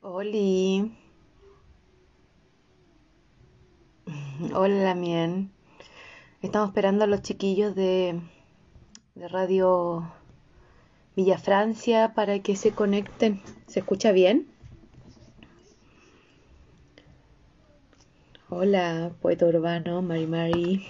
Oli, 0.00 0.96
hola 4.54 4.94
Mien. 4.94 5.50
Estamos 6.40 6.68
esperando 6.68 7.02
a 7.02 7.08
los 7.08 7.22
chiquillos 7.22 7.74
de, 7.74 8.20
de 9.16 9.28
Radio 9.28 10.08
Villa 11.16 11.36
Francia 11.36 12.14
para 12.14 12.38
que 12.38 12.54
se 12.54 12.70
conecten. 12.70 13.42
¿Se 13.66 13.80
escucha 13.80 14.12
bien? 14.12 14.46
Hola, 18.50 19.10
poeta 19.20 19.46
urbano, 19.46 20.00
Mari 20.00 20.26
Mari. 20.28 20.86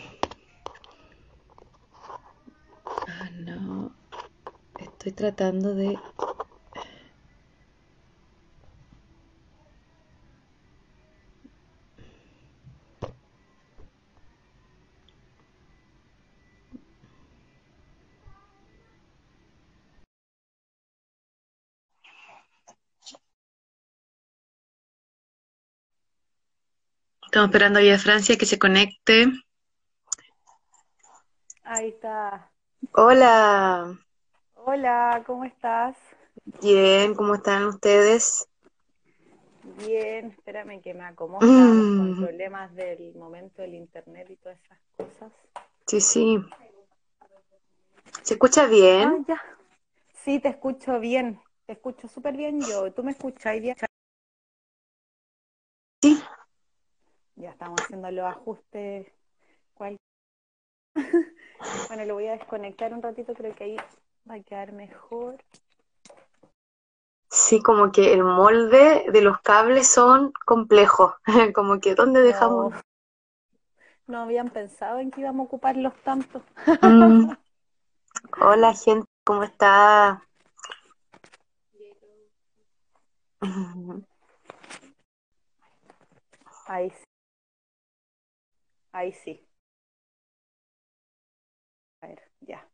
Ah, 2.84 3.30
no. 3.38 3.90
Estoy 4.78 5.12
tratando 5.12 5.74
de... 5.74 5.98
Estamos 27.28 27.48
esperando 27.50 27.78
a 27.78 27.82
Villa 27.82 27.98
Francia 28.06 28.36
que 28.38 28.44
se 28.46 28.58
conecte. 28.58 29.16
Ahí 31.62 31.90
está. 31.90 32.50
Hola, 32.92 33.96
Hola, 34.56 35.22
¿cómo 35.26 35.44
estás? 35.46 35.96
bien, 36.60 37.14
¿cómo 37.14 37.36
están 37.36 37.66
ustedes? 37.66 38.46
Bien, 39.62 40.32
espérame 40.32 40.80
que 40.82 40.94
me 40.94 41.04
acomodo. 41.04 41.44
Estábamos 41.44 41.88
con 41.92 42.12
Mm, 42.12 42.16
problemas 42.16 42.74
del 42.74 43.14
momento 43.14 43.62
del 43.62 43.74
internet 43.74 44.28
y 44.30 44.36
todas 44.36 44.58
esas 44.64 44.80
cosas. 44.96 45.32
sí, 45.86 46.00
sí. 46.00 46.38
¿Se 48.22 48.34
escucha 48.34 48.66
Ah, 49.00 49.16
bien? 49.16 49.26
ya. 49.26 49.40
Sí, 50.24 50.40
te 50.40 50.48
escucho 50.50 51.00
bien. 51.00 51.40
Te 51.66 51.72
escucho 51.74 52.08
súper 52.08 52.36
bien 52.36 52.60
yo. 52.66 52.92
¿Tú 52.92 53.02
me 53.04 53.12
escuchas 53.12 53.60
bien? 53.60 53.76
Sí. 56.02 56.22
Ya 57.38 57.50
estamos 57.50 57.80
haciendo 57.80 58.10
los 58.10 58.24
ajustes. 58.26 59.06
¿Cuál? 59.74 59.96
Bueno, 61.88 62.04
lo 62.04 62.14
voy 62.14 62.26
a 62.26 62.32
desconectar 62.32 62.94
un 62.94 63.02
ratito, 63.02 63.34
creo 63.34 63.54
que 63.54 63.64
ahí 63.64 63.76
va 64.30 64.34
a 64.34 64.40
quedar 64.40 64.72
mejor. 64.72 65.36
Sí, 67.30 67.60
como 67.60 67.90
que 67.92 68.12
el 68.12 68.22
molde 68.24 69.06
de 69.10 69.22
los 69.22 69.40
cables 69.40 69.88
son 69.88 70.32
complejos. 70.46 71.14
Como 71.54 71.80
que 71.80 71.94
¿dónde 71.94 72.20
dejamos? 72.22 72.74
no 74.06 74.20
habían 74.20 74.48
pensado 74.48 74.98
en 74.98 75.10
que 75.10 75.20
íbamos 75.20 75.44
a 75.44 75.48
ocuparlos 75.48 75.94
tanto. 76.02 76.42
Mm, 76.80 77.30
Hola, 78.40 78.74
gente, 78.74 79.06
¿cómo 79.24 79.42
está? 79.42 80.22
Ahí 86.66 86.90
sí, 86.90 87.07
ahí 88.98 89.12
sí. 89.12 89.44
A 92.02 92.06
ver, 92.08 92.22
ya. 92.40 92.68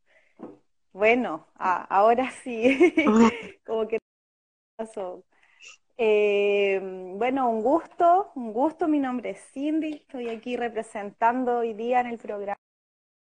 Bueno, 0.93 1.49
ah, 1.57 1.87
ahora 1.91 2.31
sí, 2.31 2.95
como 3.67 3.89
que 3.89 3.99
pasó. 4.77 5.25
Eh, 5.99 6.81
bueno, 7.17 7.51
un 7.51 7.63
gusto, 7.63 8.33
un 8.37 8.53
gusto. 8.53 8.89
Mi 8.89 9.01
nombre 9.01 9.31
es 9.31 9.41
Cindy, 9.53 9.95
estoy 9.95 10.29
aquí 10.31 10.57
representando 10.57 11.59
hoy 11.59 11.75
día 11.75 12.01
en 12.01 12.09
el 12.09 12.19
programa 12.19 12.59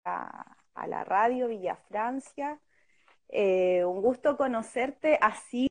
a, 0.05 0.87
la 0.87 1.03
radio 1.05 1.47
Villa 1.47 1.75
Francia. 1.89 2.59
Eh, 3.29 3.85
un 3.85 4.01
gusto 4.01 4.37
conocerte 4.37 5.17
así, 5.21 5.69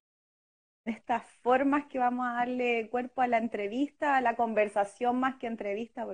de 0.86 0.92
estas 0.92 1.24
formas 1.42 1.86
que 1.86 1.98
vamos 1.98 2.26
a 2.26 2.34
darle 2.34 2.88
cuerpo 2.90 3.22
a 3.22 3.28
la 3.28 3.38
entrevista, 3.38 4.16
a 4.16 4.20
la 4.22 4.36
conversación 4.36 5.20
más 5.20 5.36
que 5.36 5.46
entrevista, 5.48 6.06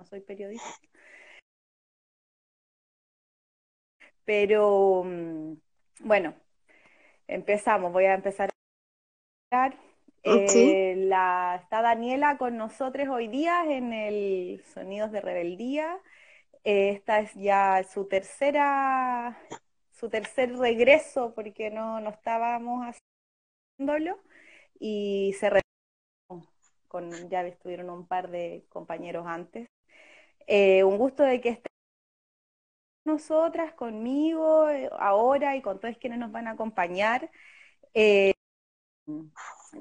no 0.00 0.06
soy 0.06 0.20
periodista. 0.20 0.66
Pero 4.24 5.02
mm, 5.04 5.54
bueno, 6.00 6.34
empezamos, 7.26 7.92
voy 7.92 8.06
a 8.06 8.14
empezar 8.14 8.50
a. 9.52 9.70
Sí. 10.22 10.70
Eh, 10.70 10.94
la, 10.96 11.60
está 11.62 11.82
Daniela 11.82 12.36
con 12.38 12.56
nosotros 12.56 13.08
hoy 13.08 13.28
día 13.28 13.64
en 13.66 13.92
el 13.92 14.62
Sonidos 14.64 15.12
de 15.12 15.20
Rebeldía. 15.20 15.98
Eh, 16.64 16.90
esta 16.90 17.20
es 17.20 17.34
ya 17.34 17.82
su 17.84 18.06
tercera, 18.06 19.38
su 19.92 20.10
tercer 20.10 20.56
regreso 20.56 21.34
porque 21.34 21.70
no, 21.70 22.00
no 22.00 22.10
estábamos 22.10 22.86
haciéndolo 23.78 24.18
y 24.78 25.34
se 25.40 25.50
con, 26.88 27.10
ya 27.30 27.46
estuvieron 27.46 27.88
un 27.88 28.06
par 28.06 28.30
de 28.30 28.66
compañeros 28.68 29.26
antes. 29.26 29.68
Eh, 30.46 30.84
un 30.84 30.98
gusto 30.98 31.22
de 31.22 31.40
que 31.40 31.50
estén 31.50 31.70
nosotras, 33.04 33.72
conmigo, 33.74 34.68
eh, 34.68 34.88
ahora 34.98 35.56
y 35.56 35.62
con 35.62 35.80
todos 35.80 35.96
quienes 35.98 36.18
nos 36.18 36.32
van 36.32 36.46
a 36.48 36.52
acompañar. 36.52 37.30
Eh, 37.94 38.32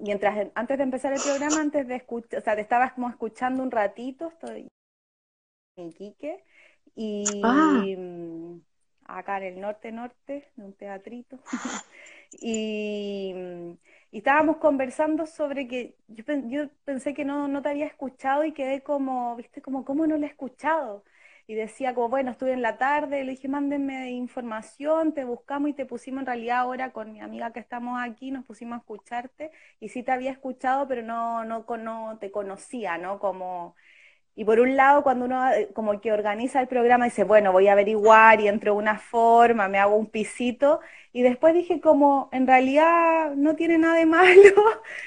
mientras, 0.01 0.47
antes 0.55 0.77
de 0.77 0.83
empezar 0.83 1.13
el 1.13 1.21
programa, 1.21 1.61
antes 1.61 1.87
de 1.87 1.95
escuchar, 1.95 2.39
o 2.39 2.43
sea, 2.43 2.55
te 2.55 2.61
estabas 2.61 2.93
como 2.93 3.09
escuchando 3.09 3.63
un 3.63 3.71
ratito, 3.71 4.29
estoy 4.29 4.67
en 5.75 5.89
Iquique, 5.89 6.43
Ah, 7.43 7.83
y 7.83 7.95
mm, 7.97 8.61
acá 9.05 9.37
en 9.37 9.43
el 9.43 9.61
norte 9.61 9.91
norte, 9.91 10.51
de 10.55 10.63
un 10.63 10.73
teatrito, 10.73 11.39
y, 12.41 13.33
mm, 13.35 13.71
y 14.11 14.19
estábamos 14.19 14.57
conversando 14.57 15.25
sobre 15.25 15.67
que 15.67 15.95
yo, 16.07 16.23
yo 16.47 16.69
pensé 16.85 17.13
que 17.13 17.25
no, 17.25 17.47
no 17.47 17.61
te 17.61 17.69
había 17.69 17.85
escuchado 17.85 18.43
y 18.43 18.53
quedé 18.53 18.81
como, 18.83 19.35
viste, 19.35 19.61
como, 19.61 19.85
¿cómo 19.85 20.07
no 20.07 20.17
lo 20.17 20.25
he 20.25 20.29
escuchado? 20.29 21.03
Y 21.47 21.55
decía 21.55 21.93
como, 21.95 22.09
bueno, 22.09 22.31
estuve 22.31 22.53
en 22.53 22.61
la 22.61 22.77
tarde, 22.77 23.23
le 23.23 23.31
dije, 23.31 23.47
mándenme 23.47 24.11
información, 24.11 25.13
te 25.13 25.25
buscamos 25.25 25.69
y 25.71 25.73
te 25.73 25.85
pusimos 25.85 26.21
en 26.21 26.27
realidad 26.27 26.59
ahora 26.59 26.91
con 26.91 27.11
mi 27.11 27.21
amiga 27.21 27.51
que 27.53 27.59
estamos 27.59 27.99
aquí, 28.01 28.31
nos 28.31 28.45
pusimos 28.45 28.75
a 28.77 28.79
escucharte 28.79 29.51
y 29.79 29.89
sí 29.89 30.03
te 30.03 30.11
había 30.11 30.31
escuchado, 30.31 30.87
pero 30.87 31.01
no, 31.01 31.43
no, 31.45 31.65
no 31.77 32.17
te 32.19 32.31
conocía, 32.31 32.97
¿no? 32.97 33.19
Como 33.19 33.75
y 34.39 34.45
por 34.45 34.59
un 34.61 34.75
lado, 34.77 35.03
cuando 35.03 35.25
uno 35.25 35.51
eh, 35.51 35.69
como 35.73 35.99
que 36.01 36.11
organiza 36.13 36.61
el 36.61 36.67
programa, 36.67 37.05
dice, 37.05 37.23
bueno, 37.25 37.51
voy 37.51 37.67
a 37.67 37.73
averiguar 37.73 38.39
y 38.41 38.47
entro 38.47 38.73
de 38.73 38.79
una 38.79 38.97
forma, 38.99 39.67
me 39.67 39.79
hago 39.79 39.95
un 39.97 40.07
pisito, 40.07 40.79
y 41.11 41.23
después 41.23 41.53
dije 41.53 41.81
como, 41.81 42.29
en 42.31 42.47
realidad 42.47 43.35
no 43.35 43.55
tiene 43.55 43.77
nada 43.77 43.95
de 43.95 44.05
malo, 44.05 44.53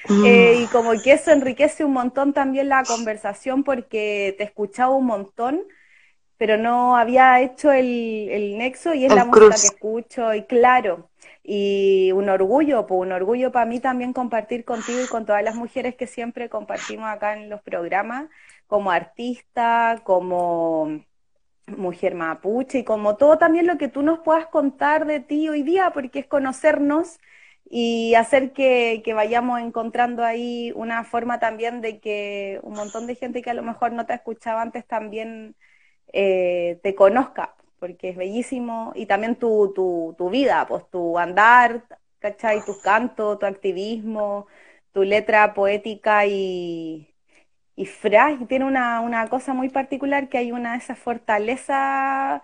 mm, 0.08 0.14
eh, 0.20 0.54
y 0.64 0.68
como 0.68 1.00
que 1.00 1.12
eso 1.12 1.30
enriquece 1.32 1.84
un 1.84 1.92
montón 1.94 2.32
también 2.34 2.68
la 2.68 2.84
conversación 2.86 3.64
porque 3.64 4.34
te 4.38 4.44
escuchaba 4.44 4.94
un 4.94 5.06
montón, 5.06 5.62
pero 6.36 6.56
no 6.56 6.96
había 6.96 7.40
hecho 7.40 7.72
el, 7.72 8.28
el 8.30 8.58
nexo 8.58 8.94
y 8.94 9.04
es 9.04 9.12
la 9.12 9.24
el 9.24 9.26
música 9.26 9.60
que 9.60 9.66
cruz. 9.66 9.68
escucho, 9.68 10.34
y 10.34 10.44
claro, 10.46 11.10
y 11.44 12.10
un 12.12 12.28
orgullo, 12.28 12.86
pues 12.86 13.00
un 13.00 13.12
orgullo 13.12 13.52
para 13.52 13.66
mí 13.66 13.80
también 13.80 14.12
compartir 14.12 14.64
contigo 14.64 15.02
y 15.02 15.08
con 15.08 15.24
todas 15.26 15.42
las 15.44 15.54
mujeres 15.54 15.94
que 15.96 16.06
siempre 16.08 16.48
compartimos 16.48 17.06
acá 17.08 17.34
en 17.34 17.48
los 17.48 17.62
programas, 17.62 18.28
como 18.72 18.90
artista, 18.90 20.00
como 20.02 21.04
mujer 21.66 22.14
mapuche 22.14 22.78
y 22.78 22.84
como 22.84 23.16
todo 23.18 23.36
también 23.36 23.66
lo 23.66 23.76
que 23.76 23.88
tú 23.88 24.00
nos 24.02 24.20
puedas 24.20 24.46
contar 24.46 25.04
de 25.06 25.20
ti 25.20 25.46
hoy 25.50 25.62
día, 25.62 25.90
porque 25.92 26.20
es 26.20 26.26
conocernos 26.26 27.20
y 27.68 28.14
hacer 28.14 28.54
que, 28.54 29.02
vayamos 29.14 29.60
encontrando 29.60 30.24
ahí 30.24 30.72
una 30.74 31.04
forma 31.04 31.38
también 31.38 31.82
de 31.82 32.00
que 32.00 32.60
un 32.62 32.72
montón 32.72 33.06
de 33.06 33.14
gente 33.14 33.42
que 33.42 33.50
a 33.50 33.54
lo 33.54 33.62
mejor 33.62 33.92
no 33.92 34.06
te 34.06 34.14
escuchaba 34.14 34.62
antes 34.62 34.86
también 34.86 35.54
eh, 36.14 36.80
te 36.82 36.94
conozca, 36.94 37.54
porque 37.78 38.08
es 38.10 38.16
bellísimo, 38.16 38.92
y 38.94 39.04
también 39.06 39.36
tu, 39.36 39.72
tu, 39.74 40.14
tu 40.16 40.30
vida, 40.30 40.66
pues 40.66 40.88
tu 40.90 41.18
andar, 41.18 41.84
¿cachai? 42.20 42.64
Tus 42.64 42.80
cantos, 42.82 43.38
tu 43.38 43.44
activismo, 43.46 44.46
tu 44.92 45.02
letra 45.04 45.52
poética 45.54 46.26
y, 46.26 47.11
y 47.82 47.86
frágil, 47.86 48.46
tiene 48.48 48.64
una, 48.66 49.00
una 49.00 49.28
cosa 49.28 49.54
muy 49.54 49.68
particular 49.70 50.28
que 50.28 50.38
hay 50.38 50.52
una 50.52 50.76
esa 50.76 50.94
fortaleza 50.96 52.42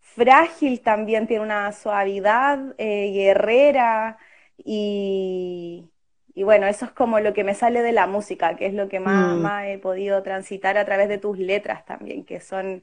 frágil 0.00 0.80
también, 0.82 1.26
tiene 1.26 1.42
una 1.44 1.72
suavidad 1.72 2.74
eh, 2.78 3.12
guerrera 3.12 4.18
y, 4.58 5.90
y 6.34 6.42
bueno, 6.44 6.66
eso 6.66 6.86
es 6.86 6.92
como 6.92 7.20
lo 7.20 7.32
que 7.34 7.44
me 7.44 7.54
sale 7.54 7.82
de 7.82 7.92
la 7.92 8.06
música, 8.06 8.56
que 8.56 8.66
es 8.66 8.74
lo 8.74 8.88
que 8.88 9.00
más, 9.00 9.36
Mm, 9.36 9.38
más 9.38 9.66
he 9.66 9.78
podido 9.78 10.22
transitar 10.22 10.78
a 10.78 10.84
través 10.84 11.08
de 11.08 11.18
tus 11.18 11.38
letras 11.38 11.84
también, 11.86 12.24
que 12.24 12.40
son, 12.40 12.82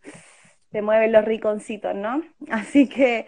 te 0.71 0.81
mueven 0.81 1.11
los 1.11 1.25
riconcitos, 1.25 1.95
¿no? 1.95 2.23
Así 2.51 2.87
que, 2.89 3.27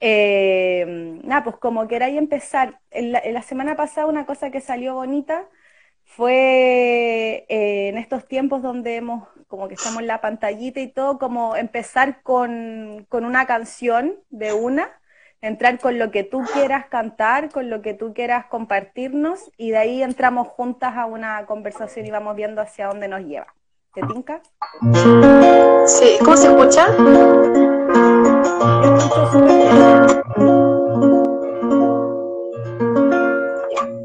eh, 0.00 0.84
nada, 1.24 1.44
pues 1.44 1.56
como 1.56 1.88
queráis 1.88 2.16
empezar, 2.18 2.80
en 2.90 3.12
la, 3.12 3.18
en 3.20 3.34
la 3.34 3.42
semana 3.42 3.76
pasada 3.76 4.06
una 4.06 4.26
cosa 4.26 4.50
que 4.50 4.60
salió 4.60 4.94
bonita 4.94 5.48
fue 6.18 7.46
eh, 7.48 7.90
en 7.90 7.96
estos 7.96 8.26
tiempos 8.26 8.60
donde 8.60 8.96
hemos, 8.96 9.28
como 9.46 9.68
que 9.68 9.74
estamos 9.74 10.00
en 10.00 10.08
la 10.08 10.20
pantallita 10.20 10.80
y 10.80 10.88
todo, 10.88 11.16
como 11.16 11.54
empezar 11.54 12.24
con, 12.24 13.06
con 13.08 13.24
una 13.24 13.46
canción 13.46 14.16
de 14.28 14.52
una, 14.52 14.90
entrar 15.42 15.78
con 15.78 15.96
lo 15.96 16.10
que 16.10 16.24
tú 16.24 16.42
quieras 16.52 16.86
cantar, 16.86 17.50
con 17.52 17.70
lo 17.70 17.82
que 17.82 17.94
tú 17.94 18.14
quieras 18.14 18.46
compartirnos, 18.46 19.48
y 19.56 19.70
de 19.70 19.78
ahí 19.78 20.02
entramos 20.02 20.48
juntas 20.48 20.96
a 20.96 21.06
una 21.06 21.46
conversación 21.46 22.04
y 22.04 22.10
vamos 22.10 22.34
viendo 22.34 22.62
hacia 22.62 22.88
dónde 22.88 23.06
nos 23.06 23.20
lleva. 23.20 23.54
¿Te 23.94 24.02
tinca? 24.02 24.42
Sí, 25.86 26.18
¿cómo 26.18 26.36
se 26.36 26.48
escucha? 26.48 26.88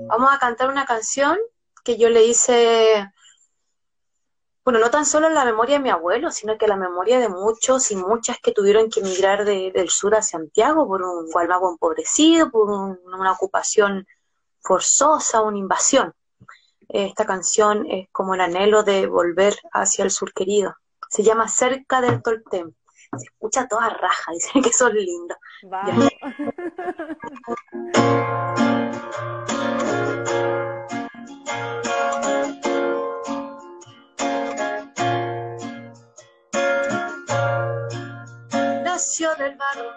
Vamos 0.10 0.32
a 0.32 0.38
cantar 0.40 0.70
una 0.70 0.86
canción 0.86 1.40
que 1.84 1.98
yo 1.98 2.10
le 2.10 2.26
hice, 2.26 3.12
bueno, 4.64 4.80
no 4.80 4.90
tan 4.90 5.06
solo 5.06 5.28
en 5.28 5.34
la 5.34 5.46
memoria 5.46 5.78
de 5.78 5.84
mi 5.84 5.90
abuelo, 5.90 6.32
sino 6.32 6.58
que 6.58 6.68
la 6.68 6.78
memoria 6.78 7.20
de 7.20 7.30
muchos 7.30 7.92
y 7.92 7.96
muchas 7.96 8.38
que 8.40 8.52
tuvieron 8.54 8.90
que 8.90 9.02
emigrar 9.02 9.46
del 9.46 9.90
sur 9.90 10.16
a 10.16 10.22
Santiago 10.22 10.88
por 10.88 11.02
un 11.04 11.30
Gualmago 11.32 11.72
empobrecido, 11.72 12.50
por 12.50 12.70
una 12.70 13.32
ocupación 13.32 14.08
forzosa, 14.62 15.42
una 15.42 15.58
invasión. 15.58 16.14
Esta 16.88 17.26
canción 17.26 17.86
es 17.90 18.08
como 18.12 18.36
el 18.36 18.42
anhelo 18.42 18.84
de 18.84 19.08
volver 19.08 19.56
hacia 19.72 20.06
el 20.06 20.12
sur 20.12 20.34
querido. 20.34 20.76
Se 21.10 21.24
llama 21.24 21.48
Cerca 21.48 22.02
del 22.02 22.22
Toltem. 22.22 22.74
Se 23.18 23.26
escucha 23.26 23.68
toda 23.68 23.90
raja, 23.90 24.32
dicen 24.34 24.62
que 24.62 24.74
son 24.74 24.94
lindos. 24.94 25.38
Del 39.14 39.56
barro 39.58 39.92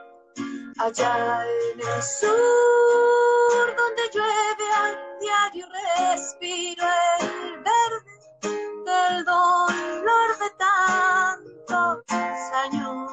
allá 0.79 1.43
en 1.73 1.81
el 1.81 2.03
sur, 2.03 3.75
donde 3.75 4.11
llueve 4.13 4.67
a 4.75 4.95
diario 5.19 5.67
respiro 5.97 6.85
el 7.21 7.57
verde 7.63 8.15
del 8.85 9.25
dolor 9.25 10.39
de 10.39 10.51
tantos 10.59 12.05
años. 12.53 13.11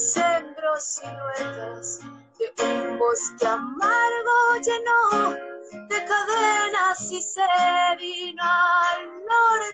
Sembró 0.00 0.80
siluetas 0.80 1.98
de 2.38 2.46
un 2.64 2.96
bosque 2.96 3.44
amargo 3.44 4.60
lleno 4.62 5.34
de 5.88 6.04
cadenas 6.04 7.10
y 7.10 7.20
se 7.20 7.42
vino 7.98 8.44
al 8.44 9.08
norte 9.26 9.67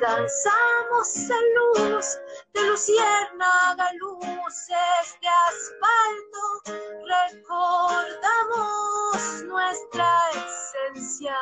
danzamos 0.00 1.16
en 1.16 1.54
luz 1.54 2.18
de 2.54 2.62
luciérnaga, 2.64 3.92
luces 3.94 5.18
de 5.20 5.28
asfalto, 5.48 6.42
recordamos 7.34 9.18
nuestra 9.44 10.10
esencia. 10.30 11.36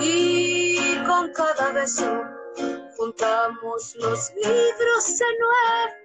Y 0.00 1.02
con 1.04 1.32
cada 1.32 1.72
beso 1.72 2.22
juntamos 2.96 3.94
los 3.96 4.32
libros 4.34 5.20
en 5.20 5.38
nuestras 5.38 6.01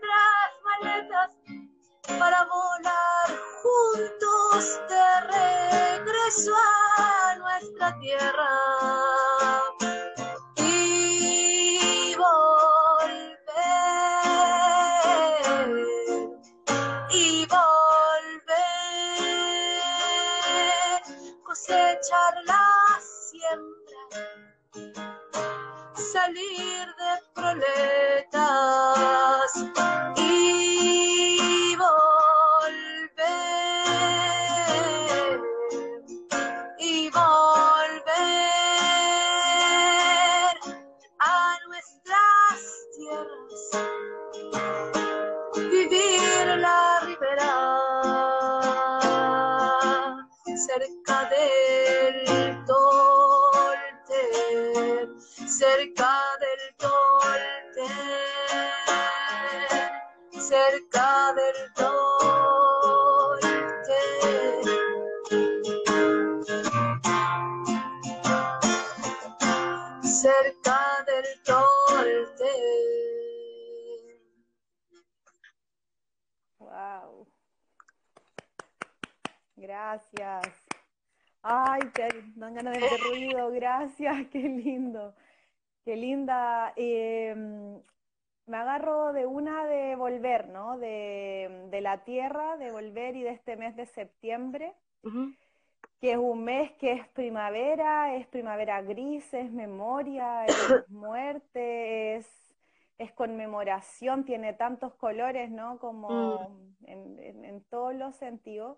que 96.08 96.14
es 96.14 96.18
un 96.18 96.44
mes 96.44 96.72
que 96.74 96.92
es 96.94 97.08
primavera, 97.10 98.16
es 98.16 98.28
primavera 98.28 98.82
gris, 98.82 99.34
es 99.34 99.52
memoria, 99.52 100.48
es 100.48 100.58
muerte, 100.88 102.16
es, 102.18 102.56
es 102.98 103.12
conmemoración, 103.14 104.26
tiene 104.26 104.54
tantos 104.54 104.94
colores, 104.96 105.50
¿no? 105.52 105.80
Como 105.80 106.52
en, 106.86 107.20
en- 107.20 107.46
en 107.46 107.64
todos 107.66 107.94
los 107.96 108.16
sentidos. 108.16 108.78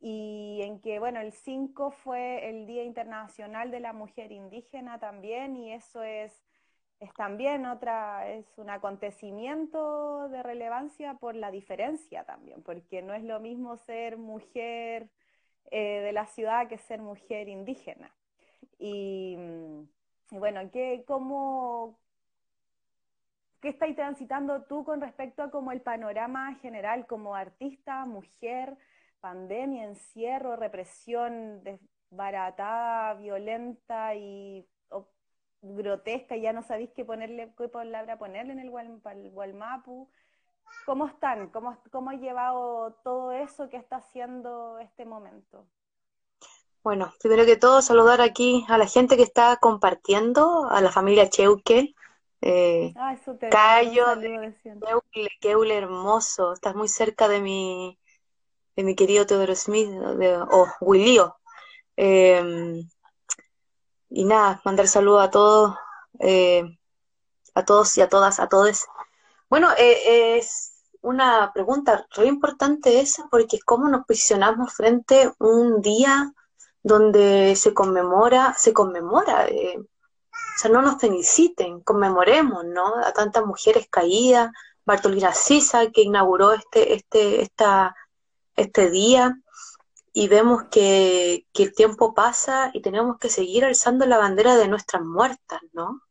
y 0.00 0.60
en 0.62 0.80
que, 0.80 0.98
bueno, 0.98 1.20
el 1.20 1.32
5 1.32 1.90
fue 1.92 2.48
el 2.50 2.66
Día 2.66 2.84
Internacional 2.84 3.70
de 3.70 3.80
la 3.80 3.92
Mujer 3.92 4.32
Indígena 4.32 4.98
también, 4.98 5.56
y 5.56 5.72
eso 5.74 6.02
es, 6.02 6.32
es 7.00 7.14
también 7.16 7.66
otra, 7.66 8.28
es 8.30 8.46
un 8.58 8.70
acontecimiento 8.70 10.28
de 10.30 10.42
relevancia 10.42 11.14
por 11.14 11.34
la 11.34 11.50
diferencia 11.50 12.24
también, 12.24 12.62
porque 12.62 13.02
no 13.02 13.14
es 13.14 13.24
lo 13.24 13.40
mismo 13.40 13.76
ser 13.78 14.16
mujer 14.18 15.10
eh, 15.70 16.00
de 16.00 16.12
la 16.12 16.26
ciudad 16.26 16.68
que 16.68 16.78
ser 16.78 17.00
mujer 17.00 17.48
indígena. 17.48 18.14
Y, 18.78 19.36
bueno, 20.30 20.70
¿qué, 20.70 21.04
cómo, 21.06 21.98
¿qué 23.60 23.68
estáis 23.68 23.96
transitando 23.96 24.62
tú 24.64 24.84
con 24.84 25.00
respecto 25.00 25.42
a 25.42 25.50
como 25.50 25.72
el 25.72 25.80
panorama 25.80 26.54
general 26.56 27.06
como 27.06 27.34
artista, 27.34 28.04
mujer? 28.06 28.76
pandemia, 29.20 29.84
encierro, 29.84 30.56
represión 30.56 31.62
desbaratada, 31.62 33.14
violenta 33.14 34.14
y 34.14 34.66
grotesca, 35.62 36.36
ya 36.36 36.52
no 36.52 36.62
sabéis 36.62 36.90
qué 36.96 37.04
ponerle, 37.04 37.52
qué 37.56 37.68
palabra 37.68 38.18
ponerle 38.18 38.54
en 38.54 38.60
el, 38.60 38.70
Walmapu. 38.70 40.08
¿Cómo 40.86 41.06
están? 41.06 41.48
¿Cómo, 41.48 41.76
¿Cómo 41.90 42.10
ha 42.10 42.14
llevado 42.14 42.92
todo 43.04 43.32
eso 43.32 43.68
que 43.68 43.76
está 43.76 43.96
haciendo 43.96 44.78
este 44.78 45.04
momento? 45.04 45.64
Bueno, 46.82 47.12
primero 47.20 47.44
que 47.44 47.56
todo, 47.56 47.82
saludar 47.82 48.20
aquí 48.20 48.64
a 48.68 48.78
la 48.78 48.86
gente 48.86 49.16
que 49.16 49.22
está 49.22 49.58
compartiendo, 49.58 50.66
a 50.70 50.80
la 50.80 50.90
familia 50.90 51.28
Cheuque, 51.28 51.94
eh, 52.40 52.94
Cayo, 53.50 54.06
Keule, 55.40 55.76
hermoso, 55.76 56.54
estás 56.54 56.74
muy 56.74 56.88
cerca 56.88 57.28
de 57.28 57.40
mi, 57.40 57.98
de 58.76 58.84
mi 58.84 58.94
querido 58.94 59.26
Teodoro 59.26 59.54
Smith 59.54 59.90
o 60.50 60.66
Willio. 60.80 61.36
Em, 61.96 62.88
y 64.08 64.24
nada, 64.24 64.62
mandar 64.64 64.88
saludos 64.88 65.24
a 65.24 65.30
todos, 65.30 65.76
eh, 66.18 66.64
a 67.54 67.64
todos 67.64 67.98
y 67.98 68.00
a 68.00 68.08
todas, 68.08 68.40
a 68.40 68.48
todos. 68.48 68.86
Bueno, 69.50 69.68
eh, 69.76 70.38
es 70.38 70.72
una 71.02 71.52
pregunta 71.52 72.06
muy 72.16 72.28
importante 72.28 73.00
esa, 73.00 73.26
porque 73.30 73.58
cómo 73.60 73.88
nos 73.88 74.06
posicionamos 74.06 74.72
frente 74.72 75.24
a 75.24 75.34
un 75.40 75.82
día 75.82 76.32
donde 76.82 77.56
se 77.56 77.74
conmemora, 77.74 78.54
se 78.56 78.72
conmemora, 78.72 79.48
eh, 79.48 79.76
o 79.78 80.58
sea, 80.58 80.70
no 80.70 80.82
nos 80.82 81.00
feliciten, 81.00 81.80
conmemoremos, 81.80 82.64
¿no? 82.64 82.94
A 83.04 83.12
tantas 83.12 83.44
mujeres 83.44 83.88
caídas, 83.90 84.50
Bartolina 84.84 85.34
Sisa, 85.34 85.90
que 85.90 86.02
inauguró 86.02 86.52
este, 86.52 86.94
este, 86.94 87.42
esta, 87.42 87.96
este 88.56 88.90
día 88.90 89.36
y 90.12 90.28
vemos 90.28 90.64
que, 90.70 91.46
el 91.54 91.74
tiempo 91.74 92.14
pasa 92.14 92.70
y 92.72 92.82
tenemos 92.82 93.18
que 93.18 93.28
seguir 93.30 93.64
alzando 93.64 94.06
la 94.06 94.18
bandera 94.18 94.56
de 94.56 94.68
nuestras 94.68 95.02
muertas, 95.02 95.60
¿no? 95.72 96.02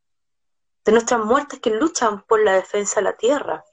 De 0.85 0.91
nuestras 0.91 1.23
muertas 1.23 1.59
que 1.59 1.71
luchan 1.71 2.23
por 2.23 2.43
la 2.43 2.53
defensa 2.53 2.99
de 2.99 3.03
la 3.03 3.17
tierra. 3.17 3.63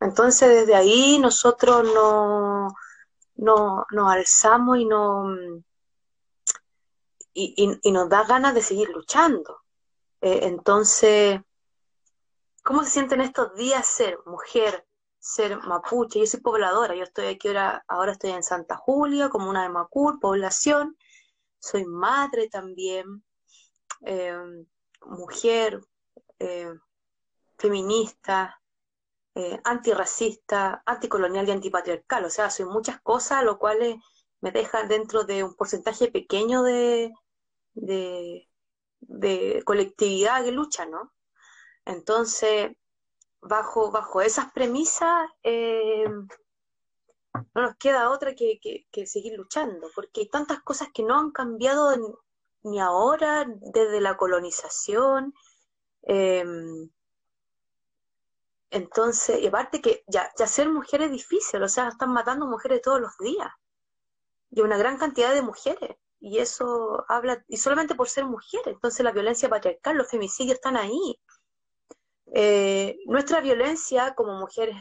Entonces 0.00 0.48
desde 0.48 0.74
ahí 0.74 1.18
nosotros 1.18 1.84
no, 1.94 2.68
no, 3.36 3.86
nos 3.90 4.12
alzamos 4.12 4.78
y, 4.78 4.84
no, 4.84 5.34
y, 7.32 7.92
nos 7.92 8.08
da 8.08 8.24
ganas 8.24 8.54
de 8.54 8.62
seguir 8.62 8.90
luchando. 8.90 9.62
Eh, 10.20 10.40
entonces, 10.42 11.40
¿cómo 12.62 12.84
se 12.84 12.90
sienten 12.90 13.20
estos 13.20 13.54
días 13.54 13.86
ser 13.86 14.18
mujer, 14.26 14.88
ser 15.18 15.58
mapuche. 15.62 16.20
Yo 16.20 16.26
soy 16.26 16.40
pobladora, 16.40 16.94
yo 16.94 17.02
estoy 17.02 17.26
aquí 17.26 17.48
ahora, 17.48 17.84
ahora 17.88 18.12
estoy 18.12 18.30
en 18.30 18.42
Santa 18.42 18.76
Julia, 18.76 19.28
como 19.28 19.50
una 19.50 19.62
de 19.62 19.68
Macul, 19.68 20.18
población. 20.20 20.96
Soy 21.58 21.84
madre 21.84 22.48
también, 22.48 23.24
em, 24.02 24.66
mujer, 25.06 25.80
em, 26.38 26.78
feminista, 27.58 28.60
eh, 29.34 29.60
antirracista, 29.64 30.82
anticolonial 30.86 31.48
y 31.48 31.52
antipatriarcal. 31.52 32.24
O 32.24 32.30
sea, 32.30 32.50
soy 32.50 32.66
muchas 32.66 33.00
cosas, 33.02 33.44
lo 33.44 33.58
cual 33.58 34.00
me 34.40 34.52
deja 34.52 34.84
dentro 34.84 35.24
de 35.24 35.44
un 35.44 35.54
porcentaje 35.54 36.10
pequeño 36.10 36.62
de, 36.62 37.12
de, 37.74 39.62
colectividad 39.64 40.44
que 40.44 40.52
lucha, 40.52 40.86
¿no? 40.86 41.12
Entonces, 41.84 42.72
bajo, 43.40 43.90
bajo 43.90 44.20
esas 44.20 44.52
premisas, 44.52 45.30
eh, 45.42 46.04
no 47.54 47.62
nos 47.62 47.76
queda 47.76 48.10
otra 48.10 48.34
que, 48.34 48.84
seguir 49.06 49.36
luchando, 49.36 49.88
porque 49.94 50.22
hay 50.22 50.28
tantas 50.28 50.60
cosas 50.62 50.88
que 50.92 51.02
no 51.02 51.18
han 51.18 51.30
cambiado 51.30 51.96
ni 52.62 52.80
ahora, 52.80 53.46
desde 53.72 54.00
la 54.00 54.16
colonización. 54.16 55.34
Em, 56.08 56.88
entonces, 58.70 59.40
y 59.40 59.46
aparte 59.46 59.82
que 59.82 60.04
ya, 60.06 60.30
ya 60.38 60.46
ser 60.46 60.70
mujer 60.70 61.02
es 61.02 61.10
difícil, 61.10 61.62
o 61.62 61.68
sea, 61.68 61.88
están 61.88 62.12
matando 62.12 62.46
mujeres 62.46 62.80
todos 62.82 63.00
los 63.00 63.16
días, 63.18 63.48
y 64.50 64.62
una 64.62 64.78
gran 64.78 64.96
cantidad 64.96 65.34
de 65.34 65.42
mujeres, 65.42 65.96
y 66.20 66.38
eso 66.38 67.04
habla, 67.08 67.44
y 67.46 67.58
solamente 67.58 67.94
por 67.94 68.08
ser 68.08 68.24
mujeres, 68.24 68.68
entonces 68.68 69.04
la 69.04 69.12
violencia 69.12 69.50
patriarcal, 69.50 69.98
los 69.98 70.10
femicidios 70.10 70.54
están 70.54 70.78
ahí, 70.78 71.20
eh, 72.32 72.98
nuestra 73.06 73.40
violencia 73.40 74.14
como 74.14 74.32
mujeres 74.38 74.76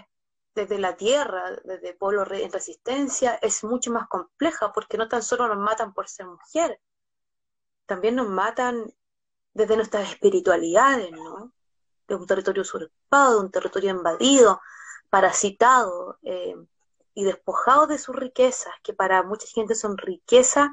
desde 0.55 0.79
la 0.79 0.95
tierra, 0.95 1.57
desde 1.65 1.93
pueblo 1.93 2.25
en 2.31 2.51
resistencia, 2.53 3.35
es 3.41 3.65
mucho 3.65 3.91
más 3.91 4.07
compleja 4.07 4.71
porque 4.71 4.97
no 4.97 5.09
tan 5.09 5.23
solo 5.23 5.47
nos 5.47 5.57
matan 5.57 5.93
por 5.93 6.07
ser 6.07 6.25
mujer, 6.27 6.79
también 7.85 8.15
nos 8.15 8.29
matan 8.29 8.93
desde 9.57 9.75
nuestras 9.75 10.11
espiritualidades, 10.11 11.11
¿no? 11.11 11.51
De 12.07 12.15
un 12.15 12.27
territorio 12.27 12.61
usurpado, 12.61 13.39
de 13.39 13.45
un 13.45 13.51
territorio 13.51 13.89
invadido, 13.89 14.61
parasitado 15.09 16.19
eh, 16.21 16.55
y 17.15 17.23
despojado 17.23 17.87
de 17.87 17.97
sus 17.97 18.15
riquezas, 18.15 18.71
que 18.83 18.93
para 18.93 19.23
mucha 19.23 19.47
gente 19.47 19.73
son 19.73 19.97
riquezas 19.97 20.69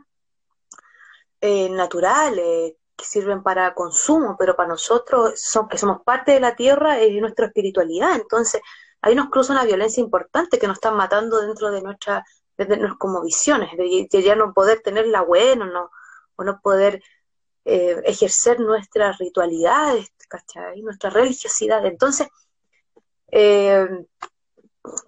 eh, 1.41 1.71
naturales, 1.71 2.75
que 2.95 3.05
sirven 3.07 3.43
para 3.43 3.75
consumo, 3.75 4.37
pero 4.39 4.55
para 4.55 4.69
nosotros, 4.69 5.33
que 5.71 5.79
somos 5.79 6.03
parte 6.03 6.33
de 6.33 6.41
la 6.41 6.55
tierra, 6.55 7.01
es 7.01 7.19
nuestra 7.23 7.47
espiritualidad. 7.47 8.15
Entonces, 8.17 8.61
ahí 9.01 9.15
nos 9.15 9.31
cruza 9.31 9.55
una 9.55 9.65
violencia 9.65 10.03
importante 10.03 10.59
que 10.59 10.69
nos 10.69 10.77
están 10.77 10.95
matando 10.95 11.41
dentro 11.41 11.71
de 11.71 11.81
nuestra, 11.81 12.23
de, 12.59 12.91
como 12.99 13.23
visiones, 13.23 13.71
de, 13.79 14.23
ya 14.23 14.37
no 14.37 14.53
poder 14.53 14.83
tener 14.83 15.07
la 15.07 15.23
buena, 15.23 15.65
no, 15.65 15.91
o 16.37 16.45
no 16.45 16.61
poder 16.61 17.03
eh, 17.67 18.03
ejercer 18.05 18.61
nuestras 18.61 19.17
ritualidades, 19.17 20.13
¿cachai? 20.29 20.83
Nuestra 20.83 21.09
religiosidad. 21.09 21.85
Entonces, 21.87 22.29
eh, 23.29 23.89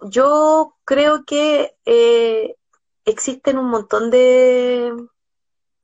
yo 0.01 0.75
creo 0.83 1.23
que 1.23 1.77
eh, 1.85 2.55
existen 3.05 3.59
un 3.59 3.69
montón 3.69 4.09
de, 4.09 4.91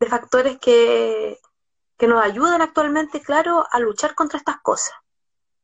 factores 0.10 0.60
que, 0.60 1.40
que 1.98 2.08
nos 2.08 2.22
ayudan 2.22 2.62
actualmente, 2.62 3.22
claro, 3.22 3.66
a 3.72 3.80
luchar 3.80 4.16
contra 4.16 4.38
estas 4.38 4.60
cosas, 4.62 4.96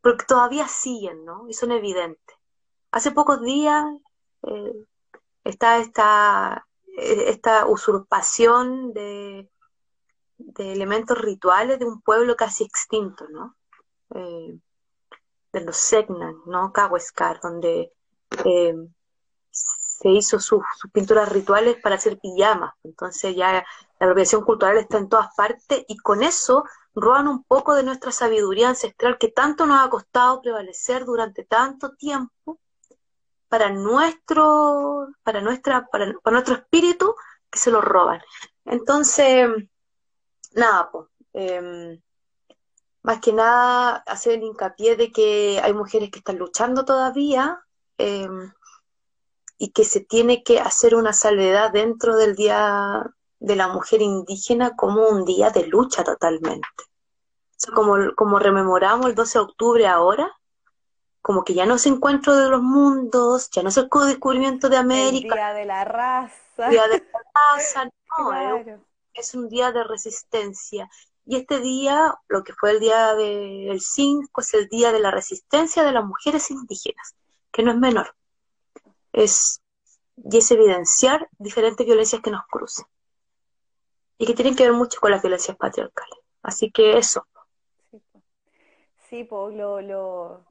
porque 0.01 0.25
todavía 0.25 0.67
siguen, 0.67 1.25
¿no? 1.25 1.49
Y 1.49 1.53
son 1.53 1.71
evidentes. 1.71 2.37
Hace 2.91 3.11
pocos 3.11 3.41
días 3.41 3.85
está 5.43 5.79
esta 5.79 7.65
usurpación 7.67 8.93
de, 8.93 9.49
de, 10.39 10.71
elementos 10.73 11.17
rituales 11.17 11.79
de 11.79 11.85
un 11.85 12.01
pueblo 12.01 12.35
casi 12.35 12.63
extinto, 12.63 13.27
¿no? 13.29 13.55
Eh, 14.15 14.57
de 15.53 15.61
los 15.61 15.77
Segnan, 15.77 16.35
¿no? 16.45 16.71
Cahuescar, 16.73 17.39
donde 17.41 17.91
se 19.99 20.09
hizo 20.09 20.39
sus, 20.39 20.61
pinturas 20.93 21.29
rituales 21.29 21.77
para 21.81 21.95
hacer 21.95 22.17
pijamas. 22.19 22.73
Entonces 22.83 23.35
ya 23.35 23.51
la 23.53 23.65
apropiación 23.99 24.43
cultural 24.43 24.77
está 24.77 24.97
en 24.97 25.09
todas 25.09 25.35
partes 25.35 25.83
y 25.87 25.97
con 25.97 26.23
eso 26.23 26.63
roban 26.95 27.27
un 27.27 27.43
poco 27.43 27.75
de 27.75 27.83
nuestra 27.83 28.11
sabiduría 28.11 28.69
ancestral 28.69 29.17
que 29.17 29.27
tanto 29.29 29.65
nos 29.65 29.85
ha 29.85 29.89
costado 29.89 30.41
prevalecer 30.41 31.05
durante 31.05 31.43
tanto 31.43 31.95
tiempo 31.95 32.59
para 33.49 33.71
nuestro, 33.71 35.09
para 35.23 35.41
nuestra, 35.41 35.87
para, 35.87 36.13
nuestro 36.31 36.55
espíritu 36.55 37.15
que 37.49 37.59
se 37.59 37.71
lo 37.71 37.81
roban. 37.81 38.21
Entonces, 38.65 39.49
nada, 40.51 40.89
pues, 40.91 41.07
más 43.01 43.19
que 43.21 43.33
nada 43.33 43.95
hacer 44.07 44.33
el 44.33 44.43
hincapié 44.43 44.95
de 44.95 45.11
que 45.11 45.61
hay 45.63 45.73
mujeres 45.73 46.11
que 46.11 46.19
están 46.19 46.37
luchando 46.37 46.85
todavía, 46.85 47.63
eh, 47.97 48.27
y 49.59 49.71
que 49.71 49.83
se 49.83 49.99
tiene 49.99 50.41
que 50.41 50.59
hacer 50.59 50.95
una 50.95 51.11
salvedad 51.13 51.71
dentro 51.71 52.15
del 52.15 52.35
Día 52.35 53.05
de 53.39 53.55
la 53.57 53.67
Mujer 53.67 54.01
Indígena 54.01 54.75
como 54.75 55.07
un 55.07 55.25
día 55.25 55.49
de 55.49 55.67
lucha 55.67 56.03
totalmente. 56.03 56.67
como, 57.75 57.97
como 58.15 58.39
rememoramos 58.39 59.07
el 59.07 59.15
12 59.15 59.37
de 59.37 59.43
octubre 59.43 59.87
ahora, 59.87 60.31
como 61.21 61.43
que 61.43 61.53
ya 61.53 61.65
no 61.65 61.75
es 61.75 61.85
encuentro 61.85 62.35
de 62.37 62.49
los 62.49 62.61
mundos, 62.61 63.49
ya 63.51 63.61
no 63.61 63.67
es 63.67 63.75
el 63.75 63.89
descubrimiento 64.07 64.69
de 64.69 64.77
América. 64.77 65.35
El 65.35 65.39
día 65.41 65.53
de 65.53 65.65
la 65.65 65.83
raza. 65.83 66.69
Día 66.69 66.87
de 66.87 67.05
la 67.11 67.19
raza, 67.53 67.85
no, 68.17 68.88
es, 69.19 69.35
un 69.35 69.49
día 69.49 69.71
de 69.71 69.83
resistencia. 69.83 70.89
Y 71.25 71.35
este 71.35 71.59
día, 71.59 72.15
lo 72.27 72.43
que 72.43 72.53
fue 72.53 72.71
el 72.71 72.79
día 72.79 73.13
del 73.15 73.79
5, 73.79 74.41
es 74.41 74.53
el 74.53 74.67
día 74.67 74.91
de 74.91 74.99
la 74.99 75.11
resistencia 75.11 75.83
de 75.83 75.91
las 75.91 76.05
mujeres 76.05 76.49
indígenas, 76.49 77.15
que 77.51 77.63
no 77.63 77.71
es 77.71 77.77
menor. 77.77 78.15
Es, 79.13 79.61
y 80.17 80.37
es 80.37 80.51
evidenciar 80.51 81.29
diferentes 81.37 81.85
violencias 81.85 82.21
que 82.21 82.31
nos 82.31 82.45
cruzan. 82.47 82.85
Y 84.17 84.25
que 84.25 84.33
tienen 84.33 84.55
que 84.55 84.63
ver 84.63 84.73
mucho 84.73 84.99
con 84.99 85.11
las 85.11 85.21
violencias 85.21 85.55
patriarcales. 85.55 86.19
Así 86.41 86.71
que 86.71 86.97
eso. 86.97 87.25
Sí, 89.09 89.23
pues 89.23 89.55
lo, 89.55 89.81
lo, 89.81 90.45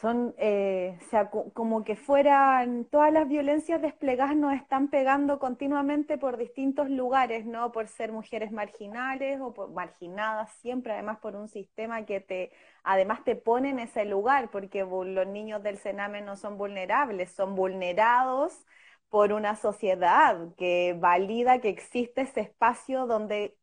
son, 0.00 0.34
eh, 0.38 0.98
sea, 1.10 1.30
como 1.30 1.84
que 1.84 1.94
fueran, 1.94 2.86
todas 2.86 3.12
las 3.12 3.28
violencias 3.28 3.82
desplegadas 3.82 4.34
nos 4.34 4.54
están 4.54 4.88
pegando 4.88 5.38
continuamente 5.38 6.16
por 6.16 6.38
distintos 6.38 6.88
lugares, 6.88 7.44
¿no? 7.44 7.70
Por 7.72 7.86
ser 7.88 8.10
mujeres 8.10 8.50
marginales 8.50 9.40
o 9.40 9.52
por, 9.52 9.70
marginadas 9.70 10.50
siempre, 10.62 10.94
además 10.94 11.18
por 11.18 11.36
un 11.36 11.48
sistema 11.48 12.06
que 12.06 12.20
te, 12.20 12.50
además 12.82 13.24
te 13.24 13.36
pone 13.36 13.70
en 13.70 13.78
ese 13.78 14.06
lugar, 14.06 14.50
porque 14.50 14.84
los 14.84 15.26
niños 15.26 15.62
del 15.62 15.76
Sename 15.76 16.22
no 16.22 16.36
son 16.36 16.56
vulnerables, 16.56 17.32
son 17.32 17.54
vulnerados 17.54 18.64
por 19.10 19.32
una 19.32 19.56
sociedad 19.56 20.38
que 20.56 20.96
valida 20.98 21.60
que 21.60 21.68
existe 21.68 22.22
ese 22.22 22.40
espacio 22.40 23.06
donde 23.06 23.56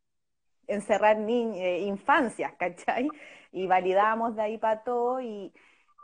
encerrar 0.68 1.18
eh, 1.28 1.80
infancias, 1.82 2.54
¿cachai? 2.60 3.10
Y 3.52 3.68
validamos 3.68 4.36
de 4.36 4.42
ahí 4.44 4.58
para 4.58 4.84
todo 4.84 5.22
y 5.22 5.54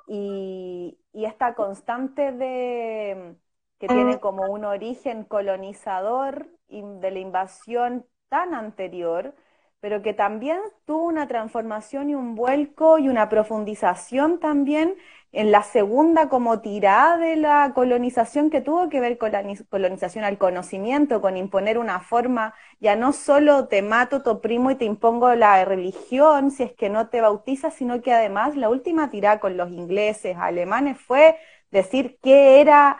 y, 0.08 0.98
esta 1.14 1.56
constante 1.56 2.32
de 2.32 3.36
que 3.80 3.88
tiene 3.88 4.20
como 4.20 4.52
un 4.52 4.66
origen 4.66 5.24
colonizador 5.26 6.48
de 6.68 7.12
la 7.12 7.20
invasión 7.20 8.06
tan 8.30 8.54
anterior, 8.54 9.36
pero 9.84 10.02
que 10.02 10.14
también 10.14 10.60
tuvo 10.86 11.04
una 11.04 11.28
transformación 11.28 12.10
y 12.10 12.16
un 12.16 12.36
vuelco 12.36 13.00
y 13.00 13.10
una 13.10 13.28
profundización 13.28 14.40
también 14.40 14.96
en 15.34 15.52
la 15.52 15.62
segunda 15.62 16.30
como 16.30 16.62
tirada 16.62 17.18
de 17.18 17.36
la 17.36 17.74
colonización 17.76 18.50
que 18.50 18.62
tuvo 18.62 18.88
que 18.88 19.02
ver 19.02 19.18
con 19.18 19.34
la 19.34 19.44
colonización 19.70 20.24
al 20.24 20.38
conocimiento, 20.38 21.20
con 21.20 21.36
imponer 21.36 21.78
una 21.78 22.00
forma, 22.00 22.54
ya 22.80 22.96
no 22.96 23.12
solo 23.12 23.68
te 23.68 23.82
mato, 23.82 24.22
te 24.24 24.30
oprimo 24.30 24.72
y 24.72 24.76
te 24.76 24.86
impongo 24.86 25.36
la 25.36 25.66
religión 25.66 26.52
si 26.52 26.64
es 26.64 26.72
que 26.72 26.90
no 26.90 27.10
te 27.10 27.20
bautizas, 27.20 27.74
sino 27.74 28.02
que 28.02 28.14
además 28.14 28.56
la 28.56 28.70
última 28.70 29.10
tirada 29.10 29.42
con 29.42 29.58
los 29.58 29.70
ingleses, 29.70 30.38
alemanes, 30.40 30.98
fue 30.98 31.36
decir 31.72 32.18
qué 32.24 32.62
era, 32.62 33.00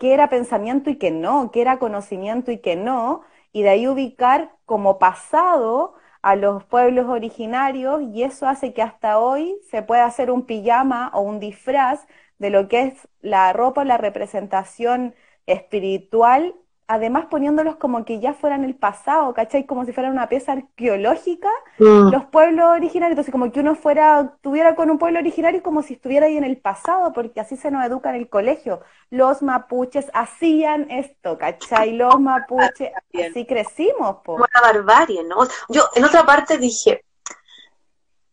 qué 0.00 0.12
era 0.12 0.28
pensamiento 0.28 0.90
y 0.90 0.96
qué 0.96 1.12
no, 1.12 1.52
qué 1.52 1.60
era 1.60 1.78
conocimiento 1.78 2.50
y 2.50 2.58
qué 2.58 2.74
no, 2.74 3.22
y 3.52 3.62
de 3.62 3.68
ahí 3.68 3.86
ubicar 3.86 4.50
como 4.64 4.98
pasado 4.98 5.94
a 6.22 6.36
los 6.36 6.64
pueblos 6.64 7.06
originarios 7.06 8.02
y 8.02 8.22
eso 8.22 8.48
hace 8.48 8.72
que 8.74 8.82
hasta 8.82 9.18
hoy 9.18 9.56
se 9.70 9.82
pueda 9.82 10.06
hacer 10.06 10.30
un 10.30 10.46
pijama 10.46 11.10
o 11.14 11.20
un 11.20 11.40
disfraz 11.40 12.06
de 12.38 12.50
lo 12.50 12.68
que 12.68 12.82
es 12.82 13.08
la 13.20 13.52
ropa, 13.52 13.84
la 13.84 13.98
representación 13.98 15.14
espiritual 15.46 16.54
además 16.88 17.26
poniéndolos 17.26 17.76
como 17.76 18.04
que 18.04 18.20
ya 18.20 18.32
fueran 18.32 18.64
el 18.64 18.76
pasado, 18.76 19.34
¿cachai? 19.34 19.66
Como 19.66 19.84
si 19.84 19.92
fuera 19.92 20.10
una 20.10 20.28
pieza 20.28 20.52
arqueológica, 20.52 21.50
mm. 21.78 22.10
los 22.10 22.24
pueblos 22.26 22.66
originarios, 22.66 23.12
entonces 23.12 23.32
como 23.32 23.50
que 23.50 23.60
uno 23.60 23.74
fuera, 23.74 24.36
tuviera 24.40 24.74
con 24.76 24.90
un 24.90 24.98
pueblo 24.98 25.18
originario 25.18 25.62
como 25.62 25.82
si 25.82 25.94
estuviera 25.94 26.26
ahí 26.26 26.36
en 26.36 26.44
el 26.44 26.58
pasado, 26.58 27.12
porque 27.12 27.40
así 27.40 27.56
se 27.56 27.70
nos 27.70 27.84
educa 27.84 28.10
en 28.10 28.16
el 28.16 28.28
colegio. 28.28 28.80
Los 29.10 29.42
mapuches 29.42 30.06
hacían 30.14 30.90
esto, 30.90 31.38
¿cachai? 31.38 31.92
Los 31.92 32.20
mapuches, 32.20 32.90
así 33.14 33.46
crecimos, 33.46 34.18
po. 34.24 34.34
Una 34.34 34.60
barbarie, 34.62 35.24
¿no? 35.24 35.38
Yo 35.68 35.82
en 35.94 36.04
otra 36.04 36.24
parte 36.24 36.58
dije, 36.58 37.04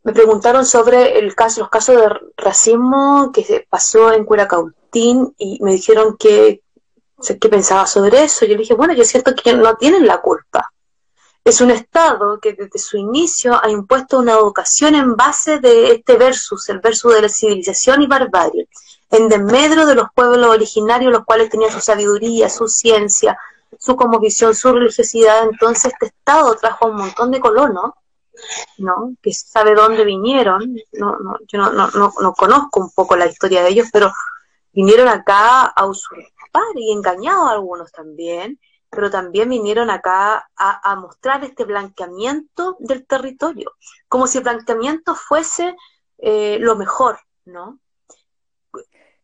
me 0.03 0.13
preguntaron 0.13 0.65
sobre 0.65 1.17
el 1.17 1.33
caso, 1.33 1.61
los 1.61 1.69
casos 1.69 1.95
de 1.95 2.09
racismo 2.37 3.31
que 3.33 3.43
se 3.43 3.65
pasó 3.69 4.11
en 4.11 4.25
Curacautín 4.25 5.33
y 5.37 5.59
me 5.61 5.71
dijeron 5.71 6.17
que 6.17 6.62
¿Qué 7.39 7.49
pensaba 7.49 7.85
sobre 7.85 8.23
eso? 8.23 8.45
Yo 8.45 8.53
le 8.53 8.59
dije, 8.59 8.73
bueno, 8.73 8.93
yo 8.93 9.05
siento 9.05 9.33
que 9.35 9.53
no 9.53 9.75
tienen 9.75 10.05
la 10.05 10.21
culpa. 10.21 10.71
Es 11.43 11.59
un 11.61 11.71
Estado 11.71 12.39
que 12.39 12.53
desde 12.53 12.79
su 12.79 12.97
inicio 12.97 13.59
ha 13.61 13.69
impuesto 13.69 14.19
una 14.19 14.33
educación 14.33 14.95
en 14.95 15.15
base 15.15 15.59
de 15.59 15.91
este 15.91 16.15
versus, 16.15 16.69
el 16.69 16.79
versus 16.79 17.13
de 17.13 17.21
la 17.21 17.29
civilización 17.29 18.01
y 18.01 18.07
barbarie, 18.07 18.67
en 19.11 19.27
desmedro 19.27 19.85
de 19.85 19.95
los 19.95 20.07
pueblos 20.15 20.47
originarios, 20.47 21.11
los 21.11 21.25
cuales 21.25 21.49
tenían 21.49 21.71
su 21.71 21.81
sabiduría, 21.81 22.49
su 22.49 22.67
ciencia, 22.67 23.37
su 23.77 23.95
visión, 24.21 24.55
su 24.55 24.71
religiosidad. 24.71 25.43
Entonces 25.43 25.91
este 25.91 26.07
Estado 26.07 26.55
trajo 26.55 26.87
un 26.87 26.95
montón 26.95 27.31
de 27.31 27.41
colonos, 27.41 27.91
¿no? 28.77 29.13
Que 29.21 29.33
sabe 29.33 29.75
dónde 29.75 30.05
vinieron. 30.05 30.75
No, 30.93 31.17
no, 31.19 31.37
yo 31.47 31.59
no, 31.59 31.71
no, 31.71 32.13
no 32.21 32.33
conozco 32.33 32.79
un 32.79 32.91
poco 32.91 33.17
la 33.17 33.27
historia 33.27 33.63
de 33.63 33.69
ellos, 33.69 33.89
pero 33.91 34.11
vinieron 34.71 35.09
acá 35.09 35.65
a 35.65 35.85
usurpar 35.85 36.31
y 36.75 36.91
engañado 36.91 37.47
a 37.47 37.51
algunos 37.51 37.91
también, 37.91 38.59
pero 38.89 39.09
también 39.09 39.49
vinieron 39.49 39.89
acá 39.89 40.49
a, 40.55 40.95
mostrar 40.95 41.43
este 41.43 41.65
blanqueamiento 41.65 42.77
del 42.79 43.05
territorio, 43.05 43.71
como 44.07 44.27
si 44.27 44.37
el 44.37 44.43
blanqueamiento 44.43 45.15
fuese 45.15 45.75
eh, 46.19 46.57
lo 46.59 46.75
mejor, 46.75 47.19
¿no? 47.45 47.79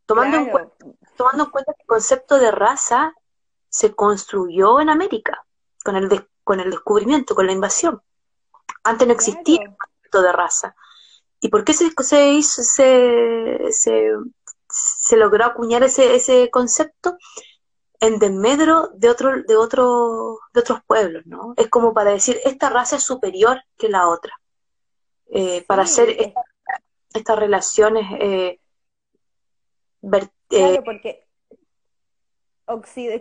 Tomando, 0.05 0.37
en 0.37 0.49
cuenta, 0.49 0.75
tomando 1.15 1.43
en 1.43 1.49
cuenta 1.51 1.73
que 1.73 1.83
el 1.83 1.87
concepto 1.87 2.39
de 2.39 2.49
raza 2.49 3.13
se 3.69 3.93
construyó 3.93 4.79
en 4.79 4.89
América 4.89 5.45
con 5.83 5.95
el, 5.95 6.27
con 6.43 6.59
el 6.59 6.71
descubrimiento, 6.71 7.35
con 7.35 7.45
la 7.45 7.53
invasión. 7.53 8.01
Antes 8.83 9.07
no 9.07 9.13
existía 9.13 9.61
el 9.61 9.77
concepto 9.77 10.21
de 10.23 10.31
raza. 10.31 10.75
¿Y 11.39 11.49
por 11.49 11.63
qué 11.63 11.73
se, 11.73 11.91
se 12.01 12.29
hizo, 12.29 12.63
se, 12.63 13.67
se 13.69 14.11
se 14.69 15.17
logró 15.17 15.45
acuñar 15.45 15.83
ese, 15.83 16.15
ese 16.15 16.49
concepto 16.49 17.17
en 17.99 18.19
desmedro 18.19 18.89
de 18.95 19.09
otro, 19.09 19.43
de 19.43 19.55
otro, 19.55 20.39
de 20.53 20.61
otros 20.61 20.79
pueblos, 20.85 21.25
¿no? 21.25 21.53
Es 21.57 21.67
como 21.67 21.93
para 21.93 22.11
decir 22.11 22.39
esta 22.45 22.69
raza 22.69 22.95
es 22.95 23.03
superior 23.03 23.61
que 23.77 23.89
la 23.89 24.07
otra. 24.07 24.33
Eh, 25.31 25.63
para 25.67 25.83
hacer 25.83 26.33
estas 27.13 27.37
relaciones 27.37 28.05
eh, 28.19 28.59
claro, 30.47 30.83
porque 30.83 31.25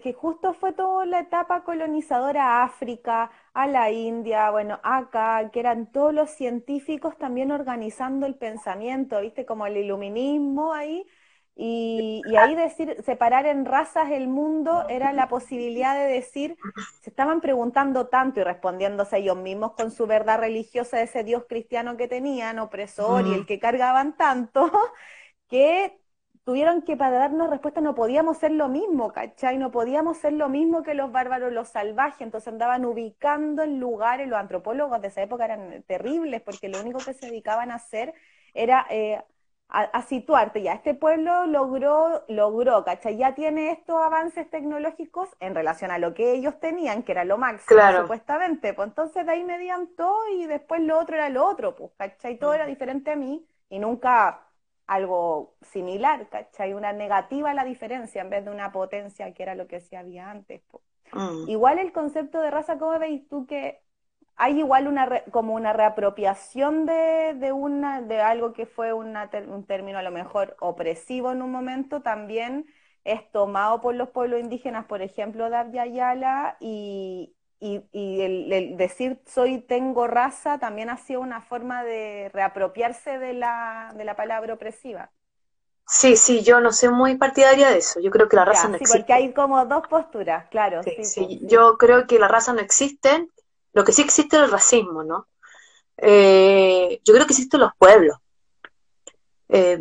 que 0.02 0.12
justo 0.12 0.52
fue 0.52 0.72
toda 0.72 1.06
la 1.06 1.20
etapa 1.20 1.64
colonizadora 1.64 2.60
a 2.60 2.64
África, 2.64 3.30
a 3.54 3.66
la 3.66 3.90
India, 3.90 4.50
bueno, 4.50 4.78
acá, 4.82 5.50
que 5.50 5.60
eran 5.60 5.90
todos 5.90 6.12
los 6.12 6.30
científicos 6.30 7.16
también 7.16 7.50
organizando 7.50 8.26
el 8.26 8.34
pensamiento, 8.34 9.20
¿viste? 9.22 9.46
Como 9.46 9.66
el 9.66 9.78
iluminismo 9.78 10.74
ahí, 10.74 11.06
y, 11.60 12.22
ahí 12.36 12.54
decir, 12.54 13.02
separar 13.02 13.44
en 13.44 13.64
razas 13.64 14.12
el 14.12 14.28
mundo 14.28 14.86
era 14.88 15.12
la 15.12 15.26
posibilidad 15.26 15.96
de 15.96 16.04
decir, 16.04 16.56
se 17.00 17.10
estaban 17.10 17.40
preguntando 17.40 18.06
tanto 18.06 18.38
y 18.38 18.44
respondiéndose 18.44 19.18
ellos 19.18 19.36
mismos 19.36 19.72
con 19.72 19.90
su 19.90 20.06
verdad 20.06 20.38
religiosa 20.38 20.98
de 20.98 21.02
ese 21.02 21.24
Dios 21.24 21.46
cristiano 21.48 21.96
que 21.96 22.06
tenían, 22.06 22.60
opresor 22.60 23.26
y 23.26 23.34
el 23.34 23.44
que 23.44 23.58
cargaban 23.58 24.16
tanto, 24.16 24.70
que 25.48 25.98
tuvieron 26.44 26.82
que 26.82 26.96
para 26.96 27.18
darnos 27.18 27.50
respuesta 27.50 27.80
no 27.80 27.96
podíamos 27.96 28.38
ser 28.38 28.52
lo 28.52 28.68
mismo, 28.68 29.12
¿cachai? 29.12 29.58
No 29.58 29.72
podíamos 29.72 30.18
ser 30.18 30.34
lo 30.34 30.48
mismo 30.48 30.84
que 30.84 30.94
los 30.94 31.10
bárbaros, 31.10 31.52
los 31.52 31.70
salvajes, 31.70 32.20
entonces 32.20 32.52
andaban 32.52 32.84
ubicando 32.84 33.64
en 33.64 33.80
lugares, 33.80 34.28
los 34.28 34.38
antropólogos 34.38 35.00
de 35.00 35.08
esa 35.08 35.22
época 35.22 35.46
eran 35.46 35.82
terribles 35.88 36.40
porque 36.40 36.68
lo 36.68 36.80
único 36.80 37.00
que 37.00 37.14
se 37.14 37.26
dedicaban 37.26 37.72
a 37.72 37.74
hacer 37.74 38.14
era... 38.54 38.86
Eh, 38.90 39.20
a, 39.70 40.02
situarte, 40.02 40.62
ya 40.62 40.72
este 40.72 40.94
pueblo 40.94 41.46
logró, 41.46 42.24
logró, 42.28 42.84
¿cachai? 42.84 43.18
Ya 43.18 43.34
tiene 43.34 43.70
estos 43.70 43.96
avances 43.96 44.48
tecnológicos 44.48 45.28
en 45.40 45.54
relación 45.54 45.90
a 45.90 45.98
lo 45.98 46.14
que 46.14 46.32
ellos 46.32 46.58
tenían, 46.58 47.02
que 47.02 47.12
era 47.12 47.24
lo 47.24 47.36
máximo, 47.36 47.80
supuestamente, 48.00 48.72
pues 48.72 48.88
entonces 48.88 49.26
de 49.26 49.32
ahí 49.32 49.44
medían 49.44 49.88
todo 49.94 50.26
y 50.30 50.46
después 50.46 50.80
lo 50.80 50.98
otro 50.98 51.16
era 51.16 51.28
lo 51.28 51.46
otro, 51.46 51.76
pues, 51.76 51.92
¿cachai? 51.98 52.38
Todo 52.38 52.54
era 52.54 52.64
mm. 52.64 52.68
diferente 52.68 53.10
a 53.10 53.16
mí 53.16 53.46
y 53.68 53.78
nunca 53.78 54.46
algo 54.86 55.54
similar, 55.60 56.28
¿cachai? 56.30 56.72
Una 56.72 56.94
negativa 56.94 57.50
a 57.50 57.54
la 57.54 57.64
diferencia 57.64 58.22
en 58.22 58.30
vez 58.30 58.46
de 58.46 58.50
una 58.50 58.72
potencia 58.72 59.34
que 59.34 59.42
era 59.42 59.54
lo 59.54 59.66
que 59.66 59.80
se 59.80 59.98
había 59.98 60.30
antes. 60.30 60.62
Pues. 60.70 60.82
Igual 61.46 61.78
el 61.78 61.92
concepto 61.92 62.40
de 62.40 62.50
raza, 62.50 62.78
¿cómo 62.78 62.98
veis 62.98 63.28
tú 63.28 63.46
que 63.46 63.82
hay 64.38 64.58
igual 64.60 64.86
una 64.88 65.22
como 65.30 65.54
una 65.54 65.72
reapropiación 65.72 66.86
de, 66.86 67.34
de, 67.36 67.52
una, 67.52 68.00
de 68.02 68.20
algo 68.20 68.52
que 68.52 68.66
fue 68.66 68.92
un 68.92 69.14
término 69.66 69.98
a 69.98 70.02
lo 70.02 70.10
mejor 70.12 70.56
opresivo 70.60 71.32
en 71.32 71.42
un 71.42 71.50
momento, 71.50 72.02
también 72.02 72.66
es 73.04 73.30
tomado 73.32 73.80
por 73.80 73.94
los 73.94 74.10
pueblos 74.10 74.40
indígenas, 74.40 74.86
por 74.86 75.02
ejemplo, 75.02 75.50
de 75.50 75.56
Abya 75.56 76.56
y, 76.60 77.34
y, 77.60 78.20
el, 78.20 78.76
decir 78.76 79.20
soy, 79.26 79.58
tengo 79.60 80.06
raza, 80.06 80.58
también 80.58 80.90
ha 80.90 80.96
sido 80.98 81.20
una 81.20 81.40
forma 81.40 81.82
de 81.84 82.30
reapropiarse 82.32 83.18
de 83.18 83.34
la, 83.34 83.92
de 83.96 84.04
la 84.04 84.14
palabra 84.14 84.54
opresiva. 84.54 85.10
Sí, 85.88 86.16
sí, 86.16 86.44
yo 86.44 86.60
no 86.60 86.70
soy 86.70 86.90
muy 86.90 87.16
partidaria 87.16 87.70
de 87.70 87.78
eso. 87.78 87.98
Yo 88.00 88.10
creo 88.10 88.28
que 88.28 88.36
la 88.36 88.44
raza 88.44 88.68
no 88.68 88.76
sí, 88.76 88.84
existe. 88.84 88.98
porque 88.98 89.12
hay 89.12 89.32
como 89.32 89.64
dos 89.64 89.86
posturas, 89.88 90.46
claro. 90.50 90.82
Sí, 90.82 90.92
sí, 90.96 91.04
sí, 91.04 91.40
Yo 91.42 91.76
creo 91.78 92.06
que 92.06 92.18
la 92.18 92.28
raza 92.28 92.52
no 92.52 92.60
existe. 92.60 93.28
Lo 93.72 93.84
que 93.84 93.92
sí 93.92 94.02
existe 94.02 94.36
es 94.36 94.42
el 94.44 94.50
racismo, 94.50 95.02
¿no? 95.04 95.28
Eh, 95.96 97.00
yo 97.04 97.14
creo 97.14 97.26
que 97.26 97.32
existen 97.32 97.60
los 97.60 97.72
pueblos. 97.78 98.16
Eh, 99.48 99.78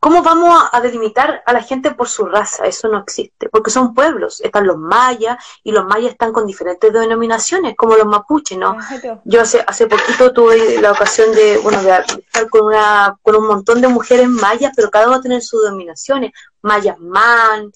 ¿Cómo 0.00 0.22
vamos 0.22 0.64
a, 0.72 0.80
delimitar 0.80 1.42
a 1.44 1.52
la 1.52 1.62
gente 1.62 1.90
por 1.90 2.08
su 2.08 2.24
raza? 2.24 2.64
Eso 2.64 2.88
no 2.88 3.00
existe, 3.00 3.50
porque 3.50 3.70
son 3.70 3.92
pueblos. 3.92 4.40
Están 4.40 4.66
los 4.66 4.78
mayas 4.78 5.36
y 5.62 5.72
los 5.72 5.84
mayas 5.84 6.12
están 6.12 6.32
con 6.32 6.46
diferentes 6.46 6.90
denominaciones, 6.90 7.76
como 7.76 7.96
los 7.96 8.06
mapuches, 8.06 8.56
¿no? 8.56 8.78
Yo 9.24 9.42
hace, 9.42 9.62
hace 9.66 9.86
poquito 9.86 10.32
tuve 10.32 10.80
la 10.80 10.92
ocasión 10.92 11.34
de, 11.34 11.58
bueno, 11.58 11.82
de 11.82 11.90
estar 11.90 12.48
con 12.48 12.62
una, 12.64 13.14
con 13.20 13.36
un 13.36 13.46
montón 13.46 13.82
de 13.82 13.88
mujeres 13.88 14.26
mayas, 14.26 14.72
pero 14.74 14.90
cada 14.90 15.06
uno 15.06 15.20
tiene 15.20 15.42
sus 15.42 15.64
denominaciones. 15.64 16.32
Mayas 16.62 16.98
man, 16.98 17.70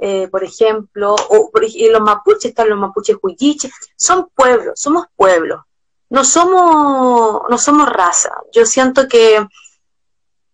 eh, 0.00 0.28
por 0.28 0.42
ejemplo, 0.42 1.14
o 1.14 1.50
y 1.62 1.88
los 1.90 2.00
mapuches, 2.00 2.46
están 2.46 2.70
los 2.70 2.78
mapuches 2.78 3.16
huilliches. 3.22 3.72
Son 3.96 4.28
pueblos, 4.34 4.80
somos 4.80 5.06
pueblos. 5.14 5.60
No 6.08 6.24
somos, 6.24 7.42
no 7.48 7.58
somos 7.58 7.88
raza. 7.88 8.32
Yo 8.52 8.64
siento 8.66 9.06
que, 9.08 9.46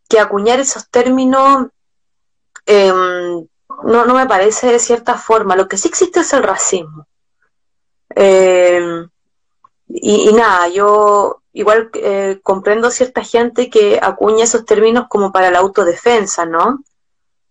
que 0.08 0.20
acuñar 0.20 0.60
esos 0.60 0.90
términos 0.90 1.68
eh, 2.66 2.92
no, 3.84 4.04
no 4.04 4.14
me 4.14 4.26
parece 4.26 4.66
de 4.66 4.78
cierta 4.78 5.14
forma. 5.14 5.56
Lo 5.56 5.68
que 5.68 5.78
sí 5.78 5.88
existe 5.88 6.20
es 6.20 6.32
el 6.32 6.42
racismo. 6.42 7.06
Eh, 8.14 9.06
y, 9.88 10.28
y 10.28 10.32
nada, 10.32 10.68
yo 10.68 11.42
igual 11.52 11.90
eh, 11.94 12.40
comprendo 12.42 12.90
cierta 12.90 13.22
gente 13.22 13.70
que 13.70 13.98
acuña 14.02 14.44
esos 14.44 14.64
términos 14.66 15.06
como 15.08 15.32
para 15.32 15.50
la 15.50 15.60
autodefensa, 15.60 16.44
¿no? 16.44 16.80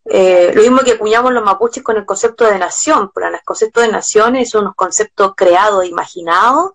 Eh, 0.08 0.52
lo 0.54 0.62
mismo 0.62 0.80
que 0.82 0.92
acuñamos 0.94 1.34
los 1.34 1.44
mapuches 1.44 1.84
con 1.84 1.98
el 1.98 2.06
concepto 2.06 2.46
de 2.46 2.60
nación, 2.60 3.12
pero 3.14 3.28
el 3.28 3.42
concepto 3.44 3.82
de 3.82 3.88
nación 3.88 4.36
es 4.36 4.54
unos 4.54 4.76
conceptos 4.76 5.34
creados 5.36 5.86
imaginados 5.86 6.72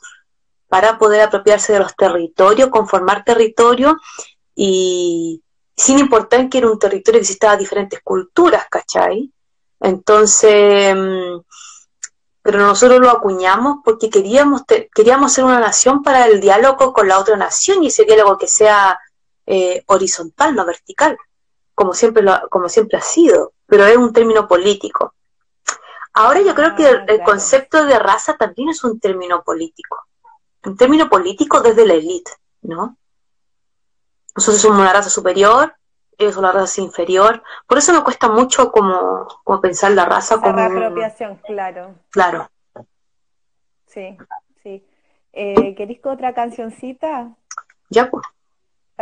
para 0.69 0.99
poder 0.99 1.21
apropiarse 1.23 1.73
de 1.73 1.79
los 1.81 1.95
territorios, 1.97 2.71
conformar 2.71 3.25
territorio 3.25 3.97
y 4.55 5.43
sin 5.77 5.99
importar 5.99 6.49
que 6.49 6.59
era 6.59 6.71
un 6.71 6.79
territorio 6.79 7.19
que 7.19 7.23
existaba 7.23 7.57
diferentes 7.57 8.01
culturas, 8.03 8.66
¿cachai? 8.69 9.33
Entonces, 9.81 10.95
mm, 10.95 11.40
pero 12.43 12.59
nosotros 12.59 13.01
lo 13.01 13.11
acuñamos 13.11 13.79
porque 13.85 14.11
queríamos, 14.11 14.66
te- 14.66 14.88
queríamos 14.95 15.33
ser 15.33 15.45
una 15.45 15.61
nación 15.61 16.03
para 16.03 16.27
el 16.27 16.40
diálogo 16.40 16.93
con 16.93 17.07
la 17.09 17.19
otra 17.19 17.37
nación 17.37 17.83
y 17.83 17.88
ese 17.88 18.05
diálogo 18.05 18.37
que 18.38 18.49
sea 18.49 18.99
eh, 19.47 19.83
horizontal, 19.87 20.55
no 20.55 20.64
vertical, 20.64 21.16
como 21.81 21.95
siempre, 21.95 22.23
lo, 22.23 22.38
como 22.51 22.69
siempre 22.69 22.99
ha 22.99 23.01
sido, 23.01 23.55
pero 23.64 23.87
es 23.87 23.97
un 23.97 24.12
término 24.12 24.47
político. 24.47 25.14
Ahora 26.12 26.43
yo 26.43 26.55
creo 26.55 26.75
que 26.75 26.87
el, 26.87 26.97
Ah, 26.99 27.05
el 27.09 27.23
concepto 27.23 27.87
de 27.87 27.99
raza 27.99 28.37
también 28.37 28.69
es 28.69 28.85
un 28.85 29.01
término 29.01 29.43
político, 29.43 29.97
un 30.64 30.77
término 30.77 31.09
político 31.09 31.62
desde 31.62 31.87
la 31.87 31.95
élite, 31.95 32.33
¿no? 32.61 32.99
Nosotros 34.37 34.61
somos 34.61 34.79
una 34.79 34.93
raza 34.93 35.09
superior, 35.09 35.75
ellos 36.19 36.35
son 36.35 36.43
la 36.43 36.53
raza 36.53 36.83
inferior, 36.83 37.43
por 37.66 37.79
eso 37.79 37.95
me 37.95 38.05
cuesta 38.05 38.29
mucho 38.29 38.71
como, 38.71 39.27
como 39.43 39.62
pensar 39.62 39.93
la 39.93 40.05
raza 40.05 40.35
Esa 40.35 40.43
como 40.45 40.66
un- 40.66 40.75
reapropiación, 40.75 41.37
claro. 41.47 41.95
claro. 42.11 42.51
Sí, 43.87 44.19
sí. 44.62 44.85
Eh, 45.33 45.75
¿queréis 45.75 46.01
que 46.03 46.09
otra 46.11 46.35
cancioncita 46.35 47.35
Ya, 47.88 48.11
pues. 48.11 48.23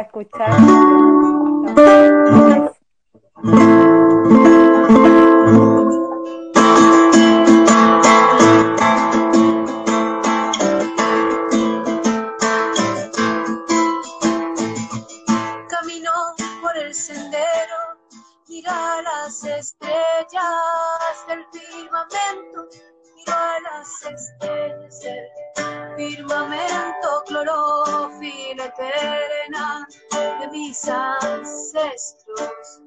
Escuchar? 0.02 0.50
Caminó 15.68 16.12
por 16.62 16.76
el 16.76 16.94
sendero, 16.94 17.44
mira 18.48 19.02
las 19.02 19.44
estrellas 19.44 20.48
del 21.28 21.44
firmamento, 21.52 22.68
a 23.28 23.60
las 23.60 24.02
estrellas 24.02 25.04
firmamento, 25.98 27.24
clorofila 27.26 28.66
eterna 28.66 29.86
de 30.38 30.48
mis 30.52 30.88
ancestros. 30.88 32.80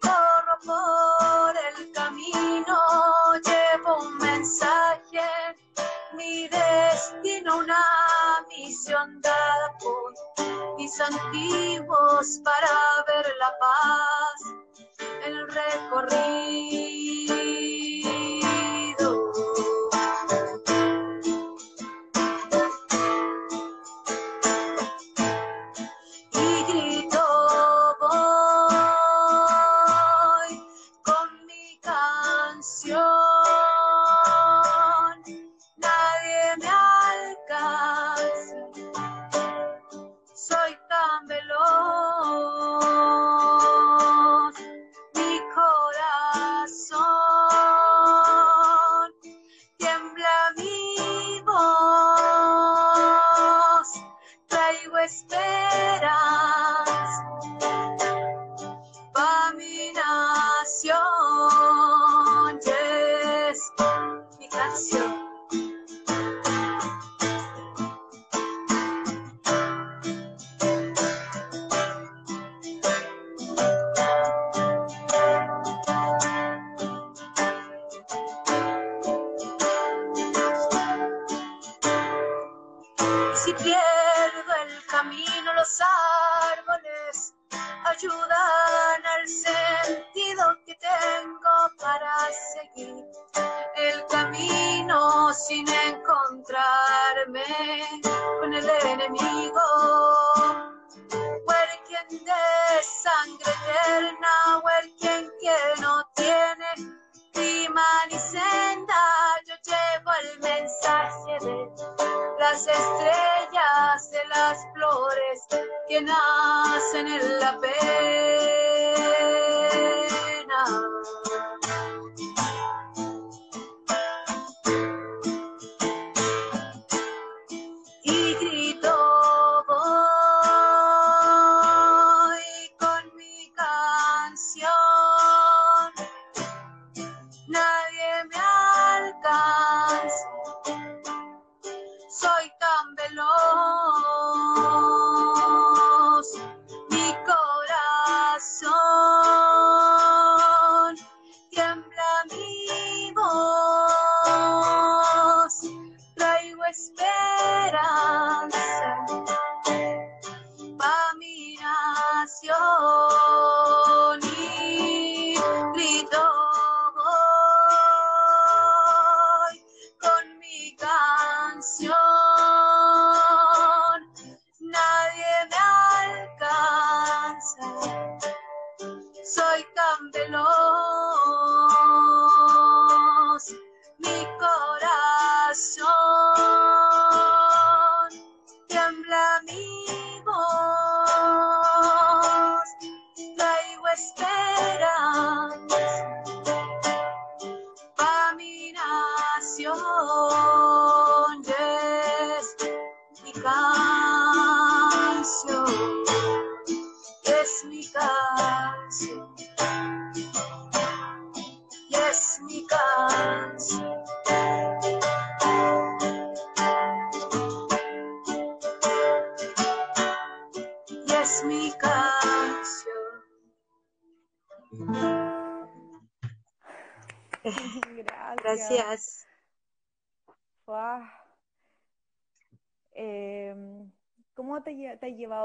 Corro 0.00 0.56
por 0.64 1.54
el 1.68 1.90
camino, 1.92 2.78
llevo 3.44 3.98
un 4.02 4.18
mensaje, 4.18 5.56
mi 6.16 6.46
destino, 6.46 7.58
una 7.58 7.84
misión 8.48 9.20
dada 9.20 9.76
por 9.80 10.14
mis 10.76 11.00
antiguos 11.00 12.40
para 12.44 12.70
ver 13.08 13.26
la 13.40 13.52
paz, 13.58 14.40
el 15.24 15.48
recorrido. 15.48 16.44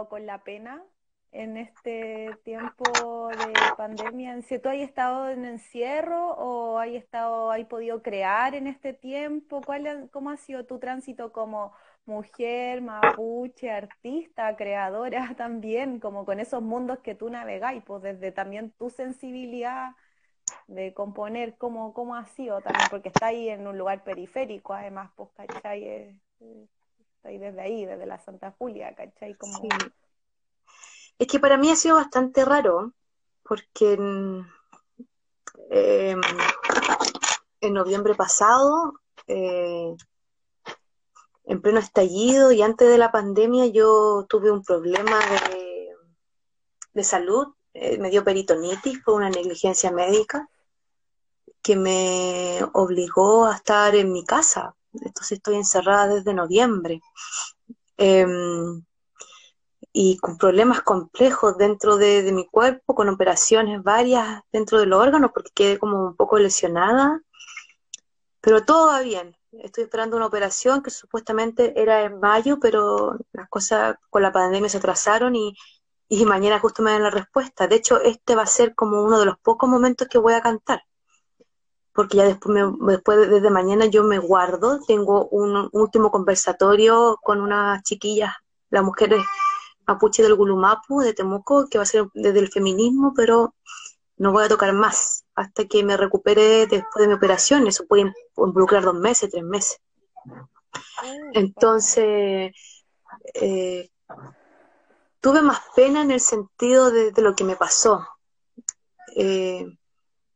Con 0.10 0.26
la 0.26 0.44
pena 0.44 0.84
en 1.32 1.58
este 1.58 2.30
tiempo 2.44 3.30
de 3.30 3.54
pandemia? 3.78 4.42
Si 4.44 4.60
tú 4.60 4.70
has 4.70 4.78
estado 4.78 5.30
en 5.30 5.46
encierro 5.46 6.32
o 6.34 6.80
has 6.80 6.90
estado, 6.90 7.52
has 7.52 7.66
podido 7.66 8.02
crear 8.02 8.56
en 8.56 8.68
este 8.68 8.94
tiempo, 8.94 9.62
¿cuál, 9.66 10.10
cómo 10.12 10.32
ha 10.32 10.38
sido 10.38 10.66
tu 10.66 10.80
tránsito 10.80 11.32
como 11.32 11.74
mujer, 12.06 12.82
mapuche, 12.82 13.72
artista, 13.72 14.56
creadora 14.58 15.34
también, 15.38 16.00
como 16.00 16.26
con 16.26 16.40
esos 16.40 16.62
mundos 16.64 17.00
que 17.00 17.16
tú 17.16 17.30
navegáis, 17.30 17.84
pues 17.86 18.02
desde 18.04 18.32
también 18.32 18.72
tu 18.72 18.90
sensibilidad 18.90 19.92
de 20.68 20.94
componer, 20.94 21.58
cómo, 21.58 21.94
cómo 21.94 22.16
ha 22.16 22.26
sido 22.26 22.62
también, 22.62 22.88
porque 22.90 23.10
está 23.10 23.28
ahí 23.28 23.50
en 23.50 23.68
un 23.68 23.78
lugar 23.78 24.04
periférico, 24.04 24.74
además, 24.74 25.12
pues, 25.16 25.30
¿cachai? 25.36 25.86
Es- 25.88 26.16
es- 26.42 26.70
Desde 27.24 27.62
ahí, 27.62 27.86
desde 27.86 28.06
la 28.06 28.20
Santa 28.20 28.56
Julia, 28.58 28.96
¿cachai? 28.96 29.36
Como. 29.36 29.68
Es 31.18 31.28
que 31.28 31.40
para 31.40 31.58
mí 31.58 31.70
ha 31.70 31.76
sido 31.76 31.96
bastante 31.96 32.46
raro, 32.46 32.94
porque 33.44 33.94
en, 33.94 34.48
eh, 35.70 36.16
en 37.62 37.74
noviembre 37.74 38.16
pasado, 38.16 38.94
eh, 39.28 39.96
en 41.44 41.62
pleno 41.62 41.80
estallido 41.80 42.52
y 42.52 42.62
antes 42.62 42.90
de 42.90 42.98
la 42.98 43.12
pandemia, 43.12 43.68
yo 43.68 44.26
tuve 44.30 44.50
un 44.50 44.64
problema 44.64 45.20
de, 45.20 45.90
de 46.94 47.04
salud, 47.04 47.48
eh, 47.74 47.98
me 47.98 48.10
dio 48.10 48.24
peritonitis 48.24 49.02
por 49.04 49.16
una 49.16 49.30
negligencia 49.30 49.92
médica 49.92 50.50
que 51.62 51.76
me 51.76 52.60
obligó 52.74 53.46
a 53.46 53.56
estar 53.56 53.96
en 53.96 54.12
mi 54.12 54.26
casa. 54.26 54.76
Entonces 54.94 55.34
estoy 55.34 55.56
encerrada 55.56 56.08
desde 56.08 56.34
noviembre. 56.34 57.02
Em, 57.98 58.84
y 59.92 60.18
con 60.18 60.38
problemas 60.38 60.82
complejos 60.82 61.58
dentro 61.58 61.98
de, 61.98 62.24
de 62.24 62.32
mi 62.32 62.48
cuerpo, 62.48 62.96
con 62.96 63.10
operaciones 63.10 63.84
varias 63.84 64.42
dentro 64.52 64.80
del 64.80 64.94
órgano, 64.94 65.32
porque 65.34 65.52
quedé 65.54 65.80
como 65.80 66.06
un 66.06 66.16
poco 66.16 66.38
lesionada, 66.40 67.22
pero 68.42 68.64
todo 68.64 68.88
va 68.88 69.02
bien. 69.02 69.36
Estoy 69.52 69.86
esperando 69.86 70.16
una 70.16 70.28
operación 70.28 70.84
que 70.84 70.92
supuestamente 70.92 71.80
era 71.82 72.04
en 72.04 72.20
mayo, 72.20 72.60
pero 72.60 73.18
las 73.34 73.50
cosas 73.50 73.96
con 74.10 74.22
la 74.22 74.32
pandemia 74.32 74.70
se 74.70 74.78
atrasaron 74.78 75.36
y, 75.36 75.56
y 76.08 76.26
mañana 76.26 76.60
justo 76.60 76.84
me 76.84 76.92
dan 76.92 77.04
la 77.04 77.10
respuesta. 77.10 77.68
De 77.68 77.76
hecho, 77.76 78.00
este 78.02 78.36
va 78.36 78.44
a 78.44 78.48
ser 78.48 78.76
como 78.76 79.04
uno 79.04 79.20
de 79.20 79.26
los 79.26 79.40
pocos 79.40 79.70
momentos 79.70 80.08
que 80.08 80.20
voy 80.20 80.34
a 80.34 80.42
cantar, 80.42 80.84
porque 82.00 82.16
ya 82.16 82.24
después, 82.24 82.56
me- 82.56 82.94
después 82.94 83.18
de- 83.18 83.28
desde 83.28 83.50
mañana 83.50 83.86
yo 83.86 84.06
me 84.06 84.20
guardo, 84.20 84.80
tengo 84.88 85.28
un 85.32 85.68
último 85.74 86.10
conversatorio 86.12 87.20
con 87.22 87.42
unas 87.42 87.84
chiquillas, 87.84 88.34
las 88.70 88.86
mujeres 88.86 89.22
mapuche 89.86 90.24
del 90.24 90.36
Gulumapu, 90.36 91.02
de 91.02 91.14
Temuco, 91.14 91.68
que 91.68 91.78
va 91.78 91.82
a 91.82 91.86
ser 91.86 92.08
desde 92.14 92.40
el 92.40 92.48
feminismo, 92.48 93.12
pero 93.14 93.54
no 94.16 94.32
voy 94.32 94.46
a 94.46 94.48
tocar 94.48 94.72
más 94.72 95.26
hasta 95.36 95.66
que 95.66 95.84
me 95.84 95.98
recupere 95.98 96.68
después 96.68 97.02
de 97.02 97.10
mi 97.10 97.16
operación. 97.16 97.68
Eso 97.68 97.86
puede 97.86 98.14
involucrar 98.38 98.84
dos 98.84 98.96
meses, 98.96 99.30
tres 99.30 99.44
meses. 99.44 99.82
Entonces, 101.34 102.54
eh, 103.34 103.90
tuve 105.20 105.42
más 105.42 105.60
pena 105.76 106.04
en 106.04 106.12
el 106.12 106.22
sentido 106.22 106.92
de, 106.92 107.12
de 107.12 107.22
lo 107.22 107.36
que 107.36 107.44
me 107.44 107.58
pasó. 107.58 108.08
Eh, 109.18 109.66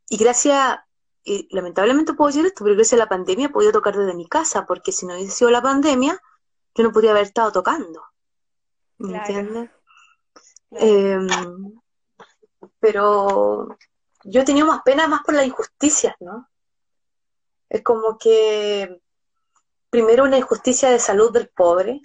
y 0.09 0.17
gracias, 0.17 0.77
y 1.23 1.47
lamentablemente 1.55 2.13
puedo 2.13 2.27
decir 2.27 2.45
esto, 2.45 2.63
pero 2.63 2.75
gracias 2.75 2.99
a 2.99 3.03
la 3.03 3.09
pandemia 3.09 3.47
he 3.47 3.49
podido 3.49 3.71
tocar 3.71 3.95
desde 3.95 4.13
mi 4.13 4.27
casa, 4.27 4.65
porque 4.65 4.91
si 4.91 5.05
no 5.05 5.13
hubiese 5.13 5.31
sido 5.31 5.51
la 5.51 5.61
pandemia, 5.61 6.19
yo 6.75 6.83
no 6.83 6.91
podría 6.91 7.11
haber 7.11 7.23
estado 7.23 7.51
tocando. 7.51 8.03
¿Me 8.97 9.09
Claro. 9.09 9.25
entiendes? 9.25 9.71
Claro. 10.69 10.85
Em, 10.85 11.81
pero 12.79 13.77
yo 14.23 14.41
he 14.41 14.45
tenido 14.45 14.67
más 14.67 14.81
pena 14.83 15.07
más 15.07 15.21
por 15.23 15.33
las 15.33 15.45
injusticias, 15.45 16.15
¿no? 16.19 16.49
Es 17.69 17.81
como 17.83 18.17
que 18.17 19.01
primero 19.89 20.23
una 20.23 20.37
injusticia 20.37 20.89
de 20.89 20.99
salud 20.99 21.31
del 21.31 21.49
pobre, 21.49 22.01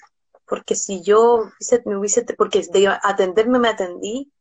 porque 0.46 0.74
si 0.74 1.02
yo 1.02 1.50
me 1.84 1.96
hubiese, 1.96 2.22
porque 2.36 2.62
de 2.70 2.88
atenderme 2.88 3.58
me 3.58 3.68
atendí, 3.68 4.32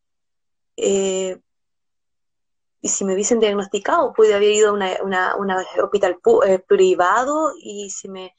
eh, 0.76 1.40
y 2.80 2.88
si 2.88 3.04
me 3.04 3.14
hubiesen 3.14 3.40
diagnosticado, 3.40 4.12
pude 4.12 4.34
haber 4.34 4.50
ido 4.50 4.70
a 4.70 4.72
una, 4.72 5.36
una, 5.36 5.66
hospital 5.82 6.18
eh, 6.46 6.58
privado 6.60 7.52
y 7.60 7.90
si 7.90 8.08
me, 8.08 8.34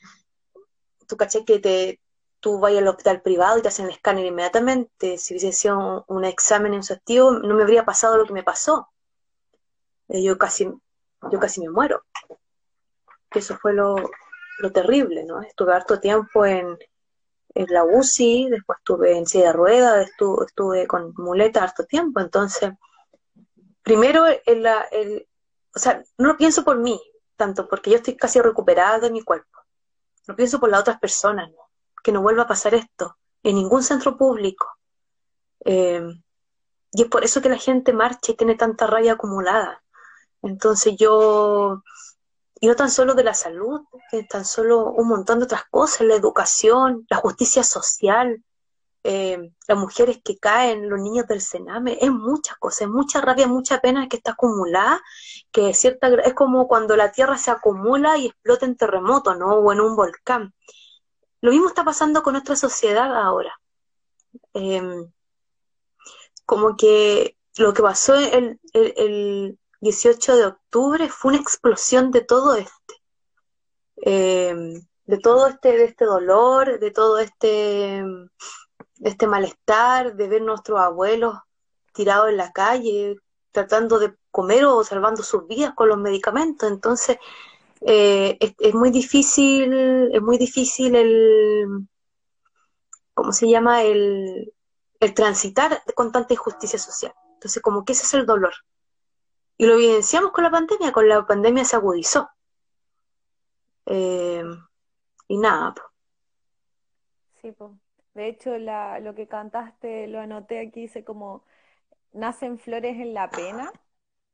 tú 1.08 1.18
caché 1.18 1.44
que 1.44 1.60
te, 1.60 2.00
tú 2.40 2.60
vas 2.60 2.76
al 2.76 2.88
hospital 2.88 3.22
privado 3.22 3.58
y 3.58 3.62
te 3.62 3.68
hacen 3.68 3.86
el 3.86 3.92
escáner 3.92 4.26
inmediatamente, 4.26 5.18
si 5.18 5.34
hubiese 5.34 5.52
sido 5.52 5.78
un, 5.78 6.04
un 6.08 6.26
examen 6.26 6.74
exhaustivo, 6.74 7.32
no 7.32 7.56
me 7.56 7.64
habría 7.64 7.86
pasado 7.86 8.18
lo 8.18 8.26
que 8.26 8.34
me 8.34 8.44
pasó. 8.44 8.90
Eh, 10.08 10.24
yo 10.24 10.38
casi, 10.38 10.72
yo 11.32 11.40
casi 11.40 11.62
me 11.62 11.70
muero. 11.70 12.04
Eso 13.32 13.58
fue 13.58 13.74
lo, 13.74 13.96
lo 14.60 14.72
terrible, 14.72 15.24
¿no? 15.24 15.42
Estuve 15.42 15.74
harto 15.74 16.00
tiempo 16.00 16.46
en, 16.46 16.78
en 17.54 17.66
la 17.70 17.84
UCI, 17.84 18.50
después 18.50 18.80
estuve 18.80 19.18
en 19.18 19.26
silla 19.26 19.48
de 19.48 19.54
ruedas, 19.54 20.10
estuve, 20.10 20.46
estuve 20.46 20.88
con 20.88 21.14
muleta 21.18 21.64
harto 21.64 21.86
tiempo, 21.86 22.20
entonces, 22.20 22.72
primero, 23.84 24.26
el, 24.26 24.66
el- 24.92 25.28
o 25.76 25.80
sea, 25.80 26.04
no 26.18 26.28
lo 26.30 26.38
pienso 26.38 26.64
por 26.64 26.78
mí, 26.78 27.00
tanto 27.36 27.68
porque 27.68 27.92
yo 27.92 27.98
estoy 27.98 28.16
casi 28.18 28.42
recuperada 28.42 29.00
de 29.00 29.12
mi 29.12 29.24
cuerpo, 29.24 29.60
lo 30.28 30.36
pienso 30.36 30.60
por 30.60 30.70
las 30.70 30.82
otras 30.82 31.00
personas, 31.00 31.50
¿no? 31.52 31.70
Que 32.04 32.12
no 32.12 32.22
vuelva 32.22 32.44
a 32.44 32.48
pasar 32.48 32.74
esto 32.74 33.18
en 33.44 33.56
ningún 33.56 33.84
centro 33.84 34.18
público. 34.18 34.68
Eh, 35.66 36.02
y 36.92 37.02
es 37.04 37.08
por 37.08 37.24
eso 37.24 37.42
que 37.42 37.50
la 37.50 37.58
gente 37.58 37.94
marcha 37.94 38.32
y 38.32 38.36
tiene 38.36 38.56
tanta 38.56 38.88
rabia 38.88 39.14
acumulada. 39.14 39.84
Entonces 40.42 40.96
yo, 40.98 41.84
y 42.60 42.68
no 42.68 42.76
tan 42.76 42.90
solo 42.90 43.14
de 43.14 43.24
la 43.24 43.34
salud, 43.34 43.82
tan 44.30 44.46
solo 44.46 44.92
un 44.92 45.08
montón 45.08 45.40
de 45.40 45.46
otras 45.46 45.66
cosas, 45.70 46.02
la 46.02 46.16
educación, 46.16 47.06
la 47.10 47.18
justicia 47.18 47.64
social, 47.64 48.44
eh, 49.04 49.52
las 49.68 49.78
mujeres 49.78 50.20
que 50.24 50.38
caen, 50.38 50.90
los 50.90 51.00
niños 51.00 51.28
del 51.28 51.42
Sename, 51.42 51.98
es 52.02 52.12
muchas 52.12 52.58
cosas, 52.58 52.82
es 52.82 52.90
mucha 52.90 53.22
rabia, 53.22 53.48
mucha 53.48 53.80
pena 53.80 54.08
que 54.08 54.18
está 54.18 54.32
acumulada, 54.32 55.02
que 55.52 55.70
es 55.70 55.80
cierta, 55.80 56.08
es 56.08 56.34
como 56.34 56.68
cuando 56.68 56.96
la 56.96 57.12
tierra 57.12 57.38
se 57.38 57.52
acumula 57.52 58.18
y 58.18 58.28
explota 58.28 58.66
en 58.66 58.76
terremoto, 58.76 59.36
¿no? 59.36 59.56
O 59.56 59.72
en 59.72 59.82
un 59.82 59.96
volcán. 59.96 60.54
Lo 61.42 61.52
mismo 61.52 61.68
está 61.68 61.84
pasando 61.84 62.22
con 62.24 62.34
nuestra 62.34 62.56
sociedad 62.56 63.16
ahora. 63.16 63.54
Eh, 64.54 64.82
como 66.46 66.76
que 66.76 67.38
lo 67.58 67.74
que 67.74 67.82
pasó 67.82 68.16
el, 68.16 68.60
el, 68.74 68.94
el 68.98 69.60
18 69.82 70.36
de 70.36 70.46
octubre 70.46 71.10
fue 71.10 71.34
una 71.34 71.42
explosión 71.42 72.12
de 72.12 72.22
todo 72.22 72.56
este, 72.56 72.96
eh, 74.06 74.56
de 75.06 75.18
todo 75.18 75.48
este, 75.48 75.78
de 75.78 75.84
este 75.86 76.06
dolor, 76.06 76.80
de 76.80 76.92
todo 76.92 77.20
este, 77.20 78.04
de 79.00 79.10
este 79.10 79.28
malestar, 79.28 80.16
de 80.16 80.28
ver 80.28 80.42
nuestros 80.42 80.80
abuelos 80.80 81.36
tirados 81.94 82.30
en 82.30 82.38
la 82.38 82.52
calle, 82.52 83.18
tratando 83.52 83.98
de 84.00 84.16
comer 84.32 84.66
o 84.66 84.84
salvando 84.84 85.24
sus 85.24 85.48
vidas 85.48 85.74
con 85.74 85.90
los 85.90 85.98
medicamentos. 85.98 86.70
Entonces, 86.70 87.18
eh, 87.82 88.38
es, 88.40 88.74
muy 88.74 88.92
difícil, 88.92 90.12
es 90.14 90.22
muy 90.22 90.38
difícil 90.38 90.96
el, 90.96 91.88
¿cómo 93.14 93.32
se 93.32 93.50
llama? 93.50 93.84
El, 93.84 94.54
el 95.00 95.14
transitar 95.14 95.82
con 95.96 96.12
tanta 96.12 96.34
injusticia 96.34 96.78
social. 96.78 97.14
Entonces, 97.34 97.62
como 97.64 97.86
que 97.86 97.94
ese 97.94 98.04
es 98.04 98.14
el 98.14 98.26
dolor. 98.26 98.54
y 99.58 99.66
lo 99.66 99.74
evidenciamos 99.74 100.32
con 100.32 100.44
la 100.44 100.52
pandemia, 100.52 100.92
con 100.92 101.08
la 101.08 101.26
pandemia 101.26 101.66
se 101.66 101.76
agudizó. 101.76 102.30
Eh, 103.86 104.44
y 105.28 105.38
nada. 105.38 105.74
Sí, 107.42 107.52
pues. 107.52 107.72
De 108.20 108.28
hecho, 108.28 108.58
la, 108.58 109.00
lo 109.00 109.16
que 109.16 109.30
cantaste, 109.30 110.08
lo 110.08 110.20
anoté 110.20 110.60
aquí, 110.60 110.82
dice 110.82 111.06
como, 111.06 111.42
nacen 112.12 112.60
flores 112.60 112.98
en 112.98 113.14
la 113.14 113.30
pena. 113.30 113.72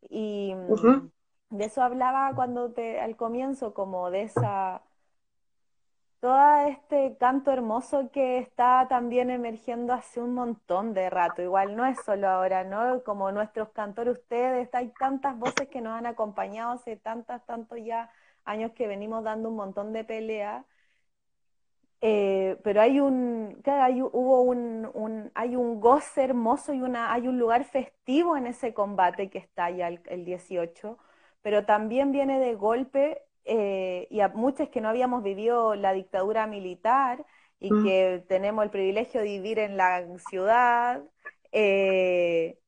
Y 0.10 0.56
mm, 0.56 1.12
de 1.52 1.66
eso 1.66 1.84
hablaba 1.84 2.34
cuando 2.34 2.74
te, 2.74 3.00
al 3.00 3.16
comienzo, 3.16 3.76
como 3.76 4.10
de 4.10 4.24
esa, 4.24 4.82
todo 6.20 6.66
este 6.68 7.16
canto 7.20 7.52
hermoso 7.52 8.10
que 8.12 8.40
está 8.40 8.88
también 8.90 9.30
emergiendo 9.30 9.94
hace 9.94 10.20
un 10.20 10.34
montón 10.34 10.96
de 10.96 11.12
rato. 11.12 11.44
Igual 11.44 11.76
no 11.76 11.86
es 11.86 12.04
solo 12.04 12.28
ahora, 12.28 12.64
¿no? 12.64 13.04
Como 13.04 13.32
nuestros 13.32 13.70
cantores, 13.70 14.18
ustedes, 14.18 14.74
hay 14.74 14.92
tantas 15.00 15.38
voces 15.38 15.68
que 15.70 15.82
nos 15.82 15.94
han 15.94 16.08
acompañado 16.08 16.72
hace 16.72 16.96
tantas, 16.96 17.46
tantos 17.46 17.78
ya 17.84 18.10
años 18.46 18.72
que 18.72 18.88
venimos 18.88 19.24
dando 19.24 19.50
un 19.50 19.58
montón 19.58 19.94
de 19.94 20.04
peleas 20.04 20.66
eh, 22.08 22.58
pero 22.62 22.82
hay 22.82 23.00
un, 23.00 23.64
hay, 23.66 24.00
hubo 24.04 24.42
un, 24.42 25.32
hay 25.34 25.56
un 25.56 25.80
goce 25.80 26.22
hermoso 26.22 26.72
y 26.72 26.84
una, 26.84 27.12
hay 27.12 27.28
un 27.28 27.40
lugar 27.40 27.64
festivo 27.64 28.38
en 28.38 28.46
ese 28.46 28.76
combate 28.76 29.32
que 29.32 29.40
está 29.40 29.72
ya 29.72 29.88
el, 29.88 30.24
18, 30.24 31.00
pero 31.42 31.66
también 31.66 32.12
viene 32.12 32.40
de 32.40 32.54
golpe 32.54 33.24
eh, 33.44 34.06
y 34.12 34.20
a 34.20 34.28
muchos 34.28 34.70
que 34.70 34.82
no 34.82 34.90
habíamos 34.90 35.24
vivido 35.24 35.74
la 35.74 35.94
dictadura 35.94 36.46
militar 36.46 37.26
y 37.60 37.74
mm. 37.74 37.84
que 37.84 38.26
tenemos 38.28 38.64
el 38.64 38.70
privilegio 38.70 39.22
de 39.22 39.26
vivir 39.26 39.58
en 39.58 39.76
la 39.76 40.06
ciudad, 40.30 41.02
eh, 41.52 42.60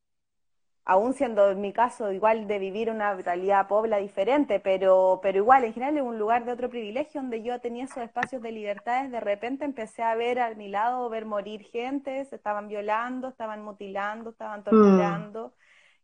aún 0.88 1.14
siendo 1.14 1.52
en 1.52 1.60
mi 1.60 1.74
caso 1.74 2.14
igual 2.14 2.48
de 2.48 2.60
vivir 2.60 2.90
una 2.90 3.14
realidad 3.14 3.68
pobre 3.68 4.00
diferente, 4.00 4.62
pero, 4.62 5.20
pero 5.22 5.38
igual 5.38 5.66
en 5.66 5.74
general 5.74 5.98
es 5.98 6.04
un 6.04 6.18
lugar 6.18 6.46
de 6.46 6.54
otro 6.54 6.70
privilegio 6.70 7.20
donde 7.20 7.44
yo 7.44 7.60
tenía 7.60 7.84
esos 7.84 7.98
espacios 7.98 8.42
de 8.42 8.54
libertades, 8.54 9.12
de 9.12 9.20
repente 9.20 9.66
empecé 9.66 10.02
a 10.02 10.16
ver 10.16 10.40
a 10.40 10.56
mi 10.56 10.70
lado, 10.70 11.10
ver 11.10 11.26
morir 11.26 11.66
gente, 11.66 12.24
se 12.24 12.38
estaban 12.38 12.70
violando, 12.70 13.28
estaban 13.28 13.64
mutilando, 13.64 14.30
estaban 14.30 14.62
mm. 14.62 14.64
torturando. 14.64 15.54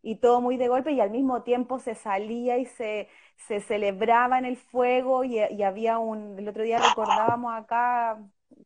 Y 0.02 0.16
todo 0.16 0.42
muy 0.42 0.58
de 0.58 0.68
golpe 0.68 0.92
y 0.92 1.00
al 1.00 1.10
mismo 1.10 1.42
tiempo 1.44 1.78
se 1.78 1.94
salía 1.94 2.58
y 2.58 2.66
se, 2.66 3.08
se 3.36 3.60
celebraba 3.60 4.38
en 4.38 4.44
el 4.44 4.58
fuego 4.58 5.24
y, 5.24 5.38
y 5.38 5.62
había 5.62 5.98
un, 5.98 6.38
el 6.38 6.46
otro 6.46 6.62
día 6.62 6.78
recordábamos 6.78 7.54
acá 7.54 8.18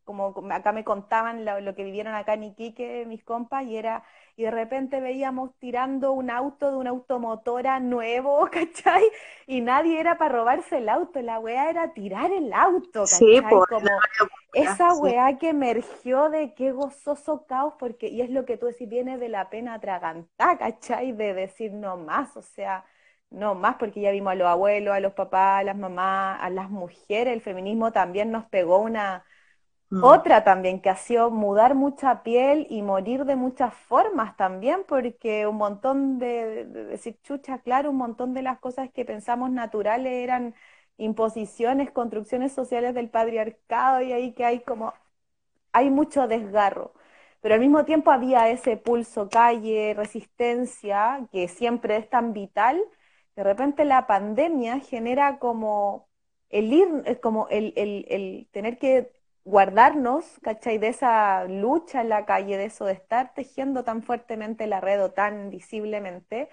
como 0.04 0.34
acá 0.50 0.72
me 0.72 0.84
contaban 0.84 1.44
lo, 1.44 1.74
que 1.74 1.84
vivieron 1.84 2.14
acá 2.14 2.34
en 2.34 2.44
Iquique 2.44 3.04
mis 3.06 3.22
compas, 3.24 3.66
y 3.66 3.76
era, 3.76 4.02
y 4.38 4.44
de 4.44 4.52
repente 4.52 5.00
veíamos 5.00 5.50
tirando 5.58 6.12
un 6.12 6.30
auto 6.30 6.70
de 6.70 6.76
una 6.76 6.90
automotora 6.90 7.80
nuevo, 7.80 8.48
¿cachai? 8.52 9.02
Y 9.48 9.60
nadie 9.60 9.98
era 9.98 10.16
para 10.16 10.36
robarse 10.36 10.78
el 10.78 10.88
auto, 10.88 11.20
la 11.20 11.40
weá 11.40 11.68
era 11.68 11.92
tirar 11.92 12.30
el 12.30 12.52
auto, 12.52 13.00
¿cachai? 13.00 13.42
como 13.68 13.90
esa 14.52 14.94
weá 14.94 15.38
que 15.38 15.48
emergió 15.48 16.30
de 16.30 16.54
qué 16.54 16.70
gozoso 16.70 17.46
caos, 17.46 17.74
porque, 17.80 18.06
y 18.06 18.20
es 18.20 18.30
lo 18.30 18.44
que 18.44 18.56
tú 18.56 18.66
decís, 18.66 18.88
viene 18.88 19.18
de 19.18 19.28
la 19.28 19.50
pena 19.50 19.74
atragantar, 19.74 20.56
¿cachai? 20.56 21.10
De 21.10 21.34
decir 21.34 21.72
no 21.72 21.96
más, 21.96 22.36
o 22.36 22.42
sea, 22.42 22.84
no 23.30 23.56
más 23.56 23.74
porque 23.74 24.02
ya 24.02 24.12
vimos 24.12 24.30
a 24.30 24.36
los 24.36 24.46
abuelos, 24.46 24.94
a 24.94 25.00
los 25.00 25.14
papás, 25.14 25.62
a 25.62 25.64
las 25.64 25.76
mamás, 25.76 26.38
a 26.40 26.48
las 26.50 26.70
mujeres, 26.70 27.34
el 27.34 27.40
feminismo 27.40 27.90
también 27.90 28.30
nos 28.30 28.44
pegó 28.46 28.78
una 28.78 29.24
Mm. 29.90 30.04
Otra 30.04 30.44
también 30.44 30.80
que 30.80 30.90
ha 30.90 30.96
sido 30.96 31.30
mudar 31.30 31.74
mucha 31.74 32.22
piel 32.22 32.66
y 32.68 32.82
morir 32.82 33.24
de 33.24 33.36
muchas 33.36 33.72
formas 33.74 34.36
también, 34.36 34.84
porque 34.86 35.46
un 35.46 35.56
montón 35.56 36.18
de, 36.18 36.66
decir 36.66 37.18
chucha, 37.22 37.58
claro, 37.60 37.90
un 37.90 37.96
montón 37.96 38.34
de 38.34 38.42
las 38.42 38.58
cosas 38.58 38.90
que 38.92 39.04
pensamos 39.06 39.50
naturales 39.50 40.12
eran 40.12 40.54
imposiciones, 40.98 41.90
construcciones 41.90 42.52
sociales 42.52 42.94
del 42.94 43.08
patriarcado 43.08 44.02
y 44.02 44.12
ahí 44.12 44.32
que 44.34 44.44
hay 44.44 44.60
como, 44.60 44.92
hay 45.72 45.90
mucho 45.90 46.28
desgarro. 46.28 46.94
Pero 47.40 47.54
al 47.54 47.60
mismo 47.60 47.84
tiempo 47.84 48.10
había 48.10 48.48
ese 48.50 48.76
pulso 48.76 49.28
calle, 49.30 49.94
resistencia, 49.96 51.26
que 51.32 51.48
siempre 51.48 51.96
es 51.96 52.10
tan 52.10 52.32
vital. 52.32 52.82
De 53.36 53.44
repente 53.44 53.84
la 53.84 54.06
pandemia 54.06 54.80
genera 54.80 55.38
como 55.38 56.08
el 56.50 56.72
ir, 56.72 57.20
como 57.22 57.48
el, 57.48 57.72
el, 57.76 58.06
el 58.08 58.48
tener 58.52 58.78
que 58.78 59.17
guardarnos, 59.48 60.24
¿cachai? 60.42 60.78
De 60.78 60.88
esa 60.88 61.44
lucha 61.44 62.02
en 62.02 62.10
la 62.10 62.26
calle, 62.26 62.56
de 62.58 62.66
eso 62.66 62.84
de 62.84 62.92
estar 62.92 63.34
tejiendo 63.34 63.82
tan 63.84 64.02
fuertemente 64.02 64.66
la 64.66 64.80
red 64.80 65.02
o 65.02 65.10
tan 65.12 65.50
visiblemente. 65.50 66.48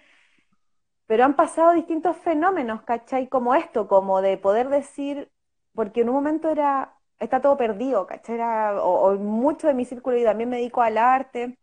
Pero 1.07 1.23
han 1.23 1.35
pasado 1.35 1.73
distintos 1.73 2.17
fenómenos, 2.17 2.81
¿cachai? 2.83 3.27
Como 3.27 3.53
esto, 3.55 3.87
como 3.87 4.21
de 4.21 4.37
poder 4.37 4.69
decir, 4.69 5.31
porque 5.73 6.01
en 6.01 6.09
un 6.09 6.15
momento 6.15 6.49
era, 6.49 6.97
está 7.19 7.41
todo 7.41 7.57
perdido, 7.57 8.07
¿cachai? 8.07 8.39
o, 8.81 9.15
mucho 9.15 9.67
de 9.67 9.73
mi 9.73 9.85
círculo, 9.85 10.17
y 10.17 10.23
también 10.23 10.49
me 10.49 10.57
dedico 10.57 10.81
al 10.81 10.97
arte, 10.97 11.57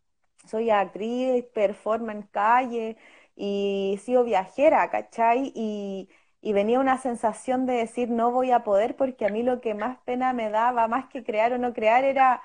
soy 0.46 0.70
actriz, 0.70 1.44
performance 1.54 2.28
calle, 2.30 2.96
y 3.36 3.98
sigo 4.04 4.24
viajera, 4.24 4.90
¿cachai? 4.90 5.52
Y 5.54 6.08
y 6.42 6.52
venía 6.52 6.80
una 6.80 6.98
sensación 6.98 7.66
de 7.66 7.74
decir 7.74 8.10
no 8.10 8.32
voy 8.32 8.50
a 8.52 8.64
poder 8.64 8.96
porque 8.96 9.26
a 9.26 9.30
mí 9.30 9.42
lo 9.42 9.60
que 9.62 9.74
más 9.74 9.98
pena 10.04 10.32
me 10.34 10.50
daba, 10.50 10.88
más 10.88 11.06
que 11.08 11.24
crear 11.24 11.52
o 11.54 11.58
no 11.58 11.72
crear, 11.74 12.04
era 12.04 12.42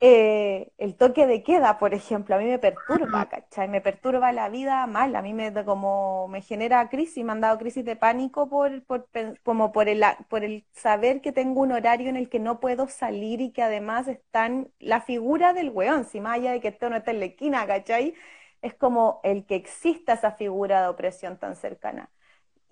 eh, 0.00 0.72
el 0.78 0.96
toque 0.96 1.26
de 1.26 1.42
queda, 1.44 1.78
por 1.78 1.94
ejemplo. 1.94 2.34
A 2.34 2.38
mí 2.38 2.44
me 2.46 2.58
perturba, 2.58 3.28
¿cachai? 3.28 3.68
Me 3.68 3.80
perturba 3.80 4.32
la 4.32 4.48
vida 4.48 4.86
mal, 4.86 5.14
a 5.14 5.22
mí 5.22 5.32
me 5.32 5.52
como 5.64 6.26
me 6.28 6.42
genera 6.42 6.88
crisis, 6.88 7.24
me 7.24 7.32
han 7.32 7.40
dado 7.40 7.58
crisis 7.58 7.84
de 7.84 7.94
pánico 7.96 8.48
por, 8.48 8.82
por, 8.84 9.08
como 9.44 9.72
por 9.72 9.88
el, 9.88 10.02
por 10.28 10.44
el 10.44 10.66
saber 10.72 11.20
que 11.20 11.32
tengo 11.32 11.60
un 11.60 11.72
horario 11.72 12.08
en 12.08 12.16
el 12.16 12.28
que 12.28 12.40
no 12.40 12.58
puedo 12.60 12.88
salir 12.88 13.40
y 13.40 13.52
que 13.52 13.62
además 13.62 14.08
están 14.08 14.72
la 14.80 15.00
figura 15.00 15.52
del 15.52 15.70
weón, 15.70 16.04
si 16.04 16.20
más 16.20 16.34
allá 16.38 16.52
de 16.52 16.60
que 16.60 16.68
esto 16.68 16.90
no 16.90 16.96
está 16.96 17.12
en 17.12 17.20
la 17.20 17.26
esquina, 17.26 17.66
¿cachai? 17.66 18.14
Es 18.60 18.74
como 18.74 19.20
el 19.24 19.46
que 19.46 19.54
exista 19.56 20.14
esa 20.14 20.32
figura 20.32 20.82
de 20.82 20.88
opresión 20.88 21.38
tan 21.38 21.54
cercana. 21.56 22.10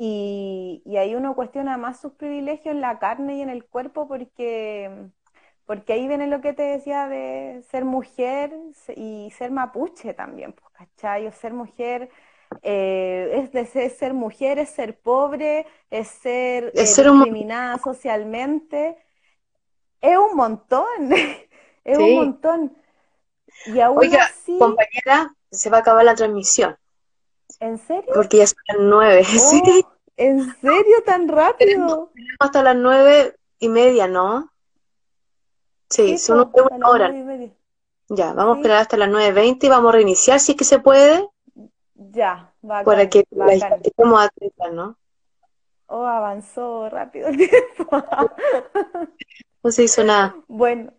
Y, 0.02 0.82
ahí 0.96 1.14
uno 1.14 1.34
cuestiona 1.34 1.76
más 1.76 2.00
sus 2.00 2.12
privilegios 2.12 2.74
en 2.74 2.80
la 2.80 2.98
carne 2.98 3.36
y 3.36 3.42
en 3.42 3.50
el 3.50 3.66
cuerpo 3.66 4.08
porque, 4.08 4.90
porque 5.66 5.92
ahí 5.92 6.08
viene 6.08 6.26
lo 6.26 6.40
que 6.40 6.54
te 6.54 6.62
decía 6.62 7.06
de 7.06 7.62
ser 7.70 7.84
mujer 7.84 8.50
y 8.96 9.30
ser 9.36 9.50
mapuche 9.50 10.14
también, 10.14 10.54
pues, 10.54 10.72
¿cachai? 10.72 11.26
O 11.26 11.32
ser 11.32 11.52
mujer 11.52 12.08
eh, 12.62 13.42
es 13.42 13.52
de 13.52 13.90
ser, 13.90 14.14
mujer, 14.14 14.58
es 14.58 14.70
ser 14.70 14.98
pobre, 14.98 15.66
es 15.90 16.08
ser, 16.08 16.72
eh, 16.74 16.80
discriminada 16.80 17.76
socialmente. 17.76 18.96
Es 20.00 20.16
un 20.16 20.34
montón, 20.34 20.88
es 21.84 21.98
un 21.98 22.14
montón. 22.14 22.74
Y 23.66 23.80
aún 23.80 23.98
Oiga, 23.98 24.30
compañera, 24.58 25.34
se 25.50 25.68
va 25.68 25.76
a 25.76 25.80
acabar 25.80 26.06
la 26.06 26.14
transmisión. 26.14 26.74
¿En 27.58 27.76
serio? 27.76 28.10
Porque 28.14 28.38
ya 28.38 28.46
son 28.46 28.62
las 28.66 28.78
nueve, 28.80 29.24
sí. 29.24 29.84
¿En 30.20 30.54
serio 30.60 31.02
tan 31.06 31.28
rápido? 31.28 31.56
Tenemos, 31.56 32.08
hasta 32.38 32.62
las 32.62 32.76
nueve 32.76 33.36
y 33.58 33.70
media, 33.70 34.06
¿no? 34.06 34.52
Sí, 35.88 36.18
son 36.18 36.52
una 36.52 36.88
hora. 36.88 37.10
Ya, 38.10 38.34
vamos 38.34 38.56
a 38.56 38.60
esperar 38.60 38.78
hasta 38.82 38.98
las 38.98 39.08
nueve 39.08 39.32
veinte 39.32 39.66
y 39.66 39.70
vamos 39.70 39.88
a 39.88 39.96
reiniciar 39.96 40.38
si 40.38 40.52
es 40.52 40.58
que 40.58 40.64
se 40.64 40.78
puede. 40.78 41.26
Ya, 41.94 42.52
va 42.62 42.84
Para 42.84 43.08
que 43.08 43.24
la 43.30 43.46
estemos 43.46 44.20
atentos, 44.20 44.72
¿no? 44.74 44.98
Oh, 45.86 46.04
avanzó 46.04 46.90
rápido 46.90 47.28
el 47.28 47.38
tiempo. 47.38 47.88
no 49.62 49.70
se 49.72 49.84
hizo 49.84 50.04
nada. 50.04 50.36
Bueno, 50.48 50.92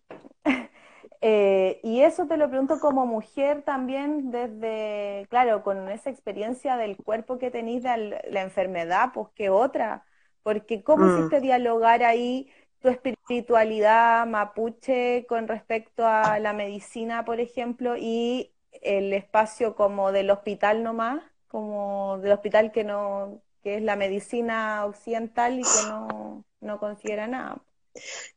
eh, 1.22 1.80
y 1.84 2.02
eso 2.02 2.26
te 2.26 2.36
lo 2.36 2.50
pregunto 2.50 2.80
como 2.80 3.06
mujer 3.06 3.62
también, 3.62 4.32
desde, 4.32 5.28
claro, 5.30 5.64
con 5.64 5.88
esa 5.90 6.10
experiencia 6.10 6.78
del 6.78 6.98
cuerpo 6.98 7.38
que 7.38 7.52
tenéis 7.52 7.84
de 7.84 8.22
la 8.30 8.42
enfermedad, 8.42 9.12
pues 9.14 9.28
que 9.36 9.52
otra, 9.52 10.04
porque 10.42 10.84
¿cómo 10.84 11.06
mm. 11.06 11.18
hiciste 11.18 11.40
dialogar 11.40 12.04
ahí 12.04 12.50
tu 12.80 12.90
espiritualidad 12.90 14.26
mapuche 14.26 15.28
con 15.30 15.48
respecto 15.48 16.08
a 16.08 16.40
la 16.40 16.54
medicina, 16.54 17.24
por 17.24 17.40
ejemplo, 17.40 17.96
y 17.96 18.52
el 18.82 19.14
espacio 19.14 19.76
como 19.76 20.12
del 20.12 20.32
hospital 20.32 20.82
nomás, 20.82 21.22
como 21.48 22.18
del 22.18 22.32
hospital 22.32 22.72
que 22.72 22.84
no, 22.84 23.40
que 23.62 23.76
es 23.76 23.84
la 23.84 23.96
medicina 23.96 24.86
occidental 24.86 25.60
y 25.60 25.62
que 25.62 25.90
no, 25.90 26.44
no 26.62 26.80
considera 26.80 27.28
nada? 27.28 27.58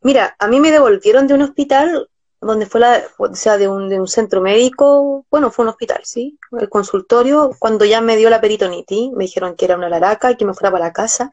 Mira, 0.03 0.37
a 0.39 0.49
mí 0.49 0.61
me 0.61 0.71
devolvieron 0.71 1.27
de 1.27 1.35
un 1.35 1.43
hospital 1.43 2.11
donde 2.45 2.67
fue 2.67 2.81
la, 2.81 3.03
o 3.19 3.35
sea, 3.35 3.59
de 3.59 3.69
un, 3.69 3.89
de 3.89 4.01
un 4.01 4.09
centro 4.09 4.41
médico, 4.41 5.27
bueno, 5.31 5.51
fue 5.51 5.65
un 5.65 5.71
hospital, 5.71 6.01
sí, 6.05 6.39
el 6.59 6.69
consultorio, 6.69 7.51
cuando 7.59 7.85
ya 7.85 8.01
me 8.01 8.17
dio 8.17 8.31
la 8.31 8.41
peritonitis, 8.41 9.13
me 9.13 9.25
dijeron 9.25 9.57
que 9.57 9.65
era 9.65 9.77
una 9.77 9.89
laraca 9.89 10.31
y 10.31 10.37
que 10.37 10.45
me 10.45 10.55
fuera 10.55 10.71
para 10.71 10.87
la 10.87 10.93
casa. 10.93 11.33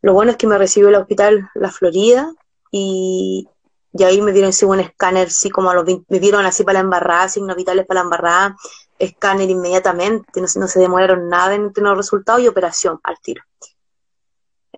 Lo 0.00 0.14
bueno 0.14 0.32
es 0.32 0.36
que 0.36 0.46
me 0.46 0.58
recibió 0.58 0.88
el 0.88 0.96
hospital 0.96 1.48
La 1.54 1.70
Florida 1.70 2.32
y, 2.70 3.48
y 3.92 4.04
ahí 4.04 4.20
me 4.20 4.32
dieron 4.32 4.52
sí, 4.52 4.64
un 4.64 4.80
escáner, 4.80 5.30
sí, 5.30 5.50
como 5.50 5.70
a 5.70 5.74
los 5.74 5.84
me 6.08 6.18
dieron 6.18 6.44
así 6.46 6.64
para 6.64 6.80
la 6.80 6.84
embarrada, 6.84 7.28
signos 7.28 7.56
vitales 7.56 7.86
para 7.86 8.00
la 8.00 8.04
embarrada, 8.04 8.56
escáner 8.98 9.50
inmediatamente, 9.50 10.40
no, 10.40 10.46
no 10.56 10.68
se 10.68 10.80
demoraron 10.80 11.28
nada 11.28 11.54
en 11.54 11.72
tener 11.72 11.96
resultados 11.96 12.42
y 12.42 12.48
operación 12.48 13.00
al 13.02 13.16
tiro. 13.20 13.42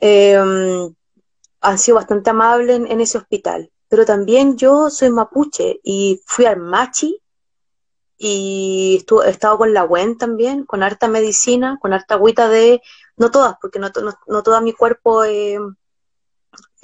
Em, 0.01 0.95
han 1.61 1.79
sido 1.79 1.97
bastante 1.97 2.31
amables 2.31 2.77
en, 2.77 3.01
ese 3.01 3.19
hospital. 3.19 3.71
Pero 3.89 4.05
también 4.05 4.57
yo 4.57 4.91
soy 4.91 5.11
mapuche 5.11 5.81
y 5.83 6.21
fui 6.27 6.47
al 6.47 6.59
Machi 6.59 7.21
y 8.17 8.97
estuve, 8.99 9.27
he 9.27 9.31
estado 9.31 9.59
con 9.59 9.75
la 9.75 9.85
WEN 9.85 10.17
también, 10.17 10.65
con 10.65 10.83
harta 10.83 11.09
medicina, 11.09 11.79
con 11.81 11.93
harta 11.93 12.15
agüita 12.15 12.49
de, 12.49 12.81
no 13.17 13.31
todas, 13.31 13.57
porque 13.61 13.79
no, 13.79 13.91
no, 14.27 14.43
todo 14.43 14.61
mi 14.61 14.73
cuerpo 14.73 15.25
eh, 15.25 15.59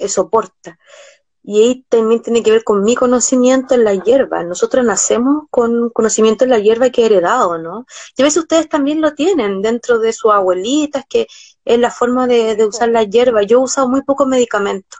soporta. 0.07 0.77
Y 1.43 1.59
ahí 1.59 1.85
también 1.89 2.21
tiene 2.21 2.43
que 2.43 2.51
ver 2.51 2.63
con 2.63 2.83
mi 2.83 2.95
conocimiento 2.95 3.73
en 3.73 3.83
la 3.83 3.95
hierba. 3.95 4.43
Nosotros 4.43 4.85
nacemos 4.85 5.45
con 5.49 5.89
conocimiento 5.89 6.43
en 6.43 6.51
la 6.51 6.59
hierba 6.59 6.91
que 6.91 7.01
he 7.01 7.05
heredado, 7.07 7.57
¿no? 7.57 7.85
Y 8.15 8.21
a 8.21 8.25
veces 8.25 8.43
ustedes 8.43 8.69
también 8.69 9.01
lo 9.01 9.15
tienen 9.15 9.61
dentro 9.61 9.97
de 9.97 10.13
sus 10.13 10.31
abuelitas, 10.31 11.03
que 11.09 11.27
es 11.65 11.79
la 11.79 11.89
forma 11.89 12.27
de, 12.27 12.63
usar 12.65 12.89
la 12.89 13.03
hierba. 13.03 13.41
Yo 13.41 13.59
he 13.59 13.63
usado 13.63 13.89
muy 13.89 14.03
pocos 14.03 14.27
medicamentos, 14.27 14.99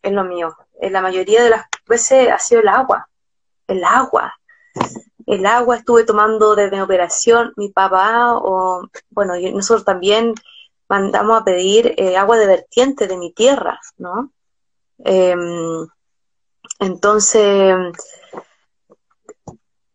es 0.00 0.12
lo 0.12 0.24
mío. 0.24 0.56
En 0.80 0.92
la 0.92 1.00
mayoría 1.00 1.42
de 1.42 1.50
las 1.50 1.66
veces 1.86 2.30
ha 2.30 2.38
sido 2.38 2.60
el 2.60 2.68
agua, 2.68 3.08
el 3.68 3.84
agua. 3.84 4.34
El 5.26 5.46
agua 5.46 5.76
estuve 5.76 6.04
tomando 6.04 6.54
desde 6.54 6.76
mi 6.76 6.82
operación, 6.82 7.52
mi 7.56 7.68
papá, 7.68 8.36
o 8.36 8.88
bueno, 9.10 9.34
nosotros 9.52 9.84
también 9.84 10.34
mandamos 10.88 11.40
a 11.40 11.44
pedir 11.44 11.94
eh, 11.96 12.16
agua 12.16 12.36
de 12.36 12.46
vertiente 12.46 13.06
de 13.06 13.16
mi 13.16 13.32
tierra, 13.32 13.80
¿no? 13.98 14.32
Em, 14.98 15.86
entonces, 16.80 17.74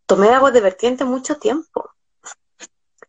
tomé 0.06 0.30
agua 0.30 0.52
de 0.52 0.62
vertiente 0.62 1.06
mucho 1.06 1.36
tiempo. 1.38 1.92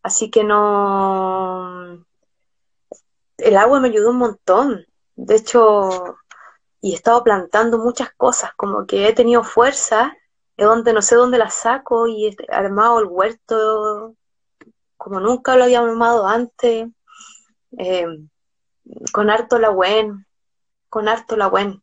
Así 0.02 0.30
que 0.30 0.44
no, 0.44 2.04
el 3.38 3.56
agua 3.56 3.80
me 3.80 3.88
ayudó 3.88 4.10
un 4.10 4.18
montón. 4.18 4.86
De 5.16 5.36
hecho, 5.36 6.16
y 6.80 6.92
he 6.92 6.94
estado 6.94 7.24
plantando 7.24 7.78
muchas 7.78 8.10
cosas, 8.16 8.52
como 8.56 8.86
que 8.86 9.08
he 9.08 9.12
tenido 9.12 9.42
fuerza, 9.42 10.16
de 10.56 10.64
donde 10.64 10.92
no 10.92 11.02
sé 11.02 11.16
dónde 11.16 11.38
la 11.38 11.50
saco 11.50 12.06
y 12.06 12.26
he 12.26 12.36
armado 12.50 12.98
el 13.00 13.06
huerto 13.06 14.14
como 14.96 15.20
nunca 15.20 15.56
lo 15.56 15.64
había 15.64 15.80
armado 15.80 16.26
antes, 16.26 16.88
eh, 17.78 18.06
con 19.12 19.30
harto 19.30 19.58
la 19.58 19.70
buen, 19.70 20.26
con 20.88 21.08
harto 21.08 21.36
la 21.36 21.46
buen. 21.46 21.82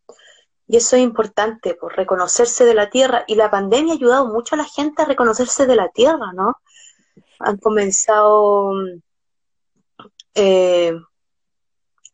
Y 0.67 0.77
eso 0.77 0.95
es 0.95 1.03
importante, 1.03 1.75
por 1.75 1.95
reconocerse 1.95 2.65
de 2.65 2.73
la 2.73 2.89
tierra. 2.89 3.23
Y 3.27 3.35
la 3.35 3.49
pandemia 3.49 3.93
ha 3.93 3.95
ayudado 3.95 4.27
mucho 4.27 4.55
a 4.55 4.57
la 4.57 4.65
gente 4.65 5.01
a 5.01 5.05
reconocerse 5.05 5.65
de 5.65 5.75
la 5.75 5.89
tierra, 5.89 6.33
¿no? 6.33 6.57
Han 7.39 7.57
comenzado 7.57 8.73
eh, 10.35 10.93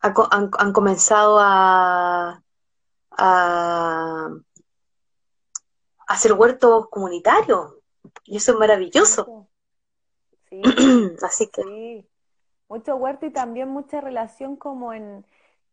han, 0.01 0.73
comenzado 0.73 1.37
a, 1.39 2.43
a, 3.21 4.29
hacer 6.07 6.33
huertos 6.33 6.89
comunitarios 6.89 7.75
y 8.25 8.37
eso 8.37 8.53
es 8.53 8.57
maravilloso. 8.57 9.47
Sí, 10.49 10.61
Así 11.21 11.47
que. 11.47 12.05
Mucho 12.67 12.95
huerto 12.95 13.25
y 13.25 13.31
también 13.31 13.69
mucha 13.69 14.01
relación 14.01 14.55
como 14.55 14.93
en, 14.93 15.25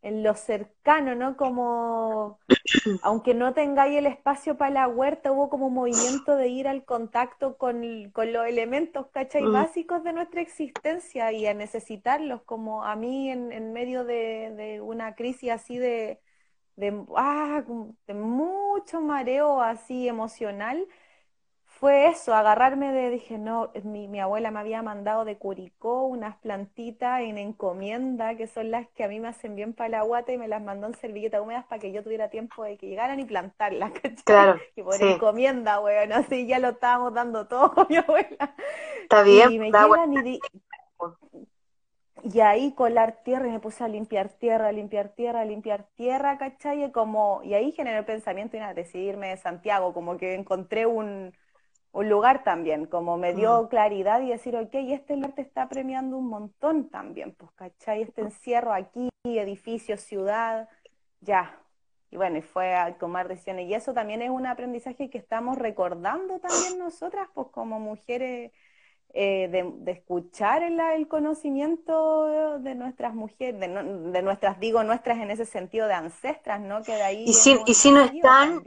en 0.02 0.22
lo 0.22 0.34
cercano, 0.34 1.14
¿no? 1.14 1.36
Como, 1.36 2.38
aunque 3.02 3.34
no 3.34 3.54
tengáis 3.54 3.98
el 3.98 4.06
espacio 4.06 4.56
para 4.56 4.70
la 4.70 4.88
huerta, 4.88 5.32
hubo 5.32 5.48
como 5.48 5.68
un 5.68 5.74
movimiento 5.74 6.36
de 6.36 6.48
ir 6.48 6.68
al 6.68 6.84
contacto 6.84 7.56
con, 7.56 7.82
los 7.82 8.46
elementos, 8.46 9.06
¿cachai? 9.08 9.42
Mm. 9.42 9.52
Básicos 9.52 10.04
de 10.04 10.12
nuestra 10.12 10.40
existencia 10.40 11.32
y 11.32 11.46
a 11.46 11.54
necesitarlos, 11.54 12.42
como 12.42 12.84
a 12.84 12.94
mí 12.96 13.30
en, 13.30 13.72
medio 13.72 14.04
de, 14.04 14.80
una 14.82 15.14
crisis 15.14 15.50
así 15.50 15.78
de, 15.78 16.20
de, 16.78 17.04
ah, 17.16 17.62
de 18.06 18.14
mucho 18.14 19.00
mareo 19.00 19.60
así 19.60 20.08
emocional, 20.08 20.86
fue 21.64 22.08
eso, 22.08 22.34
agarrarme 22.34 22.92
de, 22.92 23.10
dije, 23.10 23.38
no, 23.38 23.70
mi, 23.84 24.08
mi, 24.08 24.20
abuela 24.20 24.50
me 24.50 24.60
había 24.60 24.82
mandado 24.82 25.24
de 25.24 25.38
Curicó 25.38 26.06
unas 26.06 26.36
plantitas 26.38 27.20
en 27.20 27.38
encomienda, 27.38 28.36
que 28.36 28.46
son 28.46 28.70
las 28.70 28.88
que 28.90 29.04
a 29.04 29.08
mí 29.08 29.20
me 29.20 29.28
hacen 29.28 29.54
bien 29.54 29.74
para 29.74 29.90
la 29.90 30.02
guata, 30.02 30.32
y 30.32 30.38
me 30.38 30.48
las 30.48 30.62
mandó 30.62 30.86
en 30.86 30.94
servilletas 30.94 31.40
húmedas 31.40 31.64
para 31.66 31.80
que 31.80 31.92
yo 31.92 32.02
tuviera 32.02 32.30
tiempo 32.30 32.64
de 32.64 32.76
que 32.78 32.88
llegaran 32.88 33.20
y 33.20 33.24
plantarlas, 33.24 33.92
¿cachai? 34.02 34.24
Claro. 34.24 34.60
Y 34.74 34.82
por 34.82 35.02
encomienda, 35.02 35.80
weón, 35.80 36.12
así 36.12 36.46
ya 36.46 36.58
lo 36.58 36.70
estábamos 36.70 37.12
dando 37.12 37.46
todo 37.46 37.86
mi 37.88 37.96
abuela. 37.96 38.54
Está 39.02 39.22
bien, 39.22 39.52
y 39.52 39.58
me 39.58 39.66
llegan 39.66 40.26
y, 40.26 40.40
y 42.22 42.40
ahí 42.40 42.72
colar 42.72 43.22
tierra 43.24 43.48
y 43.48 43.50
me 43.52 43.60
puse 43.60 43.84
a 43.84 43.88
limpiar 43.88 44.28
tierra, 44.30 44.72
limpiar 44.72 45.10
tierra, 45.10 45.44
limpiar 45.44 45.84
tierra, 45.96 46.38
¿cachai? 46.38 46.84
Y, 46.84 46.90
como, 46.92 47.42
y 47.44 47.54
ahí 47.54 47.72
generé 47.72 47.98
el 47.98 48.04
pensamiento 48.04 48.56
y 48.56 48.60
nada, 48.60 48.74
decidirme 48.74 49.28
de 49.28 49.36
Santiago, 49.36 49.92
como 49.94 50.16
que 50.16 50.34
encontré 50.34 50.86
un 50.86 51.32
un 51.92 52.08
lugar 52.08 52.44
también, 52.44 52.86
como 52.86 53.16
me 53.16 53.34
dio 53.34 53.62
mm. 53.62 53.68
claridad 53.68 54.20
y 54.20 54.28
decir, 54.28 54.56
ok, 54.56 54.70
este 54.72 55.14
arte 55.14 55.42
está 55.42 55.68
premiando 55.68 56.16
un 56.16 56.28
montón 56.28 56.90
también, 56.90 57.34
pues, 57.34 57.50
¿cachai? 57.52 58.02
Este 58.02 58.20
encierro 58.20 58.72
aquí, 58.72 59.08
edificio, 59.24 59.96
ciudad, 59.96 60.68
ya. 61.20 61.60
Y 62.10 62.16
bueno, 62.16 62.38
y 62.38 62.42
fue 62.42 62.74
a 62.74 62.96
tomar 62.98 63.28
decisiones. 63.28 63.68
Y 63.68 63.74
eso 63.74 63.92
también 63.94 64.22
es 64.22 64.30
un 64.30 64.46
aprendizaje 64.46 65.10
que 65.10 65.18
estamos 65.18 65.58
recordando 65.58 66.38
también 66.40 66.78
nosotras, 66.78 67.28
pues 67.34 67.48
como 67.48 67.80
mujeres, 67.80 68.52
eh, 69.14 69.48
de, 69.50 69.92
escuchar 69.92 70.62
el, 70.62 70.78
el, 70.78 71.08
conocimiento 71.08 72.58
de 72.58 72.74
nuestras 72.74 73.14
mujeres, 73.14 73.58
de, 73.58 74.22
nuestras, 74.22 74.60
digo, 74.60 74.84
nuestras 74.84 75.18
en 75.18 75.30
ese 75.30 75.44
sentido 75.44 75.86
de 75.86 75.94
ancestras, 75.94 76.60
¿no? 76.60 76.82
Que 76.82 76.92
de 76.92 77.02
ahí... 77.02 77.24
Y 77.26 77.32
si, 77.32 77.58
y 77.66 77.74
si 77.74 77.90
no 77.90 78.00
están... 78.00 78.62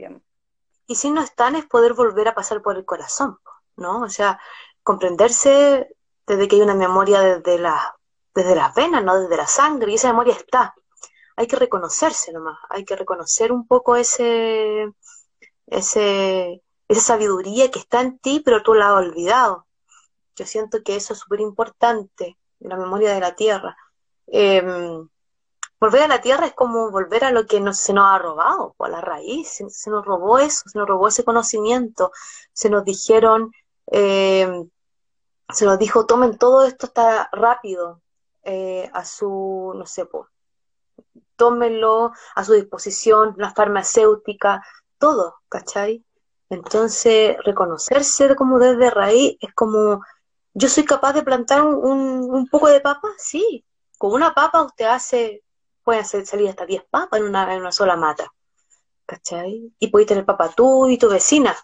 Y 0.86 0.96
si 0.96 1.10
no 1.10 1.22
están 1.22 1.54
es 1.54 1.64
poder 1.64 1.94
volver 1.94 2.28
a 2.28 2.34
pasar 2.34 2.60
por 2.60 2.76
el 2.76 2.84
corazón, 2.84 3.38
¿no? 3.76 4.02
O 4.02 4.08
sea, 4.08 4.38
comprenderse 4.82 5.94
desde 6.26 6.48
que 6.48 6.56
hay 6.56 6.62
una 6.62 6.74
memoria 6.74 7.20
desde, 7.20 7.58
la, 7.58 7.96
desde 8.34 8.54
las 8.54 8.74
venas, 8.74 9.02
no 9.02 9.20
desde 9.20 9.36
la 9.36 9.46
sangre, 9.46 9.92
y 9.92 9.94
esa 9.94 10.08
memoria 10.08 10.34
está. 10.34 10.74
Hay 11.36 11.46
que 11.46 11.56
reconocerse 11.56 12.32
nomás, 12.32 12.58
hay 12.68 12.84
que 12.84 12.96
reconocer 12.96 13.52
un 13.52 13.66
poco 13.66 13.96
ese, 13.96 14.92
ese, 15.66 16.62
esa 16.88 17.00
sabiduría 17.00 17.70
que 17.70 17.78
está 17.78 18.00
en 18.00 18.18
ti, 18.18 18.42
pero 18.44 18.62
tú 18.62 18.74
la 18.74 18.88
has 18.88 19.06
olvidado. 19.06 19.66
Yo 20.42 20.46
siento 20.48 20.82
que 20.82 20.96
eso 20.96 21.12
es 21.12 21.20
súper 21.20 21.38
importante, 21.38 22.36
la 22.58 22.76
memoria 22.76 23.14
de 23.14 23.20
la 23.20 23.36
tierra. 23.36 23.76
Em, 24.26 25.08
volver 25.78 26.02
a 26.02 26.08
la 26.08 26.20
tierra 26.20 26.46
es 26.46 26.52
como 26.52 26.90
volver 26.90 27.22
a 27.22 27.30
lo 27.30 27.46
que 27.46 27.58
se 27.74 27.92
nos 27.92 28.06
ha 28.06 28.18
robado, 28.18 28.74
a 28.80 28.88
la 28.88 29.00
raíz, 29.00 29.60
se, 29.68 29.90
nos 29.90 30.04
robó 30.04 30.40
eso, 30.40 30.68
se 30.68 30.76
nos 30.76 30.88
robó 30.88 31.06
ese 31.06 31.22
conocimiento, 31.22 32.10
se 32.52 32.70
nos 32.70 32.84
dijeron, 32.84 33.52
eh, 33.86 34.64
se 35.48 35.64
nos 35.64 35.78
dijo, 35.78 36.06
tomen 36.06 36.36
todo 36.38 36.64
esto 36.64 36.86
está 36.86 37.28
rápido, 37.30 38.02
eh, 38.42 38.90
a 38.92 39.04
su, 39.04 39.74
no 39.76 39.86
sé, 39.86 40.06
pues, 40.06 40.26
tómenlo 41.36 42.10
a 42.34 42.42
su 42.42 42.54
disposición, 42.54 43.34
la 43.38 43.54
farmacéutica, 43.54 44.60
todo, 44.98 45.36
¿cachai? 45.48 46.04
Entonces, 46.50 47.36
reconocerse 47.44 48.34
como 48.34 48.58
desde 48.58 48.90
raíz 48.90 49.38
es 49.40 49.54
como, 49.54 50.02
yo 50.54 50.68
soy 50.68 50.84
capaz 50.84 51.12
de 51.14 51.22
plantar 51.22 51.62
un, 51.62 52.30
un 52.30 52.46
poco 52.48 52.68
de 52.68 52.80
papa, 52.80 53.08
sí, 53.18 53.64
con 53.98 54.12
una 54.12 54.34
papa 54.34 54.62
usted 54.62 54.86
hace 54.86 55.42
pueden 55.82 56.04
salir 56.04 56.48
hasta 56.48 56.66
10 56.66 56.84
papas 56.90 57.20
en 57.20 57.26
una, 57.26 57.52
en 57.54 57.60
una 57.60 57.72
sola 57.72 57.96
mata. 57.96 58.32
¿Cachai? 59.06 59.72
Y 59.78 59.88
puedes 59.88 60.08
tener 60.08 60.24
papa 60.24 60.52
tú 60.54 60.88
y 60.88 60.98
tu 60.98 61.08
vecina. 61.08 61.56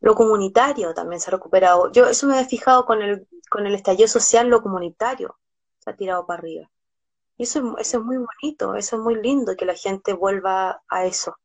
Lo 0.00 0.14
comunitario 0.14 0.92
también 0.92 1.20
se 1.20 1.30
ha 1.30 1.32
recuperado. 1.32 1.90
Yo 1.92 2.06
eso 2.06 2.26
me 2.26 2.40
he 2.40 2.44
fijado 2.44 2.84
con 2.84 3.02
el, 3.02 3.26
con 3.48 3.66
el 3.66 3.74
estallido 3.74 4.08
social, 4.08 4.48
lo 4.48 4.62
comunitario 4.62 5.38
se 5.78 5.90
ha 5.90 5.96
tirado 5.96 6.26
para 6.26 6.40
arriba. 6.40 6.70
Y 7.38 7.44
eso, 7.44 7.76
eso 7.78 7.98
es 7.98 8.04
muy 8.04 8.16
bonito, 8.16 8.74
eso 8.74 8.96
es 8.96 9.02
muy 9.02 9.14
lindo 9.20 9.56
que 9.56 9.66
la 9.66 9.74
gente 9.74 10.12
vuelva 10.12 10.82
a 10.88 11.04
eso. 11.06 11.36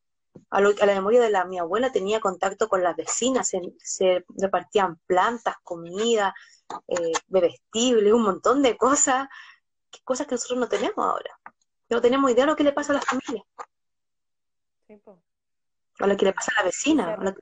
A, 0.49 0.61
lo, 0.61 0.69
a 0.81 0.85
la 0.85 0.93
memoria 0.93 1.21
de 1.21 1.29
la 1.29 1.45
mi 1.45 1.59
abuela 1.59 1.91
tenía 1.91 2.19
contacto 2.19 2.67
con 2.67 2.83
las 2.83 2.95
vecinas, 2.95 3.51
se, 3.77 4.25
repartían 4.37 4.97
plantas, 5.05 5.55
comida, 5.63 6.33
eh, 6.87 7.13
bebestibles, 7.27 8.13
un 8.13 8.23
montón 8.23 8.61
de 8.61 8.77
cosas, 8.77 9.27
cosas 10.03 10.27
que 10.27 10.35
nosotros 10.35 10.59
no 10.59 10.69
tenemos 10.69 10.97
ahora 10.97 11.31
no 11.91 12.01
tenemos 12.01 12.31
idea 12.31 12.45
de 12.45 12.51
lo 12.51 12.55
que 12.55 12.63
le 12.63 12.71
pasa 12.71 12.93
a 12.93 12.95
la 12.95 13.01
familia. 13.01 13.43
O 15.99 16.07
lo 16.07 16.17
que 16.17 16.25
le 16.25 16.33
pasa 16.33 16.51
a 16.55 16.61
la 16.61 16.65
vecina. 16.65 17.35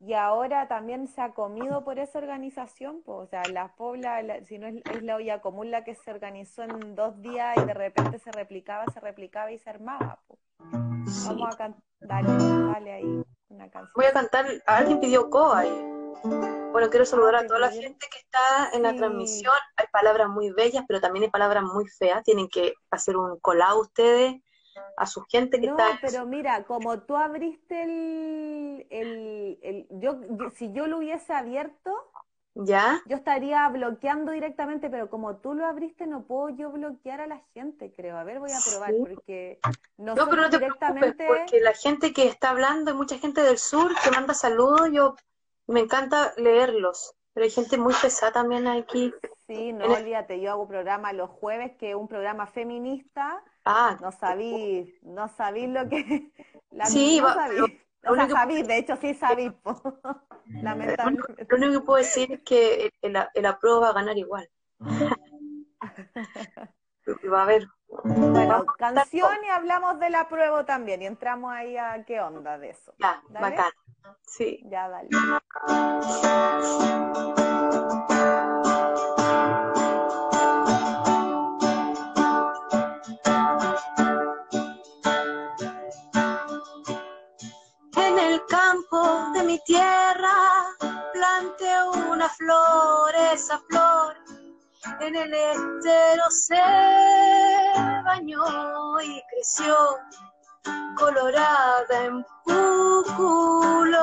Y 0.00 0.12
ahora 0.12 0.68
también 0.68 1.06
se 1.08 1.22
ha 1.22 1.32
comido 1.32 1.82
por 1.82 1.98
esa 1.98 2.18
organización, 2.18 3.02
o 3.06 3.24
sea, 3.26 3.42
la 3.50 3.74
pobla, 3.74 4.22
si 4.44 4.58
no 4.58 4.66
es, 4.66 5.02
la 5.02 5.16
olla 5.16 5.40
común 5.40 5.70
la 5.70 5.82
que 5.82 5.94
se 5.94 6.10
organizó 6.10 6.62
en 6.62 6.94
dos 6.94 7.22
días 7.22 7.56
y 7.56 7.64
de 7.64 7.72
repente 7.72 8.18
se 8.18 8.30
replicaba, 8.30 8.84
se 8.92 9.00
replicaba 9.00 9.50
y 9.50 9.58
se 9.58 9.70
armaba. 9.70 10.20
Vamos 10.58 11.54
a 11.54 11.56
cantar, 11.56 11.82
dale 12.06 12.92
ahí 12.92 13.24
una 13.48 13.70
canción. 13.70 13.92
Voy 13.94 14.04
a 14.06 14.12
cantar, 14.12 14.46
alguien 14.66 15.00
pidió 15.00 15.30
Co 15.30 15.52
ahí. 15.52 15.70
Bueno, 16.72 16.90
quiero 16.90 17.04
saludar 17.04 17.36
a 17.36 17.46
toda 17.46 17.60
la 17.60 17.70
gente 17.70 18.06
que 18.10 18.18
está 18.18 18.70
en 18.72 18.82
la 18.82 18.96
transmisión. 18.96 19.52
Hay 19.76 19.86
palabras 19.92 20.28
muy 20.28 20.50
bellas, 20.50 20.84
pero 20.88 21.00
también 21.00 21.24
hay 21.24 21.30
palabras 21.30 21.62
muy 21.62 21.86
feas. 21.86 22.24
Tienen 22.24 22.48
que 22.48 22.74
hacer 22.90 23.16
un 23.16 23.38
colado 23.40 23.80
ustedes 23.80 24.40
a 24.96 25.06
su 25.06 25.22
gente 25.22 25.60
que 25.60 25.68
no, 25.68 25.78
está. 25.78 25.98
pero 26.00 26.26
mira, 26.26 26.64
como 26.64 27.00
tú 27.02 27.16
abriste 27.16 27.82
el, 27.82 28.86
el, 28.90 29.86
yo, 29.90 30.18
si 30.54 30.72
yo 30.72 30.86
lo 30.86 30.98
hubiese 30.98 31.32
abierto, 31.32 31.92
¿Ya? 32.54 33.02
Yo 33.06 33.16
estaría 33.16 33.68
bloqueando 33.68 34.30
directamente, 34.30 34.88
pero 34.88 35.10
como 35.10 35.36
tú 35.36 35.54
lo 35.54 35.66
abriste, 35.66 36.06
no 36.06 36.22
puedo 36.22 36.50
yo 36.50 36.70
bloquear 36.70 37.20
a 37.20 37.26
la 37.26 37.40
gente, 37.52 37.92
creo. 37.92 38.16
A 38.16 38.22
ver, 38.22 38.38
voy 38.38 38.52
a 38.52 38.60
probar, 38.70 38.92
porque 39.00 39.58
no, 39.96 40.14
pero 40.14 40.42
no 40.42 40.50
te 40.50 40.58
directamente... 40.58 41.26
porque 41.26 41.60
la 41.60 41.72
gente 41.72 42.12
que 42.12 42.28
está 42.28 42.50
hablando, 42.50 42.92
hay 42.92 42.96
mucha 42.96 43.18
gente 43.18 43.42
del 43.42 43.58
sur 43.58 43.92
que 44.02 44.10
manda 44.12 44.34
saludos, 44.34 44.88
yo 44.92 45.16
me 45.66 45.80
encanta 45.80 46.32
leerlos, 46.36 47.16
pero 47.32 47.44
hay 47.44 47.50
gente 47.50 47.76
muy 47.76 47.94
pesada 48.00 48.32
también 48.32 48.68
aquí. 48.68 49.12
Sí, 49.48 49.72
no 49.72 49.86
olvídate, 49.86 50.40
yo 50.40 50.52
hago 50.52 50.68
programa 50.68 51.12
los 51.12 51.30
jueves, 51.30 51.72
que 51.76 51.90
es 51.90 51.96
un 51.96 52.06
programa 52.06 52.46
feminista. 52.46 53.42
Ah, 53.64 53.98
no 54.00 54.12
sabí, 54.12 54.94
no 55.02 55.28
sabí 55.28 55.66
lo 55.66 55.88
que... 55.88 56.30
La 56.70 56.86
sí, 56.86 57.20
no 57.20 57.32
sabí. 57.32 57.83
O 58.06 58.14
sea, 58.14 58.46
de 58.46 58.78
hecho 58.78 58.96
sí 58.96 59.14
sabí. 59.14 59.52
Lamentablemente. 60.62 61.46
Lo 61.48 61.56
único 61.56 61.72
que 61.72 61.86
puedo 61.86 61.98
decir 61.98 62.32
es 62.32 62.40
que 62.42 62.92
el, 63.02 63.16
el, 63.34 63.46
apruebo 63.46 63.80
va 63.80 63.90
a 63.90 63.94
ganar 63.94 64.16
igual. 64.18 64.48
va 67.32 67.40
a 67.40 67.42
haber. 67.42 67.66
Bueno, 68.04 68.64
canción 68.78 69.44
y 69.44 69.48
hablamos 69.48 70.00
del 70.00 70.14
apruebo 70.16 70.64
también 70.64 71.02
y 71.02 71.06
entramos 71.06 71.52
ahí 71.52 71.76
a 71.76 72.04
qué 72.04 72.20
onda 72.20 72.58
de 72.58 72.70
eso. 72.70 72.94
Ya, 72.98 73.22
bacán. 73.28 73.70
Sí. 74.26 74.62
Ya, 74.66 74.88
dale. 74.88 75.08
Mi 89.54 89.60
tierra 89.66 90.34
plante 91.12 91.64
una 92.10 92.28
flor, 92.28 93.14
esa 93.32 93.60
flor 93.70 94.16
en 94.98 95.14
el 95.14 95.32
estero 95.32 96.28
se 96.28 96.60
bañó 98.04 99.00
y 99.00 99.22
creció 99.30 99.76
colorada 100.96 102.04
en 102.04 102.26
púculo. 102.44 104.00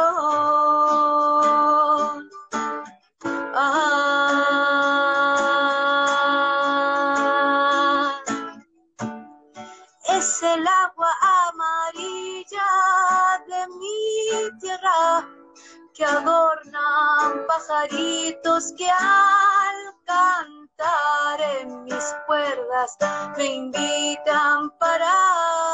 Que 16.01 16.05
adornan 16.05 17.45
pajaritos 17.47 18.73
que 18.75 18.89
al 18.89 19.93
cantar 20.03 21.39
en 21.59 21.83
mis 21.83 22.15
cuerdas 22.25 22.97
me 23.37 23.45
invitan 23.45 24.71
para 24.79 25.70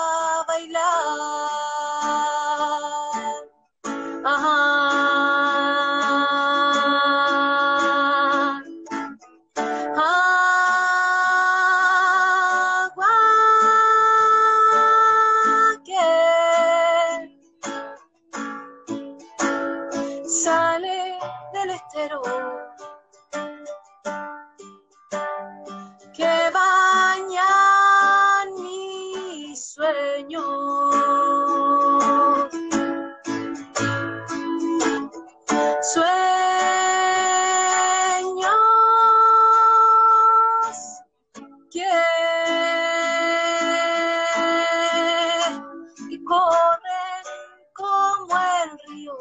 río 48.88 49.16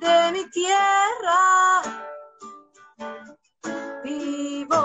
de 0.00 0.32
mi 0.32 0.50
tierra 0.50 1.82
vivo. 4.04 4.82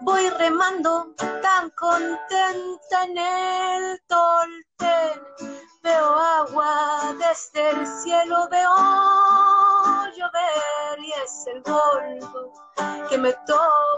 Voy 0.00 0.28
remando 0.30 1.14
tan 1.42 1.70
contenta 1.70 3.04
en 3.04 3.18
el 3.18 4.00
tolten, 4.06 5.22
veo 5.82 6.16
agua 6.16 7.14
desde 7.18 7.70
el 7.70 7.86
cielo, 7.86 8.48
veo 8.50 8.74
llover 10.16 10.98
y 10.98 11.12
es 11.12 11.46
el 11.46 11.62
golpe 11.62 13.08
que 13.08 13.18
me 13.18 13.32
toca 13.46 13.93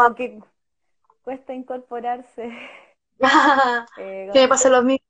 Agua. 0.00 0.14
que 0.16 0.40
cuesta 1.22 1.54
incorporarse. 1.54 2.50
eh, 3.98 4.30
¿Qué 4.32 4.40
me 4.40 4.48
pasa 4.48 4.68
lo 4.68 4.82
mismo? 4.82 5.04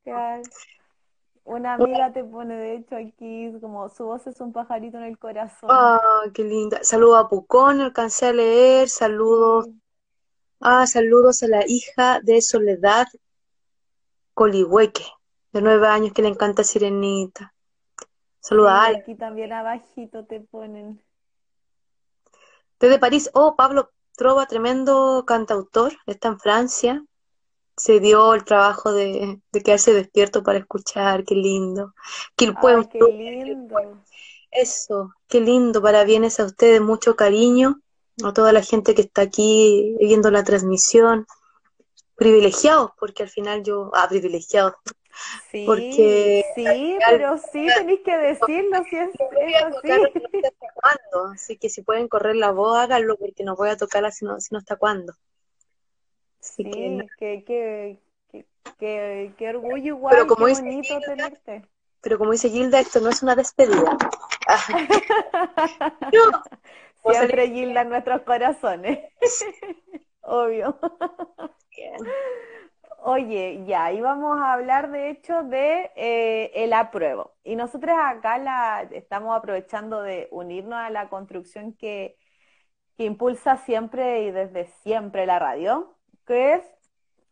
Una 1.45 1.75
amiga 1.75 2.13
te 2.13 2.23
pone, 2.23 2.55
de 2.55 2.77
hecho, 2.77 2.97
aquí 2.97 3.53
como 3.61 3.89
su 3.89 4.05
voz 4.05 4.27
es 4.27 4.41
un 4.41 4.53
pajarito 4.53 4.99
en 4.99 5.05
el 5.05 5.19
corazón. 5.19 5.69
Ah, 5.73 6.23
qué 6.33 6.45
linda. 6.45 6.79
Saludos 6.83 7.25
a 7.25 7.29
Pucón, 7.29 7.81
alcancé 7.81 8.27
a 8.27 8.33
leer. 8.33 8.89
Saludos. 8.89 9.69
Ah, 10.61 10.87
saludos 10.87 11.43
a 11.43 11.49
la 11.49 11.65
hija 11.67 12.21
de 12.21 12.43
Soledad 12.43 13.07
Colihueque, 14.35 15.05
de 15.53 15.63
nueve 15.63 15.89
años, 15.89 16.13
que 16.13 16.23
le 16.23 16.29
encanta 16.29 16.63
Sirenita. 16.63 17.55
Saludos 18.41 18.71
a 18.71 18.87
Aquí 18.89 19.15
también 19.15 19.53
abajito 19.53 20.25
te 20.27 20.41
ponen. 20.41 21.03
Desde 22.79 22.99
París, 22.99 23.31
oh, 23.35 23.57
Pablo 23.57 23.91
Trova, 24.21 24.45
tremendo 24.45 25.25
cantautor, 25.27 25.95
está 26.07 26.29
en 26.29 26.39
Francia 26.39 27.03
se 27.75 27.99
dio 27.99 28.35
el 28.35 28.45
trabajo 28.45 28.93
de, 28.93 29.41
quedarse 29.65 29.95
despierto 29.95 30.43
para 30.43 30.59
escuchar, 30.59 31.25
qué 31.25 31.35
lindo. 31.35 31.95
Qué 32.37 32.45
lindo. 32.47 34.05
Eso, 34.51 35.15
qué 35.27 35.41
lindo, 35.41 35.81
para 35.81 36.05
bienes 36.05 36.39
a 36.39 36.45
ustedes, 36.45 36.83
mucho 36.83 37.17
cariño, 37.17 37.81
a 38.23 38.35
toda 38.35 38.53
la 38.53 38.63
gente 38.63 38.95
que 38.95 39.01
está 39.01 39.23
aquí 39.23 39.97
viendo 39.99 40.31
la 40.31 40.45
transmisión, 40.45 41.27
privilegiados, 42.17 42.91
porque 42.99 43.23
al 43.23 43.31
final 43.31 43.63
yo, 43.63 43.91
ah, 43.95 44.07
privilegiados, 44.11 44.75
Sí, 45.51 45.65
porque 45.67 46.45
sí, 46.55 46.99
pero 47.09 47.39
sí 47.39 47.67
tenéis 47.77 48.01
que 48.05 48.17
decirlo 48.17 48.85
si 48.89 48.97
es, 48.97 49.11
así. 49.63 49.91
así 51.35 51.57
que 51.57 51.69
si 51.69 51.83
pueden 51.83 52.09
correr 52.09 52.37
la 52.37 52.51
voz, 52.51 52.79
háganlo 52.79 53.17
porque 53.17 53.45
no 53.45 53.57
voy 53.57 53.71
a 53.71 53.77
tocarla 53.77 54.11
si 54.11 54.25
no, 54.25 54.41
si 54.41 54.49
no 54.53 54.59
está 54.59 54.77
cuándo 54.77 55.15
sí, 56.41 56.65
que, 57.19 57.99
orgullo 59.49 59.85
igual, 59.85 60.15
pero 60.15 60.27
como 60.27 60.47
qué 60.47 60.53
bonito 60.53 61.01
tenerte. 61.01 61.67
Pero 62.03 62.19
como 62.19 62.33
dice 62.33 62.49
Gilda, 62.49 62.81
esto 62.81 62.99
no 63.01 63.11
es 63.11 63.23
una 63.23 63.37
despedida. 63.37 63.99
Siempre 67.05 67.49
Gilda 67.49 67.83
en 67.83 67.91
nuestros 67.91 68.23
corazones. 68.23 69.01
Obvio. 70.23 70.79
Oye, 73.03 73.65
ya, 73.67 73.93
íbamos 73.93 74.39
a 74.39 74.53
hablar 74.53 74.91
de 74.91 75.11
hecho 75.11 75.43
de 75.45 75.91
eh, 75.97 76.51
el 76.55 76.73
apruebo. 76.75 77.33
Y 77.45 77.57
nosotros 77.57 77.97
acá 77.99 78.37
la, 78.39 78.83
estamos 78.93 79.37
aprovechando 79.37 80.03
de 80.03 80.29
unirnos 80.31 80.79
a 80.79 80.91
la 80.91 81.09
construcción 81.09 81.73
que, 81.75 82.19
que 82.97 83.05
impulsa 83.05 83.57
siempre 83.59 84.25
y 84.25 84.31
desde 84.33 84.67
siempre 84.83 85.27
la 85.27 85.39
radio, 85.39 85.97
que 86.27 86.55
es 86.55 86.63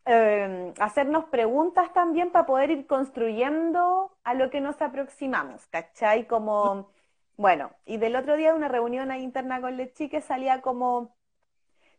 em, 0.07 0.73
hacernos 0.81 1.27
preguntas 1.27 1.93
también 1.93 2.31
para 2.33 2.47
poder 2.47 2.71
ir 2.71 2.87
construyendo 2.87 4.17
a 4.25 4.35
lo 4.35 4.51
que 4.51 4.61
nos 4.61 4.81
aproximamos, 4.83 5.67
¿cachai? 5.69 6.27
Como, 6.27 6.91
bueno, 7.37 7.71
y 7.87 7.99
del 7.99 8.17
otro 8.17 8.37
día 8.37 8.53
de 8.53 8.57
una 8.59 8.69
reunión 8.69 9.11
ahí 9.11 9.23
interna 9.23 9.61
con 9.61 9.77
Lechi 9.77 10.09
salía 10.23 10.63
como, 10.63 11.17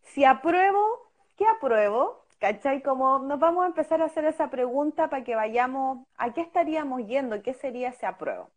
si 0.03 0.26
apruebo, 0.26 1.11
¿qué 1.38 1.45
apruebo? 1.47 2.26
¿Cachai? 2.40 2.82
Como 2.82 3.20
nos 3.20 3.40
vamos 3.40 3.64
a 3.66 3.68
empezar 3.68 4.02
a 4.02 4.06
hacer 4.06 4.26
esa 4.26 4.50
pregunta 4.50 5.10
para 5.10 5.24
que 5.24 5.36
vayamos, 5.36 6.08
¿a 6.18 6.34
qué 6.34 6.42
estaríamos 6.42 7.06
yendo? 7.06 7.42
¿Qué 7.44 7.54
sería 7.54 7.90
ese 7.90 8.06
apruebo? 8.06 8.50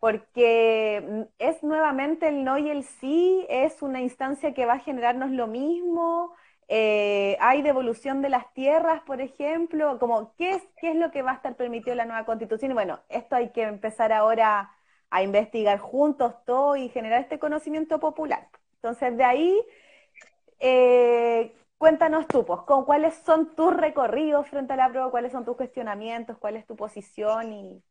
Porque 0.00 1.04
mm, 1.08 1.22
es 1.38 1.62
nuevamente 1.62 2.28
el 2.28 2.44
no 2.44 2.58
y 2.58 2.70
el 2.70 2.84
sí, 2.84 3.46
es 3.48 3.82
una 3.82 4.00
instancia 4.02 4.54
que 4.54 4.66
va 4.66 4.74
a 4.74 4.78
generarnos 4.80 5.30
lo 5.30 5.46
mismo, 5.46 6.34
eh, 6.68 7.36
hay 7.40 7.62
devolución 7.62 8.20
de 8.22 8.28
las 8.28 8.52
tierras, 8.52 9.02
por 9.02 9.20
ejemplo, 9.22 9.98
como 9.98 10.34
¿qué 10.36 10.50
es, 10.52 10.62
qué 10.80 10.90
es 10.90 10.96
lo 10.96 11.10
que 11.10 11.22
va 11.22 11.32
a 11.32 11.34
estar 11.34 11.56
permitido 11.56 11.96
la 11.96 12.04
nueva 12.04 12.26
constitución. 12.26 12.72
Y 12.72 12.74
bueno, 12.74 13.00
esto 13.08 13.36
hay 13.36 13.50
que 13.52 13.62
empezar 13.62 14.12
ahora 14.12 14.70
a 15.10 15.22
investigar 15.22 15.78
juntos 15.78 16.34
todo 16.44 16.76
y 16.76 16.90
generar 16.90 17.22
este 17.22 17.38
conocimiento 17.38 17.98
popular. 18.00 18.48
Entonces, 18.76 19.16
de 19.16 19.24
ahí, 19.24 19.64
eh, 20.60 21.54
cuéntanos 21.78 22.26
tú, 22.26 22.44
pues, 22.44 22.60
con 22.62 22.84
cuáles 22.84 23.14
son 23.24 23.54
tus 23.54 23.72
recorridos 23.72 24.48
frente 24.48 24.74
a 24.74 24.76
la 24.76 24.90
prueba, 24.90 25.10
cuáles 25.10 25.32
son 25.32 25.44
tus 25.44 25.56
cuestionamientos, 25.56 26.36
cuál 26.38 26.56
es 26.56 26.66
tu 26.66 26.76
posición 26.76 27.52
y 27.52 27.82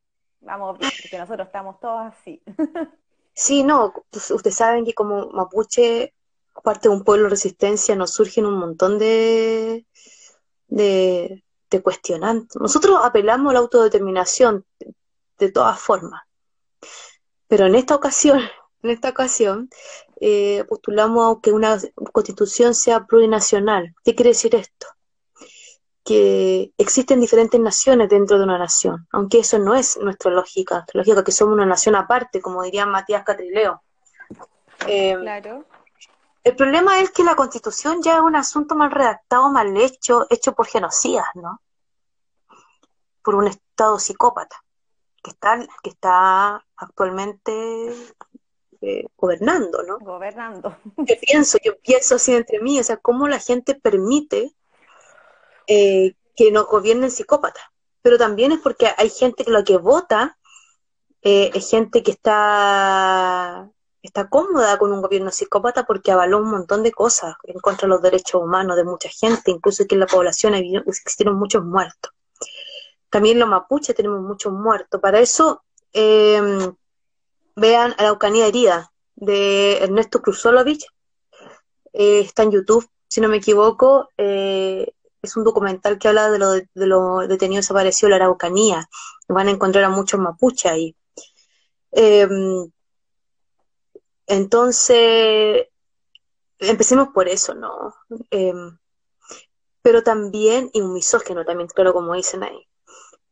vamos, 0.41 0.77
porque 0.77 1.17
nosotros 1.17 1.47
estamos 1.47 1.79
todos 1.79 2.13
así. 2.13 2.41
Sí, 3.39 3.61
no, 3.61 3.93
pues, 4.09 4.31
ustedes 4.31 4.55
saben 4.55 4.83
que 4.83 4.95
como 4.95 5.29
mapuche 5.29 6.15
parte 6.63 6.89
de 6.89 6.95
un 6.95 7.03
pueblo 7.03 7.25
de 7.25 7.29
resistencia, 7.29 7.95
nos 7.95 8.11
surgen 8.11 8.47
un 8.47 8.57
montón 8.57 8.97
de, 8.97 9.85
de, 10.67 11.43
cuestionantes. 11.83 12.59
Nosotros 12.59 12.99
apelamos 13.03 13.51
a 13.51 13.53
la 13.53 13.59
autodeterminación 13.59 14.65
de, 15.37 15.51
todas 15.51 15.79
formas, 15.79 16.23
pero 17.47 17.67
en 17.67 17.75
esta 17.75 17.95
ocasión, 17.95 18.41
en 18.81 18.89
esta 18.89 19.09
ocasión, 19.09 19.69
eh, 20.19 20.65
postulamos 20.67 21.39
que 21.41 21.51
una 21.51 21.77
constitución 22.11 22.73
sea 22.73 23.05
plurinacional. 23.05 23.93
¿Qué 24.03 24.15
quiere 24.15 24.29
decir 24.29 24.55
esto? 24.55 24.87
Que 26.03 26.71
existen 26.77 27.19
diferentes 27.19 27.59
naciones 27.59 28.09
dentro 28.09 28.37
de 28.37 28.43
una 28.43 28.57
nación, 28.57 29.07
aunque 29.11 29.39
eso 29.39 29.59
no 29.59 29.75
es 29.75 29.97
nuestra 29.97 30.31
lógica, 30.31 30.75
nuestra 30.75 30.99
lógica 30.99 31.23
que 31.23 31.31
somos 31.31 31.53
una 31.53 31.65
nación 31.65 31.95
aparte, 31.95 32.41
como 32.41 32.63
diría 32.63 32.85
Matías 32.85 33.23
Catrileo. 33.23 33.83
Eh, 34.87 35.15
claro. 35.19 35.65
El 36.43 36.55
problema 36.55 37.01
es 37.01 37.11
que 37.11 37.23
la 37.23 37.35
constitución 37.35 38.01
ya 38.01 38.15
es 38.15 38.21
un 38.21 38.35
asunto 38.35 38.75
mal 38.75 38.89
redactado, 38.89 39.51
mal 39.51 39.75
hecho, 39.75 40.25
hecho 40.29 40.53
por 40.53 40.65
genocidas, 40.67 41.27
¿no? 41.35 41.61
Por 43.21 43.35
un 43.35 43.47
Estado 43.47 43.99
psicópata 43.99 44.63
que 45.27 45.31
está, 45.31 45.59
que 45.83 45.89
está 45.89 46.65
actualmente 46.77 47.93
eh, 48.81 49.05
gobernando, 49.17 49.83
¿no? 49.83 49.97
Gobernando. 49.99 50.77
Yo 50.97 51.15
pienso, 51.19 51.57
yo 51.63 51.77
pienso 51.79 52.15
así 52.15 52.33
entre 52.33 52.59
mí, 52.59 52.79
o 52.79 52.83
sea, 52.83 52.97
cómo 52.97 53.27
la 53.27 53.39
gente 53.39 53.75
permite 53.75 54.53
eh, 55.67 56.13
que 56.35 56.51
nos 56.51 56.67
gobiernen 56.67 57.11
psicópatas. 57.11 57.63
Pero 58.01 58.17
también 58.17 58.51
es 58.51 58.59
porque 58.59 58.87
hay 58.97 59.09
gente 59.09 59.43
que 59.43 59.51
lo 59.51 59.63
que 59.63 59.77
vota 59.77 60.37
eh, 61.21 61.51
es 61.53 61.69
gente 61.69 62.03
que 62.03 62.11
está 62.11 63.69
está 64.01 64.29
cómoda 64.29 64.77
con 64.77 64.93
un 64.93 65.01
gobierno 65.01 65.31
psicópata 65.31 65.85
porque 65.85 66.11
avaló 66.11 66.37
un 66.37 66.49
montón 66.49 66.83
de 66.83 66.91
cosas 66.91 67.35
en 67.43 67.59
contra 67.59 67.87
de 67.87 67.89
los 67.89 68.01
derechos 68.01 68.41
humanos 68.41 68.77
de 68.77 68.85
mucha 68.85 69.09
gente, 69.09 69.51
incluso 69.51 69.85
que 69.85 69.95
en 69.95 70.01
la 70.01 70.07
población 70.07 70.53
existieron 70.53 71.37
muchos 71.37 71.63
muertos. 71.65 72.13
También 73.09 73.39
los 73.39 73.49
mapuches 73.49 73.95
tenemos 73.95 74.21
muchos 74.21 74.53
muertos. 74.53 74.99
Para 75.01 75.19
eso, 75.19 75.63
eh, 75.93 76.71
vean 77.57 77.95
Araucanía 77.97 78.47
herida 78.47 78.93
de 79.15 79.79
Ernesto 79.79 80.21
Kruzolovich. 80.21 80.85
Eh, 81.91 82.21
está 82.21 82.43
en 82.43 82.51
YouTube, 82.51 82.87
si 83.07 83.19
no 83.19 83.27
me 83.27 83.37
equivoco. 83.37 84.09
Eh, 84.17 84.93
es 85.21 85.35
un 85.35 85.43
documental 85.43 85.97
que 85.97 86.07
habla 86.07 86.29
de 86.29 86.39
los 86.39 86.61
de 86.73 86.87
lo 86.87 87.27
detenidos 87.27 87.65
desaparecidos 87.65 88.11
de 88.11 88.19
la 88.19 88.25
Araucanía. 88.25 88.87
Van 89.27 89.47
a 89.47 89.51
encontrar 89.51 89.83
a 89.83 89.89
muchos 89.89 90.19
mapuches 90.19 90.71
ahí. 90.71 90.95
Entonces, 94.27 95.67
empecemos 96.59 97.09
por 97.13 97.27
eso, 97.27 97.55
¿no? 97.55 97.95
Em, 98.29 98.77
pero 99.81 100.03
también, 100.03 100.69
y 100.73 100.81
un 100.81 100.93
misógeno 100.93 101.45
también, 101.45 101.69
claro, 101.69 101.93
como 101.93 102.13
dicen 102.13 102.43
ahí. 102.43 102.66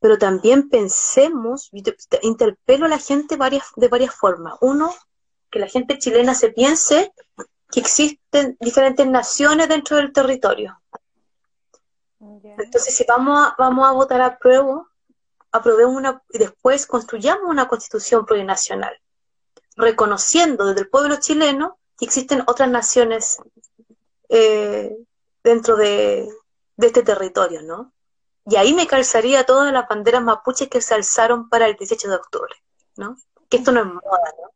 Pero 0.06 0.20
también 0.20 0.70
pensemos, 0.70 1.72
interpelo 2.22 2.86
a 2.86 2.90
la 2.90 3.00
gente 3.00 3.38
varias, 3.38 3.72
de 3.76 3.88
varias 3.88 4.14
formas. 4.14 4.54
Uno, 4.62 4.94
que 5.50 5.58
la 5.58 5.68
gente 5.68 5.98
chilena 5.98 6.36
se 6.36 6.50
piense 6.50 7.12
que 7.72 7.80
existen 7.80 8.56
diferentes 8.60 9.08
naciones 9.08 9.68
dentro 9.68 9.98
del 9.98 10.14
territorio. 10.14 10.80
Entonces, 12.20 12.96
si 12.96 13.04
vamos 13.08 13.48
a, 13.48 13.56
vamos 13.58 13.90
a 13.90 13.94
votar 13.94 14.22
a 14.22 14.38
prueba, 14.38 14.86
aprobemos 15.52 15.96
una, 15.96 16.22
y 16.30 16.38
después 16.38 16.86
construyamos 16.86 17.50
una 17.50 17.68
constitución 17.68 18.28
plurinacional 18.28 18.96
reconociendo 19.76 20.68
desde 20.68 20.82
el 20.82 20.90
pueblo 20.90 21.16
chileno 21.16 21.80
que 21.98 22.06
existen 22.06 22.44
otras 22.46 22.70
naciones 22.70 23.40
eh, 24.30 24.96
dentro 25.44 25.76
de, 25.76 26.30
este 26.78 27.02
territorio, 27.02 27.64
¿no? 27.64 27.95
Y 28.46 28.56
ahí 28.58 28.74
me 28.74 28.88
calzaría 28.88 29.46
todas 29.46 29.72
las 29.74 29.88
banderas 29.88 30.22
mapuches 30.22 30.70
que 30.70 30.82
se 30.82 30.94
alzaron 30.94 31.50
para 31.50 31.68
el 31.68 31.76
18 31.76 32.10
de 32.10 32.16
octubre, 32.16 32.56
¿no? 32.98 33.18
Que 33.50 33.58
esto 33.58 33.72
no 33.72 33.80
es 33.82 33.86
moda, 33.86 34.34
¿no? 34.42 34.52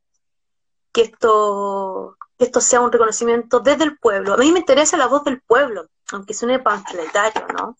Que 0.91 1.01
esto, 1.01 2.17
que 2.37 2.45
esto 2.45 2.61
sea 2.61 2.81
un 2.81 2.91
reconocimiento 2.91 3.59
desde 3.59 3.83
el 3.83 3.97
pueblo. 3.97 4.33
A 4.33 4.37
mí 4.37 4.51
me 4.51 4.59
interesa 4.59 4.97
la 4.97 5.07
voz 5.07 5.23
del 5.23 5.41
pueblo, 5.41 5.87
aunque 6.11 6.33
suene 6.33 6.59
panfletario, 6.59 7.47
¿no? 7.57 7.77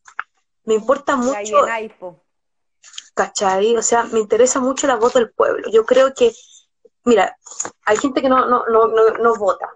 Me 0.66 0.76
importa 0.76 1.16
mucho... 1.16 1.66
¿Cachai? 3.14 3.76
O 3.76 3.82
sea, 3.82 4.03
me 4.05 4.20
interesa 4.20 4.60
mucho 4.60 4.88
la 4.88 4.95
voz 4.95 5.14
del 5.14 5.32
pueblo. 5.32 5.70
Yo 5.70 5.86
creo 5.86 6.14
que 6.14 6.34
mira, 7.05 7.38
hay 7.86 7.97
gente 7.97 8.22
que 8.22 8.30
no, 8.30 8.45
no, 8.47 8.66
no, 8.68 8.88
no, 8.88 9.36
vota, 9.36 9.70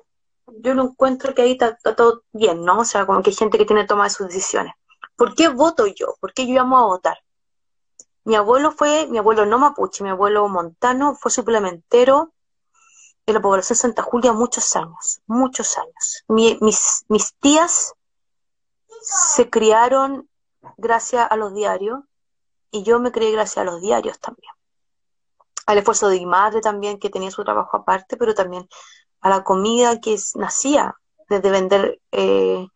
yo 0.48 0.74
no 0.76 0.84
encuentro 0.84 1.34
que 1.34 1.42
ahí 1.42 1.52
está, 1.54 1.76
todo 1.96 2.24
bien, 2.32 2.64
¿no? 2.64 2.80
O 2.80 2.86
sea, 2.86 3.06
como 3.06 3.22
que 3.22 3.32
hay 3.32 3.36
gente 3.36 3.58
que 3.58 3.66
tiene 3.66 3.82
que 3.84 3.88
tomar 3.88 4.10
sus 4.10 4.28
decisiones. 4.28 4.74
¿Por 5.16 5.36
qué 5.36 5.48
voto 5.48 5.86
yo? 5.88 6.16
¿Por 6.20 6.34
qué 6.34 6.48
yo 6.48 6.54
llamo 6.54 6.78
a 6.78 6.86
votar? 6.86 7.18
Mi 8.26 8.36
abuelo 8.36 8.72
fue, 8.72 9.08
mi 9.08 9.18
abuelo 9.18 9.46
no 9.46 9.60
mapuche, 9.60 10.04
mi 10.04 10.10
abuelo 10.10 10.48
montano, 10.48 11.16
fue 11.16 11.30
suplementero 11.32 12.34
de 13.26 13.34
la 13.34 13.42
población 13.42 13.78
Santa 13.78 14.02
Julia 14.04 14.34
muchos 14.34 14.76
años, 14.76 15.22
muchos 15.28 15.78
años. 15.78 16.24
mis, 16.28 17.06
mis 17.08 17.34
tías 17.36 17.94
se 19.02 19.50
criaron 19.50 20.30
gracias 20.78 21.28
a 21.30 21.36
los 21.36 21.54
diarios 21.54 22.00
y 22.72 22.84
yo 22.84 23.00
me 23.00 23.12
crié 23.12 23.32
gracias 23.32 23.58
a 23.58 23.64
los 23.64 23.82
diarios 23.82 24.20
también. 24.20 24.52
Al 25.66 25.78
esfuerzo 25.78 26.10
de 26.10 26.18
mi 26.18 26.26
madre 26.26 26.62
también, 26.62 27.00
que 27.00 27.10
tenía 27.10 27.32
su 27.32 27.44
trabajo 27.44 27.78
aparte, 27.78 28.18
pero 28.18 28.34
también 28.34 28.68
a 29.22 29.30
la 29.30 29.44
comida 29.44 30.00
que 30.02 30.18
nacía 30.36 30.96
desde 31.30 31.52
vender 31.52 32.02
eh, 32.12 32.68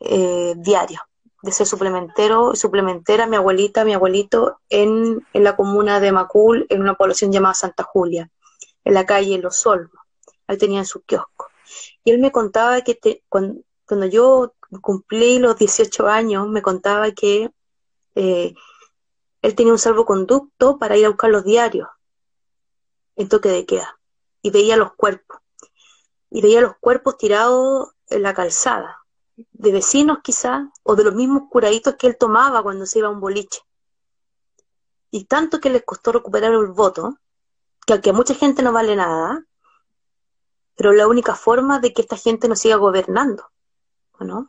eh, 0.00 0.54
diario, 0.56 1.00
de 1.44 1.52
ser 1.52 1.66
suplementero 1.66 2.52
y 2.54 2.56
suplementera, 2.56 3.26
mi 3.26 3.36
abuelita, 3.36 3.84
mi 3.84 3.92
abuelito, 3.92 4.60
en, 4.70 5.26
la 5.34 5.54
comuna 5.56 6.00
de 6.00 6.10
Macul, 6.10 6.66
en 6.70 6.80
una 6.80 6.94
población 6.94 7.32
llamada 7.32 7.54
Santa 7.54 7.84
Julia, 7.84 8.30
en 8.82 8.94
la 8.94 9.04
calle 9.04 9.38
Los 9.38 9.66
Olmos. 9.66 10.02
Ahí 10.46 10.56
tenían 10.56 10.86
su 10.86 11.02
kiosco. 11.02 11.50
Y 12.02 12.12
él 12.12 12.18
me 12.18 12.32
contaba 12.32 12.80
que 12.80 13.22
cuando, 13.28 14.06
yo 14.10 14.54
cumplí 14.80 15.38
los 15.38 15.58
18 15.58 16.08
años, 16.08 16.48
me 16.48 16.62
contaba 16.62 17.10
que 17.10 17.50
eh, 18.14 18.54
él 19.42 19.54
tenía 19.54 19.72
un 19.72 19.78
salvoconducto 19.78 20.78
para 20.78 20.96
ir 20.96 21.04
a 21.04 21.10
buscar 21.10 21.30
los 21.30 21.44
diarios 21.44 21.88
en 23.16 23.28
toque 23.28 23.50
de 23.50 23.66
queda 23.66 23.98
y 24.40 24.50
veía 24.50 24.76
los 24.76 24.94
cuerpos 24.94 25.38
y 26.30 26.40
veía 26.40 26.62
los 26.62 26.76
cuerpos 26.80 27.18
tirados 27.18 27.90
en 28.08 28.22
la 28.22 28.34
calzada, 28.34 29.03
de 29.36 29.72
vecinos 29.72 30.18
quizás, 30.22 30.68
o 30.82 30.94
de 30.96 31.04
los 31.04 31.14
mismos 31.14 31.44
curaditos 31.50 31.96
que 31.96 32.06
él 32.06 32.16
tomaba 32.18 32.62
cuando 32.62 32.86
se 32.86 33.00
iba 33.00 33.08
a 33.08 33.12
un 33.12 33.20
boliche. 33.20 33.60
Y 35.10 35.24
tanto 35.24 35.60
que 35.60 35.70
les 35.70 35.84
costó 35.84 36.12
recuperar 36.12 36.52
el 36.52 36.66
voto, 36.68 37.18
que 37.86 37.92
aunque 37.92 38.10
a 38.10 38.14
mucha 38.14 38.34
gente 38.34 38.62
no 38.62 38.72
vale 38.72 38.96
nada, 38.96 39.44
pero 40.76 40.92
la 40.92 41.06
única 41.06 41.34
forma 41.34 41.78
de 41.78 41.92
que 41.92 42.02
esta 42.02 42.16
gente 42.16 42.48
nos 42.48 42.60
siga 42.60 42.76
gobernando, 42.76 43.50
¿no? 44.20 44.48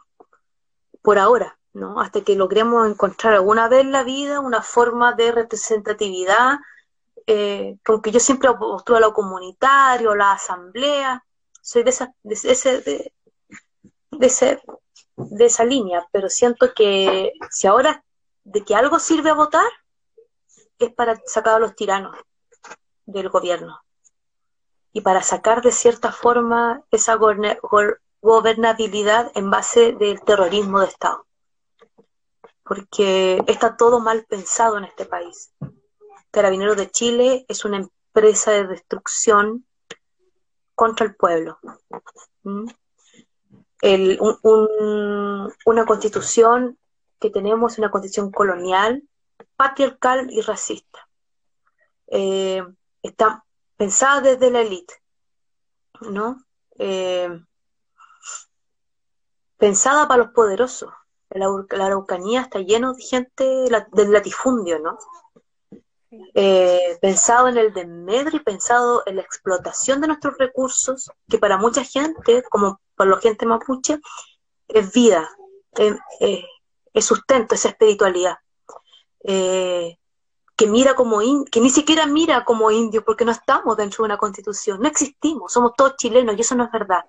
Por 1.01 1.19
ahora, 1.19 1.59
¿no? 1.73 1.99
Hasta 1.99 2.21
que 2.21 2.35
logremos 2.35 2.87
encontrar 2.87 3.33
alguna 3.33 3.67
vez 3.67 3.81
en 3.81 3.91
la 3.91 4.03
vida 4.03 4.39
una 4.39 4.61
forma 4.61 5.13
de 5.13 5.31
representatividad, 5.31 6.57
eh, 7.27 7.77
que 8.03 8.11
yo 8.11 8.19
siempre 8.19 8.49
a 8.49 8.99
lo 8.99 9.13
comunitario, 9.13 10.15
la 10.15 10.33
asamblea, 10.33 11.23
soy 11.61 11.83
de 11.83 11.89
esa, 11.89 12.13
de, 12.23 13.13
ese, 14.21 14.61
de 15.15 15.45
esa 15.45 15.65
línea, 15.65 16.07
pero 16.11 16.29
siento 16.29 16.73
que 16.73 17.33
si 17.49 17.67
ahora 17.67 18.03
de 18.43 18.63
que 18.63 18.75
algo 18.75 18.99
sirve 18.99 19.29
a 19.29 19.35
votar, 19.35 19.69
es 20.79 20.93
para 20.93 21.19
sacar 21.25 21.55
a 21.55 21.59
los 21.59 21.75
tiranos 21.75 22.15
del 23.05 23.29
gobierno 23.29 23.81
y 24.93 25.01
para 25.01 25.21
sacar 25.21 25.61
de 25.61 25.71
cierta 25.71 26.11
forma 26.11 26.83
esa 26.91 27.17
gobernabilidad 28.21 29.31
en 29.35 29.49
base 29.49 29.93
del 29.93 30.21
terrorismo 30.21 30.79
de 30.79 30.87
Estado. 30.87 31.25
Porque 32.63 33.43
está 33.47 33.77
todo 33.77 33.99
mal 33.99 34.25
pensado 34.25 34.77
en 34.77 34.85
este 34.85 35.05
país. 35.05 35.51
Carabineros 36.31 36.77
de 36.77 36.89
Chile 36.89 37.45
es 37.47 37.65
una 37.65 37.77
empresa 37.77 38.51
de 38.51 38.67
destrucción 38.67 39.65
contra 40.75 41.05
el 41.05 41.15
pueblo. 41.15 41.59
¿Mm? 42.43 42.67
Una 43.81 45.85
constitución 45.85 46.77
que 47.19 47.29
tenemos, 47.29 47.77
una 47.77 47.91
constitución 47.91 48.31
colonial, 48.31 49.03
patriarcal 49.55 50.27
y 50.31 50.41
racista. 50.41 51.07
Eh, 52.07 52.63
está 53.01 53.43
pensada 53.77 54.21
desde 54.21 54.51
la 54.51 54.61
élite, 54.61 54.93
¿no? 56.01 56.43
Eh, 56.77 57.29
pensada 59.57 60.07
para 60.07 60.23
los 60.23 60.33
poderosos. 60.33 60.91
La, 61.29 61.47
la 61.71 61.85
Araucanía 61.87 62.41
está 62.41 62.59
lleno 62.59 62.93
de 62.93 63.01
gente 63.01 63.43
del 63.43 64.11
latifundio, 64.11 64.79
¿no? 64.79 64.97
Eh, 66.33 66.97
pensado 67.01 67.47
en 67.47 67.57
el 67.57 67.73
desmedro 67.73 68.37
y 68.37 68.39
pensado 68.39 69.03
en 69.05 69.17
la 69.17 69.21
explotación 69.21 70.01
de 70.01 70.07
nuestros 70.07 70.37
recursos, 70.37 71.09
que 71.29 71.37
para 71.37 71.57
mucha 71.57 71.83
gente, 71.83 72.43
como 72.49 72.79
para 72.95 73.11
la 73.11 73.17
gente 73.17 73.45
mapuche, 73.45 73.99
es 74.67 74.91
vida, 74.91 75.29
es, 75.73 77.05
sustento, 77.05 77.55
es 77.55 77.65
espiritualidad. 77.65 78.37
Eh, 79.23 79.97
que 80.55 80.67
mira 80.67 80.95
como 80.95 81.19
que 81.51 81.59
ni 81.59 81.69
siquiera 81.69 82.05
mira 82.05 82.45
como 82.45 82.71
indio 82.71 83.03
porque 83.03 83.25
no 83.25 83.31
estamos 83.31 83.75
dentro 83.75 84.03
de 84.03 84.05
una 84.05 84.17
constitución, 84.17 84.79
no 84.79 84.87
existimos, 84.87 85.51
somos 85.51 85.73
todos 85.75 85.97
chilenos 85.97 86.37
y 86.37 86.41
eso 86.41 86.55
no 86.55 86.63
es 86.65 86.71
verdad. 86.71 87.05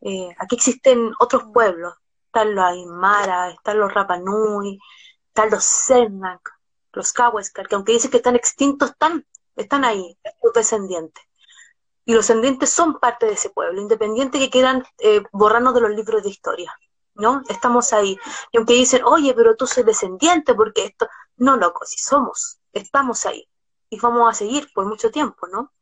Eh, 0.00 0.34
aquí 0.38 0.56
existen 0.56 1.12
otros 1.20 1.44
pueblos, 1.52 1.94
están 2.26 2.54
los 2.54 2.64
Aymara, 2.64 3.50
están 3.50 3.78
los 3.78 3.94
Rapanui, 3.94 4.80
están 5.28 5.50
los 5.50 5.64
Cernac, 5.64 6.50
los 6.92 7.12
Kaweskar, 7.12 7.68
que 7.68 7.76
aunque 7.76 7.92
dicen 7.92 8.10
que 8.10 8.16
están 8.16 8.36
extintos, 8.36 8.90
están, 8.90 9.24
están 9.54 9.84
ahí, 9.84 10.18
los 10.42 10.52
descendientes. 10.52 11.24
Y 12.04 12.12
los 12.12 12.26
descendientes 12.26 12.70
son 12.70 12.98
parte 12.98 13.26
de 13.26 13.32
ese 13.32 13.50
pueblo, 13.50 13.80
independiente 13.80 14.38
que 14.38 14.50
quieran 14.50 14.84
eh, 14.98 15.22
borrarnos 15.32 15.74
de 15.74 15.80
los 15.80 15.90
libros 15.90 16.22
de 16.22 16.28
historia, 16.30 16.72
¿no? 17.14 17.42
Estamos 17.48 17.92
ahí. 17.92 18.18
Y 18.52 18.58
aunque 18.58 18.74
dicen, 18.74 19.02
oye, 19.04 19.32
pero 19.34 19.56
tú 19.56 19.66
soy 19.66 19.84
descendiente, 19.84 20.54
porque 20.54 20.84
esto... 20.84 21.08
No, 21.36 21.56
loco, 21.56 21.84
si 21.86 21.98
somos, 21.98 22.58
estamos 22.72 23.24
ahí. 23.26 23.48
Y 23.88 23.98
vamos 23.98 24.30
a 24.30 24.34
seguir 24.34 24.68
por 24.74 24.86
mucho 24.86 25.10
tiempo, 25.10 25.46
¿no? 25.48 25.72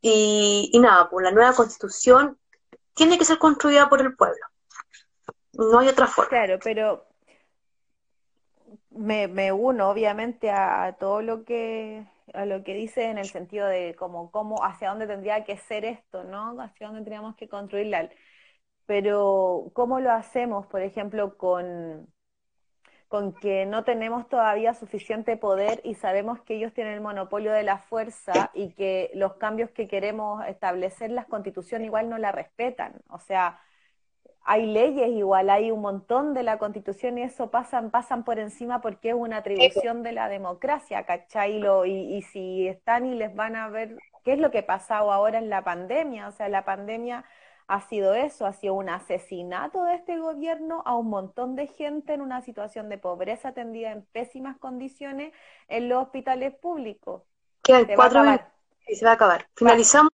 Y, 0.00 0.70
y 0.72 0.78
nada, 0.78 1.10
pues 1.10 1.24
la 1.24 1.32
nueva 1.32 1.52
constitución 1.52 2.38
tiene 2.94 3.18
que 3.18 3.24
ser 3.24 3.38
construida 3.38 3.88
por 3.88 4.00
el 4.00 4.14
pueblo. 4.14 4.44
No 5.52 5.78
hay 5.78 5.88
otra 5.88 6.06
forma. 6.06 6.28
Claro, 6.28 6.58
pero 6.62 7.08
me, 8.90 9.28
me 9.28 9.52
uno 9.52 9.88
obviamente 9.88 10.50
a, 10.50 10.96
todo 10.98 11.22
lo 11.22 11.44
que 11.44 12.06
a 12.34 12.46
lo 12.46 12.64
que 12.64 12.74
dice 12.74 13.04
en 13.10 13.18
el 13.18 13.26
sentido 13.26 13.66
de 13.66 13.94
cómo, 13.96 14.30
cómo 14.30 14.64
hacia 14.64 14.90
dónde 14.90 15.06
tendría 15.06 15.44
que 15.44 15.56
ser 15.56 15.84
esto, 15.84 16.24
¿no? 16.24 16.60
Hacia 16.60 16.86
dónde 16.86 17.00
tendríamos 17.00 17.36
que 17.36 17.48
construirla. 17.48 18.08
Pero 18.86 19.70
¿cómo 19.74 20.00
lo 20.00 20.12
hacemos, 20.12 20.66
por 20.66 20.82
ejemplo, 20.82 21.36
con, 21.36 22.08
con 23.08 23.34
que 23.34 23.66
no 23.66 23.84
tenemos 23.84 24.28
todavía 24.28 24.74
suficiente 24.74 25.36
poder 25.36 25.80
y 25.84 25.94
sabemos 25.94 26.40
que 26.42 26.56
ellos 26.56 26.72
tienen 26.74 26.94
el 26.94 27.00
monopolio 27.00 27.52
de 27.52 27.62
la 27.62 27.78
fuerza 27.78 28.50
y 28.54 28.74
que 28.74 29.10
los 29.14 29.34
cambios 29.34 29.70
que 29.70 29.88
queremos 29.88 30.44
establecer 30.46 31.10
las 31.10 31.26
constituciones 31.26 31.86
igual 31.86 32.08
no 32.10 32.18
la 32.18 32.32
respetan? 32.32 32.94
O 33.08 33.18
sea, 33.18 33.60
hay 34.50 34.64
leyes 34.64 35.10
igual, 35.10 35.50
hay 35.50 35.70
un 35.70 35.82
montón 35.82 36.32
de 36.32 36.42
la 36.42 36.58
constitución 36.58 37.18
y 37.18 37.22
eso 37.22 37.50
pasan, 37.50 37.90
pasan 37.90 38.24
por 38.24 38.38
encima 38.38 38.80
porque 38.80 39.10
es 39.10 39.14
una 39.14 39.36
atribución 39.36 40.02
de 40.02 40.12
la 40.12 40.30
democracia, 40.30 41.04
¿cachai? 41.04 41.62
y, 41.84 42.16
y 42.16 42.22
si 42.22 42.66
están 42.66 43.04
y 43.04 43.14
les 43.14 43.34
van 43.34 43.56
a 43.56 43.68
ver, 43.68 43.98
¿qué 44.24 44.32
es 44.32 44.38
lo 44.38 44.50
que 44.50 44.60
ha 44.60 44.66
pasado 44.66 45.12
ahora 45.12 45.36
en 45.36 45.50
la 45.50 45.64
pandemia? 45.64 46.28
O 46.28 46.32
sea, 46.32 46.48
la 46.48 46.64
pandemia 46.64 47.26
ha 47.66 47.82
sido 47.82 48.14
eso, 48.14 48.46
ha 48.46 48.54
sido 48.54 48.72
un 48.72 48.88
asesinato 48.88 49.84
de 49.84 49.96
este 49.96 50.16
gobierno 50.16 50.82
a 50.86 50.96
un 50.96 51.10
montón 51.10 51.54
de 51.54 51.66
gente 51.66 52.14
en 52.14 52.22
una 52.22 52.40
situación 52.40 52.88
de 52.88 52.96
pobreza 52.96 53.48
atendida 53.48 53.92
en 53.92 54.06
pésimas 54.12 54.56
condiciones 54.56 55.34
en 55.68 55.90
los 55.90 56.04
hospitales 56.04 56.54
públicos. 56.54 57.22
Quedan 57.62 57.86
cuatro 57.94 58.22
y 58.86 58.96
se 58.96 59.04
va 59.04 59.10
a 59.10 59.14
acabar. 59.14 59.46
Finalizamos. 59.54 60.17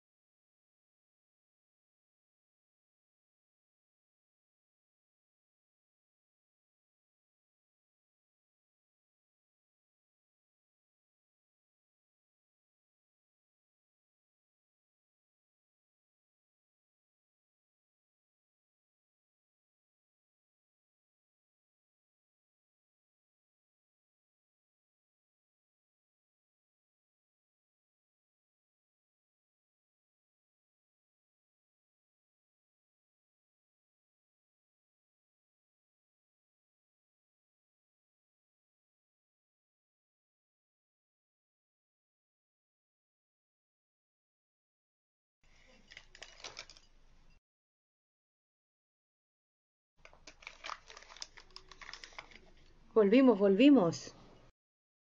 Volvimos, 52.99 53.39
volvimos. 53.39 54.17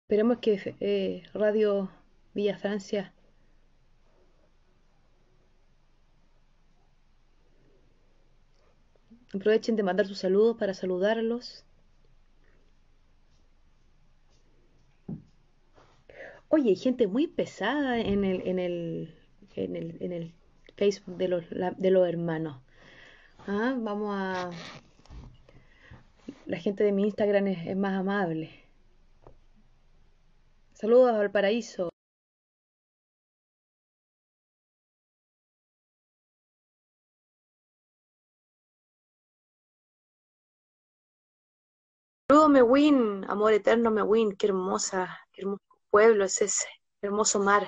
Esperemos 0.06 0.38
que 0.38 0.78
eh, 0.80 1.24
Radio 1.34 1.92
Villa 2.34 2.58
Francia 2.58 3.14
aprovechen 9.34 9.76
de 9.76 9.84
mandar 9.84 10.08
sus 10.08 10.20
saludos 10.20 10.56
para 10.58 10.74
saludarlos. 10.74 11.66
Oye, 16.48 16.70
hay 16.70 16.78
gente 16.78 17.08
muy 17.08 17.28
pesada 17.28 18.00
en 18.00 18.24
el, 18.24 18.48
en 18.48 18.60
el, 18.60 19.14
en 19.58 19.76
el, 19.76 19.98
en 20.00 20.14
el 20.14 20.34
Facebook 20.78 21.18
de 21.18 21.28
los, 21.28 21.44
de 21.50 21.92
los 21.92 22.08
hermanos. 22.08 22.62
Ah, 23.40 23.76
vamos 23.78 24.16
a... 24.18 24.52
La 26.54 26.60
gente 26.60 26.84
de 26.84 26.92
mi 26.92 27.06
Instagram 27.06 27.48
es, 27.48 27.66
es 27.66 27.76
más 27.76 28.00
amable. 28.00 28.52
Saludos 30.74 31.16
al 31.16 31.32
paraíso. 31.32 31.90
Saludos 42.30 42.50
Mewin, 42.52 43.26
amor 43.28 43.54
eterno 43.54 43.90
Mewin, 43.90 44.36
qué 44.38 44.46
hermosa, 44.46 45.22
qué 45.32 45.42
hermoso 45.42 45.64
pueblo 45.90 46.24
es 46.26 46.40
ese, 46.40 46.68
hermoso 47.02 47.40
mar. 47.40 47.68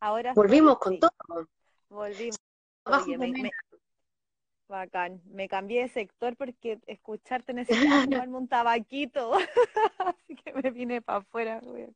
Ahora 0.00 0.32
Volvimos 0.32 0.72
sí, 0.72 0.80
con 0.80 0.98
todo. 1.00 1.48
volvimos. 1.90 2.45
Abajo 2.86 3.06
Oye, 3.06 3.18
me, 3.18 3.28
también. 3.28 3.42
me- 3.42 3.50
bacán. 4.68 5.20
Me 5.26 5.48
cambié 5.48 5.82
de 5.82 5.88
sector 5.88 6.36
porque 6.36 6.78
escucharte 6.86 7.52
necesitaba 7.52 8.02
tomarme 8.04 8.38
un 8.38 8.48
tabaquito. 8.48 9.32
Así 9.98 10.36
que 10.36 10.52
me 10.54 10.70
vine 10.70 11.02
para 11.02 11.18
afuera, 11.18 11.60
voy 11.62 11.82
a 11.82 11.88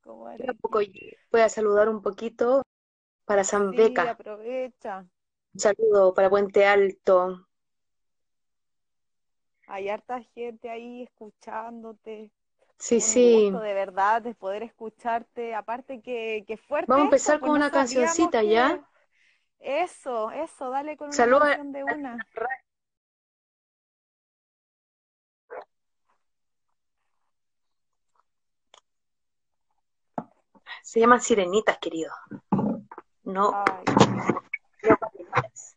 voy 1.32 1.40
saludar 1.48 1.89
un 1.89 2.02
poquito 2.02 2.62
para 3.27 3.44
San 3.44 3.70
Sí, 3.70 3.77
Beca. 3.77 4.05
aprovecha. 4.06 5.06
Un 5.55 5.60
saludo 5.60 6.12
para 6.12 6.28
Puente 6.28 6.66
Alto. 6.66 7.47
Hay 9.66 9.89
harta 9.89 10.20
gente 10.35 10.69
ahí 10.70 11.02
escuchándote. 11.05 12.31
Sí, 12.78 13.01
Un 13.01 13.06
sí. 13.12 13.31
gusto 13.31 13.60
de 13.60 13.74
verdad 13.74 14.23
de 14.23 14.35
poder 14.35 14.62
escucharte. 14.65 15.55
Aparte 15.55 16.01
que, 16.02 16.44
que 16.47 16.56
fuerte 16.56 16.90
Vamos 16.90 17.02
a 17.02 17.06
empezar 17.06 17.39
pues 17.40 17.48
con 17.48 17.56
una 17.56 17.70
cancioncita. 17.70 18.43
¿ya? 18.43 18.86
Eso, 19.61 20.31
eso, 20.31 20.70
dale 20.70 20.97
con 20.97 21.09
una 21.09 21.16
Saludos 21.16 21.43
a- 21.43 21.47
canción 21.57 21.73
de 21.73 21.85
una. 21.85 22.16
Se 30.82 31.01
llaman 31.01 31.20
Sirenitas, 31.20 31.78
querido. 31.78 32.12
No, 33.24 33.62
Ay, 33.66 33.85
no. 33.87 34.41
¿Qué 34.81 34.89
es 34.89 35.77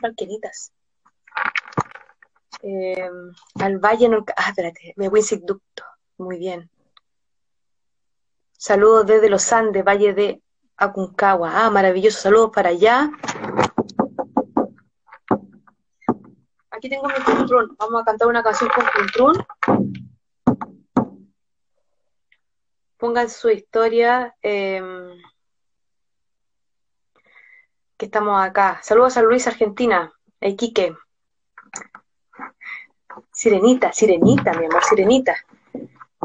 Valquenitas? 0.00 0.72
Eh, 2.62 3.08
al 3.60 3.78
Valle 3.78 4.08
no... 4.08 4.24
Ah, 4.36 4.48
espérate, 4.50 4.92
me 4.96 5.08
voy 5.08 5.20
ducto. 5.42 5.84
Muy 6.18 6.38
bien. 6.38 6.70
Saludos 8.58 9.06
desde 9.06 9.30
los 9.30 9.50
Andes, 9.52 9.84
Valle 9.84 10.12
de 10.12 10.42
Aconcagua. 10.80 11.50
Ah, 11.54 11.70
maravilloso. 11.70 12.20
Saludos 12.20 12.50
para 12.54 12.70
allá. 12.70 13.10
Aquí 16.70 16.88
tengo 16.88 17.06
mi 17.06 17.22
cuntrún. 17.22 17.76
Vamos 17.78 18.00
a 18.00 18.04
cantar 18.04 18.28
una 18.28 18.42
canción 18.42 18.70
con 18.74 18.84
cuntrún. 18.96 19.46
Pongan 22.96 23.28
su 23.28 23.50
historia. 23.50 24.34
eh, 24.42 24.82
que 27.98 28.06
estamos 28.06 28.40
acá. 28.42 28.80
Saludos 28.82 29.18
a 29.18 29.22
Luis, 29.22 29.46
Argentina. 29.46 30.10
A 30.40 30.46
Iquique. 30.48 30.96
Sirenita, 33.30 33.92
sirenita, 33.92 34.54
mi 34.54 34.64
amor, 34.64 34.82
sirenita. 34.82 35.36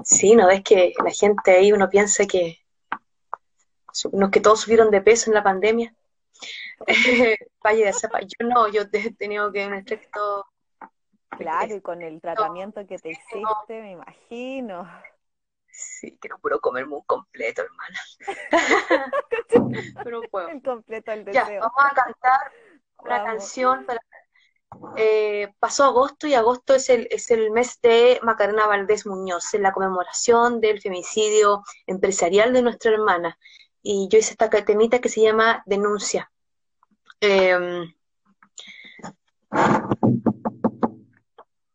Sí, 0.02 0.38
¿no 0.38 0.48
ves 0.48 0.64
que 0.64 0.94
la 1.03 1.11
gente 1.11 1.52
ahí 1.52 1.73
uno 1.73 1.90
piensa 1.90 2.26
que, 2.26 2.64
no, 4.13 4.31
que 4.31 4.41
todos 4.41 4.61
subieron 4.61 4.91
de 4.91 5.01
peso 5.01 5.30
en 5.30 5.35
la 5.35 5.43
pandemia? 5.43 5.93
Valle 7.65 7.85
de 7.85 7.93
Zapa. 7.93 8.19
Yo 8.22 8.47
no, 8.47 8.67
yo 8.69 8.84
he 8.91 9.11
tenido 9.13 9.51
que 9.51 9.65
un 9.67 9.73
estricto. 9.76 10.45
claro, 11.38 11.76
y 11.76 11.81
con 11.81 12.01
el 12.01 12.22
tratamiento 12.22 12.85
que 12.88 12.99
te 12.99 13.09
hiciste, 13.11 13.81
me 13.81 13.91
imagino. 13.91 14.88
Sí, 15.69 16.17
quiero 16.22 16.39
puro 16.39 16.59
comerme 16.61 16.95
un 16.95 17.03
completo, 17.03 17.61
hermana. 17.63 17.99
Pero 20.03 20.22
puedo. 20.30 20.47
El 20.49 20.61
completo 20.61 21.11
Ya, 21.31 21.45
deseo. 21.45 21.61
vamos 21.61 21.91
a 21.91 21.93
cantar 21.93 22.51
una 22.99 23.19
Vamos. 23.19 23.26
canción 23.31 23.85
para... 23.85 23.99
eh, 24.97 25.53
pasó 25.59 25.84
agosto 25.85 26.27
y 26.27 26.34
agosto 26.34 26.73
es 26.76 26.89
el, 26.89 27.07
es 27.11 27.30
el 27.31 27.51
mes 27.51 27.80
de 27.81 28.19
Macarena 28.23 28.67
Valdés 28.67 29.05
Muñoz, 29.05 29.53
en 29.53 29.63
la 29.63 29.73
conmemoración 29.73 30.61
del 30.61 30.81
femicidio 30.81 31.63
empresarial 31.88 32.53
de 32.53 32.61
nuestra 32.61 32.91
hermana. 32.91 33.38
Y 33.87 34.07
yo 34.09 34.17
hice 34.17 34.31
esta 34.31 34.49
temita 34.49 34.97
que 34.99 35.09
se 35.09 35.21
llama 35.21 35.61
Denuncia. 35.67 36.31
Eh, 37.21 37.55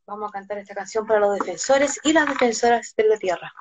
vamos 0.06 0.28
a 0.28 0.32
cantar 0.32 0.58
esta 0.58 0.74
canción 0.74 1.06
para 1.06 1.20
los 1.20 1.38
defensores 1.38 2.00
y 2.02 2.12
las 2.12 2.28
defensoras 2.28 2.94
de 2.96 3.04
la 3.04 3.16
tierra. 3.16 3.52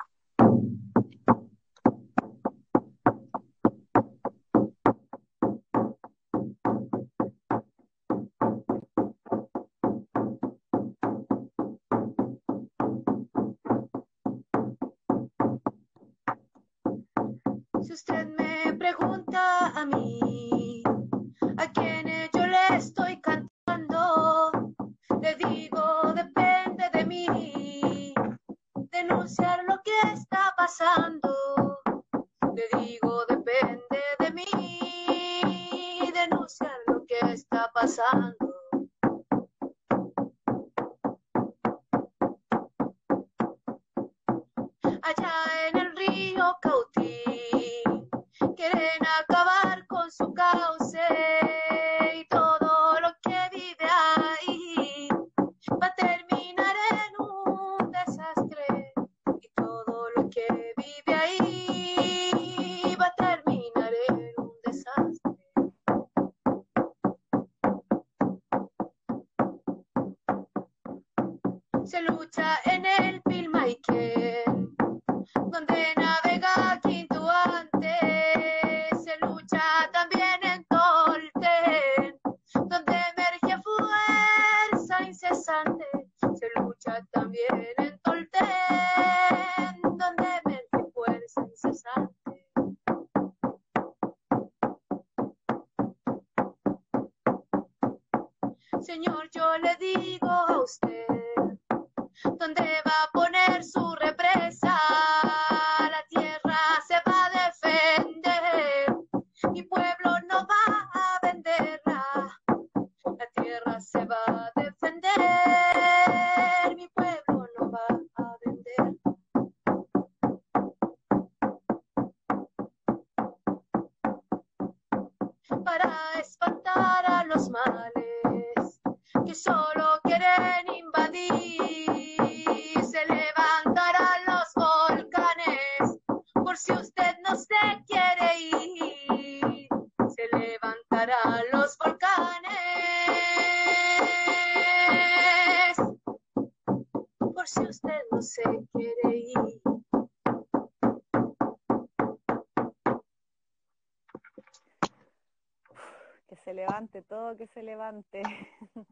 Se 156.50 156.54
levante 156.54 157.02
todo, 157.02 157.36
que 157.36 157.46
se 157.46 157.62
levante. 157.62 158.22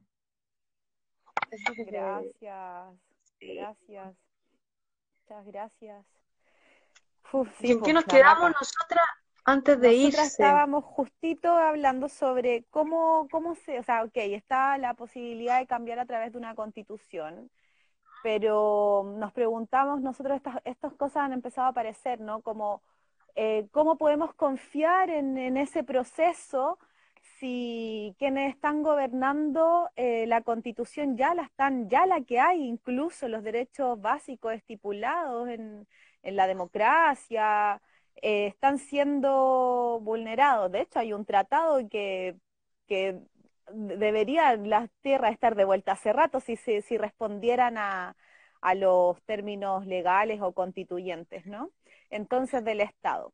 Gracias, 1.87 2.95
gracias. 3.41 4.17
Muchas 5.23 5.47
gracias. 5.47 6.07
¿Y 7.61 7.73
en 7.73 7.81
qué 7.81 7.93
nos 7.93 8.05
quedamos 8.05 8.51
nosotras 8.51 9.05
antes 9.45 9.81
de 9.81 9.95
irse? 9.95 10.21
estábamos 10.23 10.85
justito 10.85 11.57
hablando 11.57 12.09
sobre 12.09 12.65
cómo, 12.71 13.29
cómo 13.31 13.55
se, 13.55 13.79
o 13.79 13.83
sea, 13.83 14.05
ok, 14.05 14.17
está 14.17 14.77
la 14.77 14.93
posibilidad 14.95 15.59
de 15.59 15.67
cambiar 15.67 15.99
a 15.99 16.07
través 16.07 16.33
de 16.33 16.39
una 16.39 16.55
constitución, 16.55 17.51
pero 18.23 19.15
nos 19.17 19.33
preguntamos, 19.33 20.03
nosotros 20.03 20.37
estas, 20.37 20.57
estas 20.65 20.93
cosas 20.95 21.23
han 21.25 21.33
empezado 21.33 21.67
a 21.67 21.71
aparecer, 21.71 22.21
¿no? 22.21 22.43
Como, 22.43 22.83
eh, 23.37 23.69
¿cómo 23.73 23.97
podemos 23.97 24.35
confiar 24.35 25.09
en, 25.09 25.39
en 25.39 25.57
ese 25.57 25.83
proceso 25.83 26.79
si 27.39 28.15
quienes 28.19 28.55
están 28.55 28.83
gobernando 28.83 29.91
eh, 29.97 30.27
la 30.27 30.43
constitución 30.43 31.17
ya 31.17 31.35
la 31.35 31.43
están, 31.45 31.89
ya 31.89 32.07
la 32.07 32.23
que 32.23 32.41
hay, 32.41 32.63
incluso 32.65 33.29
los 33.29 33.43
derechos 33.45 34.01
básicos 34.01 34.55
estipulados 34.55 35.49
en, 35.49 35.87
la 36.23 36.47
democracia, 36.47 37.81
eh, 38.23 38.49
están 38.49 38.79
siendo 38.79 40.01
vulnerados. 40.03 40.71
De 40.73 40.83
hecho, 40.83 40.99
hay 40.99 41.13
un 41.13 41.25
tratado 41.25 41.89
que, 41.89 42.37
que 42.87 43.21
debería 43.73 44.57
las 44.57 44.91
tierras 45.01 45.33
estar 45.33 45.55
de 45.57 45.65
vuelta 45.65 45.93
hace 45.93 46.13
rato 46.13 46.41
si, 46.41 46.57
si, 46.57 46.83
si 46.83 46.99
respondieran 46.99 47.79
a, 47.79 48.17
a 48.61 48.75
los 48.75 49.23
términos 49.25 49.87
legales 49.87 50.41
o 50.43 50.53
constituyentes, 50.53 51.47
¿no? 51.47 51.71
Entonces, 52.11 52.65
del 52.65 52.81
Estado 52.81 53.33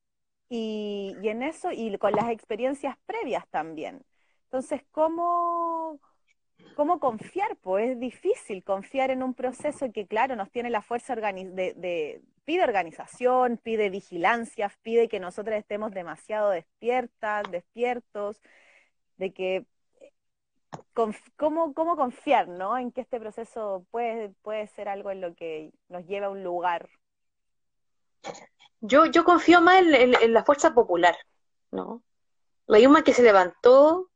y, 0.48 1.16
en 1.22 1.42
eso, 1.42 1.70
y 1.72 1.96
con 1.98 2.12
las 2.12 2.30
experiencias 2.30 2.96
previas 3.06 3.46
también. 3.48 4.04
Entonces, 4.44 4.82
¿cómo, 4.92 6.00
cómo 6.76 7.00
confiar? 7.00 7.56
Pues 7.56 7.90
es 7.90 8.00
difícil 8.00 8.62
confiar 8.64 9.10
en 9.10 9.22
un 9.22 9.34
proceso 9.34 9.90
que, 9.92 10.06
claro, 10.06 10.36
nos 10.36 10.50
tiene 10.50 10.70
la 10.70 10.82
fuerza 10.82 11.16
de, 11.16 11.74
de, 11.76 12.22
pide 12.44 12.62
organización, 12.62 13.58
pide 13.58 13.90
vigilancia, 13.90 14.72
pide 14.82 15.08
que 15.08 15.20
nosotros 15.20 15.56
estemos 15.56 15.92
demasiado 15.92 16.50
despiertas, 16.50 17.44
despiertos, 17.50 18.40
de 19.16 19.32
que 19.32 19.66
cómo, 21.36 21.74
cómo 21.74 21.96
confiar, 21.96 22.48
¿no? 22.48 22.78
En 22.78 22.92
que 22.92 23.00
este 23.02 23.20
proceso 23.20 23.86
puede, 23.90 24.30
puede 24.42 24.66
ser 24.68 24.88
algo 24.88 25.10
en 25.10 25.20
lo 25.20 25.34
que 25.34 25.72
nos 25.88 26.06
lleve 26.06 26.26
a 26.26 26.30
un 26.30 26.42
lugar 26.44 26.88
yo, 28.80 29.06
yo 29.06 29.24
confío 29.24 29.60
más 29.60 29.82
en, 29.82 30.32
la 30.32 30.44
fuerza 30.44 30.74
popular, 30.74 31.16
¿no? 31.70 32.02
La 32.66 32.78
Yuma 32.78 33.02
que 33.02 33.14
se 33.14 33.22
levantó 33.22 34.10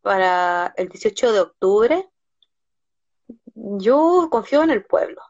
para 0.00 0.72
el 0.76 0.88
18 0.88 1.32
de 1.32 1.40
octubre, 1.40 2.08
yo 3.54 4.28
confío 4.30 4.62
en 4.62 4.70
el 4.70 4.84
pueblo. 4.84 5.20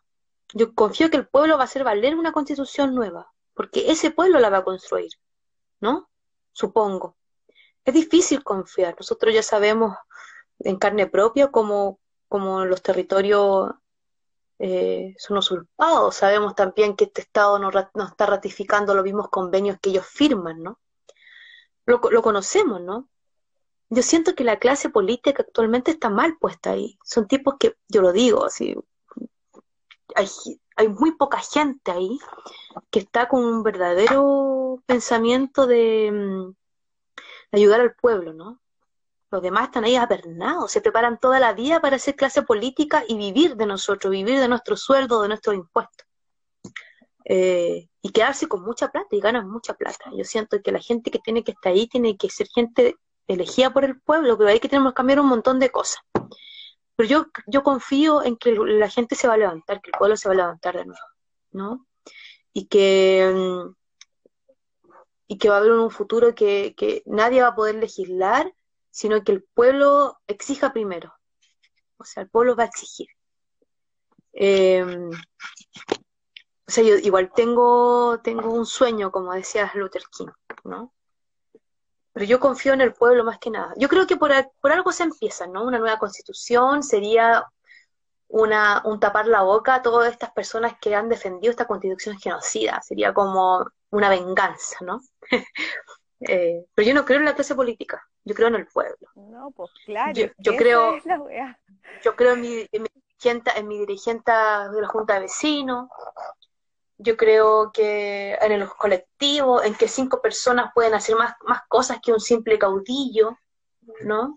Yo 0.53 0.75
confío 0.75 1.11
que 1.11 1.17
el 1.17 1.27
pueblo 1.27 1.57
va 1.57 1.63
a 1.63 1.65
hacer 1.65 1.85
valer 1.85 2.17
una 2.17 2.33
constitución 2.33 2.95
nueva, 2.95 3.33
porque 3.55 3.91
ese 3.91 4.11
pueblo 4.11 4.39
la 4.39 4.51
va 4.51 4.59
a 4.59 4.65
construir, 4.65 5.11
¿no? 5.81 6.09
Supongo. 6.53 7.17
Es 7.85 7.95
difícil 7.95 8.43
confiar. 8.43 8.95
Nosotros 8.99 9.35
ya 9.35 9.43
sabemos 9.43 9.97
en 10.61 10.77
carne 10.77 11.07
propia 11.07 11.51
cómo, 11.51 12.01
cómo 12.29 12.65
los 12.65 12.83
territorios 12.83 13.73
eh, 14.59 15.15
son 15.19 15.39
usurpados. 15.39 16.17
Sabemos 16.17 16.55
también 16.55 16.97
que 16.97 17.05
este 17.05 17.23
Estado 17.23 17.59
no, 17.59 17.71
está 17.71 18.27
ratificando 18.27 18.95
los 18.95 19.05
mismos 19.05 19.29
convenios 19.29 19.79
que 19.81 19.91
ellos 19.91 20.07
firman, 20.07 20.63
¿no? 20.63 20.81
Lo, 21.85 22.01
conocemos, 22.01 22.81
¿no? 22.81 23.09
Yo 23.91 24.03
siento 24.03 24.35
que 24.35 24.45
la 24.45 24.59
clase 24.59 24.91
política 24.91 25.43
actualmente 25.43 25.93
está 25.93 26.11
mal 26.11 26.37
puesta 26.39 26.71
ahí. 26.73 26.99
Son 27.05 27.29
tipos 27.29 27.55
que, 27.59 27.77
yo 27.89 28.03
lo 28.03 28.13
digo, 28.13 28.45
así, 28.45 28.75
hay, 30.17 30.29
hay 30.77 30.89
muy 30.89 31.13
poca 31.17 31.39
gente 31.39 31.93
ahí 31.93 32.19
que 32.91 33.01
está 33.01 33.29
con 33.29 33.45
un 33.45 33.63
verdadero 33.63 34.83
pensamiento 34.87 35.67
de 35.67 36.11
mm, 36.13 36.55
ayudar 37.53 37.81
al 37.81 37.95
pueblo, 37.95 38.33
¿no? 38.33 38.61
Los 39.31 39.43
demás 39.43 39.65
están 39.65 39.85
ahí 39.85 39.97
apernados, 39.97 40.71
se 40.71 40.81
preparan 40.81 41.19
toda 41.19 41.41
la 41.41 41.53
vida 41.53 41.81
para 41.81 41.97
hacer 41.97 42.15
clase 42.15 42.43
política 42.43 43.05
y 43.09 43.17
vivir 43.17 43.57
de 43.57 43.67
nosotros, 43.67 44.11
vivir 44.11 44.39
de 44.39 44.49
nuestro 44.49 44.77
sueldo, 44.77 45.23
de 45.23 45.29
nuestros 45.29 45.57
impuestos. 45.57 46.07
Eh, 47.25 47.89
y 48.03 48.11
quedarse 48.11 48.47
con 48.47 48.63
mucha 48.63 48.89
plata 48.89 49.09
y 49.17 49.21
ganan 49.21 49.51
mucha 49.51 49.75
plata. 49.75 50.11
Yo 50.17 50.25
siento 50.25 50.63
que 50.63 50.71
la 50.71 50.79
gente 50.79 51.11
que 51.11 51.19
tiene 51.19 51.43
que 51.43 51.53
estar 51.53 51.73
ahí 51.73 51.89
tiene 51.89 52.17
que 52.17 52.31
ser 52.31 52.47
gente 52.47 52.97
elegida 53.27 53.73
por 53.73 53.85
el 53.85 54.01
pueblo, 54.01 54.39
pero 54.39 54.49
ahí 54.49 54.61
que 54.61 54.69
tenemos 54.69 54.93
que 54.93 54.97
cambiar 54.97 55.19
un 55.19 55.27
montón 55.27 55.59
de 55.59 55.71
cosas. 55.71 56.01
Pero 56.95 57.09
yo, 57.09 57.27
yo 57.49 57.65
confío 57.65 58.23
en 58.23 58.37
que 58.37 58.53
la 58.53 58.89
gente 58.89 59.17
se 59.17 59.27
va 59.27 59.35
a 59.35 59.39
levantar, 59.39 59.81
que 59.81 59.91
el 59.91 59.99
pueblo 59.99 60.17
se 60.17 60.29
va 60.29 60.35
a 60.35 60.37
levantar 60.37 60.77
de 60.77 60.85
nuevo, 60.87 61.07
¿no? 61.51 61.87
Y 62.53 62.67
que, 62.69 63.33
mm, 63.35 63.75
y 65.27 65.39
que 65.39 65.49
va 65.49 65.57
a 65.57 65.59
haber 65.59 65.73
un 65.73 65.91
futuro 65.91 66.35
que, 66.35 66.75
que 66.77 67.03
nadie 67.07 67.43
va 67.43 67.49
a 67.49 67.55
poder 67.57 67.75
legislar 67.75 68.53
sino 68.97 69.23
que 69.23 69.33
el 69.33 69.43
pueblo 69.43 70.19
exija 70.27 70.73
primero. 70.73 71.13
O 71.99 72.05
sea, 72.05 72.23
el 72.23 72.31
pueblo 72.31 72.57
va 72.57 72.63
a 72.63 72.67
exigir. 72.67 73.09
Em, 74.33 75.11
o 75.11 76.71
sea, 76.71 76.83
yo 76.83 76.97
igual 76.97 77.31
tengo, 77.35 78.21
tengo 78.23 78.51
un 78.51 78.65
sueño, 78.65 79.13
como 79.13 79.35
decía 79.35 79.71
Luther 79.75 80.03
King, 80.11 80.29
¿no? 80.65 80.95
Pero 82.15 82.25
yo 82.25 82.41
confío 82.41 82.73
en 82.73 82.81
el 82.81 82.95
pueblo 82.95 83.23
más 83.23 83.39
que 83.39 83.51
nada. 83.51 83.75
Yo 83.77 83.91
creo 83.91 84.07
que 84.07 84.17
por, 84.17 84.33
por 84.63 84.73
algo 84.73 84.91
se 84.93 85.03
empieza, 85.03 85.47
¿no? 85.47 85.65
Una 85.65 85.79
nueva 85.79 85.99
constitución 85.99 86.83
sería 86.83 87.45
una, 88.29 88.81
un 88.87 88.99
tapar 88.99 89.27
la 89.27 89.43
boca 89.43 89.75
a 89.75 89.83
todas 89.83 90.11
estas 90.11 90.31
personas 90.33 90.79
que 90.81 90.95
han 90.95 91.11
defendido 91.11 91.51
esta 91.51 91.67
constitución 91.67 92.19
genocida. 92.19 92.81
Sería 92.81 93.13
como 93.13 93.67
una 93.91 94.09
venganza, 94.09 94.79
¿no? 94.81 95.03
Eh, 96.21 96.65
pero 96.75 96.89
yo 96.89 96.95
no 96.95 97.05
creo 97.05 97.19
en 97.19 97.27
la 97.27 97.35
clase 97.35 97.55
política, 97.55 98.03
yo 98.27 98.35
creo 98.35 98.49
en 98.49 98.57
el 98.57 98.67
pueblo. 98.67 99.09
No, 99.15 99.53
pues 99.53 99.71
claro. 99.85 100.13
Yo, 100.13 100.57
creo, 100.57 100.99
yo 102.03 102.17
creo 102.17 102.33
en 102.33 102.41
mi, 102.41 102.67
en 102.73 102.83
mi, 102.83 102.89
dirigente, 102.93 103.53
en 103.55 103.69
mi 103.69 103.79
dirigente 103.79 104.33
de 104.33 104.81
la 104.81 104.89
Junta 104.89 105.15
de 105.15 105.21
Vecinos, 105.21 105.89
yo 106.99 107.17
creo 107.17 107.71
que 107.73 108.37
en 108.41 108.59
los 108.59 108.75
colectivos, 108.75 109.65
en 109.65 109.77
que 109.77 109.87
cinco 109.87 110.21
personas 110.21 110.73
pueden 110.75 110.95
hacer 110.95 111.15
más, 111.15 111.35
más 111.45 111.63
cosas 111.69 111.99
que 112.03 112.13
un 112.13 112.19
simple 112.19 112.59
caudillo, 112.59 113.39
¿no? 114.03 114.37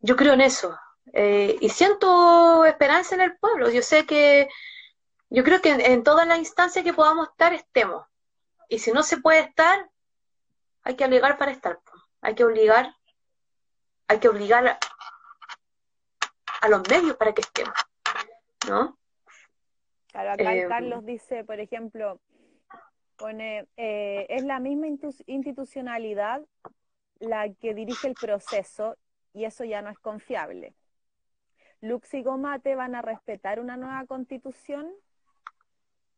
Yo 0.00 0.16
creo 0.16 0.32
en 0.32 0.40
eso. 0.40 0.76
Eh, 1.12 1.58
y 1.60 1.68
siento 1.68 2.64
esperanza 2.64 3.14
en 3.14 3.20
el 3.20 3.36
pueblo. 3.38 3.70
Yo 3.70 3.82
sé 3.82 4.04
que, 4.04 4.48
yo 5.28 5.44
creo 5.44 5.60
que 5.60 5.70
en, 5.70 5.80
en 5.80 6.02
todas 6.02 6.26
las 6.26 6.40
instancias 6.40 6.84
que 6.84 6.92
podamos 6.92 7.28
estar, 7.28 7.52
estemos. 7.52 8.04
Y 8.68 8.80
si 8.80 8.90
no 8.90 9.04
se 9.04 9.18
puede 9.18 9.38
estar, 9.38 9.88
hay 10.82 10.96
que 10.96 11.04
obligar 11.04 11.38
para 11.38 11.52
estar, 11.52 11.78
hay 12.22 12.34
que 12.34 12.44
obligar, 12.44 12.94
hay 14.08 14.18
que 14.18 14.28
obligar 14.28 14.78
a, 16.60 16.68
los 16.68 16.88
medios 16.88 17.16
para 17.16 17.32
que 17.32 17.40
estemos, 17.40 17.74
¿no? 18.68 18.98
Claro, 20.08 20.32
acá 20.32 20.54
eh, 20.54 20.66
Carlos 20.68 21.04
dice, 21.06 21.44
por 21.44 21.60
ejemplo, 21.60 22.20
pone, 23.16 23.66
eh, 23.76 24.26
es 24.28 24.44
la 24.44 24.58
misma 24.58 24.88
institucionalidad 25.26 26.42
la 27.20 27.52
que 27.54 27.74
dirige 27.74 28.08
el 28.08 28.14
proceso 28.14 28.96
y 29.32 29.44
eso 29.44 29.64
ya 29.64 29.82
no 29.82 29.90
es 29.90 29.98
confiable. 29.98 30.74
¿Lux 31.80 32.12
y 32.14 32.22
Gomate 32.22 32.74
van 32.74 32.94
a 32.94 33.02
respetar 33.02 33.60
una 33.60 33.76
nueva 33.76 34.04
constitución? 34.06 34.92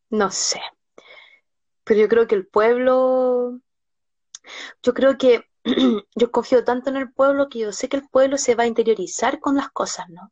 No 0.09 0.29
sé, 0.31 0.61
pero 1.83 1.99
yo 2.01 2.07
creo 2.07 2.27
que 2.27 2.35
el 2.35 2.47
pueblo 2.47 3.59
yo 4.81 4.93
creo 4.93 5.17
que 5.17 5.45
yo 6.15 6.31
confío 6.31 6.63
tanto 6.63 6.89
en 6.89 6.97
el 6.97 7.11
pueblo 7.11 7.49
que 7.49 7.59
yo 7.59 7.71
sé 7.71 7.89
que 7.89 7.97
el 7.97 8.09
pueblo 8.09 8.37
se 8.37 8.55
va 8.55 8.63
a 8.63 8.67
interiorizar 8.67 9.39
con 9.39 9.55
las 9.55 9.69
cosas, 9.69 10.09
¿no? 10.09 10.31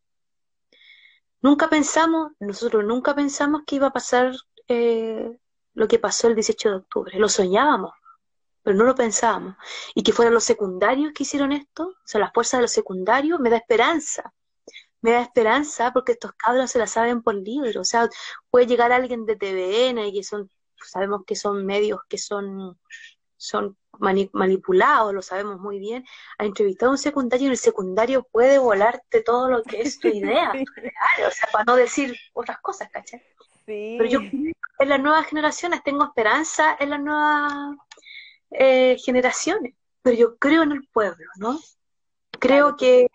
Nunca 1.42 1.70
pensamos, 1.70 2.34
nosotros 2.40 2.86
nunca 2.86 3.16
pensamos 3.16 3.64
que 3.66 3.78
iba 3.78 3.88
a 3.88 3.94
pasar 3.94 4.34
eh, 4.68 5.38
lo 5.74 5.88
que 5.88 6.00
pasó 6.00 6.28
el 6.28 6.36
18 6.36 6.70
de 6.70 6.76
octubre. 6.76 7.20
Lo 7.20 7.30
soñábamos, 7.30 7.94
pero 8.62 8.78
no 8.78 8.84
lo 8.84 8.96
pensábamos. 8.96 9.56
Y 9.96 10.04
que 10.04 10.14
fueran 10.14 10.34
los 10.34 10.44
secundarios 10.44 11.14
que 11.14 11.24
hicieron 11.24 11.52
esto, 11.52 11.88
o 11.88 12.08
sea, 12.08 12.22
las 12.22 12.34
fuerzas 12.34 12.60
de 12.60 12.64
los 12.64 12.72
secundarios, 12.72 13.40
me 13.40 13.50
da 13.50 13.58
esperanza. 13.58 14.34
Me 15.02 15.12
da 15.12 15.22
esperanza 15.22 15.92
porque 15.92 16.12
estos 16.12 16.34
cabros 16.34 16.70
se 16.70 16.80
la 16.80 16.88
saben 16.88 17.24
por 17.24 17.36
libro. 17.36 17.82
O 17.82 17.86
sea, 17.86 18.08
puede 18.52 18.68
llegar 18.68 18.92
alguien 18.92 19.26
de 19.26 19.36
TVN 19.36 20.08
y 20.08 20.14
que 20.14 20.24
son, 20.24 20.50
sabemos 20.86 21.24
que 21.26 21.36
son 21.36 21.66
medios 21.66 22.02
que 22.08 22.20
son, 22.20 22.80
son 23.42 23.76
manipulado, 24.34 25.12
lo 25.12 25.22
sabemos 25.24 25.60
muy 25.60 25.80
bien, 25.80 26.06
a 26.38 26.46
entrevistar 26.46 26.88
a 26.88 26.92
un 26.92 26.98
secundario 26.98 27.48
y 27.48 27.52
el 27.52 27.58
secundario 27.58 28.24
puede 28.32 28.60
volarte 28.60 29.24
todo 29.24 29.50
lo 29.50 29.64
que 29.64 29.82
es 29.82 30.00
tu 30.00 30.08
idea, 30.10 30.54
o 31.28 31.32
sea, 31.32 31.50
para 31.52 31.64
no 31.66 31.76
decir 31.76 32.16
otras 32.34 32.60
cosas, 32.60 32.90
¿cachai? 32.92 33.24
Pero 33.66 34.06
yo 34.06 34.20
en 34.20 34.90
las 34.90 35.00
nuevas 35.00 35.26
generaciones 35.26 35.84
tengo 35.84 36.04
esperanza 36.04 36.78
en 36.80 36.92
las 36.92 37.00
nuevas 37.00 37.78
eh, 38.52 38.98
generaciones, 39.04 39.74
pero 40.04 40.16
yo 40.16 40.38
creo 40.38 40.62
en 40.62 40.74
el 40.74 40.88
pueblo, 40.88 41.26
¿no? 41.38 41.60
Creo 42.40 42.76
que 42.76 43.08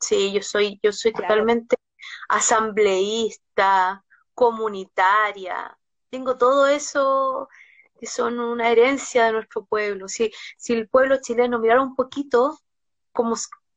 sí, 0.00 0.32
yo 0.32 0.42
soy, 0.42 0.78
yo 0.82 0.92
soy 0.92 1.12
totalmente 1.12 1.76
asambleísta, 2.28 4.04
comunitaria, 4.34 5.78
tengo 6.10 6.36
todo 6.36 6.66
eso 6.66 7.48
son 8.06 8.40
una 8.40 8.70
herencia 8.70 9.26
de 9.26 9.32
nuestro 9.32 9.64
pueblo. 9.64 10.08
Si, 10.08 10.32
si 10.56 10.72
el 10.72 10.88
pueblo 10.88 11.18
chileno 11.20 11.58
mirara 11.58 11.82
un 11.82 11.94
poquito 11.94 12.58
cómo, 13.12 13.34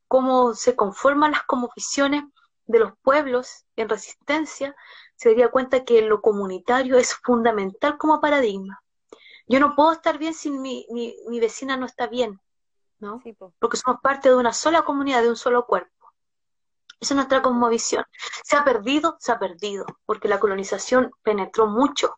cómo 0.07 0.53
se 0.53 0.75
conforman 0.75 1.31
las 1.31 1.43
visiones 1.75 2.23
de 2.65 2.79
los 2.79 2.93
pueblos 3.01 3.65
en 3.75 3.89
resistencia, 3.89 4.75
se 5.15 5.29
daría 5.29 5.49
cuenta 5.49 5.83
que 5.83 6.01
lo 6.01 6.21
comunitario 6.21 6.97
es 6.97 7.15
fundamental 7.15 7.97
como 7.97 8.21
paradigma. 8.21 8.81
Yo 9.47 9.59
no 9.59 9.75
puedo 9.75 9.93
estar 9.93 10.17
bien 10.17 10.33
si 10.33 10.51
mi, 10.51 10.85
mi, 10.89 11.39
vecina 11.39 11.77
no 11.77 11.85
está 11.85 12.07
bien, 12.07 12.39
¿no? 12.99 13.21
Porque 13.59 13.77
somos 13.77 14.01
parte 14.01 14.29
de 14.29 14.35
una 14.35 14.53
sola 14.53 14.83
comunidad, 14.83 15.21
de 15.21 15.29
un 15.29 15.37
solo 15.37 15.65
cuerpo. 15.65 15.91
Esa 16.99 17.13
es 17.13 17.15
nuestra 17.15 17.41
cosmovisión. 17.41 18.03
Se 18.43 18.57
ha 18.57 18.65
perdido, 18.65 19.15
se 19.19 19.31
ha 19.31 19.39
perdido, 19.39 19.85
porque 20.05 20.27
la 20.27 20.39
colonización 20.39 21.11
penetró 21.23 21.67
mucho 21.67 22.17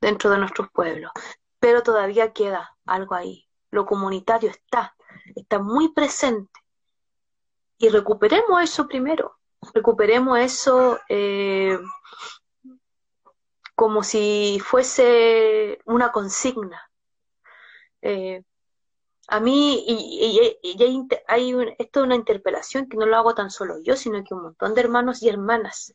dentro 0.00 0.30
de 0.30 0.38
nuestros 0.38 0.68
pueblos, 0.70 1.10
pero 1.58 1.82
todavía 1.82 2.32
queda 2.32 2.76
algo 2.84 3.14
ahí. 3.14 3.48
Lo 3.70 3.86
comunitario 3.86 4.50
está, 4.50 4.96
está 5.34 5.58
muy 5.58 5.92
presente. 5.92 6.60
Y 7.78 7.88
recuperemos 7.88 8.62
eso 8.62 8.86
primero, 8.86 9.36
recuperemos 9.74 10.38
eso 10.38 10.98
eh, 11.08 11.78
como 13.74 14.02
si 14.02 14.60
fuese 14.64 15.78
una 15.84 16.10
consigna. 16.10 16.90
Eh, 18.00 18.42
a 19.28 19.40
mí, 19.40 19.84
y, 19.86 20.40
hay, 21.26 21.74
esto 21.78 22.00
es 22.00 22.06
una 22.06 22.14
interpelación 22.14 22.88
que 22.88 22.96
no 22.96 23.06
lo 23.06 23.16
hago 23.16 23.34
tan 23.34 23.50
solo 23.50 23.78
yo, 23.82 23.96
sino 23.96 24.22
que 24.22 24.34
un 24.34 24.42
montón 24.42 24.74
de 24.74 24.80
hermanos 24.80 25.22
y 25.22 25.28
hermanas, 25.28 25.94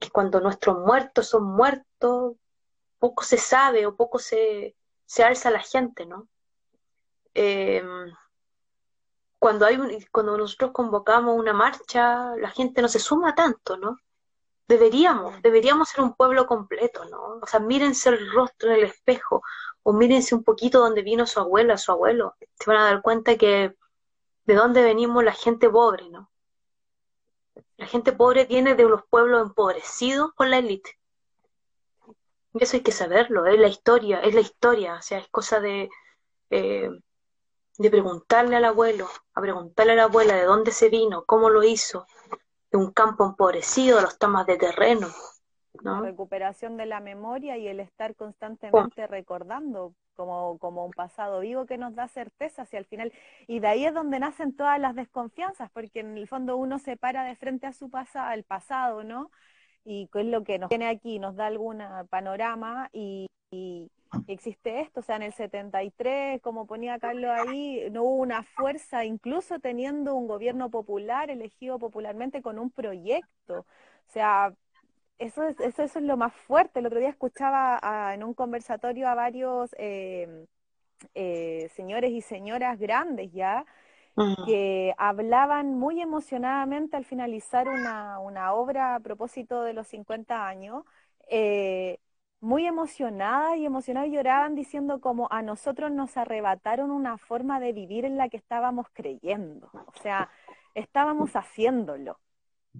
que 0.00 0.10
cuando 0.10 0.40
nuestros 0.40 0.78
muertos 0.78 1.28
son 1.28 1.44
muertos, 1.44 2.34
poco 3.02 3.24
se 3.24 3.36
sabe 3.36 3.84
o 3.84 3.96
poco 3.96 4.20
se, 4.20 4.76
se 5.04 5.24
alza 5.24 5.50
la 5.50 5.58
gente, 5.58 6.06
¿no? 6.06 6.28
Eh, 7.34 7.82
cuando, 9.40 9.66
hay, 9.66 9.76
cuando 10.12 10.38
nosotros 10.38 10.70
convocamos 10.70 11.36
una 11.36 11.52
marcha, 11.52 12.36
la 12.36 12.50
gente 12.50 12.80
no 12.80 12.86
se 12.86 13.00
suma 13.00 13.34
tanto, 13.34 13.76
¿no? 13.76 13.98
Deberíamos, 14.68 15.42
deberíamos 15.42 15.88
ser 15.88 16.02
un 16.02 16.14
pueblo 16.14 16.46
completo, 16.46 17.04
¿no? 17.06 17.40
O 17.42 17.46
sea, 17.48 17.58
mírense 17.58 18.10
el 18.10 18.30
rostro 18.30 18.70
en 18.70 18.76
el 18.76 18.84
espejo 18.84 19.42
o 19.82 19.92
mírense 19.92 20.36
un 20.36 20.44
poquito 20.44 20.78
donde 20.78 21.02
vino 21.02 21.26
su 21.26 21.40
abuela, 21.40 21.78
su 21.78 21.90
abuelo. 21.90 22.36
Se 22.54 22.70
van 22.70 22.78
a 22.78 22.84
dar 22.84 23.02
cuenta 23.02 23.36
que 23.36 23.74
de 24.44 24.54
dónde 24.54 24.84
venimos 24.84 25.24
la 25.24 25.32
gente 25.32 25.68
pobre, 25.68 26.08
¿no? 26.08 26.30
La 27.78 27.86
gente 27.88 28.12
pobre 28.12 28.44
viene 28.44 28.76
de 28.76 28.84
los 28.84 29.02
pueblos 29.10 29.42
empobrecidos 29.42 30.30
por 30.36 30.46
la 30.46 30.58
élite. 30.58 31.01
Eso 32.54 32.76
hay 32.76 32.82
que 32.82 32.92
saberlo, 32.92 33.46
es 33.46 33.58
la 33.58 33.68
historia, 33.68 34.20
es 34.20 34.34
la 34.34 34.40
historia, 34.40 34.94
o 34.94 35.02
sea, 35.02 35.18
es 35.18 35.28
cosa 35.28 35.60
de... 35.60 35.88
Eh, 36.50 36.90
de 37.78 37.90
preguntarle 37.90 38.56
al 38.56 38.64
abuelo, 38.64 39.08
a 39.34 39.40
preguntarle 39.40 39.92
a 39.92 39.96
la 39.96 40.04
abuela 40.04 40.34
de 40.34 40.44
dónde 40.44 40.70
se 40.72 40.88
vino, 40.88 41.24
cómo 41.24 41.48
lo 41.48 41.62
hizo, 41.62 42.06
de 42.70 42.78
un 42.78 42.92
campo 42.92 43.24
empobrecido, 43.24 44.00
los 44.00 44.18
temas 44.18 44.46
de 44.46 44.58
terreno. 44.58 45.08
¿no? 45.82 46.00
La 46.00 46.10
recuperación 46.10 46.76
de 46.76 46.86
la 46.86 47.00
memoria 47.00 47.56
y 47.56 47.66
el 47.66 47.80
estar 47.80 48.14
constantemente 48.14 49.06
recordando 49.06 49.94
como, 50.14 50.58
como 50.58 50.84
un 50.84 50.92
pasado 50.92 51.40
vivo 51.40 51.66
que 51.66 51.78
nos 51.78 51.94
da 51.94 52.08
certeza 52.08 52.62
hacia 52.62 52.78
el 52.78 52.84
final. 52.84 53.12
Y 53.46 53.60
de 53.60 53.68
ahí 53.68 53.86
es 53.86 53.94
donde 53.94 54.18
nacen 54.18 54.54
todas 54.54 54.78
las 54.78 54.94
desconfianzas, 54.94 55.70
porque 55.70 56.00
en 56.00 56.18
el 56.18 56.28
fondo 56.28 56.56
uno 56.56 56.78
se 56.78 56.96
para 56.96 57.24
de 57.24 57.36
frente 57.36 57.66
a 57.66 57.72
su 57.72 57.90
pasado, 57.90 58.28
al 58.28 58.44
pasado, 58.44 59.02
¿no? 59.02 59.30
Y 59.84 60.08
es 60.12 60.26
lo 60.26 60.44
que 60.44 60.58
nos 60.58 60.68
tiene 60.68 60.88
aquí, 60.88 61.18
nos 61.18 61.34
da 61.36 61.46
algún 61.46 61.82
panorama 62.08 62.88
y 62.92 63.26
existe 64.26 64.80
esto, 64.80 65.00
o 65.00 65.02
sea, 65.02 65.16
en 65.16 65.22
el 65.22 65.32
73, 65.32 66.40
como 66.42 66.66
ponía 66.66 66.98
Carlos 66.98 67.30
ahí, 67.30 67.88
no 67.90 68.02
hubo 68.04 68.22
una 68.22 68.42
fuerza, 68.42 69.04
incluso 69.04 69.58
teniendo 69.58 70.14
un 70.14 70.26
gobierno 70.26 70.70
popular 70.70 71.30
elegido 71.30 71.78
popularmente 71.78 72.42
con 72.42 72.58
un 72.58 72.70
proyecto. 72.70 73.60
O 73.60 74.12
sea, 74.12 74.52
eso 75.18 75.44
es, 75.44 75.58
eso, 75.60 75.82
es 75.82 75.96
lo 75.96 76.16
más 76.16 76.34
fuerte. 76.34 76.80
El 76.80 76.86
otro 76.86 76.98
día 76.98 77.10
escuchaba 77.10 77.80
en 78.14 78.24
un 78.24 78.34
conversatorio 78.34 79.08
a 79.08 79.14
varios 79.14 79.74
eh, 79.78 80.46
eh, 81.14 81.70
señores 81.74 82.10
y 82.12 82.20
señoras 82.20 82.78
grandes 82.78 83.32
ya, 83.32 83.64
que 84.44 84.94
hablaban 84.98 85.74
muy 85.78 86.00
emocionadamente 86.00 86.96
al 86.96 87.04
finalizar 87.04 87.68
una, 87.68 88.18
una 88.18 88.52
obra 88.54 88.96
a 88.96 89.00
propósito 89.00 89.62
de 89.62 89.72
los 89.72 89.86
50 89.88 90.46
años, 90.48 90.84
eh, 91.28 91.98
muy 92.40 92.66
emocionadas 92.66 93.56
y 93.56 93.66
emocionadas 93.66 94.10
lloraban 94.10 94.54
diciendo 94.56 95.00
como 95.00 95.28
a 95.30 95.42
nosotros 95.42 95.92
nos 95.92 96.16
arrebataron 96.16 96.90
una 96.90 97.18
forma 97.18 97.60
de 97.60 97.72
vivir 97.72 98.04
en 98.04 98.16
la 98.16 98.28
que 98.28 98.36
estábamos 98.36 98.86
creyendo, 98.92 99.70
o 99.72 99.92
sea, 100.02 100.30
estábamos 100.74 101.36
haciéndolo. 101.36 102.18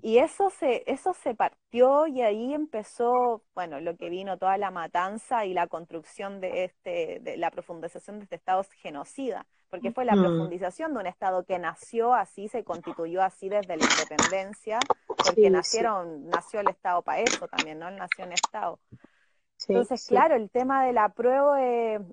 Y 0.00 0.18
eso 0.18 0.48
se, 0.50 0.84
eso 0.86 1.12
se 1.12 1.34
partió 1.34 2.06
y 2.06 2.22
ahí 2.22 2.54
empezó, 2.54 3.42
bueno, 3.54 3.78
lo 3.80 3.96
que 3.96 4.08
vino 4.08 4.38
toda 4.38 4.56
la 4.56 4.70
matanza 4.70 5.44
y 5.44 5.52
la 5.52 5.66
construcción 5.66 6.40
de 6.40 6.64
este, 6.64 7.20
de 7.20 7.36
la 7.36 7.50
profundización 7.50 8.18
de 8.18 8.24
este 8.24 8.36
Estado 8.36 8.64
genocida, 8.80 9.46
porque 9.68 9.92
fue 9.92 10.04
la 10.04 10.14
profundización 10.14 10.94
de 10.94 11.00
un 11.00 11.06
Estado 11.06 11.44
que 11.44 11.58
nació 11.58 12.14
así, 12.14 12.48
se 12.48 12.64
constituyó 12.64 13.22
así 13.22 13.48
desde 13.48 13.76
la 13.76 13.84
independencia, 13.84 14.78
porque 15.06 15.50
nacieron, 15.50 16.28
nació 16.28 16.60
el 16.60 16.68
Estado 16.68 17.02
para 17.02 17.20
eso 17.20 17.46
también, 17.48 17.78
¿no? 17.78 17.90
nació 17.90 18.24
en 18.24 18.32
Estado. 18.32 18.78
Entonces, 19.68 20.06
claro, 20.06 20.34
el 20.34 20.50
tema 20.50 20.84
de 20.84 20.92
la 20.92 21.10
prueba, 21.10 21.52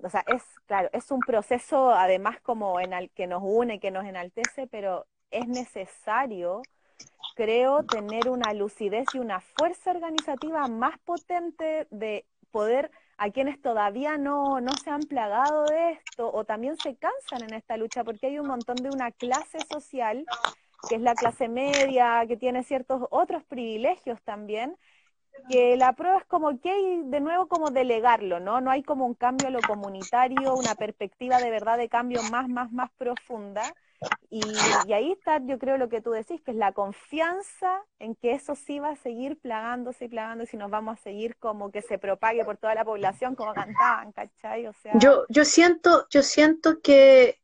o 0.02 0.10
sea, 0.10 0.24
es, 0.26 0.42
claro, 0.66 0.88
es 0.92 1.10
un 1.10 1.20
proceso 1.20 1.90
además 1.90 2.40
como 2.42 2.78
en 2.78 2.92
el 2.92 3.10
que 3.10 3.26
nos 3.26 3.42
une, 3.42 3.80
que 3.80 3.90
nos 3.90 4.04
enaltece, 4.04 4.66
pero 4.68 5.06
es 5.30 5.48
necesario, 5.48 6.62
creo, 7.34 7.82
tener 7.84 8.28
una 8.28 8.52
lucidez 8.52 9.06
y 9.14 9.18
una 9.18 9.40
fuerza 9.40 9.90
organizativa 9.90 10.66
más 10.68 10.98
potente 10.98 11.86
de 11.90 12.24
poder 12.50 12.90
a 13.16 13.30
quienes 13.30 13.60
todavía 13.60 14.16
no, 14.16 14.60
no 14.60 14.72
se 14.82 14.90
han 14.90 15.02
plagado 15.02 15.66
de 15.66 15.92
esto 15.92 16.30
o 16.32 16.44
también 16.44 16.76
se 16.76 16.96
cansan 16.96 17.48
en 17.48 17.54
esta 17.54 17.76
lucha, 17.76 18.02
porque 18.02 18.28
hay 18.28 18.38
un 18.38 18.46
montón 18.46 18.76
de 18.76 18.88
una 18.90 19.10
clase 19.10 19.58
social, 19.70 20.24
que 20.88 20.94
es 20.94 21.02
la 21.02 21.14
clase 21.14 21.48
media, 21.48 22.24
que 22.26 22.36
tiene 22.36 22.62
ciertos 22.62 23.02
otros 23.10 23.44
privilegios 23.44 24.20
también, 24.22 24.76
que 25.48 25.76
la 25.76 25.92
prueba 25.92 26.18
es 26.18 26.24
como 26.26 26.60
que 26.60 26.70
hay 26.70 27.02
de 27.04 27.20
nuevo 27.20 27.46
como 27.46 27.70
delegarlo, 27.70 28.40
¿no? 28.40 28.60
No 28.60 28.70
hay 28.70 28.82
como 28.82 29.06
un 29.06 29.14
cambio 29.14 29.48
a 29.48 29.50
lo 29.50 29.60
comunitario, 29.60 30.54
una 30.54 30.74
perspectiva 30.74 31.38
de 31.38 31.50
verdad 31.50 31.78
de 31.78 31.88
cambio 31.88 32.22
más, 32.30 32.48
más, 32.48 32.72
más 32.72 32.90
profunda. 32.92 33.62
Y, 34.30 34.42
ahí 34.92 35.12
está, 35.12 35.40
yo 35.44 35.58
creo, 35.58 35.76
lo 35.76 35.88
que 35.88 36.00
tú 36.00 36.10
decís, 36.12 36.40
que 36.42 36.52
es 36.52 36.56
la 36.56 36.72
confianza 36.72 37.82
en 37.98 38.14
que 38.14 38.32
eso 38.32 38.54
sí 38.54 38.78
va 38.78 38.90
a 38.90 38.96
seguir 38.96 39.38
plagándose 39.40 40.06
y 40.06 40.08
plagándose 40.08 40.56
y 40.56 40.58
nos 40.58 40.70
vamos 40.70 40.98
a 40.98 41.02
seguir 41.02 41.36
como 41.36 41.70
que 41.70 41.82
se 41.82 41.98
propague 41.98 42.44
por 42.44 42.56
toda 42.56 42.74
la 42.74 42.84
población, 42.84 43.34
como 43.34 43.52
cantaban, 43.52 44.12
¿cachai? 44.12 44.66
O 44.66 44.72
sea... 44.72 44.92
Yo, 44.98 45.24
yo 45.28 45.44
siento, 45.44 46.06
yo 46.10 46.22
siento 46.22 46.80
que, 46.80 47.40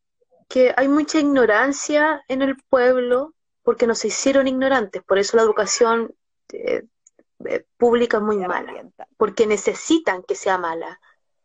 que 0.47 0.73
hay 0.75 0.87
mucha 0.87 1.19
ignorancia 1.19 2.23
en 2.27 2.41
el 2.41 2.57
pueblo 2.69 3.33
porque 3.61 3.85
nos 3.85 4.05
hicieron 4.05 4.47
ignorantes, 4.47 5.03
por 5.03 5.17
eso 5.17 5.35
la 5.35 5.43
educación 5.43 6.15
eh, 6.53 6.83
eh, 7.45 7.65
pública 7.75 8.19
muy 8.19 8.37
mala, 8.37 8.73
porque 9.17 9.45
necesitan 9.45 10.23
que 10.23 10.35
sea 10.35 10.57
mala, 10.57 10.99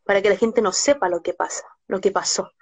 para 0.05 0.23
que 0.23 0.31
la 0.31 0.37
gente 0.37 0.63
no 0.63 0.73
sepa 0.73 1.09
lo 1.09 1.23
que 1.23 1.35
pasa, 1.35 1.65
lo 1.89 2.01
que 2.01 2.13
pasó, 2.13 2.53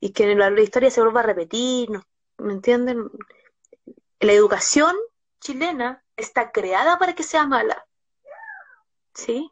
y 0.00 0.12
que 0.12 0.34
la, 0.34 0.50
historia 0.60 0.90
se 0.90 1.00
vuelva 1.00 1.20
a 1.20 1.24
repetir, 1.24 1.88
¿me 2.38 2.52
entienden? 2.52 3.10
La 4.20 4.32
educación 4.32 4.94
chilena 5.40 6.04
está 6.16 6.52
creada 6.52 6.98
para 6.98 7.14
que 7.14 7.22
sea 7.22 7.46
mala, 7.46 7.86
¿sí? 9.14 9.50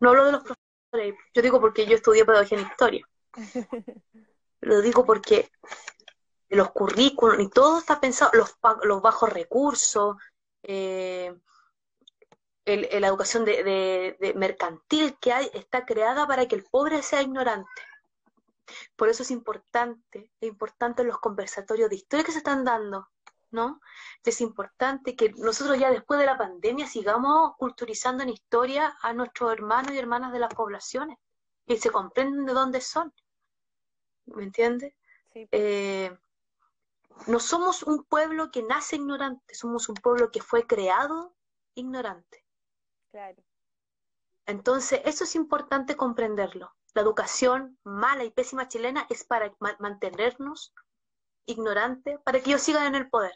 No 0.00 0.10
hablo 0.10 0.24
de 0.26 0.32
los 0.32 0.42
profesores, 0.42 1.14
yo 1.34 1.42
digo 1.42 1.60
porque 1.60 1.86
yo 1.86 1.94
estudié 1.94 2.24
pedagogía 2.24 2.58
en 2.58 2.66
historia, 2.66 3.08
lo 4.60 4.80
digo 4.80 5.04
porque 5.04 5.50
los 6.48 6.70
currículos 6.70 7.40
y 7.40 7.48
todo 7.48 7.78
está 7.78 8.00
pensado, 8.00 8.30
los, 8.34 8.56
los 8.82 9.00
bajos 9.00 9.32
recursos, 9.32 10.16
eh, 10.62 11.34
la 12.64 13.08
educación 13.08 13.44
de, 13.44 14.34
mercantil 14.36 15.16
que 15.20 15.32
hay 15.32 15.50
está 15.52 15.84
creada 15.84 16.26
para 16.26 16.46
que 16.46 16.54
el 16.54 16.64
pobre 16.64 17.02
sea 17.02 17.22
ignorante. 17.22 17.68
Por 18.96 19.08
eso 19.08 19.22
es 19.22 19.30
importante, 19.30 20.30
es 20.40 20.48
importante 20.48 21.04
los 21.04 21.18
conversatorios 21.18 21.90
de 21.90 21.96
historia 21.96 22.24
que 22.24 22.32
se 22.32 22.38
están 22.38 22.64
dando, 22.64 23.08
¿no? 23.50 23.80
Es 24.24 24.40
importante 24.40 25.14
que 25.16 25.30
nosotros 25.32 25.78
ya 25.78 25.90
después 25.90 26.18
de 26.18 26.26
la 26.26 26.38
pandemia 26.38 26.86
sigamos 26.86 27.52
culturizando 27.56 28.22
en 28.22 28.30
historia 28.30 28.96
a 29.02 29.12
nuestros 29.12 29.52
hermanos 29.52 29.92
y 29.92 29.98
hermanas 29.98 30.32
de 30.32 30.38
las 30.38 30.54
poblaciones, 30.54 31.18
y 31.66 31.76
se 31.76 31.90
comprenden 31.90 32.44
de 32.44 32.52
dónde 32.52 32.80
son. 32.80 33.12
¿Me 34.26 34.44
entiendes? 34.44 34.94
Eh, 35.34 36.16
no 37.26 37.40
somos 37.40 37.82
un 37.82 38.04
pueblo 38.04 38.50
que 38.50 38.62
nace 38.62 38.96
ignorante, 38.96 39.54
somos 39.54 39.88
un 39.88 39.94
pueblo 39.94 40.30
que 40.30 40.42
fue 40.42 40.66
creado 40.66 41.34
ignorante. 41.74 42.44
Claro. 43.10 43.42
Entonces, 44.46 45.00
eso 45.04 45.24
es 45.24 45.34
importante 45.34 45.96
comprenderlo. 45.96 46.74
La 46.94 47.02
educación 47.02 47.78
mala 47.84 48.24
y 48.24 48.30
pésima 48.30 48.68
chilena 48.68 49.06
es 49.08 49.24
para 49.24 49.52
mantenernos 49.78 50.74
ignorantes, 51.46 52.18
para 52.24 52.40
que 52.40 52.50
ellos 52.50 52.62
sigan 52.62 52.86
en 52.86 52.94
el 52.94 53.08
poder. 53.08 53.32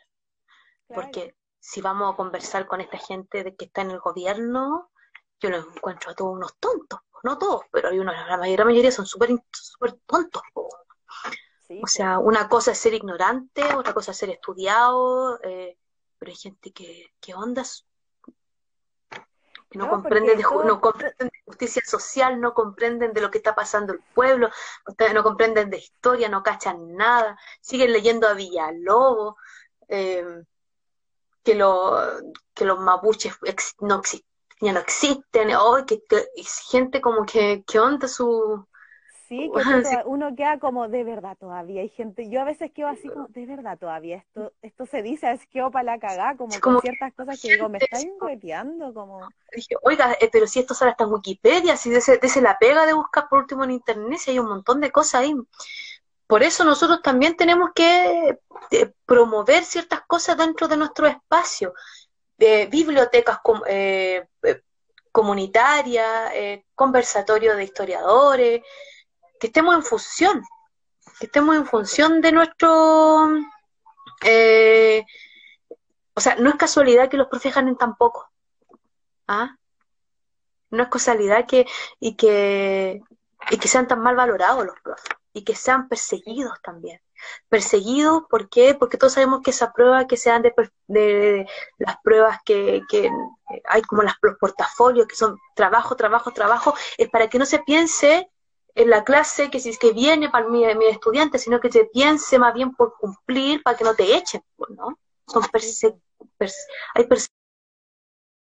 Porque 0.89 1.37
si 1.59 1.81
vamos 1.81 2.13
a 2.13 2.17
conversar 2.17 2.67
con 2.67 2.81
esta 2.81 2.99
gente 2.99 3.43
de 3.43 3.57
que 3.57 3.65
está 3.65 3.83
en 3.83 3.91
el 3.91 3.99
gobierno, 3.99 4.91
yo 5.41 5.51
los 5.51 5.67
encuentro 5.67 6.11
a 6.11 6.15
todos 6.15 6.35
unos 6.35 6.57
tontos. 6.59 7.01
No 7.23 7.39
todos, 7.39 7.63
pero 7.73 7.89
hay 7.89 7.99
unos, 7.99 8.15
la 8.15 8.37
mayoría, 8.37 8.65
mayoría 8.65 8.93
son 8.93 9.07
súper 9.07 9.31
super 9.51 9.95
tontos. 10.07 10.43
o 10.55 11.87
sea, 11.87 12.19
una 12.19 12.49
cosa 12.49 12.73
es 12.73 12.79
ser 12.79 12.95
ignorante, 12.95 13.63
otra 13.75 13.95
cosa 13.95 14.13
es 14.13 14.17
ser 14.19 14.31
estudiado, 14.31 15.41
eh, 15.43 15.77
pero 16.19 16.31
hay 16.31 16.37
gente 16.37 16.73
que, 16.73 17.13
que 17.21 17.35
ondas 17.35 17.87
que 19.77 19.85
no, 19.85 19.91
comprenden, 19.91 20.37
de, 20.39 20.43
no 20.43 20.81
comprenden 20.81 21.29
de 21.29 21.43
justicia 21.45 21.83
social, 21.85 22.41
no 22.41 22.55
comprenden 22.55 23.13
de 23.13 23.21
lo 23.21 23.31
que 23.31 23.39
está 23.39 23.55
pasando 23.55 23.93
el 23.93 24.01
pueblo, 24.15 24.51
no 25.15 25.23
comprenden 25.23 25.71
de 25.71 25.79
historia, 25.79 26.29
no 26.29 26.43
cachan 26.43 26.97
nada, 26.97 27.39
siguen 27.61 27.93
leyendo 27.93 28.27
a 28.27 28.33
Villalobos, 28.35 29.35
eh, 29.89 30.25
que, 31.43 31.55
lo, 31.55 31.97
que 32.55 32.65
los 32.65 32.79
mapuches 32.79 33.37
no 33.81 34.01
ya 34.61 34.73
no 34.73 34.81
existen, 34.81 35.55
oh, 35.55 35.85
que, 35.87 36.03
gente 36.71 37.03
como 37.03 37.27
que, 37.27 37.63
¿qué 37.67 37.79
onda 37.79 38.09
su, 38.09 38.67
Sí, 39.29 39.51
que 39.55 40.03
uno 40.05 40.35
queda 40.37 40.59
como 40.59 40.89
de 40.89 41.03
verdad 41.05 41.37
todavía. 41.39 41.83
Hay 41.83 41.89
gente, 41.89 42.29
yo 42.31 42.41
a 42.41 42.45
veces 42.45 42.71
quedo 42.73 42.89
así 42.89 43.09
como, 43.09 43.27
de 43.29 43.47
verdad 43.47 43.79
todavía, 43.79 44.19
esto 44.19 44.53
esto 44.63 44.87
se 44.87 45.03
dice, 45.03 45.31
es 45.33 45.47
que 45.47 45.63
para 45.73 45.83
la 45.83 45.99
cagada, 45.99 46.37
como, 46.37 46.59
con 46.61 46.81
ciertas 46.81 47.13
cosas 47.15 47.41
que 47.41 47.53
digo, 47.53 47.69
me 47.69 47.79
está 47.79 47.99
engueteando, 48.01 48.95
como... 48.95 49.21
Dije, 49.55 49.77
oiga, 49.83 50.17
eh, 50.21 50.29
pero 50.31 50.47
si 50.47 50.61
esto 50.61 50.75
sale 50.75 50.93
hasta 50.93 51.05
en 51.05 51.13
Wikipedia, 51.13 51.77
si 51.77 51.91
dice 51.91 52.41
la 52.41 52.59
pega 52.59 52.87
de 52.87 52.93
buscar 52.93 53.29
por 53.29 53.41
último 53.41 53.65
en 53.65 53.73
Internet, 53.73 54.19
si 54.19 54.31
hay 54.31 54.39
un 54.39 54.49
montón 54.49 54.81
de 54.81 54.91
cosas 54.91 55.23
ahí. 55.23 55.35
Por 56.27 56.43
eso 56.43 56.65
nosotros 56.65 57.01
también 57.03 57.37
tenemos 57.37 57.71
que 57.75 58.39
eh, 58.71 58.93
promover 59.07 59.65
ciertas 59.65 60.03
cosas 60.03 60.37
dentro 60.37 60.69
de 60.69 60.77
nuestro 60.77 61.07
espacio. 61.07 61.73
Eh, 62.39 62.67
bibliotecas 62.67 63.39
comunitarias, 65.11 66.33
conversatorios 66.75 67.57
de 67.57 67.65
historiadores, 67.65 68.63
que 69.39 69.49
estemos 69.49 69.75
en 69.75 69.83
función, 69.83 70.43
que 71.19 71.27
estemos 71.27 71.57
en 71.57 71.67
función 71.67 72.21
de 72.21 72.33
nuestro... 72.33 73.29
Eh, 74.25 75.05
o 76.15 76.21
sea, 76.21 76.37
no 76.37 76.49
es 76.49 76.57
casualidad 76.57 77.09
que 77.11 77.19
los 77.19 77.29
profes 77.29 77.55
ganen 77.55 77.77
tan 77.77 77.97
poco. 77.97 78.31
¿Ah? 79.29 79.57
No 80.71 80.83
es 80.83 80.89
casualidad 80.89 81.47
que, 81.47 81.67
y 82.01 82.17
que, 82.17 83.03
y 83.51 83.59
que 83.59 83.69
sean 83.69 83.87
tan 83.87 84.01
mal 84.01 84.17
valorados 84.17 84.65
los 84.65 84.81
profes 84.81 85.17
y 85.37 85.45
que 85.45 85.55
sean 85.55 85.87
perseguidos 85.87 86.55
también. 86.63 86.99
Perseguidos, 87.51 88.23
¿por 88.31 88.49
qué? 88.49 88.75
Porque 88.75 88.97
todos 88.97 89.13
sabemos 89.13 89.43
que 89.45 89.51
esa 89.51 89.71
prueba 89.71 90.07
que 90.07 90.17
sean 90.17 90.41
de, 90.41 90.55
de 90.87 91.47
las 91.77 91.99
pruebas 92.03 92.39
que, 92.43 92.81
que 92.89 93.11
hay 93.69 93.83
como 93.83 94.03
las, 94.03 94.15
los 94.23 94.39
portafolios, 94.39 95.07
que 95.07 95.15
son 95.15 95.39
trabajo, 95.55 95.95
trabajo, 95.95 96.31
trabajo, 96.31 96.75
es 96.97 97.11
para 97.11 97.29
que 97.29 97.39
no 97.39 97.45
se 97.45 97.59
piense 97.59 98.31
en 98.77 98.91
la 98.91 99.05
clase 99.05 99.51
que 99.51 99.59
si 99.59 99.71
es 99.71 99.79
que 99.79 99.93
viene 99.93 100.29
para 100.31 100.49
mi, 100.49 100.63
mi 100.77 100.87
estudiante, 100.87 101.39
sino 101.39 101.61
que 101.61 101.73
se 101.73 101.87
piense 101.87 102.39
más 102.39 102.55
bien 102.55 102.75
por 102.75 102.97
cumplir 102.99 103.63
para 103.63 103.77
que 103.77 103.85
no 103.85 103.95
te 103.95 104.15
echen, 104.17 104.43
pues, 104.57 104.71
¿no? 104.73 104.99
Son 105.27 105.43
perse, 105.51 105.97
hay 106.95 107.07
perse 107.07 107.29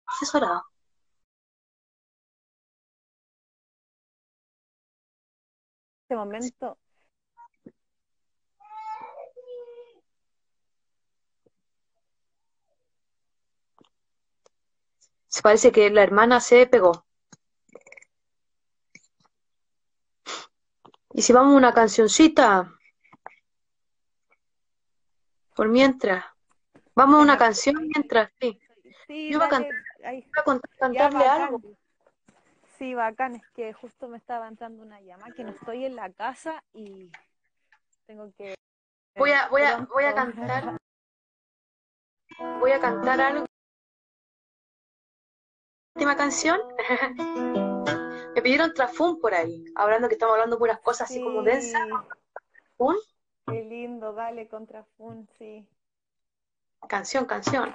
asesorado. 0.06 0.64
Este 6.04 6.16
momento. 6.16 6.78
Se 15.28 15.42
parece 15.42 15.72
que 15.72 15.90
la 15.90 16.04
hermana 16.04 16.42
se 16.42 16.68
pegó. 16.68 17.07
¿Y 21.18 21.24
si 21.24 21.34
vamos 21.34 21.56
a 21.56 21.58
una 21.58 21.74
cancioncita? 21.74 22.72
Por 25.56 25.68
mientras. 25.68 26.24
Vamos 26.94 27.18
a 27.18 27.24
una 27.24 27.40
canción 27.40 27.88
mientras, 27.88 28.30
sí. 28.40 28.60
Yo 29.32 29.40
voy 29.40 29.48
a, 29.48 29.50
cantar, 29.50 29.74
cantarle 30.78 31.26
algo. 31.26 31.60
Sí, 32.78 32.94
bacán, 32.94 33.34
es 33.34 33.42
que 33.56 33.74
justo 33.74 34.08
me 34.08 34.20
estaba 34.20 34.48
entrando 34.48 34.84
una 34.84 35.02
llama 35.02 35.32
que 35.36 35.44
no 35.44 35.50
estoy 35.50 35.86
en 35.86 35.96
la 35.96 36.12
casa 36.12 36.64
y 36.72 37.10
tengo 38.06 38.32
que... 38.38 38.54
Voy 39.16 39.32
a, 39.32 39.50
voy 39.50 39.64
a, 39.64 39.78
voy 39.92 40.04
a 40.04 40.14
cantar. 40.14 40.78
Voy 42.60 42.70
a 42.70 42.80
cantar 42.80 43.22
algo. 43.22 43.46
Última 45.96 46.16
canción. 46.16 46.60
Me 48.38 48.44
pidieron 48.44 48.72
Trafún 48.72 49.20
por 49.20 49.34
ahí, 49.34 49.66
hablando 49.74 50.08
que 50.08 50.14
estamos 50.14 50.34
hablando 50.34 50.60
puras 50.60 50.80
cosas 50.82 51.10
así 51.10 51.20
como 51.20 51.42
densas. 51.42 51.82
¿Un? 52.78 52.96
Qué 53.48 53.64
lindo, 53.64 54.14
dale 54.14 54.48
con 54.48 54.68
Trafún, 54.68 55.28
sí. 55.40 55.68
Canción, 56.88 57.26
canción. 57.26 57.74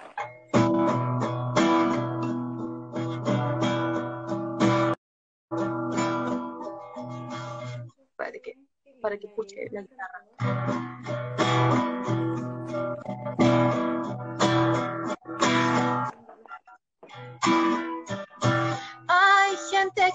Para 8.15 8.31
que, 8.31 8.55
para 9.01 9.19
que 9.19 9.27
escuche 9.27 9.69
la 9.73 9.83
guitarra. 9.83 10.23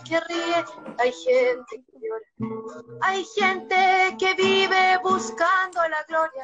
Que 0.07 0.19
ríe, 0.21 0.65
hay 0.99 1.11
gente 1.11 1.83
que 1.85 1.99
llora, 1.99 2.83
hay 3.01 3.25
gente 3.25 4.15
que 4.17 4.33
vive 4.35 4.97
buscando 5.03 5.81
la 5.87 6.03
gloria, 6.07 6.43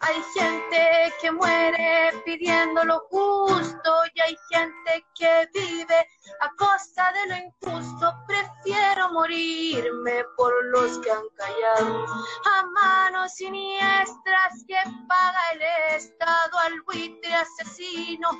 hay 0.00 0.22
gente 0.34 1.12
que 1.20 1.30
muere 1.30 2.12
pidiendo 2.24 2.84
lo 2.84 3.00
justo 3.10 3.90
y 4.14 4.20
hay 4.20 4.36
gente 4.50 5.04
que 5.14 5.48
vive 5.52 6.08
a 6.40 6.54
costa 6.56 7.12
de 7.12 7.26
lo 7.28 7.36
injusto. 7.36 8.14
Prefiero 8.26 9.10
morirme 9.12 10.24
por 10.36 10.52
los 10.66 10.98
que 10.98 11.10
han 11.10 11.28
callado. 11.36 12.04
A 12.04 12.62
manos 12.66 13.32
siniestras 13.34 14.64
que 14.66 14.76
paga 15.08 15.40
el 15.54 15.62
Estado 15.96 16.58
al 16.58 16.80
buitre 16.82 17.34
asesino 17.34 18.30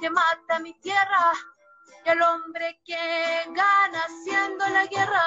que 0.00 0.10
mata 0.10 0.58
mi 0.60 0.74
tierra 0.80 1.32
el 2.06 2.22
hombre 2.22 2.80
que 2.84 2.96
gana 3.48 4.00
haciendo 4.06 4.64
la 4.68 4.86
guerra. 4.86 5.22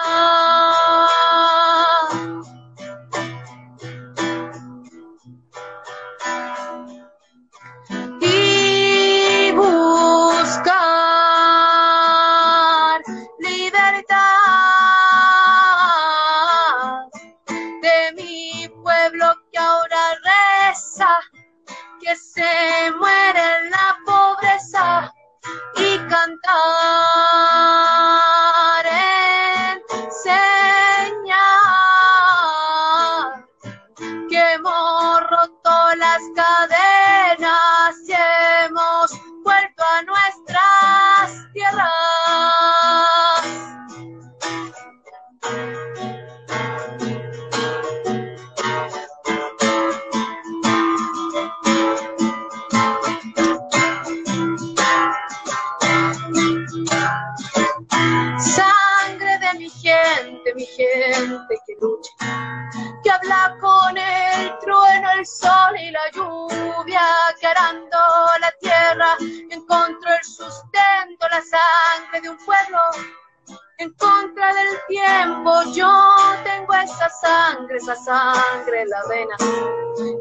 Let's 35.99 36.29
go. 36.29 36.68
Esa 77.91 77.95
sangre 78.03 78.81
en 78.81 78.89
la 78.89 79.01
vena 79.07 79.35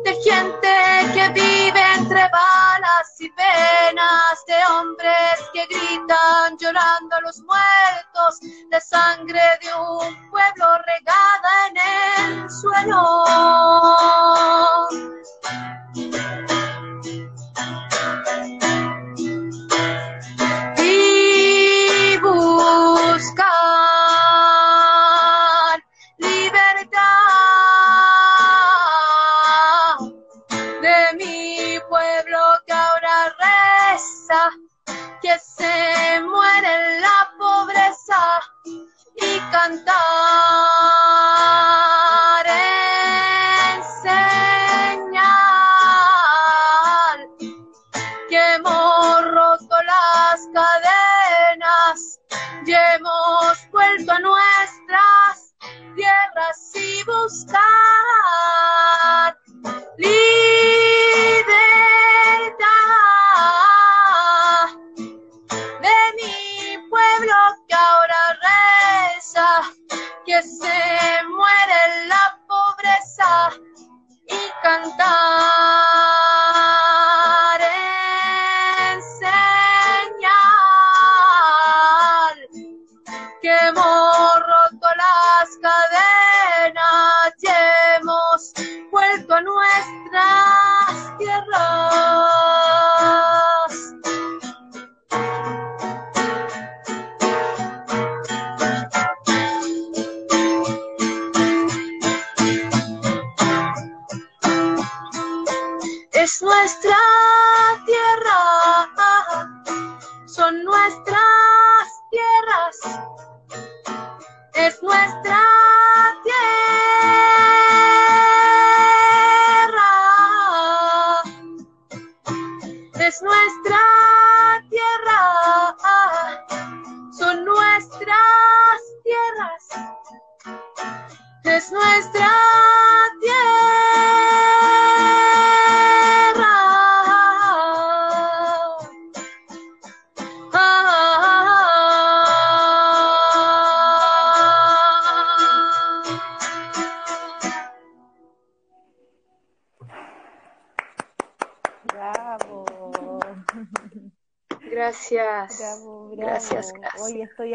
de 0.02 0.14
gente 0.22 1.12
que 1.12 1.28
vive 1.34 1.82
entre 1.96 2.28
balas 2.30 3.20
y 3.20 3.28
penas, 3.30 4.44
de 4.46 4.54
hombres 4.72 5.50
que 5.52 5.66
gritan 5.66 6.56
llorando 6.58 7.16
a 7.16 7.20
los 7.20 7.40
muertos, 7.40 8.40
de 8.70 8.80
sangre 8.80 9.40
de 9.60 9.68
un 9.74 10.30
pueblo 10.30 10.66
regada 10.86 11.68
en 11.68 12.40
el 12.42 12.50
suelo. 12.50 13.24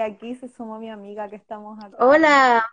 Aquí 0.01 0.35
se 0.35 0.47
sumó 0.47 0.79
mi 0.79 0.89
amiga 0.89 1.29
que 1.29 1.35
estamos 1.35 1.83
acá. 1.83 1.97
Hola. 1.99 2.65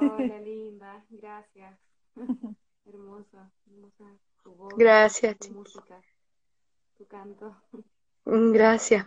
Hola, 0.00 0.38
linda. 0.40 1.04
Gracias. 1.10 1.78
Hermosa, 2.86 3.50
hermosa 3.66 4.04
tu 4.42 4.54
voz. 4.54 4.74
Gracias. 4.76 5.36
Tu 5.38 5.50
música, 5.52 6.00
tu 6.96 7.06
canto. 7.06 7.56
Mm, 8.24 8.52
gracias. 8.52 9.06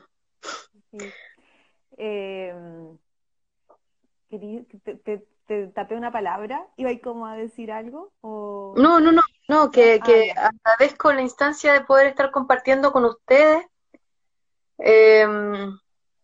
Eh, 1.98 2.54
te, 4.30 5.24
te, 5.46 5.68
tapé 5.68 5.96
una 5.96 6.12
palabra? 6.12 6.68
¿Iba 6.76 6.92
como 7.02 7.26
a 7.26 7.36
decir 7.36 7.72
algo? 7.72 8.12
O... 8.22 8.74
No, 8.78 9.00
no, 9.00 9.12
no, 9.12 9.22
no, 9.48 9.72
que, 9.72 10.00
ah, 10.02 10.06
que 10.06 10.32
agradezco 10.32 11.14
la 11.14 11.22
instancia 11.22 11.74
de 11.74 11.82
poder 11.82 12.08
estar 12.08 12.32
compartiendo 12.32 12.92
con 12.92 13.06
ustedes. 13.06 13.66
Eh, 14.78 15.26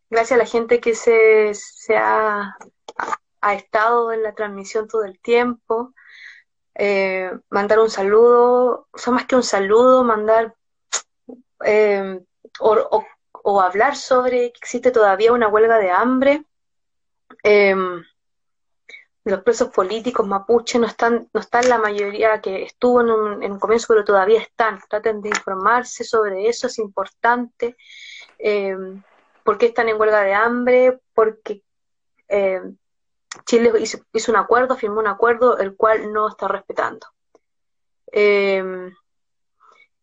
gracias 0.10 0.38
a 0.40 0.44
la 0.44 0.49
gente 0.49 0.80
que 0.80 0.95
se, 0.95 1.53
ha, 1.98 2.56
estado 3.53 4.11
en 4.11 4.23
la 4.23 4.34
transmisión 4.34 4.88
todo 4.88 5.03
el 5.03 5.19
tiempo. 5.19 5.94
Eh, 6.73 7.32
mandar 7.49 7.80
un 7.80 7.90
saludo, 7.90 8.88
o 8.91 8.98
sea, 8.98 9.14
más 9.14 9.26
que 9.26 9.36
un 9.36 9.44
saludo, 9.44 10.03
mandar 10.03 10.56
eh, 11.64 12.19
o, 12.60 13.61
hablar 13.61 13.95
sobre 13.95 14.52
que 14.52 14.60
existe 14.60 14.91
todavía 14.91 15.32
una 15.32 15.48
huelga 15.48 15.77
de 15.77 15.91
hambre. 15.91 16.45
Em, 17.44 18.03
los 19.23 19.41
presos 19.41 19.69
políticos 19.69 20.27
mapuche 20.27 20.77
no 20.80 20.88
están, 20.88 21.30
no 21.34 21.40
están 21.40 21.68
la 21.69 21.77
mayoría 21.77 22.41
que 22.41 22.64
estuvo 22.64 23.02
en 23.02 23.10
un, 23.10 23.44
en 23.44 23.53
un 23.53 23.60
comienzo, 23.60 23.88
pero 23.90 24.03
todavía 24.03 24.41
están. 24.41 24.80
Traten 24.90 25.22
de 25.22 25.30
informarse 25.30 26.03
sobre 26.03 26.48
eso, 26.48 26.68
es 26.68 26.77
importante. 26.80 27.76
Em, 28.38 29.02
¿Por 29.46 29.60
qué 29.60 29.68
están 29.68 29.90
en 29.90 30.02
huelga 30.02 30.22
de 30.22 30.34
hambre? 30.34 31.00
Porque 31.14 31.62
eh, 32.30 32.62
Chile 33.46 33.72
hizo, 33.80 34.32
un 34.32 34.38
acuerdo, 34.38 34.76
firmó 34.76 35.00
un 35.00 35.08
acuerdo, 35.08 35.60
el 35.60 35.76
cual 35.76 36.12
no 36.12 36.28
está 36.30 36.48
respetando. 36.48 37.06
Em, 38.12 38.92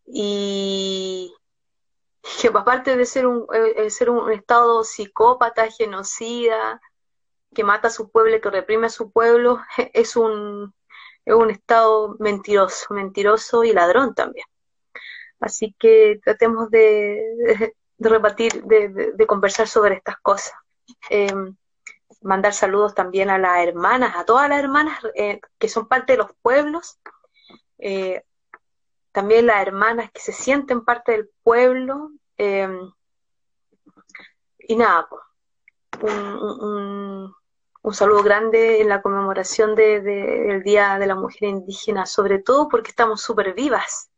y 0.06 1.34
que 2.40 2.48
aparte 2.48 2.96
de 2.96 3.04
ser 3.04 3.26
un, 3.26 3.46
eh, 3.52 3.90
ser 3.90 4.10
un 4.10 4.30
estado 4.30 4.84
psicópata, 4.84 5.68
genocida, 5.72 6.80
que 7.52 7.64
mata 7.64 7.88
a 7.88 7.90
su 7.90 8.10
pueblo 8.10 8.40
que 8.40 8.50
reprime 8.50 8.86
a 8.86 8.90
su 8.90 9.10
pueblo, 9.10 9.60
es 9.92 10.14
un, 10.14 10.72
es 11.24 11.34
un 11.34 11.50
estado 11.50 12.14
mentiroso, 12.20 12.94
mentiroso 12.94 13.64
y 13.64 13.72
ladrón 13.72 14.14
también. 14.14 14.46
Así 15.40 15.74
que 15.80 16.20
tratemos 16.24 16.70
de 16.70 17.74
repartir, 18.08 18.62
de, 18.64 19.26
conversar 19.26 19.68
sobre 19.68 19.96
estas 19.96 20.16
cosas. 20.20 20.54
Em, 21.10 21.56
mandar 22.20 22.54
saludos 22.54 22.94
también 22.94 23.30
a 23.30 23.38
las 23.38 23.66
hermanas, 23.66 24.14
a 24.16 24.24
todas 24.24 24.48
las 24.48 24.58
hermanas 24.58 24.98
eh, 25.14 25.40
que 25.58 25.68
son 25.68 25.88
parte 25.88 26.12
de 26.12 26.18
los 26.18 26.30
pueblos, 26.42 26.98
eh, 27.78 28.22
también 29.12 29.46
las 29.46 29.62
hermanas 29.62 30.10
que 30.12 30.20
se 30.20 30.32
sienten 30.32 30.84
parte 30.84 31.12
del 31.12 31.30
pueblo. 31.42 32.10
Em, 32.36 32.90
y 34.58 34.76
nada, 34.76 35.08
un, 36.00 37.34
un, 37.82 37.94
saludo 37.94 38.22
grande 38.22 38.80
en 38.80 38.88
la 38.88 39.02
conmemoración 39.02 39.74
del 39.74 40.62
Día 40.62 40.98
de 40.98 41.06
la 41.06 41.14
Mujer 41.14 41.48
Indígena, 41.48 42.06
sobre 42.06 42.38
todo 42.38 42.68
porque 42.68 42.90
estamos 42.90 43.20
súper 43.20 43.54
vivas 43.54 44.11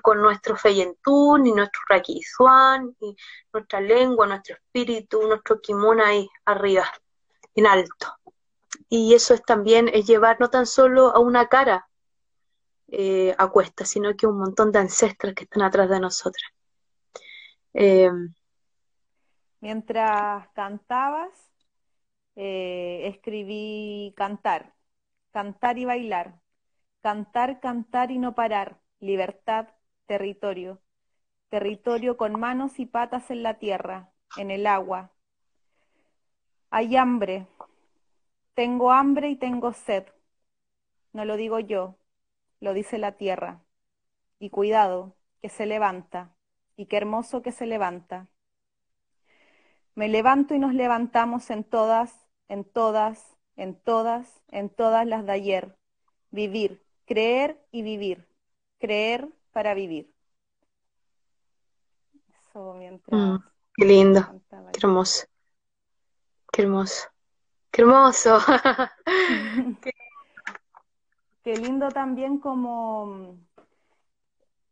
con 0.00 0.20
nuestro 0.22 0.56
feyentún 0.56 1.46
y 1.46 1.52
nuestro 1.52 1.80
raquizuan 1.88 2.96
y 3.00 3.16
nuestra 3.52 3.80
lengua, 3.80 4.26
nuestro 4.26 4.56
espíritu, 4.56 5.22
nuestro 5.26 5.60
kimono 5.60 6.04
ahí 6.04 6.28
arriba, 6.44 6.86
en 7.54 7.66
alto. 7.66 8.08
y 8.88 9.14
eso 9.14 9.34
es 9.34 9.42
también 9.44 9.88
es 9.88 10.06
llevar 10.06 10.38
no 10.40 10.50
tan 10.50 10.66
solo 10.66 11.14
a 11.14 11.20
una 11.20 11.48
cara 11.48 11.88
eh, 12.88 13.34
a 13.38 13.48
cuesta, 13.48 13.84
sino 13.84 14.14
que 14.16 14.26
un 14.26 14.38
montón 14.38 14.72
de 14.72 14.78
ancestras 14.80 15.34
que 15.34 15.44
están 15.44 15.62
atrás 15.62 15.88
de 15.88 16.00
nosotras. 16.00 16.50
Eh, 17.74 18.10
Mientras 19.60 20.48
cantabas, 20.54 21.30
eh, 22.36 23.08
escribí 23.08 24.14
cantar, 24.16 24.74
cantar 25.32 25.78
y 25.78 25.84
bailar, 25.84 26.40
cantar, 27.02 27.60
cantar 27.60 28.10
y 28.10 28.18
no 28.18 28.34
parar, 28.34 28.80
libertad, 29.00 29.68
territorio, 30.06 30.80
territorio 31.48 32.16
con 32.16 32.38
manos 32.38 32.78
y 32.78 32.86
patas 32.86 33.30
en 33.30 33.42
la 33.42 33.58
tierra, 33.58 34.10
en 34.36 34.50
el 34.50 34.66
agua. 34.66 35.12
Hay 36.70 36.96
hambre, 36.96 37.46
tengo 38.54 38.90
hambre 38.92 39.30
y 39.30 39.36
tengo 39.36 39.72
sed. 39.72 40.04
No 41.12 41.24
lo 41.24 41.36
digo 41.36 41.60
yo, 41.60 41.96
lo 42.60 42.72
dice 42.72 42.98
la 42.98 43.12
tierra. 43.12 43.62
Y 44.38 44.50
cuidado, 44.50 45.16
que 45.40 45.48
se 45.48 45.66
levanta, 45.66 46.34
y 46.76 46.86
qué 46.86 46.96
hermoso 46.98 47.42
que 47.42 47.52
se 47.52 47.66
levanta. 47.66 48.28
Me 49.94 50.08
levanto 50.08 50.54
y 50.54 50.58
nos 50.58 50.74
levantamos 50.74 51.50
en 51.50 51.64
todas, 51.64 52.26
en 52.48 52.64
todas, 52.64 53.36
en 53.56 53.74
todas, 53.80 54.42
en 54.48 54.68
todas 54.68 55.06
las 55.06 55.24
de 55.24 55.32
ayer. 55.32 55.76
Vivir, 56.30 56.82
creer 57.06 57.64
y 57.72 57.82
vivir. 57.82 58.28
Creer 58.78 59.30
para 59.56 59.72
vivir. 59.72 60.12
Eso 62.28 62.74
mientras. 62.74 63.18
Mm, 63.18 63.36
qué 63.74 63.84
lindo, 63.86 64.42
qué 64.50 64.80
hermoso. 64.82 65.24
Qué 66.52 66.60
hermoso. 66.60 67.08
Qué 67.70 67.80
hermoso. 67.80 68.38
qué... 71.42 71.56
lindo 71.56 71.88
también 71.88 72.38
como 72.38 73.38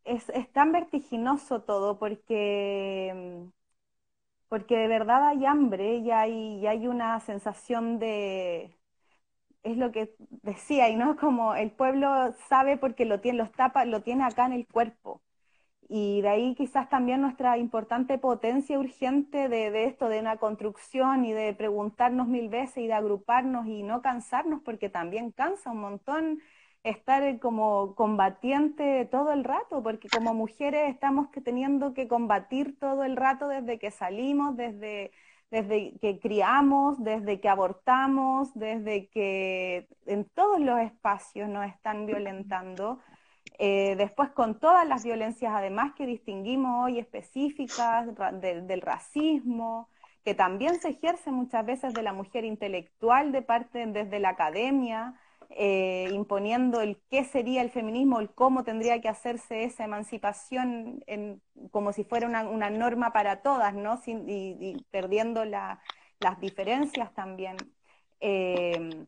es, 0.03 0.29
es, 0.29 0.53
tan 0.53 0.71
vertiginoso 0.71 1.63
todo 1.63 1.97
porque 1.97 3.49
porque 4.49 4.77
de 4.77 4.87
verdad 4.87 5.29
hay 5.29 5.47
hambre 5.47 5.95
y 5.95 6.11
hay, 6.11 6.59
y 6.59 6.67
hay 6.67 6.87
una 6.87 7.19
sensación 7.21 7.97
de, 7.97 8.77
es 9.65 9.77
lo 9.77 9.91
que 9.91 10.15
decía, 10.43 10.89
y 10.89 10.95
no 10.95 11.17
como 11.17 11.55
el 11.55 11.71
pueblo 11.71 12.33
sabe 12.49 12.77
porque 12.77 13.05
lo 13.05 13.19
tiene, 13.21 13.39
los 13.39 13.51
tapa, 13.51 13.85
lo 13.85 14.01
tiene 14.03 14.23
acá 14.23 14.45
en 14.45 14.53
el 14.53 14.67
cuerpo. 14.67 15.21
Y 15.87 16.21
de 16.21 16.29
ahí 16.29 16.55
quizás 16.55 16.89
también 16.89 17.21
nuestra 17.21 17.57
importante 17.57 18.17
potencia 18.17 18.79
urgente 18.79 19.49
de, 19.49 19.71
de, 19.71 19.85
esto, 19.85 20.09
de 20.09 20.19
una 20.19 20.37
construcción 20.37 21.25
y 21.25 21.33
de 21.33 21.53
preguntarnos 21.53 22.27
mil 22.27 22.49
veces 22.49 22.77
y 22.79 22.87
de 22.87 22.93
agruparnos 22.93 23.67
y 23.67 23.83
no 23.83 24.01
cansarnos, 24.01 24.61
porque 24.63 24.89
también 24.89 25.31
cansa 25.31 25.71
un 25.71 25.81
montón 25.81 26.39
estar 26.83 27.39
como 27.39 27.95
combatiente 27.95 29.05
todo 29.05 29.31
el 29.33 29.43
rato, 29.43 29.81
porque 29.83 30.07
como 30.09 30.33
mujeres 30.33 30.89
estamos 30.93 31.29
teniendo 31.43 31.93
que 31.93 32.07
combatir 32.07 32.77
todo 32.79 33.03
el 33.03 33.15
rato 33.15 33.47
desde 33.47 33.79
que 33.79 33.91
salimos, 33.91 34.55
desde, 34.57 35.11
desde 35.51 35.97
que 35.99 36.19
criamos, 36.19 37.03
desde 37.03 37.39
que 37.39 37.49
abortamos, 37.49 38.53
desde 38.53 39.09
que 39.09 39.87
en 40.05 40.25
todos 40.25 40.59
los 40.59 40.79
espacios 40.79 41.49
nos 41.49 41.65
están 41.67 42.05
violentando. 42.05 42.99
Eh, 43.57 43.95
después 43.95 44.29
con 44.31 44.59
todas 44.59 44.87
las 44.87 45.05
violencias 45.05 45.53
además 45.55 45.93
que 45.95 46.05
distinguimos 46.05 46.85
hoy 46.85 46.99
específicas 46.99 48.07
del 48.41 48.81
racismo, 48.81 49.87
que 50.25 50.33
también 50.33 50.81
se 50.81 50.89
ejerce 50.89 51.31
muchas 51.31 51.65
veces 51.65 51.93
de 51.93 52.01
la 52.01 52.11
mujer 52.11 52.43
intelectual 52.43 53.31
de 53.31 53.41
parte 53.43 53.85
desde 53.85 54.19
la 54.19 54.29
academia, 54.29 55.13
eh, 55.57 56.09
imponiendo 56.11 56.81
el 56.81 57.01
qué 57.09 57.23
sería 57.23 57.61
el 57.61 57.71
feminismo, 57.71 58.19
el 58.19 58.29
cómo 58.29 58.65
tendría 58.65 58.99
que 58.99 59.07
hacerse 59.07 59.63
esa 59.63 59.85
emancipación 59.85 61.01
como 61.71 61.93
si 61.93 62.03
fuera 62.03 62.27
una, 62.27 62.69
norma 62.69 63.13
para 63.13 63.41
todas, 63.41 63.73
¿no? 63.73 63.97
y, 64.05 64.85
perdiendo 64.91 65.45
las 65.45 65.79
diferencias 66.41 67.13
también. 67.13 67.55
Eh, 68.19 69.05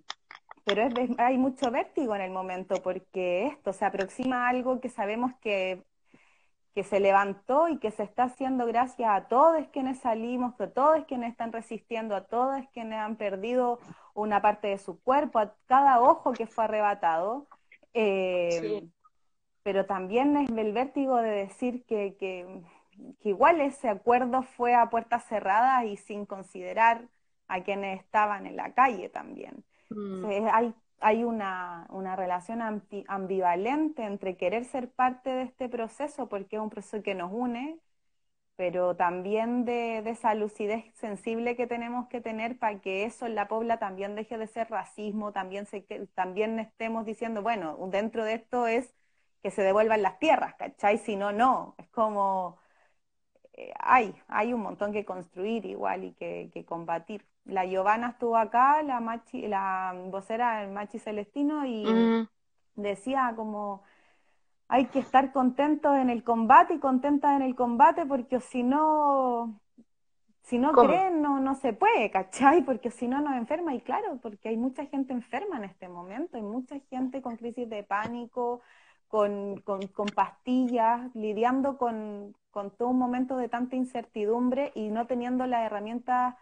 pero 0.64 0.88
hay 1.18 1.38
mucho 1.38 1.70
vértigo 1.70 2.16
en 2.16 2.22
el 2.22 2.32
momento 2.32 2.76
porque 2.82 3.48
esto 3.48 3.74
se 3.74 3.84
aproxima 3.84 4.46
a 4.46 4.50
algo 4.50 4.80
que 4.80 4.90
sabemos 4.90 5.34
que 5.42 5.84
que 6.78 6.84
se 6.84 7.00
levantó 7.00 7.70
y 7.70 7.80
que 7.80 7.90
se 7.90 8.04
está 8.04 8.26
haciendo 8.26 8.68
gracias 8.68 9.10
a 9.10 9.28
todos 9.28 9.66
quienes 9.74 9.98
salimos, 9.98 10.54
a 10.62 10.70
todos 10.70 11.06
quienes 11.06 11.32
están 11.32 11.52
resistiendo, 11.52 12.16
a 12.16 12.26
todos 12.26 12.64
quienes 12.72 13.00
han 13.00 13.16
perdido 13.16 13.80
una 14.22 14.42
parte 14.42 14.68
de 14.68 14.78
su 14.78 15.00
cuerpo, 15.02 15.40
a 15.40 15.54
cada 15.66 16.02
ojo 16.02 16.34
que 16.34 16.48
fue 16.48 16.66
arrebatado. 16.66 17.48
Eh, 17.94 18.88
pero 19.64 19.86
también 19.86 20.38
es 20.38 20.50
el 20.50 20.72
vértigo 20.72 21.18
de 21.18 21.30
decir 21.30 21.84
que, 21.86 22.16
que, 22.18 22.62
igual 23.24 23.62
ese 23.62 23.90
acuerdo 23.90 24.44
fue 24.44 24.76
a 24.76 24.90
puertas 24.90 25.26
cerradas 25.26 25.86
y 25.86 25.98
sin 25.98 26.26
considerar 26.26 27.08
a 27.48 27.64
quienes 27.64 28.00
estaban 28.00 28.46
en 28.46 28.56
la 28.56 28.74
calle 28.74 29.10
también. 29.10 29.64
Mm. 29.90 30.26
hay 30.52 30.74
hay 31.00 31.24
una, 31.24 31.86
una 31.90 32.16
relación 32.16 32.62
ambivalente 33.08 34.04
entre 34.04 34.36
querer 34.36 34.66
ser 34.66 34.90
parte 34.90 35.30
de 35.30 35.44
este 35.44 35.70
proceso, 35.70 36.28
porque 36.28 36.56
es 36.56 36.62
un 36.62 36.70
proceso 36.70 37.04
que 37.04 37.16
nos 37.16 37.32
une, 37.32 37.80
pero 38.58 38.96
también 38.96 39.66
de, 39.66 40.00
esa 40.10 40.34
lucidez 40.36 40.86
sensible 40.96 41.56
que 41.56 41.68
tenemos 41.68 42.08
que 42.10 42.22
tener 42.22 42.60
para 42.60 42.80
que 42.82 43.06
eso 43.06 43.28
en 43.28 43.36
la 43.36 43.48
pobla 43.48 43.80
también 43.80 44.16
deje 44.16 44.38
de 44.38 44.48
ser 44.48 44.70
racismo, 44.70 45.32
también, 45.32 45.68
se, 45.68 45.82
también 46.16 46.60
estemos 46.60 47.06
diciendo, 47.06 47.42
bueno, 47.44 47.78
dentro 47.92 48.26
de 48.26 48.34
esto 48.36 48.68
es 48.68 48.94
que 49.44 49.52
se 49.52 49.62
devuelvan 49.62 50.02
las 50.02 50.20
tierras, 50.20 50.56
¿cachai? 50.56 50.98
Si 50.98 51.16
no, 51.16 51.32
no, 51.32 51.76
es 51.78 51.88
como, 51.90 52.58
eh, 53.54 53.72
hay, 53.80 54.16
hay 54.28 54.54
un 54.54 54.62
montón 54.62 54.92
que 54.94 55.06
construir 55.06 55.66
igual 55.66 56.04
y 56.06 56.14
que, 56.14 56.50
que 56.54 56.66
combatir 56.66 57.26
la 57.46 57.66
Giovanna 57.66 58.10
estuvo 58.10 58.38
acá, 58.38 58.82
la 58.84 59.00
machi, 59.00 59.48
la 59.48 59.94
vocera 60.10 60.62
del 60.62 60.72
Machi 60.72 61.00
Celestino, 61.00 61.66
y 61.66 61.86
mm. 61.86 62.28
decía 62.76 63.34
como 63.36 63.84
hay 64.68 64.86
que 64.88 65.00
estar 65.00 65.32
contentos 65.32 65.96
en 65.98 66.10
el 66.10 66.24
combate 66.24 66.76
y 66.76 66.80
contentas 66.80 67.36
en 67.36 67.42
el 67.42 67.56
combate, 67.56 68.06
porque 68.06 68.40
si 68.40 68.64
no, 68.64 69.60
si 70.42 70.58
no 70.58 70.72
creen, 70.74 71.22
no, 71.22 71.40
no 71.40 71.56
se 71.56 71.74
puede, 71.74 72.12
¿cachai? 72.12 72.64
Porque 72.64 72.92
si 72.92 73.08
no 73.08 73.22
nos 73.22 73.36
enferma, 73.36 73.74
y 73.76 73.82
claro, 73.82 74.20
porque 74.22 74.50
hay 74.50 74.58
mucha 74.58 74.86
gente 74.86 75.14
enferma 75.14 75.58
en 75.58 75.66
este 75.66 75.88
momento, 75.90 76.38
hay 76.38 76.44
mucha 76.44 76.80
gente 76.90 77.22
con 77.22 77.38
crisis 77.38 77.70
de 77.70 77.84
pánico, 77.84 78.62
con, 79.08 79.62
con, 79.62 79.88
con 79.88 80.08
pastillas, 80.08 81.14
lidiando 81.16 81.78
con, 81.78 82.36
con 82.52 82.72
todo 82.72 82.90
un 82.90 82.98
momento 83.00 83.38
de 83.38 83.50
tanta 83.50 83.76
incertidumbre 83.76 84.72
y 84.76 84.90
no 84.90 85.08
teniendo 85.08 85.46
las 85.48 85.66
herramientas 85.66 86.36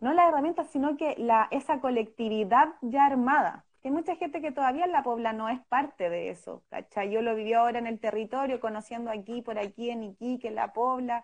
no 0.00 0.12
la 0.12 0.28
herramienta, 0.28 0.64
sino 0.64 0.96
que 0.96 1.14
la, 1.18 1.48
esa 1.50 1.80
colectividad 1.80 2.74
ya 2.82 3.06
armada. 3.06 3.64
Hay 3.84 3.90
mucha 3.90 4.16
gente 4.16 4.40
que 4.40 4.50
todavía 4.52 4.86
en 4.86 4.92
la 4.92 5.02
Pobla 5.02 5.32
no 5.32 5.48
es 5.48 5.60
parte 5.66 6.08
de 6.10 6.30
eso, 6.30 6.64
¿cachai? 6.70 7.10
Yo 7.10 7.22
lo 7.22 7.34
viví 7.34 7.52
ahora 7.52 7.78
en 7.78 7.86
el 7.86 8.00
territorio, 8.00 8.58
conociendo 8.60 9.10
aquí, 9.10 9.42
por 9.42 9.58
aquí, 9.58 9.90
en 9.90 10.02
Iquique, 10.04 10.48
en 10.48 10.54
la 10.56 10.72
Pobla, 10.72 11.22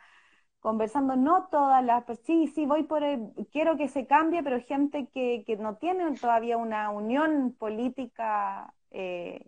conversando, 0.60 1.16
no 1.16 1.48
todas 1.50 1.84
las, 1.84 2.04
pues 2.04 2.20
sí, 2.24 2.48
sí, 2.48 2.66
voy 2.66 2.82
por 2.84 3.02
el, 3.02 3.32
quiero 3.52 3.76
que 3.78 3.88
se 3.88 4.06
cambie, 4.06 4.42
pero 4.42 4.60
gente 4.62 5.08
que, 5.12 5.44
que 5.46 5.56
no 5.56 5.76
tiene 5.76 6.12
todavía 6.18 6.58
una 6.58 6.90
unión 6.90 7.54
política 7.58 8.74
eh, 8.90 9.46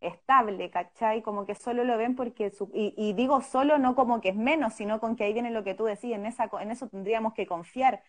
estable, 0.00 0.70
¿cachai? 0.70 1.22
Como 1.22 1.46
que 1.46 1.54
solo 1.54 1.84
lo 1.84 1.96
ven 1.96 2.16
porque, 2.16 2.52
y, 2.74 2.94
y, 2.96 3.12
digo 3.14 3.40
solo 3.40 3.78
no 3.78 3.94
como 3.94 4.20
que 4.20 4.30
es 4.30 4.36
menos, 4.36 4.74
sino 4.74 5.00
con 5.00 5.16
que 5.16 5.24
ahí 5.24 5.32
viene 5.32 5.50
lo 5.50 5.64
que 5.64 5.74
tú 5.74 5.84
decís, 5.84 6.12
en, 6.14 6.26
esa, 6.26 6.50
en 6.60 6.70
eso 6.70 6.88
tendríamos 6.88 7.34
que 7.34 7.46
confiar, 7.46 8.02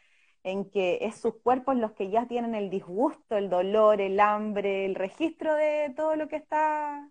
en 0.44 0.70
que 0.70 1.00
es 1.02 1.20
sus 1.20 1.36
cuerpos 1.36 1.76
los 1.76 1.92
que 1.94 2.10
ya 2.10 2.28
tienen 2.28 2.56
el 2.56 2.70
disgusto, 2.70 3.38
el 3.38 3.50
dolor, 3.50 4.02
el 4.02 4.20
hambre, 4.20 4.86
el 4.86 4.96
registro 4.96 5.54
de 5.56 5.94
todo 5.96 6.16
lo 6.16 6.28
que 6.28 6.38
está 6.38 7.10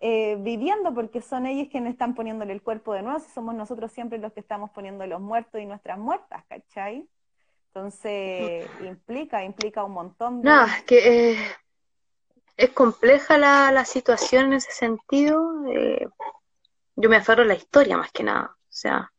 eh, 0.00 0.36
viviendo, 0.38 0.94
porque 0.94 1.20
son 1.20 1.46
ellos 1.46 1.68
quienes 1.70 1.92
están 1.92 2.14
poniéndole 2.14 2.52
el 2.52 2.62
cuerpo 2.62 2.94
de 2.94 3.02
nuevo, 3.02 3.18
si 3.18 3.30
somos 3.30 3.54
nosotros 3.54 3.90
siempre 3.92 4.18
los 4.18 4.32
que 4.32 4.40
estamos 4.40 4.70
poniendo 4.70 5.06
los 5.06 5.20
muertos 5.20 5.60
y 5.60 5.66
nuestras 5.66 5.98
muertas, 5.98 6.44
¿cachai? 6.48 7.08
Entonces, 7.68 8.68
implica, 8.84 9.42
implica 9.44 9.82
un 9.82 9.92
montón 9.92 10.42
de... 10.42 10.48
No, 10.48 10.64
es 10.64 10.82
que 10.84 11.32
eh, 11.32 11.38
es 12.56 12.70
compleja 12.70 13.36
la, 13.36 13.72
la, 13.72 13.84
situación 13.84 14.46
en 14.46 14.52
ese 14.54 14.70
sentido. 14.70 15.66
Eh, 15.72 16.06
yo 16.94 17.08
me 17.08 17.16
aferro 17.16 17.42
a 17.42 17.46
la 17.46 17.54
historia 17.54 17.96
más 17.96 18.12
que 18.12 18.22
nada, 18.22 18.54
o 18.54 18.66
sea, 18.68 19.10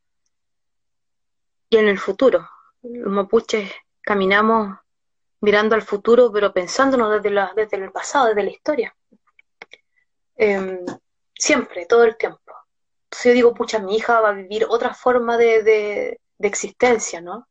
y 1.70 1.78
en 1.78 1.90
el 1.90 1.99
futuro, 1.99 2.48
los 2.94 3.12
mapuches 3.12 3.72
caminamos 4.02 4.78
mirando 5.41 5.76
al 5.76 5.82
futuro, 5.82 6.32
pero 6.32 6.53
pensándonos 6.53 7.12
desde, 7.12 7.32
la, 7.32 7.53
desde 7.56 7.78
el 7.78 7.91
pasado, 7.91 8.28
desde 8.28 8.44
la 8.44 8.52
historia. 8.52 8.95
Em, 10.36 10.86
siempre, 11.34 11.86
todo 11.86 12.03
el 12.03 12.18
tiempo. 12.18 12.40
Entonces 13.06 13.26
yo 13.26 13.34
digo, 13.34 13.53
pucha, 13.53 13.80
mi 13.80 13.95
hija 13.95 14.20
va 14.20 14.30
a 14.30 14.34
vivir 14.34 14.66
otra 14.68 14.94
forma 14.94 15.38
de, 15.38 16.20
existencia, 16.40 17.22
¿no? 17.22 17.48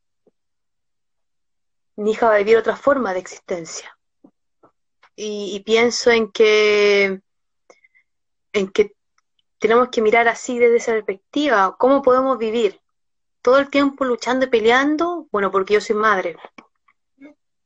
Mi 1.96 2.12
hija 2.12 2.28
va 2.28 2.34
a 2.34 2.38
vivir 2.38 2.56
otra 2.56 2.76
forma 2.76 3.12
de 3.12 3.20
existencia. 3.20 3.96
y, 5.16 5.60
pienso 5.60 6.10
en 6.10 6.32
que, 6.32 7.20
en 8.52 8.68
que 8.72 8.96
tenemos 9.58 9.88
que 9.88 10.02
mirar 10.02 10.26
así 10.26 10.58
desde 10.58 10.76
esa 10.76 10.92
perspectiva, 10.92 11.76
cómo 11.78 12.02
podemos 12.02 12.36
vivir 12.36 12.80
todo 13.44 13.58
el 13.58 13.68
tiempo 13.68 14.06
luchando 14.06 14.46
y 14.46 14.48
peleando, 14.48 15.28
bueno, 15.30 15.50
porque 15.50 15.74
yo 15.74 15.80
soy 15.82 15.96
madre. 15.96 16.34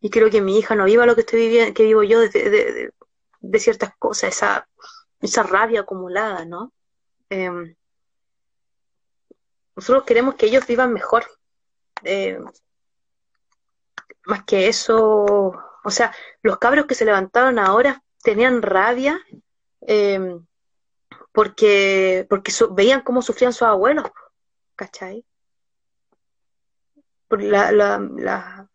Y 0.01 0.11
creo 0.11 0.29
que 0.29 0.41
mi 0.41 0.59
hija 0.59 0.75
no 0.75 0.87
viva 0.87 1.07
lo 1.07 1.15
que 1.15 1.21
estoy 1.21 1.39
viviendo, 1.43 1.73
que 1.73 1.85
vivo 1.85 2.03
yo 2.03 2.19
de, 2.19 2.93
ciertas 3.61 3.93
cosas, 3.97 4.35
esa, 4.35 4.69
esa 5.21 5.45
rabia 5.45 5.83
acumulada, 5.83 6.45
¿no? 6.45 6.73
Em, 7.31 7.77
nosotros 9.77 10.03
queremos 10.03 10.35
que 10.35 10.47
ellos 10.47 10.67
vivan 10.67 10.93
mejor. 10.93 11.25
Eh, 12.03 12.41
más 14.27 14.43
que 14.45 14.67
eso, 14.67 15.25
o 15.85 15.91
sea, 15.91 16.13
los 16.43 16.59
cabros 16.59 16.87
que 16.87 16.97
se 16.97 17.05
levantaron 17.05 17.61
ahora 17.61 18.03
tenían 18.25 18.63
rabia 18.63 19.21
em, 19.83 20.45
porque, 21.31 22.27
porque 22.29 22.53
veían 22.73 23.03
cómo 23.03 23.23
sufrían 23.23 23.53
sus 23.53 23.63
abuelos, 23.63 24.11
¿cachai? 24.75 25.25
Por 27.29 27.43
la, 27.43 27.71
la, 27.71 28.69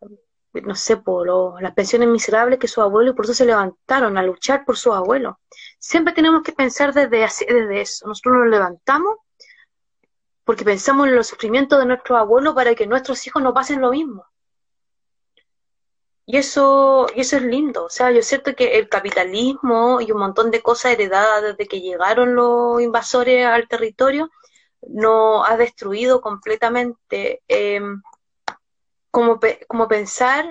no 0.52 0.74
sé, 0.74 0.96
por 0.96 1.60
las 1.60 1.74
pensiones 1.74 2.08
miserables 2.08 2.58
que 2.58 2.68
sus 2.68 2.82
abuelos 2.82 3.12
y 3.12 3.16
por 3.16 3.24
eso 3.24 3.34
se 3.34 3.44
levantaron 3.44 4.16
a 4.16 4.22
luchar 4.22 4.64
por 4.64 4.76
sus 4.76 4.94
abuelos. 4.94 5.34
Siempre 5.78 6.14
tenemos 6.14 6.42
que 6.42 6.52
pensar 6.52 6.94
desde, 6.94 7.18
desde 7.18 7.80
eso. 7.80 8.06
Nosotros 8.06 8.36
nos 8.36 8.48
levantamos 8.48 9.16
porque 10.44 10.64
pensamos 10.64 11.08
en 11.08 11.16
los 11.16 11.26
sufrimientos 11.26 11.78
de 11.78 11.86
nuestros 11.86 12.18
abuelos 12.18 12.54
para 12.54 12.74
que 12.74 12.86
nuestros 12.86 13.26
hijos 13.26 13.42
no 13.42 13.54
pasen 13.54 13.80
lo 13.80 13.90
mismo. 13.90 14.24
Y 16.26 16.38
eso, 16.38 17.06
y 17.14 17.20
eso 17.20 17.36
es 17.36 17.42
lindo. 17.42 17.84
O 17.84 17.90
sea, 17.90 18.10
yo 18.10 18.22
siento 18.22 18.54
que 18.54 18.78
el 18.78 18.88
capitalismo 18.88 20.00
y 20.00 20.10
un 20.10 20.18
montón 20.18 20.50
de 20.50 20.62
cosas 20.62 20.92
heredadas 20.92 21.42
desde 21.42 21.66
que 21.68 21.80
llegaron 21.80 22.34
los 22.34 22.80
invasores 22.80 23.46
al 23.46 23.68
territorio 23.68 24.30
no 24.88 25.44
ha 25.44 25.56
destruido 25.56 26.20
completamente 26.20 27.42
em, 27.48 28.02
como, 29.14 29.38
como 29.68 29.86
pensar. 29.86 30.44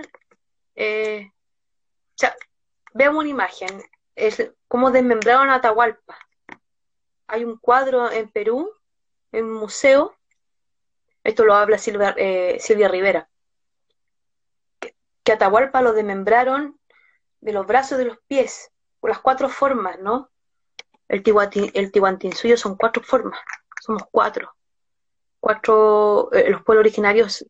Eh, 0.75 1.29
o 1.29 2.15
sea, 2.15 2.33
veamos 2.93 3.19
una 3.19 3.29
imagen, 3.29 3.83
es 4.15 4.51
como 4.67 4.89
desmembraron 4.89 5.49
Atahualpa. 5.49 6.17
Hay 7.27 7.43
un 7.43 7.57
cuadro 7.57 8.09
en 8.09 8.29
Perú, 8.29 8.71
en 9.33 9.45
un 9.45 9.53
museo, 9.53 10.15
esto 11.23 11.43
lo 11.43 11.55
habla 11.55 11.77
Silvia, 11.77 12.15
eh, 12.17 12.57
Silvia 12.59 12.87
Rivera 12.87 13.29
que 15.23 15.31
Atahualpa 15.31 15.81
lo 15.81 15.93
desmembraron 15.93 16.79
de 17.41 17.53
los 17.53 17.65
brazos 17.65 17.97
de 17.97 18.05
los 18.05 18.17
pies, 18.27 18.71
por 18.99 19.09
las 19.09 19.19
cuatro 19.19 19.49
formas, 19.49 19.99
¿no? 19.99 20.29
El, 21.07 21.23
el 21.73 22.33
suyo 22.33 22.57
son 22.57 22.75
cuatro 22.75 23.03
formas, 23.03 23.39
somos 23.81 24.03
cuatro. 24.11 24.53
Cuatro, 25.39 26.29
eh, 26.31 26.49
los 26.49 26.63
pueblos 26.63 26.83
originarios 26.83 27.45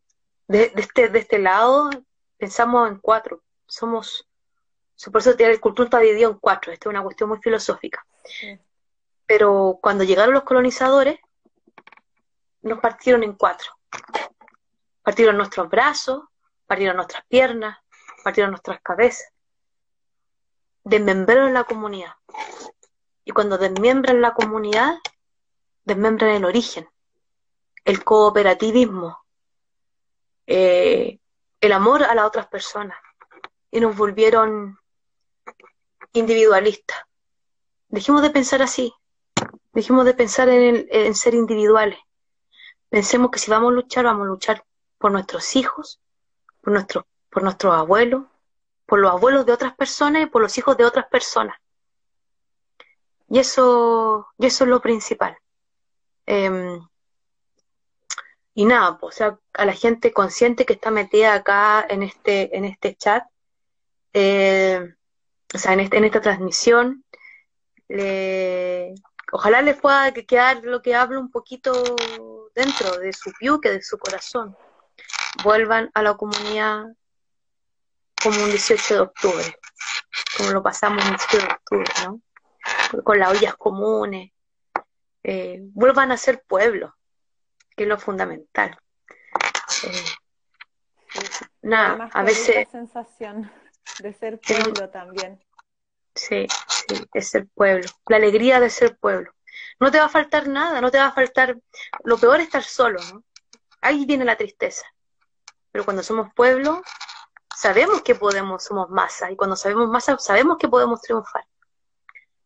de, 0.53 0.71
este, 0.75 1.09
de 1.09 1.19
este 1.19 1.39
lado 1.39 1.89
pensamos 2.38 2.88
en 2.88 2.99
cuatro, 2.99 3.41
somos, 3.65 4.27
por 5.11 5.21
eso 5.21 5.35
el 5.38 5.59
cultura 5.59 5.85
está 5.85 5.99
dividido 5.99 6.31
en 6.31 6.38
cuatro, 6.38 6.71
esta 6.71 6.89
es 6.89 6.91
una 6.91 7.01
cuestión 7.01 7.30
muy 7.30 7.39
filosófica. 7.39 8.05
Pero 9.25 9.80
cuando 9.81 10.03
llegaron 10.03 10.34
los 10.34 10.43
colonizadores, 10.43 11.19
nos 12.61 12.80
partieron 12.80 13.23
en 13.23 13.34
cuatro. 13.34 13.71
Partieron 15.01 15.38
nuestros 15.38 15.69
brazos, 15.69 16.23
partieron 16.67 16.97
nuestras 16.97 17.25
piernas, 17.25 17.77
partieron 18.23 18.51
nuestras 18.51 18.80
cabezas. 18.81 19.34
Desmembraron 20.84 21.53
la 21.53 21.63
comunidad. 21.63 22.13
Y 23.25 23.31
cuando 23.31 23.57
desmembran 23.57 24.21
la 24.21 24.34
comunidad, 24.34 24.95
desmembran 25.84 26.31
el 26.31 26.45
origen, 26.45 26.88
el 27.85 28.03
cooperativismo, 28.03 29.23
eh, 30.48 31.20
el 31.61 31.72
amor 31.72 32.03
a 32.03 32.15
las 32.15 32.26
otras 32.26 32.48
personas. 32.48 32.98
Y 33.72 33.80
nos 33.80 33.95
volvieron 33.95 34.78
individualistas. 36.14 36.98
Dejemos 37.88 38.22
de 38.22 38.30
pensar 38.30 38.61
así. 38.61 38.94
Dejemos 39.72 40.06
de 40.06 40.14
pensar 40.14 40.49
en, 40.49 40.88
en 40.90 41.15
ser 41.15 41.34
individuales. 41.34 41.99
Pensemos 42.90 43.32
que 43.32 43.40
si 43.40 43.49
vamos 43.49 43.72
a 43.72 43.76
luchar, 43.76 44.06
vamos 44.06 44.26
a 44.26 44.30
luchar 44.30 44.64
por 44.99 45.11
nuestros 45.11 45.56
hijos, 45.56 45.99
por, 46.61 46.74
nuestro, 46.74 47.07
por 47.30 47.44
nuestros 47.44 47.74
abuelos, 47.74 48.26
por 48.86 48.99
los 48.99 49.11
abuelos 49.11 49.45
de 49.45 49.52
otras 49.52 49.76
personas 49.76 50.24
y 50.24 50.26
por 50.28 50.41
los 50.41 50.57
hijos 50.57 50.78
de 50.78 50.86
otras 50.86 51.07
personas. 51.07 51.57
Y 53.28 53.40
eso, 53.40 54.28
y 54.38 54.45
eso 54.45 54.64
es 54.64 54.70
lo 54.70 54.80
principal. 54.80 55.36
Em, 56.26 56.80
y 58.55 58.65
nada, 58.65 58.97
o 59.01 59.11
sea, 59.11 59.39
a 59.53 59.65
la 59.65 59.73
gente 59.73 60.13
consciente 60.13 60.65
que 60.65 60.73
está 60.73 60.91
metida 60.91 61.34
acá 61.34 61.85
en 61.89 62.03
este, 62.03 62.55
en 62.55 62.65
este 62.65 62.95
chat, 62.95 63.23
eh, 64.13 64.95
o 65.53 65.57
sea, 65.57 65.73
en, 65.73 65.80
este, 65.81 65.97
en 65.97 66.05
esta 66.05 66.21
transmisión, 66.21 67.03
ojalá 69.31 69.61
les 69.61 69.80
pueda 69.80 70.11
quedar 70.11 70.63
lo 70.63 70.81
que 70.81 70.95
hablo 70.95 71.19
un 71.19 71.31
poquito 71.31 71.95
dentro 72.55 72.97
de 72.99 73.13
su 73.13 73.31
que 73.61 73.69
de 73.69 73.81
su 73.81 73.97
corazón 73.97 74.55
vuelvan 75.43 75.89
a 75.93 76.03
la 76.03 76.15
comunidad 76.15 76.85
como 78.21 78.43
un 78.43 78.49
18 78.49 78.93
de 78.93 78.99
octubre, 78.99 79.59
como 80.38 80.51
lo 80.51 80.63
pasamos 80.63 81.03
el 81.03 81.09
18 81.09 81.38
de 81.38 81.53
octubre, 81.53 81.91
¿no? 82.05 82.21
Con 83.03 83.19
las 83.19 83.31
ollas 83.31 83.55
comunes, 83.55 84.31
eh, 85.23 85.59
vuelvan 85.73 86.11
a 86.11 86.17
ser 86.17 86.43
pueblo, 86.47 86.95
que 87.76 87.84
es 87.84 87.90
lo 87.90 87.98
fundamental. 87.98 88.78
Eh, 89.84 90.04
nada, 91.62 92.10
a 92.14 92.24
veces... 92.24 92.66
La 92.66 92.72
sensación 92.72 93.52
de 94.00 94.14
ser 94.14 94.40
pueblo 94.40 94.90
también. 94.90 95.44
Sí, 96.16 96.48
sí, 96.68 97.08
es 97.14 97.30
ser 97.30 97.48
pueblo, 97.48 97.90
la 98.08 98.18
alegría 98.18 98.60
de 98.60 98.70
ser 98.70 98.98
pueblo. 98.98 99.32
No 99.80 99.91
te 99.91 100.00
va 100.00 100.06
a 100.06 100.10
faltar 100.10 100.48
nada, 100.48 100.80
no 100.82 100.91
te 100.91 100.98
va 100.98 101.08
a 101.08 101.12
faltar... 101.14 101.58
Lo 102.04 102.18
peor 102.18 102.40
es 102.40 102.48
estar 102.48 102.64
solo, 102.64 103.00
¿no? 103.12 103.24
Ahí 103.82 104.06
viene 104.06 104.26
la 104.26 104.38
tristeza. 104.38 104.86
Pero 105.72 105.86
cuando 105.86 106.04
somos 106.04 106.32
pueblo, 106.36 106.84
sabemos 107.56 108.02
que 108.04 108.16
podemos, 108.16 108.64
somos 108.64 108.90
masa, 108.90 109.32
y 109.32 109.36
cuando 109.36 109.56
sabemos 109.56 109.90
masa, 109.90 110.18
sabemos 110.20 110.58
que 110.58 110.68
podemos 110.68 111.02
triunfar. 111.02 111.45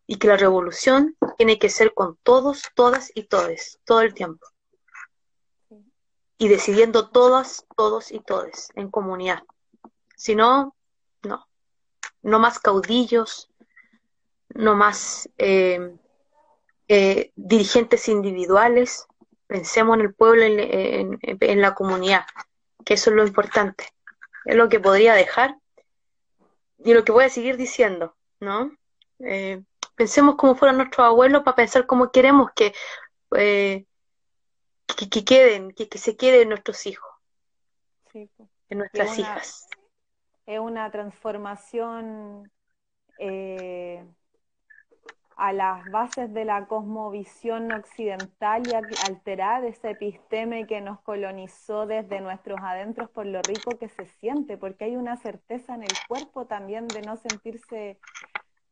Y 0.08 0.18
que 0.18 0.28
la 0.28 0.38
revolución 0.38 1.18
tiene 1.38 1.60
que 1.60 1.70
ser 1.70 1.94
con 1.94 2.18
todos, 2.24 2.64
todas 2.74 3.12
y 3.14 3.24
todes, 3.24 3.80
todo 3.84 4.02
el 4.02 4.14
tiempo. 4.14 4.48
Y 6.38 6.50
decidiendo 6.50 7.10
todas, 7.10 7.66
todos 7.76 8.12
y 8.12 8.20
todes, 8.20 8.70
en 8.76 8.90
comunidad. 8.92 9.44
Si 10.16 10.36
no, 10.36 10.76
no. 11.24 11.48
No 12.22 12.40
más 12.40 12.60
caudillos, 12.60 13.50
no 14.50 14.76
más 14.76 15.30
eh, 15.38 15.96
eh, 16.88 17.32
dirigentes 17.36 18.08
individuales. 18.08 19.08
Pensemos 19.48 19.96
en 19.98 20.02
el 20.02 20.14
pueblo, 20.14 20.44
en 20.44 21.62
la 21.62 21.74
comunidad 21.74 22.26
que 22.88 22.94
eso 22.94 23.10
es 23.10 23.18
lo 23.18 23.28
importante, 23.28 23.94
es 24.46 24.56
lo 24.56 24.70
que 24.70 24.80
podría 24.80 25.14
dejar 25.14 25.58
y 26.78 26.94
lo 26.94 27.04
que 27.04 27.12
voy 27.12 27.26
a 27.26 27.30
seguir 27.30 27.58
diciendo, 27.58 28.16
¿no? 28.40 28.72
Eh, 29.20 29.62
pensemos 29.96 30.36
como 30.38 30.56
fueran 30.56 30.78
nuestros 30.78 31.06
abuelos 31.06 31.44
para 31.44 31.58
pensar 31.58 31.86
cómo 31.86 32.12
queremos 32.12 32.52
que, 32.56 32.74
eh, 33.36 33.86
que, 34.96 35.24
queden, 35.26 35.72
que, 35.72 35.98
se 35.98 36.16
queden 36.16 36.50
nuestros 36.50 36.86
hijos, 36.86 37.10
sí, 38.12 38.30
en 38.70 38.78
nuestras 38.78 39.18
hijas. 39.18 39.68
Es 40.46 40.60
una 40.60 40.90
transformación 40.92 42.50
eh, 43.20 44.06
a 45.38 45.54
las 45.54 45.90
bases 45.92 46.34
de 46.34 46.46
la 46.46 46.66
cosmovisión 46.66 47.72
occidental 47.72 48.64
y 48.68 48.74
alterar 49.06 49.64
ese 49.66 49.92
episteme 49.92 50.66
que 50.66 50.82
nos 50.82 51.00
colonizó 51.02 51.86
desde 51.86 52.22
nuestros 52.22 52.60
adentros 52.62 53.10
por 53.12 53.28
lo 53.28 53.42
rico 53.44 53.78
que 53.78 53.88
se 53.88 54.08
siente, 54.08 54.58
porque 54.58 54.86
hay 54.86 54.96
una 54.96 55.16
certeza 55.18 55.76
en 55.76 55.84
el 55.84 55.94
cuerpo 56.08 56.46
también 56.46 56.88
de 56.88 57.02
no 57.02 57.18
sentirse 57.18 58.00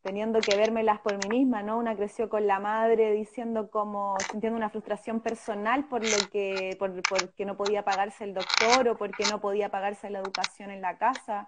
teniendo 0.05 0.39
que 0.39 0.55
vérmelas 0.55 0.99
por 0.99 1.17
mí 1.17 1.39
misma, 1.39 1.63
¿no? 1.63 1.79
Una 1.79 1.95
creció 1.95 2.29
con 2.29 2.45
la 2.45 2.59
madre 2.59 3.11
diciendo 3.13 3.71
como, 3.71 4.15
sintiendo 4.29 4.55
una 4.55 4.69
frustración 4.69 5.19
personal 5.19 5.85
por 5.85 6.03
lo 6.03 6.29
que, 6.31 6.75
por, 6.77 7.01
porque 7.09 7.43
no 7.43 7.57
podía 7.57 7.83
pagarse 7.83 8.23
el 8.23 8.35
doctor 8.35 8.87
o 8.87 8.97
porque 8.97 9.23
no 9.31 9.41
podía 9.41 9.69
pagarse 9.69 10.11
la 10.11 10.19
educación 10.19 10.69
en 10.69 10.81
la 10.81 10.99
casa, 10.99 11.47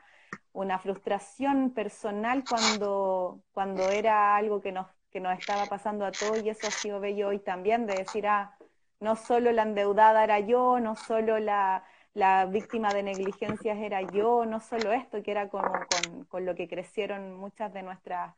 una 0.54 0.80
frustración 0.80 1.70
personal 1.70 2.44
cuando, 2.50 3.42
cuando 3.54 3.92
era 3.92 4.36
algo 4.36 4.60
que 4.60 4.72
nos 4.72 4.88
que 5.12 5.20
nos 5.20 5.38
estaba 5.38 5.68
pasando 5.68 6.06
a 6.06 6.12
todos 6.12 6.44
y 6.44 6.50
eso 6.50 6.68
ha 6.68 6.72
sido 6.72 7.00
bello 7.00 7.28
hoy 7.30 7.40
también, 7.40 7.86
de 7.86 7.96
decir, 7.96 8.28
ah, 8.28 8.58
no 9.00 9.16
solo 9.16 9.52
la 9.52 9.64
endeudada 9.64 10.24
era 10.24 10.40
yo, 10.40 10.80
no 10.80 10.96
solo 10.96 11.40
la, 11.40 11.84
la 12.14 12.46
víctima 12.46 12.92
de 12.94 13.04
negligencias 13.04 13.78
era 13.78 14.02
yo, 14.02 14.46
no 14.46 14.60
solo 14.60 14.92
esto, 14.94 15.24
que 15.24 15.32
era 15.32 15.48
como 15.50 15.70
con, 15.70 16.26
con 16.26 16.46
lo 16.46 16.56
que 16.56 16.68
crecieron 16.68 17.38
muchas 17.38 17.72
de 17.74 17.84
nuestras 17.84 18.36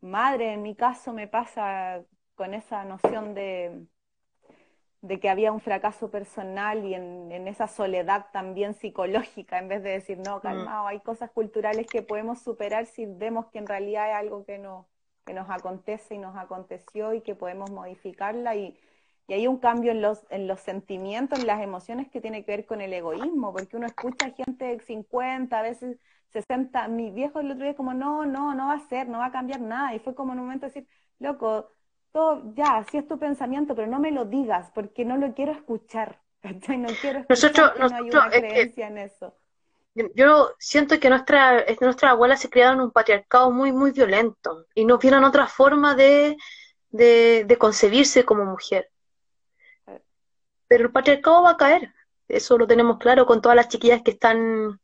madres. 0.00 0.54
En 0.54 0.62
mi 0.62 0.74
caso 0.74 1.12
me 1.12 1.28
pasa 1.28 2.02
con 2.34 2.54
esa 2.54 2.84
noción 2.84 3.34
de, 3.34 3.86
de 5.02 5.20
que 5.20 5.28
había 5.28 5.52
un 5.52 5.60
fracaso 5.60 6.10
personal 6.10 6.84
y 6.84 6.94
en, 6.94 7.32
en, 7.32 7.48
esa 7.48 7.68
soledad 7.68 8.26
también 8.32 8.74
psicológica, 8.74 9.58
en 9.58 9.68
vez 9.68 9.82
de 9.82 9.90
decir, 9.90 10.18
no, 10.18 10.38
mm. 10.38 10.40
calmado, 10.40 10.86
hay 10.86 11.00
cosas 11.00 11.30
culturales 11.30 11.86
que 11.86 12.02
podemos 12.02 12.40
superar 12.40 12.86
si 12.86 13.06
vemos 13.06 13.46
que 13.46 13.58
en 13.58 13.66
realidad 13.66 14.06
hay 14.06 14.12
algo 14.12 14.44
que, 14.44 14.58
no, 14.58 14.88
que 15.24 15.34
nos 15.34 15.48
acontece 15.50 16.14
y 16.14 16.18
nos 16.18 16.36
aconteció 16.36 17.14
y 17.14 17.22
que 17.22 17.34
podemos 17.34 17.70
modificarla 17.70 18.56
y, 18.56 18.76
y 19.26 19.32
hay 19.32 19.46
un 19.46 19.58
cambio 19.58 19.92
en 19.92 20.02
los, 20.02 20.26
en 20.30 20.46
los 20.46 20.60
sentimientos, 20.60 21.38
en 21.38 21.46
las 21.46 21.62
emociones 21.62 22.10
que 22.10 22.20
tiene 22.20 22.44
que 22.44 22.50
ver 22.50 22.66
con 22.66 22.80
el 22.80 22.92
egoísmo, 22.92 23.52
porque 23.52 23.76
uno 23.76 23.86
escucha 23.86 24.26
a 24.26 24.30
gente 24.32 24.64
de 24.64 24.80
50, 24.80 25.58
a 25.58 25.62
veces 25.62 25.98
60, 26.32 26.88
mi 26.88 27.10
viejo 27.10 27.40
el 27.40 27.50
otro 27.50 27.64
día 27.64 27.74
como, 27.74 27.94
no, 27.94 28.24
no, 28.26 28.54
no 28.54 28.68
va 28.68 28.74
a 28.74 28.88
ser, 28.88 29.08
no 29.08 29.18
va 29.18 29.26
a 29.26 29.32
cambiar 29.32 29.60
nada, 29.60 29.94
y 29.94 29.98
fue 29.98 30.14
como 30.14 30.32
en 30.32 30.40
un 30.40 30.46
momento 30.46 30.66
decir, 30.66 30.86
loco, 31.18 31.72
todo, 32.12 32.52
ya, 32.54 32.78
así 32.78 32.98
es 32.98 33.06
tu 33.06 33.18
pensamiento, 33.18 33.74
pero 33.74 33.86
no 33.86 33.98
me 33.98 34.10
lo 34.10 34.24
digas, 34.24 34.70
porque 34.74 35.04
no 35.04 35.16
lo 35.16 35.34
quiero 35.34 35.52
escuchar, 35.52 36.20
No 36.42 36.88
quiero 37.00 37.20
escuchar 37.20 37.28
nosotros, 37.28 37.90
no 37.90 37.96
hay 37.96 38.10
una 38.10 38.30
creencia 38.30 38.86
en 38.88 38.98
eso. 38.98 39.34
Yo 40.14 40.50
siento 40.58 40.98
que 41.00 41.10
nuestra, 41.10 41.64
nuestras 41.80 42.12
abuelas 42.12 42.40
se 42.40 42.48
criaron 42.48 42.76
en 42.76 42.84
un 42.84 42.90
patriarcado 42.92 43.50
muy, 43.50 43.72
muy 43.72 43.90
violento 43.90 44.66
y 44.74 44.84
no 44.84 44.98
vieron 44.98 45.24
otra 45.24 45.46
forma 45.46 45.94
de, 45.94 46.36
de, 46.90 47.44
de 47.46 47.58
concebirse 47.58 48.24
como 48.24 48.44
mujer. 48.44 48.88
Pero 50.68 50.84
el 50.84 50.92
patriarcado 50.92 51.42
va 51.42 51.50
a 51.50 51.56
caer, 51.56 51.92
eso 52.28 52.56
lo 52.56 52.66
tenemos 52.66 52.98
claro 52.98 53.26
con 53.26 53.42
todas 53.42 53.56
las 53.56 53.68
chiquillas 53.68 54.02
que 54.02 54.12
están, 54.12 54.80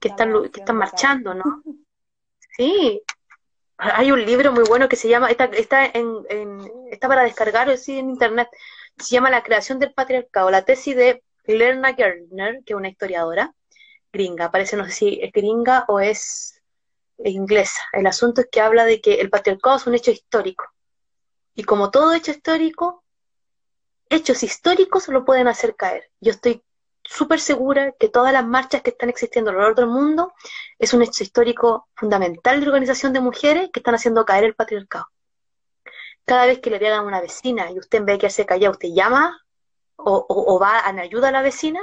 que 0.00 0.08
están, 0.08 0.32
que 0.50 0.60
están 0.60 0.76
marchando, 0.76 1.34
¿no? 1.34 1.62
Sí, 2.58 3.02
hay 3.76 4.10
un 4.10 4.24
libro 4.24 4.50
muy 4.50 4.64
bueno 4.64 4.88
que 4.88 4.96
se 4.96 5.10
llama, 5.10 5.30
está, 5.30 5.44
está, 5.44 5.84
en, 5.84 6.24
está 6.90 7.06
para 7.06 7.22
descargar 7.22 7.76
sí, 7.76 7.98
en 7.98 8.08
internet, 8.08 8.48
se 8.96 9.14
llama 9.14 9.28
La 9.28 9.42
creación 9.42 9.78
del 9.78 9.92
patriarcado, 9.92 10.50
la 10.50 10.64
tesis 10.64 10.96
de 10.96 11.22
Lerna 11.44 11.92
Gardner, 11.92 12.62
que 12.64 12.72
es 12.72 12.76
una 12.78 12.88
historiadora 12.88 13.54
gringa, 14.10 14.50
parece 14.50 14.78
no 14.78 14.86
sé 14.86 14.92
si 14.92 15.18
es 15.22 15.30
gringa 15.32 15.84
o 15.88 16.00
es, 16.00 16.62
inglesa. 17.18 17.80
El 17.92 18.06
asunto 18.06 18.42
es 18.42 18.48
que 18.50 18.60
habla 18.60 18.84
de 18.84 19.00
que 19.00 19.20
el 19.20 19.30
patriarcado 19.30 19.76
es 19.76 19.86
un 19.86 19.94
hecho 19.94 20.10
histórico. 20.10 20.64
Y 21.54 21.64
como 21.64 21.90
todo 21.90 22.12
hecho 22.12 22.30
histórico, 22.30 23.04
hechos 24.10 24.42
históricos 24.42 25.08
lo 25.08 25.24
pueden 25.24 25.48
hacer 25.48 25.74
caer. 25.76 26.10
Yo 26.20 26.32
estoy 26.32 26.62
súper 27.08 27.40
segura 27.40 27.92
que 27.92 28.08
todas 28.08 28.32
las 28.32 28.44
marchas 28.46 28.82
que 28.82 28.90
están 28.90 29.08
existiendo 29.08 29.50
alrededor 29.50 29.76
del 29.76 29.86
mundo 29.86 30.32
es 30.78 30.92
un 30.92 31.02
hecho 31.02 31.22
histórico 31.22 31.88
fundamental 31.94 32.60
de 32.60 32.66
organización 32.66 33.12
de 33.12 33.20
mujeres 33.20 33.70
que 33.72 33.80
están 33.80 33.94
haciendo 33.94 34.24
caer 34.24 34.44
el 34.44 34.54
patriarcado. 34.54 35.06
Cada 36.24 36.46
vez 36.46 36.58
que 36.58 36.70
le 36.70 36.78
llegan 36.78 37.00
a 37.00 37.02
una 37.02 37.20
vecina 37.20 37.70
y 37.70 37.78
usted 37.78 37.98
en 37.98 38.06
vez 38.06 38.18
de 38.18 38.26
hace 38.26 38.46
callado, 38.46 38.72
usted 38.72 38.88
llama 38.92 39.40
o, 39.96 40.58
va 40.60 40.82
en 40.88 40.98
ayuda 40.98 41.28
a 41.28 41.32
la 41.32 41.42
vecina, 41.42 41.80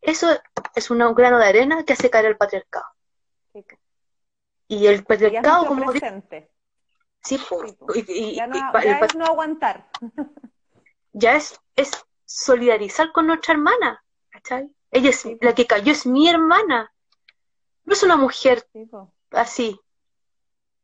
eso 0.00 0.28
es 0.74 0.90
un 0.90 0.98
grano 1.14 1.38
de 1.38 1.46
arena 1.46 1.84
que 1.84 1.92
hace 1.92 2.08
caer 2.08 2.26
el 2.26 2.36
patriarcado. 2.36 2.86
Y 4.68 4.86
el 4.86 5.04
patriarcado 5.04 5.66
como... 5.66 5.92
Sí, 7.20 7.38
y, 8.06 8.36
ya 8.36 8.46
no, 8.46 8.56
es 8.78 9.14
no 9.16 9.24
aguantar. 9.26 9.88
ya 11.12 11.34
es, 11.34 11.60
es 11.74 11.90
solidarizar 12.24 13.12
con 13.12 13.26
nuestra 13.26 13.54
hermana. 13.54 14.02
Ella 14.90 15.10
es, 15.10 15.26
la 15.40 15.54
que 15.54 15.66
cayó 15.66 15.92
es 15.92 16.06
mi 16.06 16.28
hermana. 16.28 16.92
No 17.84 17.92
es 17.92 18.02
una 18.02 18.16
mujer 18.16 18.66
así. 19.30 19.78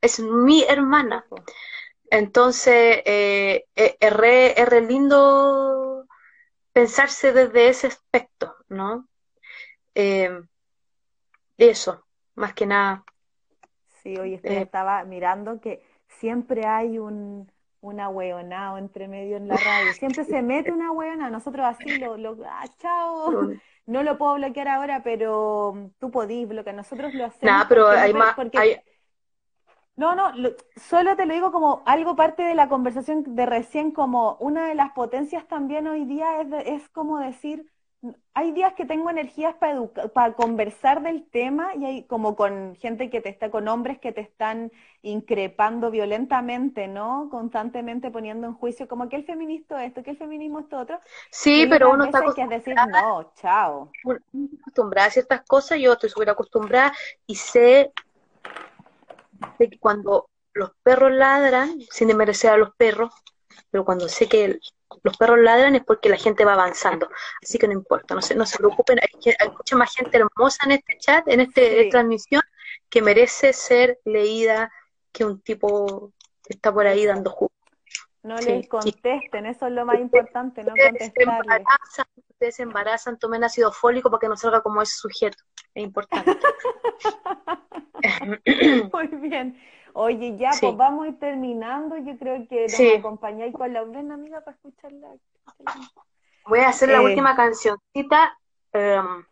Es 0.00 0.20
mi 0.20 0.62
hermana. 0.64 1.26
Entonces, 2.10 3.02
eh, 3.04 3.66
eh, 3.74 3.96
es, 3.98 4.12
re, 4.12 4.80
lindo 4.82 6.06
pensarse 6.72 7.32
desde 7.32 7.68
ese 7.68 7.86
aspecto, 7.88 8.54
¿no? 8.68 9.08
Eh, 9.94 10.30
eso, 11.56 12.04
más 12.34 12.54
que 12.54 12.66
nada. 12.66 13.04
Sí, 14.02 14.16
hoy 14.18 14.38
estaba 14.42 15.04
mirando 15.04 15.60
que 15.60 15.82
siempre 16.08 16.66
hay 16.66 16.98
un, 16.98 17.50
una 17.84 18.08
hueonao 18.08 18.78
entre 18.78 19.08
medio 19.08 19.36
en 19.36 19.46
la 19.46 19.56
radio. 19.56 19.92
Siempre 19.92 20.24
se 20.24 20.40
mete 20.42 20.72
una 20.72 20.90
hueona, 20.90 21.28
nosotros 21.28 21.66
así 21.66 21.98
lo, 21.98 22.16
lo 22.16 22.36
ah, 22.46 22.64
chao, 22.78 23.50
no 23.86 24.02
lo 24.02 24.16
puedo 24.16 24.34
bloquear 24.34 24.68
ahora, 24.68 25.02
pero 25.02 25.90
tú 25.98 26.10
podís 26.10 26.48
bloquear, 26.48 26.74
nosotros 26.74 27.12
lo 27.12 27.26
hacemos. 27.26 27.54
Nah, 27.54 27.66
pero 27.68 27.88
hay 27.88 28.14
más, 28.14 28.34
No, 29.96 30.14
no, 30.14 30.32
solo 30.76 31.14
te 31.14 31.26
lo 31.26 31.34
digo 31.34 31.52
como 31.52 31.82
algo 31.84 32.16
parte 32.16 32.42
de 32.42 32.54
la 32.54 32.68
conversación 32.68 33.22
de 33.34 33.44
recién, 33.44 33.92
como 33.92 34.36
una 34.40 34.66
de 34.66 34.74
las 34.74 34.92
potencias 34.92 35.46
también 35.46 35.86
hoy 35.86 36.06
día 36.06 36.40
es, 36.40 36.48
es 36.66 36.88
como 36.88 37.18
decir, 37.18 37.70
hay 38.34 38.52
días 38.52 38.74
que 38.74 38.84
tengo 38.84 39.08
energías 39.10 39.54
para, 39.54 39.86
para 40.12 40.34
conversar 40.34 41.02
del 41.02 41.24
tema 41.24 41.74
y 41.74 41.84
hay 41.84 42.02
como 42.04 42.36
con 42.36 42.76
gente 42.76 43.08
que 43.08 43.20
te 43.20 43.28
está, 43.28 43.50
con 43.50 43.68
hombres 43.68 43.98
que 43.98 44.12
te 44.12 44.20
están 44.20 44.72
increpando 45.02 45.90
violentamente, 45.90 46.88
¿no? 46.88 47.28
Constantemente 47.30 48.10
poniendo 48.10 48.46
en 48.46 48.54
juicio 48.54 48.88
como 48.88 49.08
que 49.08 49.16
el 49.16 49.24
feminista 49.24 49.84
esto, 49.84 50.02
que 50.02 50.10
el 50.10 50.16
feminismo 50.18 50.60
esto 50.60 50.78
otro. 50.78 51.00
Sí, 51.30 51.66
pero 51.68 51.92
uno 51.92 52.04
está 52.04 52.18
acostumbrada. 52.18 52.62
Que 52.62 52.70
decir, 52.70 52.92
no, 52.92 53.32
chao. 53.36 53.90
Acostumbrada 54.60 55.08
a 55.08 55.12
ciertas 55.12 55.42
cosas, 55.42 55.78
yo 55.78 55.92
estoy 55.92 56.10
súper 56.10 56.30
acostumbrada 56.30 56.92
y 57.26 57.36
sé 57.36 57.92
que 59.58 59.78
cuando 59.78 60.28
los 60.52 60.72
perros 60.82 61.12
ladran, 61.12 61.80
sin 61.90 62.08
desmerecer 62.08 62.50
a 62.50 62.56
los 62.56 62.74
perros, 62.74 63.12
pero 63.70 63.84
cuando 63.84 64.08
sé 64.08 64.28
que 64.28 64.58
los 65.02 65.16
perros 65.16 65.38
ladran 65.38 65.74
es 65.74 65.84
porque 65.84 66.08
la 66.08 66.16
gente 66.16 66.44
va 66.44 66.54
avanzando. 66.54 67.08
Así 67.42 67.58
que 67.58 67.66
no 67.66 67.72
importa, 67.72 68.14
no 68.14 68.22
se, 68.22 68.34
no 68.34 68.46
se 68.46 68.58
preocupen, 68.58 68.98
hay, 69.00 69.48
mucha 69.50 69.76
más 69.76 69.94
gente 69.94 70.16
hermosa 70.16 70.64
en 70.66 70.72
este 70.72 70.98
chat, 70.98 71.26
en 71.28 71.40
esta 71.40 71.60
transmisión, 71.90 72.42
que 72.88 73.02
merece 73.02 73.52
ser 73.52 73.98
leída 74.04 74.70
que 75.12 75.24
un 75.24 75.40
tipo 75.40 76.12
que 76.42 76.54
está 76.54 76.72
por 76.72 76.86
ahí 76.86 77.06
dando 77.06 77.30
jugo. 77.30 77.52
No 78.22 78.36
les 78.36 78.66
contesten, 78.68 79.44
eso 79.44 79.66
es 79.66 79.72
lo 79.72 79.84
más 79.84 80.00
importante, 80.00 80.64
no 80.64 80.72
contestarles. 80.74 81.66
ustedes 82.30 82.56
se 82.56 82.62
embarazan, 82.62 83.18
tomen 83.18 83.44
ácido 83.44 83.70
fólico 83.70 84.10
para 84.10 84.20
que 84.20 84.28
no 84.28 84.36
salga 84.36 84.62
como 84.62 84.80
ese 84.80 84.96
sujeto. 84.96 85.44
Es 85.74 85.84
importante. 85.84 86.38
Muy 88.92 89.06
bien. 89.28 89.60
Oye, 89.96 90.36
ya, 90.36 90.50
pues 90.60 90.76
vamos 90.76 91.06
a 91.06 91.08
ir 91.08 91.18
terminando. 91.20 91.96
Yo 91.98 92.18
creo 92.18 92.46
que 92.48 92.66
nos 92.66 92.98
acompañáis 92.98 93.54
con 93.54 93.72
la 93.72 93.84
una 93.84 94.14
amiga 94.14 94.40
para 94.40 94.56
escucharla. 94.56 95.08
Voy 96.46 96.58
a 96.58 96.68
hacer 96.68 96.88
la 96.88 96.98
eh, 96.98 97.04
última 97.04 97.36
cancioncita. 97.36 98.36
Em, 98.72 99.24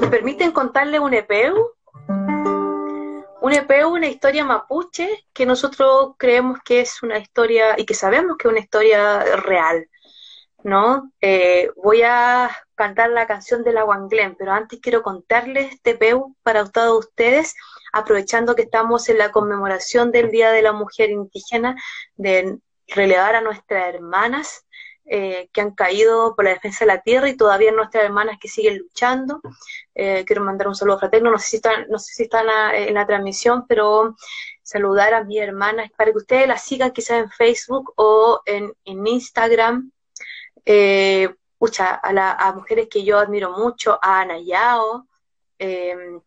¿Me 0.00 0.06
permiten 0.08 0.50
contarle 0.50 0.98
un 0.98 1.12
EPU? 1.12 1.72
Un 3.42 3.52
EPU, 3.52 3.88
una 3.88 4.08
historia 4.08 4.46
mapuche 4.46 5.26
que 5.34 5.44
nosotros 5.44 6.14
creemos 6.16 6.58
que 6.64 6.80
es 6.80 7.02
una 7.02 7.18
historia 7.18 7.74
y 7.76 7.84
que 7.84 7.94
sabemos 7.94 8.38
que 8.38 8.48
es 8.48 8.52
una 8.52 8.60
historia 8.60 9.36
real. 9.36 9.86
¿no? 10.64 11.12
Eh, 11.20 11.70
voy 11.76 12.02
a 12.02 12.50
cantar 12.74 13.10
la 13.10 13.26
canción 13.26 13.62
de 13.62 13.72
la 13.72 13.84
Wanglen, 13.84 14.36
pero 14.36 14.52
antes 14.52 14.80
quiero 14.80 15.02
contarles 15.02 15.74
este 15.74 15.96
peu 15.96 16.34
para 16.42 16.68
todos 16.68 17.06
ustedes, 17.06 17.54
aprovechando 17.92 18.54
que 18.54 18.62
estamos 18.62 19.08
en 19.08 19.18
la 19.18 19.30
conmemoración 19.30 20.12
del 20.12 20.30
Día 20.30 20.50
de 20.50 20.62
la 20.62 20.72
Mujer 20.72 21.10
Indígena, 21.10 21.76
de 22.16 22.58
relevar 22.88 23.36
a 23.36 23.40
nuestras 23.40 23.94
hermanas 23.94 24.64
eh, 25.10 25.48
que 25.54 25.62
han 25.62 25.70
caído 25.70 26.36
por 26.36 26.44
la 26.44 26.50
defensa 26.50 26.84
de 26.84 26.88
la 26.88 27.00
tierra 27.00 27.30
y 27.30 27.36
todavía 27.36 27.72
nuestras 27.72 28.04
hermanas 28.04 28.36
que 28.38 28.48
siguen 28.48 28.76
luchando. 28.76 29.40
Eh, 29.94 30.22
quiero 30.26 30.44
mandar 30.44 30.68
un 30.68 30.74
saludo 30.74 30.98
fraterno, 30.98 31.30
no 31.30 31.38
sé 31.38 31.46
si 31.46 31.56
están, 31.56 31.86
no 31.88 31.98
sé 31.98 32.12
si 32.12 32.22
están 32.24 32.46
en 32.74 32.92
la 32.92 33.06
transmisión, 33.06 33.66
pero 33.66 34.16
saludar 34.62 35.14
a 35.14 35.24
mis 35.24 35.40
hermanas 35.40 35.90
para 35.96 36.10
que 36.10 36.18
ustedes 36.18 36.46
las 36.46 36.62
sigan 36.62 36.90
quizás 36.90 37.22
en 37.22 37.30
Facebook 37.30 37.94
o 37.96 38.42
en, 38.44 38.74
en 38.84 39.06
Instagram 39.06 39.90
eh, 40.66 41.34
a, 41.78 42.52
mujeres 42.54 42.88
que 42.90 43.02
yo 43.02 43.18
admiro 43.18 43.52
mucho, 43.52 43.98
a 44.02 44.20
Ana 44.20 44.38
Yao, 44.40 45.06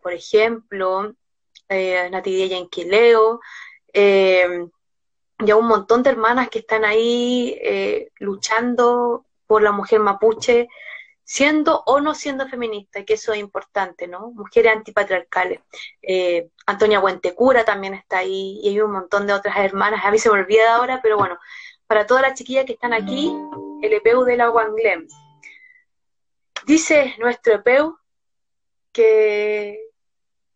por 0.01 0.11
ejemplo, 0.11 1.13
eh, 1.71 2.09
Nati 2.09 2.49
Yanquileo, 2.49 3.39
eh, 3.93 4.65
y 5.39 5.51
a 5.51 5.55
un 5.55 5.67
montón 5.67 6.03
de 6.03 6.11
hermanas 6.11 6.49
que 6.49 6.59
están 6.59 6.85
ahí 6.85 7.57
eh, 7.61 8.11
luchando 8.19 9.25
por 9.47 9.63
la 9.63 9.71
mujer 9.71 9.99
mapuche, 9.99 10.67
siendo 11.23 11.81
o 11.85 11.99
no 12.01 12.13
siendo 12.13 12.47
feminista, 12.47 13.03
que 13.05 13.13
eso 13.13 13.33
es 13.33 13.39
importante, 13.39 14.07
¿no? 14.07 14.31
Mujeres 14.31 14.73
antipatriarcales. 14.75 15.61
Eh, 16.01 16.49
Antonia 16.65 16.99
Buentecura 16.99 17.63
también 17.63 17.93
está 17.93 18.19
ahí, 18.19 18.59
y 18.61 18.69
hay 18.69 18.81
un 18.81 18.91
montón 18.91 19.25
de 19.27 19.33
otras 19.33 19.57
hermanas, 19.57 20.03
a 20.03 20.11
mí 20.11 20.19
se 20.19 20.29
me 20.29 20.39
olvida 20.39 20.75
ahora, 20.75 20.99
pero 21.01 21.17
bueno, 21.17 21.39
para 21.87 22.05
todas 22.05 22.23
las 22.23 22.33
chiquillas 22.35 22.65
que 22.65 22.73
están 22.73 22.93
aquí, 22.93 23.33
el 23.81 23.93
EPU 23.93 24.23
de 24.23 24.37
la 24.37 24.51
Wanglem. 24.51 25.07
Dice 26.65 27.15
nuestro 27.17 27.55
Epeu 27.55 27.97
que 28.91 29.90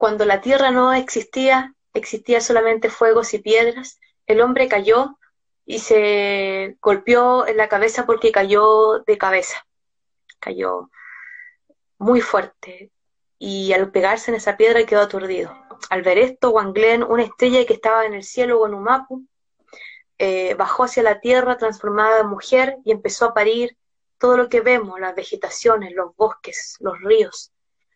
cuando 0.05 0.25
la 0.25 0.39
tierra 0.39 0.69
no 0.69 0.93
existía, 0.93 1.73
existía 1.95 2.39
solamente 2.39 2.91
fuegos 2.91 3.33
y 3.33 3.39
piedras, 3.39 3.99
el 4.27 4.39
hombre 4.39 4.67
cayó 4.67 5.17
y 5.65 5.79
se 5.79 6.77
golpeó 6.79 7.47
en 7.47 7.57
la 7.57 7.67
cabeza 7.67 8.05
porque 8.05 8.31
cayó 8.31 8.99
de 8.99 9.17
cabeza, 9.17 9.65
cayó 10.39 10.91
muy 11.97 12.21
fuerte. 12.21 12.91
Y 13.39 13.73
al 13.73 13.89
pegarse 13.89 14.29
en 14.29 14.37
esa 14.37 14.57
piedra 14.57 14.85
quedó 14.85 15.01
aturdido. 15.01 15.57
Al 15.89 16.03
ver 16.03 16.19
esto, 16.19 16.51
Wanglen, 16.51 17.01
una 17.01 17.23
estrella 17.23 17.65
que 17.65 17.73
estaba 17.73 18.05
en 18.05 18.13
el 18.13 18.23
cielo, 18.23 18.59
Guanumapu, 18.59 19.25
eh, 20.19 20.53
bajó 20.53 20.83
hacia 20.83 21.01
la 21.01 21.19
tierra 21.19 21.57
transformada 21.57 22.19
en 22.19 22.27
mujer 22.27 22.77
y 22.85 22.91
empezó 22.91 23.25
a 23.25 23.33
parir 23.33 23.75
todo 24.19 24.37
lo 24.37 24.49
que 24.49 24.61
vemos, 24.61 24.99
las 24.99 25.15
vegetaciones, 25.15 25.95
los 25.95 26.15
bosques, 26.15 26.77
los 26.79 27.01
ríos, 27.01 27.51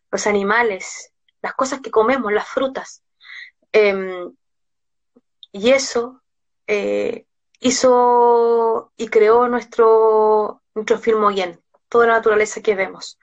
los 0.10 0.26
animales, 0.26 1.14
las 1.42 1.54
cosas 1.54 1.82
que 1.82 1.92
comemos, 1.92 2.32
las 2.32 2.48
frutas. 2.48 3.04
Em, 3.72 4.34
y 5.52 5.72
eso 5.72 6.22
eh, 6.68 7.26
hizo 7.60 8.92
y 8.98 9.08
creó 9.08 9.48
nuestro, 9.48 10.62
nuestro 10.76 11.30
bien, 11.30 11.62
toda 11.88 12.08
la 12.08 12.14
naturaleza 12.14 12.62
que 12.62 12.76
vemos. 12.76 13.20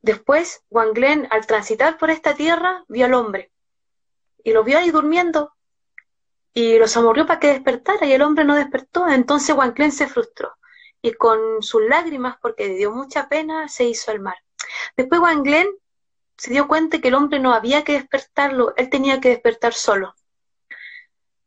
Después, 0.00 0.64
Wanglen, 0.70 1.28
al 1.30 1.46
transitar 1.46 1.96
por 1.98 2.10
esta 2.10 2.34
tierra, 2.34 2.84
vio 2.88 3.06
al 3.06 3.14
hombre 3.14 3.52
y 4.42 4.52
lo 4.52 4.64
vio 4.64 4.78
ahí 4.78 4.90
durmiendo 4.90 5.52
y 6.52 6.78
los 6.78 6.96
amorrió 6.96 7.26
para 7.26 7.40
que 7.40 7.48
despertara 7.48 8.04
y 8.06 8.12
el 8.12 8.22
hombre 8.22 8.44
no 8.44 8.56
despertó. 8.56 9.08
Entonces 9.08 9.54
Wanglen 9.54 9.92
se 9.92 10.08
frustró 10.08 10.56
y 11.00 11.12
con 11.12 11.62
sus 11.62 11.82
lágrimas, 11.82 12.36
porque 12.40 12.68
le 12.68 12.74
dio 12.74 12.92
mucha 12.92 13.28
pena, 13.28 13.68
se 13.68 13.84
hizo 13.84 14.10
al 14.10 14.20
mar. 14.20 14.36
Después 14.96 15.20
Wanglen 15.20 15.68
se 16.36 16.50
dio 16.50 16.68
cuenta 16.68 17.00
que 17.00 17.08
el 17.08 17.14
hombre 17.14 17.38
no 17.38 17.52
había 17.52 17.84
que 17.84 17.92
despertarlo, 17.92 18.74
él 18.76 18.90
tenía 18.90 19.20
que 19.20 19.30
despertar 19.30 19.74
solo. 19.74 20.14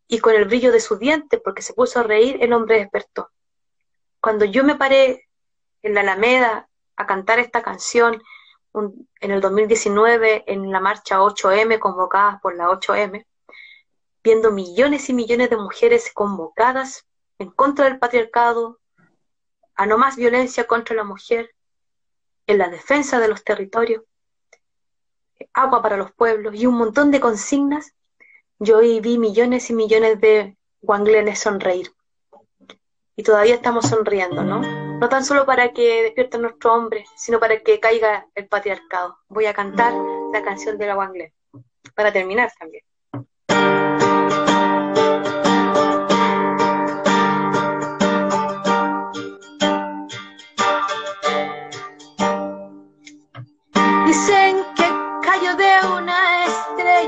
Y 0.07 0.19
con 0.19 0.35
el 0.35 0.45
brillo 0.45 0.71
de 0.71 0.79
sus 0.79 0.99
dientes, 0.99 1.41
porque 1.43 1.61
se 1.61 1.73
puso 1.73 1.99
a 1.99 2.03
reír, 2.03 2.37
el 2.41 2.53
hombre 2.53 2.77
despertó. 2.77 3.31
Cuando 4.19 4.45
yo 4.45 4.63
me 4.63 4.75
paré 4.75 5.27
en 5.81 5.93
la 5.93 6.01
Alameda 6.01 6.69
a 6.95 7.05
cantar 7.05 7.39
esta 7.39 7.61
canción 7.61 8.21
en 9.21 9.31
el 9.31 9.41
2019 9.41 10.43
en 10.47 10.71
la 10.71 10.79
marcha 10.79 11.19
8M 11.19 11.79
convocadas 11.79 12.41
por 12.41 12.55
la 12.55 12.67
8M, 12.67 13.25
viendo 14.23 14.51
millones 14.51 15.09
y 15.09 15.13
millones 15.13 15.49
de 15.49 15.57
mujeres 15.57 16.11
convocadas 16.13 17.05
en 17.39 17.51
contra 17.51 17.85
del 17.85 17.99
patriarcado, 17.99 18.79
a 19.75 19.85
no 19.85 19.97
más 19.97 20.15
violencia 20.15 20.65
contra 20.65 20.95
la 20.95 21.03
mujer, 21.03 21.53
en 22.47 22.57
la 22.57 22.69
defensa 22.69 23.19
de 23.19 23.27
los 23.27 23.43
territorios, 23.43 24.03
agua 25.53 25.81
para 25.81 25.97
los 25.97 26.11
pueblos 26.11 26.55
y 26.55 26.65
un 26.65 26.75
montón 26.75 27.11
de 27.11 27.19
consignas, 27.19 27.93
yo 28.59 28.79
vi 28.79 29.17
millones 29.17 29.69
y 29.69 29.73
millones 29.73 30.21
de 30.21 30.57
guanglenes 30.81 31.39
sonreír. 31.39 31.91
Y 33.17 33.23
todavía 33.23 33.55
estamos 33.55 33.87
sonriendo, 33.87 34.43
¿no? 34.43 34.61
No 34.99 35.09
tan 35.09 35.23
solo 35.23 35.45
para 35.45 35.71
que 35.71 36.03
despierte 36.03 36.37
nuestro 36.37 36.73
hombre, 36.73 37.05
sino 37.15 37.39
para 37.39 37.59
que 37.61 37.79
caiga 37.79 38.27
el 38.35 38.47
patriarcado. 38.47 39.17
Voy 39.27 39.45
a 39.45 39.53
cantar 39.53 39.93
la 40.33 40.43
canción 40.43 40.77
de 40.77 40.85
la 40.85 40.97
Wanglen, 40.97 41.33
para 41.95 42.11
terminar 42.11 42.51
también. 42.59 42.83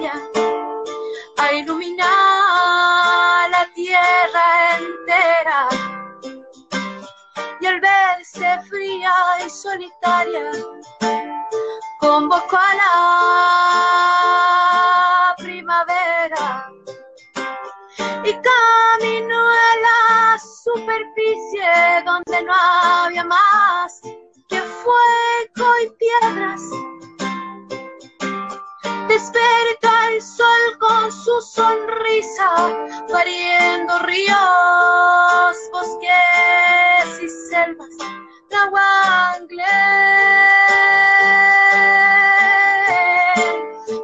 A 0.05 1.53
iluminar 1.53 3.49
la 3.49 3.67
tierra 3.73 4.77
entera 4.77 5.69
al 7.67 7.79
verse 7.81 8.59
fría 8.69 9.13
y 9.45 9.49
solitaria, 9.49 10.51
convocó 11.99 12.57
a 12.57 12.75
la 12.75 12.93
primavera 15.37 16.71
y 18.23 18.33
caminó 18.33 19.49
a 19.49 19.75
la 19.87 20.39
superficie 20.63 21.69
donde 22.05 22.43
no 22.43 22.53
había 22.53 23.25
más 23.25 23.99
que 24.47 24.61
fuego 24.61 25.67
y 25.83 25.89
piedras. 25.97 26.61
Despertó 29.17 29.89
el 30.11 30.21
sol 30.21 30.77
con 30.77 31.11
su 31.11 31.41
sonrisa, 31.41 32.51
pariendo 33.11 33.97
ríos, 34.03 35.57
bosques 35.71 37.23
y 37.23 37.27
selvas. 37.49 37.89
La 38.51 38.69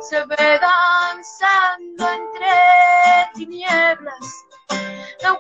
se 0.02 0.26
ve 0.26 0.60
danzando 0.60 2.10
entre 2.10 3.30
tinieblas. 3.36 4.48
La 5.22 5.34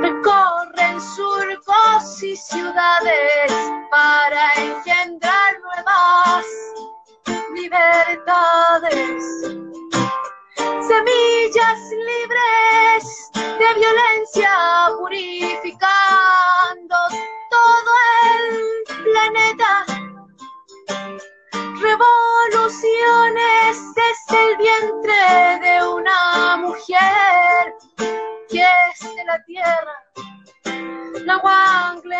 Recorren 0.00 0.98
surcos 1.00 2.22
y 2.22 2.34
ciudades 2.36 3.52
para 3.90 4.54
engendrar 4.54 5.60
nuevas 5.60 6.46
libertades. 7.54 9.22
Semillas 10.88 11.80
libres 11.90 13.30
de 13.34 13.74
violencia 13.74 14.52
purificando 14.98 16.45
desde 23.94 24.50
el 24.50 24.56
vientre 24.58 25.60
de 25.62 25.74
una 25.88 26.56
mujer 26.56 27.74
que 28.48 28.62
es 28.62 29.00
de 29.14 29.24
la 29.24 29.42
tierra, 29.44 30.04
la 31.24 31.36
Wanglen 31.38 32.16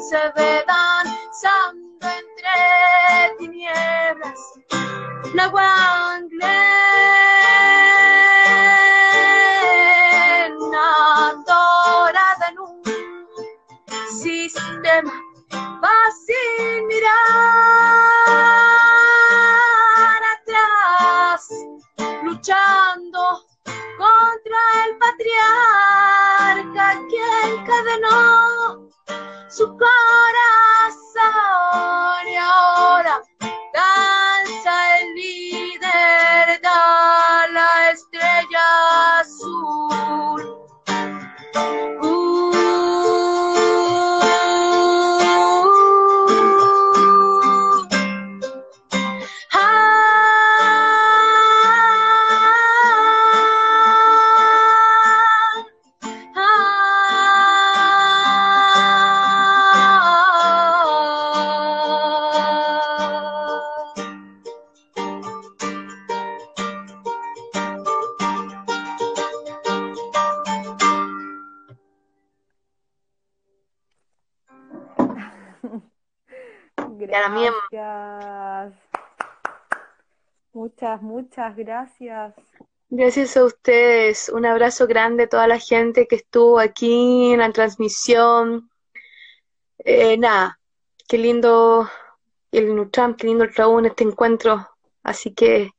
se 0.00 0.18
ve 0.36 0.64
danzando 0.66 2.08
entre 2.08 3.36
tinieblas, 3.38 4.40
la 5.34 5.48
Muchas, 80.82 81.02
muchas 81.02 81.56
gracias. 81.56 82.34
Gracias 82.88 83.36
a 83.36 83.44
ustedes. 83.44 84.28
Un 84.28 84.44
abrazo 84.44 84.88
grande 84.88 85.22
a 85.22 85.28
toda 85.28 85.46
la 85.46 85.60
gente 85.60 86.08
que 86.08 86.16
estuvo 86.16 86.58
aquí 86.58 87.32
en 87.32 87.38
la 87.38 87.52
transmisión. 87.52 88.68
Eh, 89.78 90.18
nada, 90.18 90.58
qué 91.06 91.18
lindo 91.18 91.88
el 92.50 92.74
Nutram, 92.74 93.14
qué 93.14 93.28
lindo 93.28 93.44
el 93.44 93.54
trabajo 93.54 93.78
en 93.78 93.86
este 93.86 94.02
encuentro. 94.02 94.66
Así 95.04 95.32
que, 95.32 95.70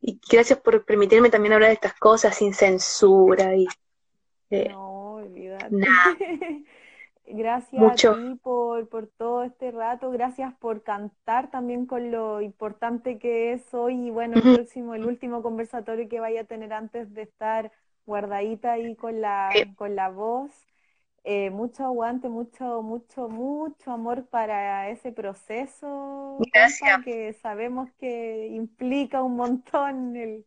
y 0.00 0.20
gracias 0.30 0.60
por 0.60 0.84
permitirme 0.84 1.28
también 1.28 1.54
hablar 1.54 1.70
de 1.70 1.74
estas 1.74 1.94
cosas 1.94 2.36
sin 2.36 2.54
censura 2.54 3.56
y 3.56 3.66
eh, 4.50 4.68
No, 4.68 5.18
Gracias 7.28 7.82
mucho. 7.82 8.10
a 8.10 8.14
ti 8.14 8.36
por, 8.42 8.88
por 8.88 9.08
todo 9.08 9.42
este 9.42 9.72
rato, 9.72 10.10
gracias 10.12 10.54
por 10.54 10.82
cantar 10.84 11.50
también 11.50 11.84
con 11.86 12.10
lo 12.12 12.40
importante 12.40 13.18
que 13.18 13.52
es 13.52 13.74
hoy 13.74 14.08
y 14.08 14.10
bueno, 14.10 14.36
el 14.38 14.46
próximo, 14.46 14.94
el 14.94 15.04
último 15.04 15.42
conversatorio 15.42 16.08
que 16.08 16.20
vaya 16.20 16.42
a 16.42 16.44
tener 16.44 16.72
antes 16.72 17.12
de 17.14 17.22
estar 17.22 17.72
guardadita 18.06 18.72
ahí 18.72 18.94
con 18.96 19.20
la, 19.20 19.50
Sí, 19.52 19.64
con 19.76 19.96
la 19.96 20.08
voz. 20.10 20.52
Eh, 21.24 21.50
mucho 21.50 21.84
aguante, 21.84 22.28
mucho, 22.28 22.82
mucho, 22.82 23.28
mucho 23.28 23.90
amor 23.92 24.26
para 24.28 24.88
ese 24.90 25.10
proceso, 25.12 26.48
Gracias. 26.52 27.00
que 27.00 27.32
sabemos 27.34 27.90
que 27.98 28.46
implica 28.48 29.22
un 29.22 29.36
montón 29.36 30.16
el, 30.16 30.46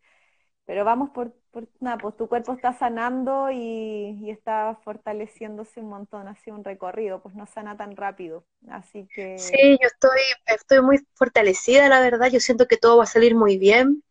pero 0.70 0.86
vamos 0.86 1.10
por, 1.10 1.34
por 1.50 1.68
nada, 1.80 1.98
pues 1.98 2.16
tu 2.16 2.28
cuerpo 2.28 2.54
está 2.54 2.78
sanando 2.78 3.50
y, 3.50 4.20
y 4.22 4.30
está 4.30 4.78
fortaleciéndose 4.84 5.80
un 5.80 5.90
montón, 5.90 6.32
sido 6.36 6.58
un 6.58 6.64
recorrido, 6.64 7.24
pues 7.24 7.34
no 7.34 7.48
sana 7.48 7.76
tan 7.76 7.96
rápido. 7.96 8.46
Así 8.70 9.08
que 9.12 9.40
Sí, 9.40 9.80
yo 9.82 9.88
estoy, 9.88 10.20
estoy 10.46 10.84
muy 10.84 11.00
fortalecida, 11.16 11.90
la 11.90 12.02
verdad. 12.02 12.30
Yo 12.30 12.40
siento 12.40 12.68
que 12.68 12.78
todo 12.78 12.98
va 12.98 13.06
a 13.06 13.08
salir 13.08 13.34
muy 13.34 13.58
bien. 13.58 14.04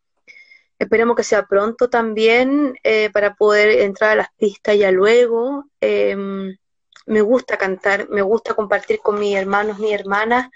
Esperemos 0.77 1.15
que 1.15 1.23
sea 1.23 1.45
pronto 1.45 1.89
también 1.89 2.75
eh, 2.83 3.09
para 3.13 3.35
poder 3.35 3.79
entrar 3.79 4.11
a 4.11 4.15
las 4.15 4.27
pistas 4.37 4.77
ya 4.77 4.91
luego. 4.91 5.63
Em, 5.79 6.57
me 7.05 7.21
gusta 7.21 7.55
cantar, 7.55 8.09
me 8.09 8.21
gusta 8.21 8.53
compartir 8.53 8.99
con 8.99 9.17
mis 9.17 9.37
hermanos, 9.37 9.79
mis 9.79 9.93
hermanas. 9.93 10.49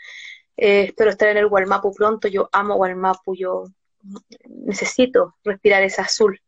Eh, 0.57 0.83
espero 0.87 1.11
estar 1.11 1.29
en 1.29 1.37
el 1.37 1.47
Gualmapu 1.47 1.93
pronto. 1.93 2.27
Yo 2.27 2.49
amo 2.51 2.75
Gualmapu, 2.75 3.37
yo 3.37 3.67
necesito 4.47 5.35
respirar 5.43 5.83
ese 5.83 6.01
azul. 6.01 6.41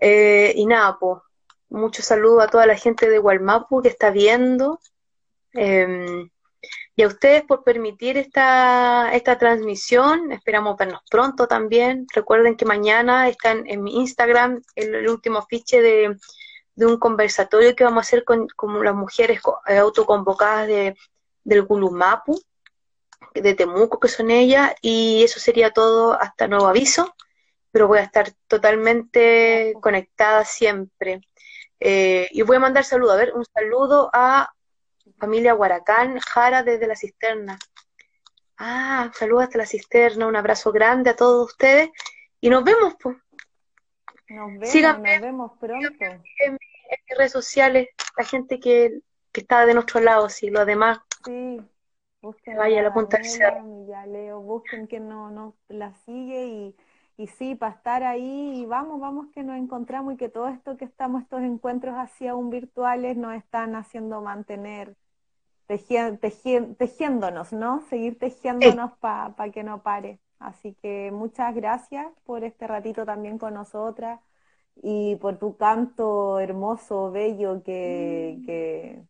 Eh, 0.00 0.52
y 0.56 0.66
nada, 0.66 0.96
pues, 0.98 1.22
mucho 1.68 2.02
saludo 2.02 2.40
a 2.40 2.48
toda 2.48 2.66
la 2.66 2.76
gente 2.76 3.08
de 3.08 3.18
Gualmapu 3.18 3.82
que 3.82 3.88
está 3.88 4.10
viendo. 4.10 4.80
Em, 5.52 6.30
y 6.96 7.02
a 7.02 7.08
ustedes 7.08 7.42
por 7.42 7.64
permitir 7.64 8.16
esta, 8.16 9.10
esta 9.12 9.38
transmisión. 9.38 10.32
Esperamos 10.32 10.76
vernos 10.76 11.00
pronto 11.10 11.46
también. 11.48 12.06
Recuerden 12.14 12.56
que 12.56 12.64
mañana 12.64 13.28
están 13.28 13.66
en 13.66 13.82
mi 13.82 13.96
Instagram 13.96 14.62
el, 14.76 15.08
último 15.08 15.38
afiche 15.38 15.82
de, 15.82 16.16
de 16.76 16.86
un 16.86 16.98
conversatorio 16.98 17.74
que 17.74 17.84
vamos 17.84 17.98
a 17.98 18.06
hacer 18.06 18.24
con, 18.24 18.48
las 18.82 18.94
mujeres 18.94 19.40
eh, 19.66 19.78
autoconvocadas 19.78 20.68
de, 20.68 20.96
del 21.42 21.62
Gulumapu, 21.62 22.40
de 23.34 23.54
Temuco, 23.54 23.98
que 24.00 24.08
son 24.08 24.30
ellas. 24.30 24.74
Y 24.82 25.22
eso 25.24 25.40
sería 25.40 25.70
todo 25.70 26.20
hasta 26.20 26.48
nuevo 26.48 26.66
aviso. 26.66 27.14
Pero 27.70 27.88
voy 27.88 27.98
a 27.98 28.02
estar 28.02 28.30
totalmente 28.46 29.74
conectada 29.80 30.44
siempre. 30.44 31.20
Eh, 31.80 32.28
y 32.32 32.42
voy 32.42 32.56
a 32.56 32.60
mandar 32.60 32.84
saludo. 32.84 33.12
A 33.12 33.16
ver, 33.16 33.32
un 33.34 33.44
saludo 33.44 34.10
a 34.12 34.52
familia 35.18 35.54
Huaracán, 35.54 36.18
Jara 36.20 36.62
desde 36.62 36.86
la 36.86 36.96
cisterna. 36.96 37.58
Ah, 38.56 39.10
saludos 39.14 39.44
hasta 39.44 39.58
la 39.58 39.66
cisterna, 39.66 40.26
un 40.26 40.36
abrazo 40.36 40.70
grande 40.70 41.10
a 41.10 41.16
todos 41.16 41.50
ustedes 41.52 41.90
y 42.40 42.48
nos 42.50 42.62
vemos, 42.62 42.94
pues. 43.02 43.16
nos 44.28 44.52
vemos, 44.52 44.68
Síganme, 44.70 45.14
nos 45.14 45.22
vemos 45.22 45.52
pronto. 45.58 46.04
en, 46.04 46.22
en 46.38 46.52
mis 46.52 47.18
redes 47.18 47.32
sociales, 47.32 47.88
la 48.16 48.24
gente 48.24 48.60
que, 48.60 49.00
que 49.32 49.40
está 49.40 49.66
de 49.66 49.74
nuestro 49.74 50.00
lado, 50.00 50.28
si 50.28 50.50
los 50.50 50.66
demás 50.66 50.98
Sí, 51.24 51.60
busquen 52.24 52.58
vaya 52.58 52.80
a 52.80 52.82
a 52.82 52.84
la 52.84 52.92
punta 52.92 53.16
del 53.18 53.26
Daniela, 53.26 53.38
cerro. 53.38 53.64
y 53.88 53.92
a 53.92 54.06
Leo, 54.06 54.40
busquen 54.40 54.86
que 54.88 55.00
no, 55.00 55.30
no 55.30 55.56
la 55.68 55.94
sigue 55.94 56.46
y, 56.46 56.76
y 57.16 57.26
sí, 57.28 57.54
para 57.54 57.74
estar 57.74 58.02
ahí 58.04 58.62
y 58.62 58.66
vamos, 58.66 59.00
vamos 59.00 59.28
que 59.32 59.42
nos 59.44 59.56
encontramos 59.58 60.14
y 60.14 60.16
que 60.16 60.28
todo 60.28 60.48
esto 60.48 60.76
que 60.76 60.84
estamos, 60.86 61.22
estos 61.22 61.42
encuentros 61.42 61.94
así 61.96 62.26
aún 62.26 62.50
virtuales 62.50 63.16
nos 63.16 63.34
están 63.34 63.74
haciendo 63.76 64.20
mantener 64.22 64.96
tejien- 65.68 66.18
tejien- 66.20 66.76
tejiéndonos, 66.76 67.52
¿no? 67.52 67.82
Seguir 67.88 68.18
Sí, 68.60 68.74
tejiéndonos 68.74 68.92
para 68.98 69.50
que 69.52 69.62
no 69.64 69.82
pare. 69.82 70.20
Así 70.38 70.74
que 70.82 71.10
muchas 71.12 71.54
gracias 71.54 72.06
por 72.24 72.44
este 72.44 72.66
ratito 72.66 73.04
también 73.06 73.38
con 73.38 73.54
nosotras 73.54 74.20
y 74.82 75.16
por 75.16 75.38
tu 75.38 75.56
canto 75.56 76.40
hermoso, 76.40 77.10
bello 77.12 77.62
que, 77.62 78.40
que, 78.44 79.04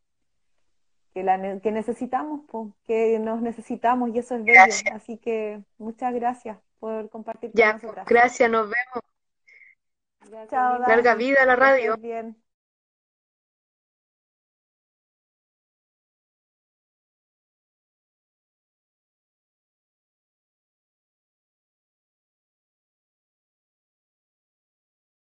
que, 1.14 1.22
la 1.24 1.38
ne- 1.38 1.60
que 1.60 1.72
necesitamos, 1.72 2.42
po, 2.50 2.74
que 2.86 3.18
nos 3.20 3.40
necesitamos 3.42 4.10
y 4.14 4.18
eso 4.18 4.36
es 4.36 4.46
bello. 4.46 4.82
gracias. 4.82 4.90
Así 4.90 5.18
que 5.18 5.62
muchas 5.78 6.14
gracias 6.14 6.58
por 6.80 7.08
compartir 7.10 7.54
con 7.54 7.60
Ya, 7.60 7.72
pues, 7.80 7.82
nosotras. 7.82 8.06
gracias, 8.06 8.50
nos 8.50 8.64
vemos. 8.68 9.04
Gracias, 10.28 10.50
Chao. 10.50 10.78
Larga 10.86 11.14
vida 11.14 11.42
a 11.42 11.46
la 11.46 11.56
radio. 11.56 11.96
bien. 11.96 12.43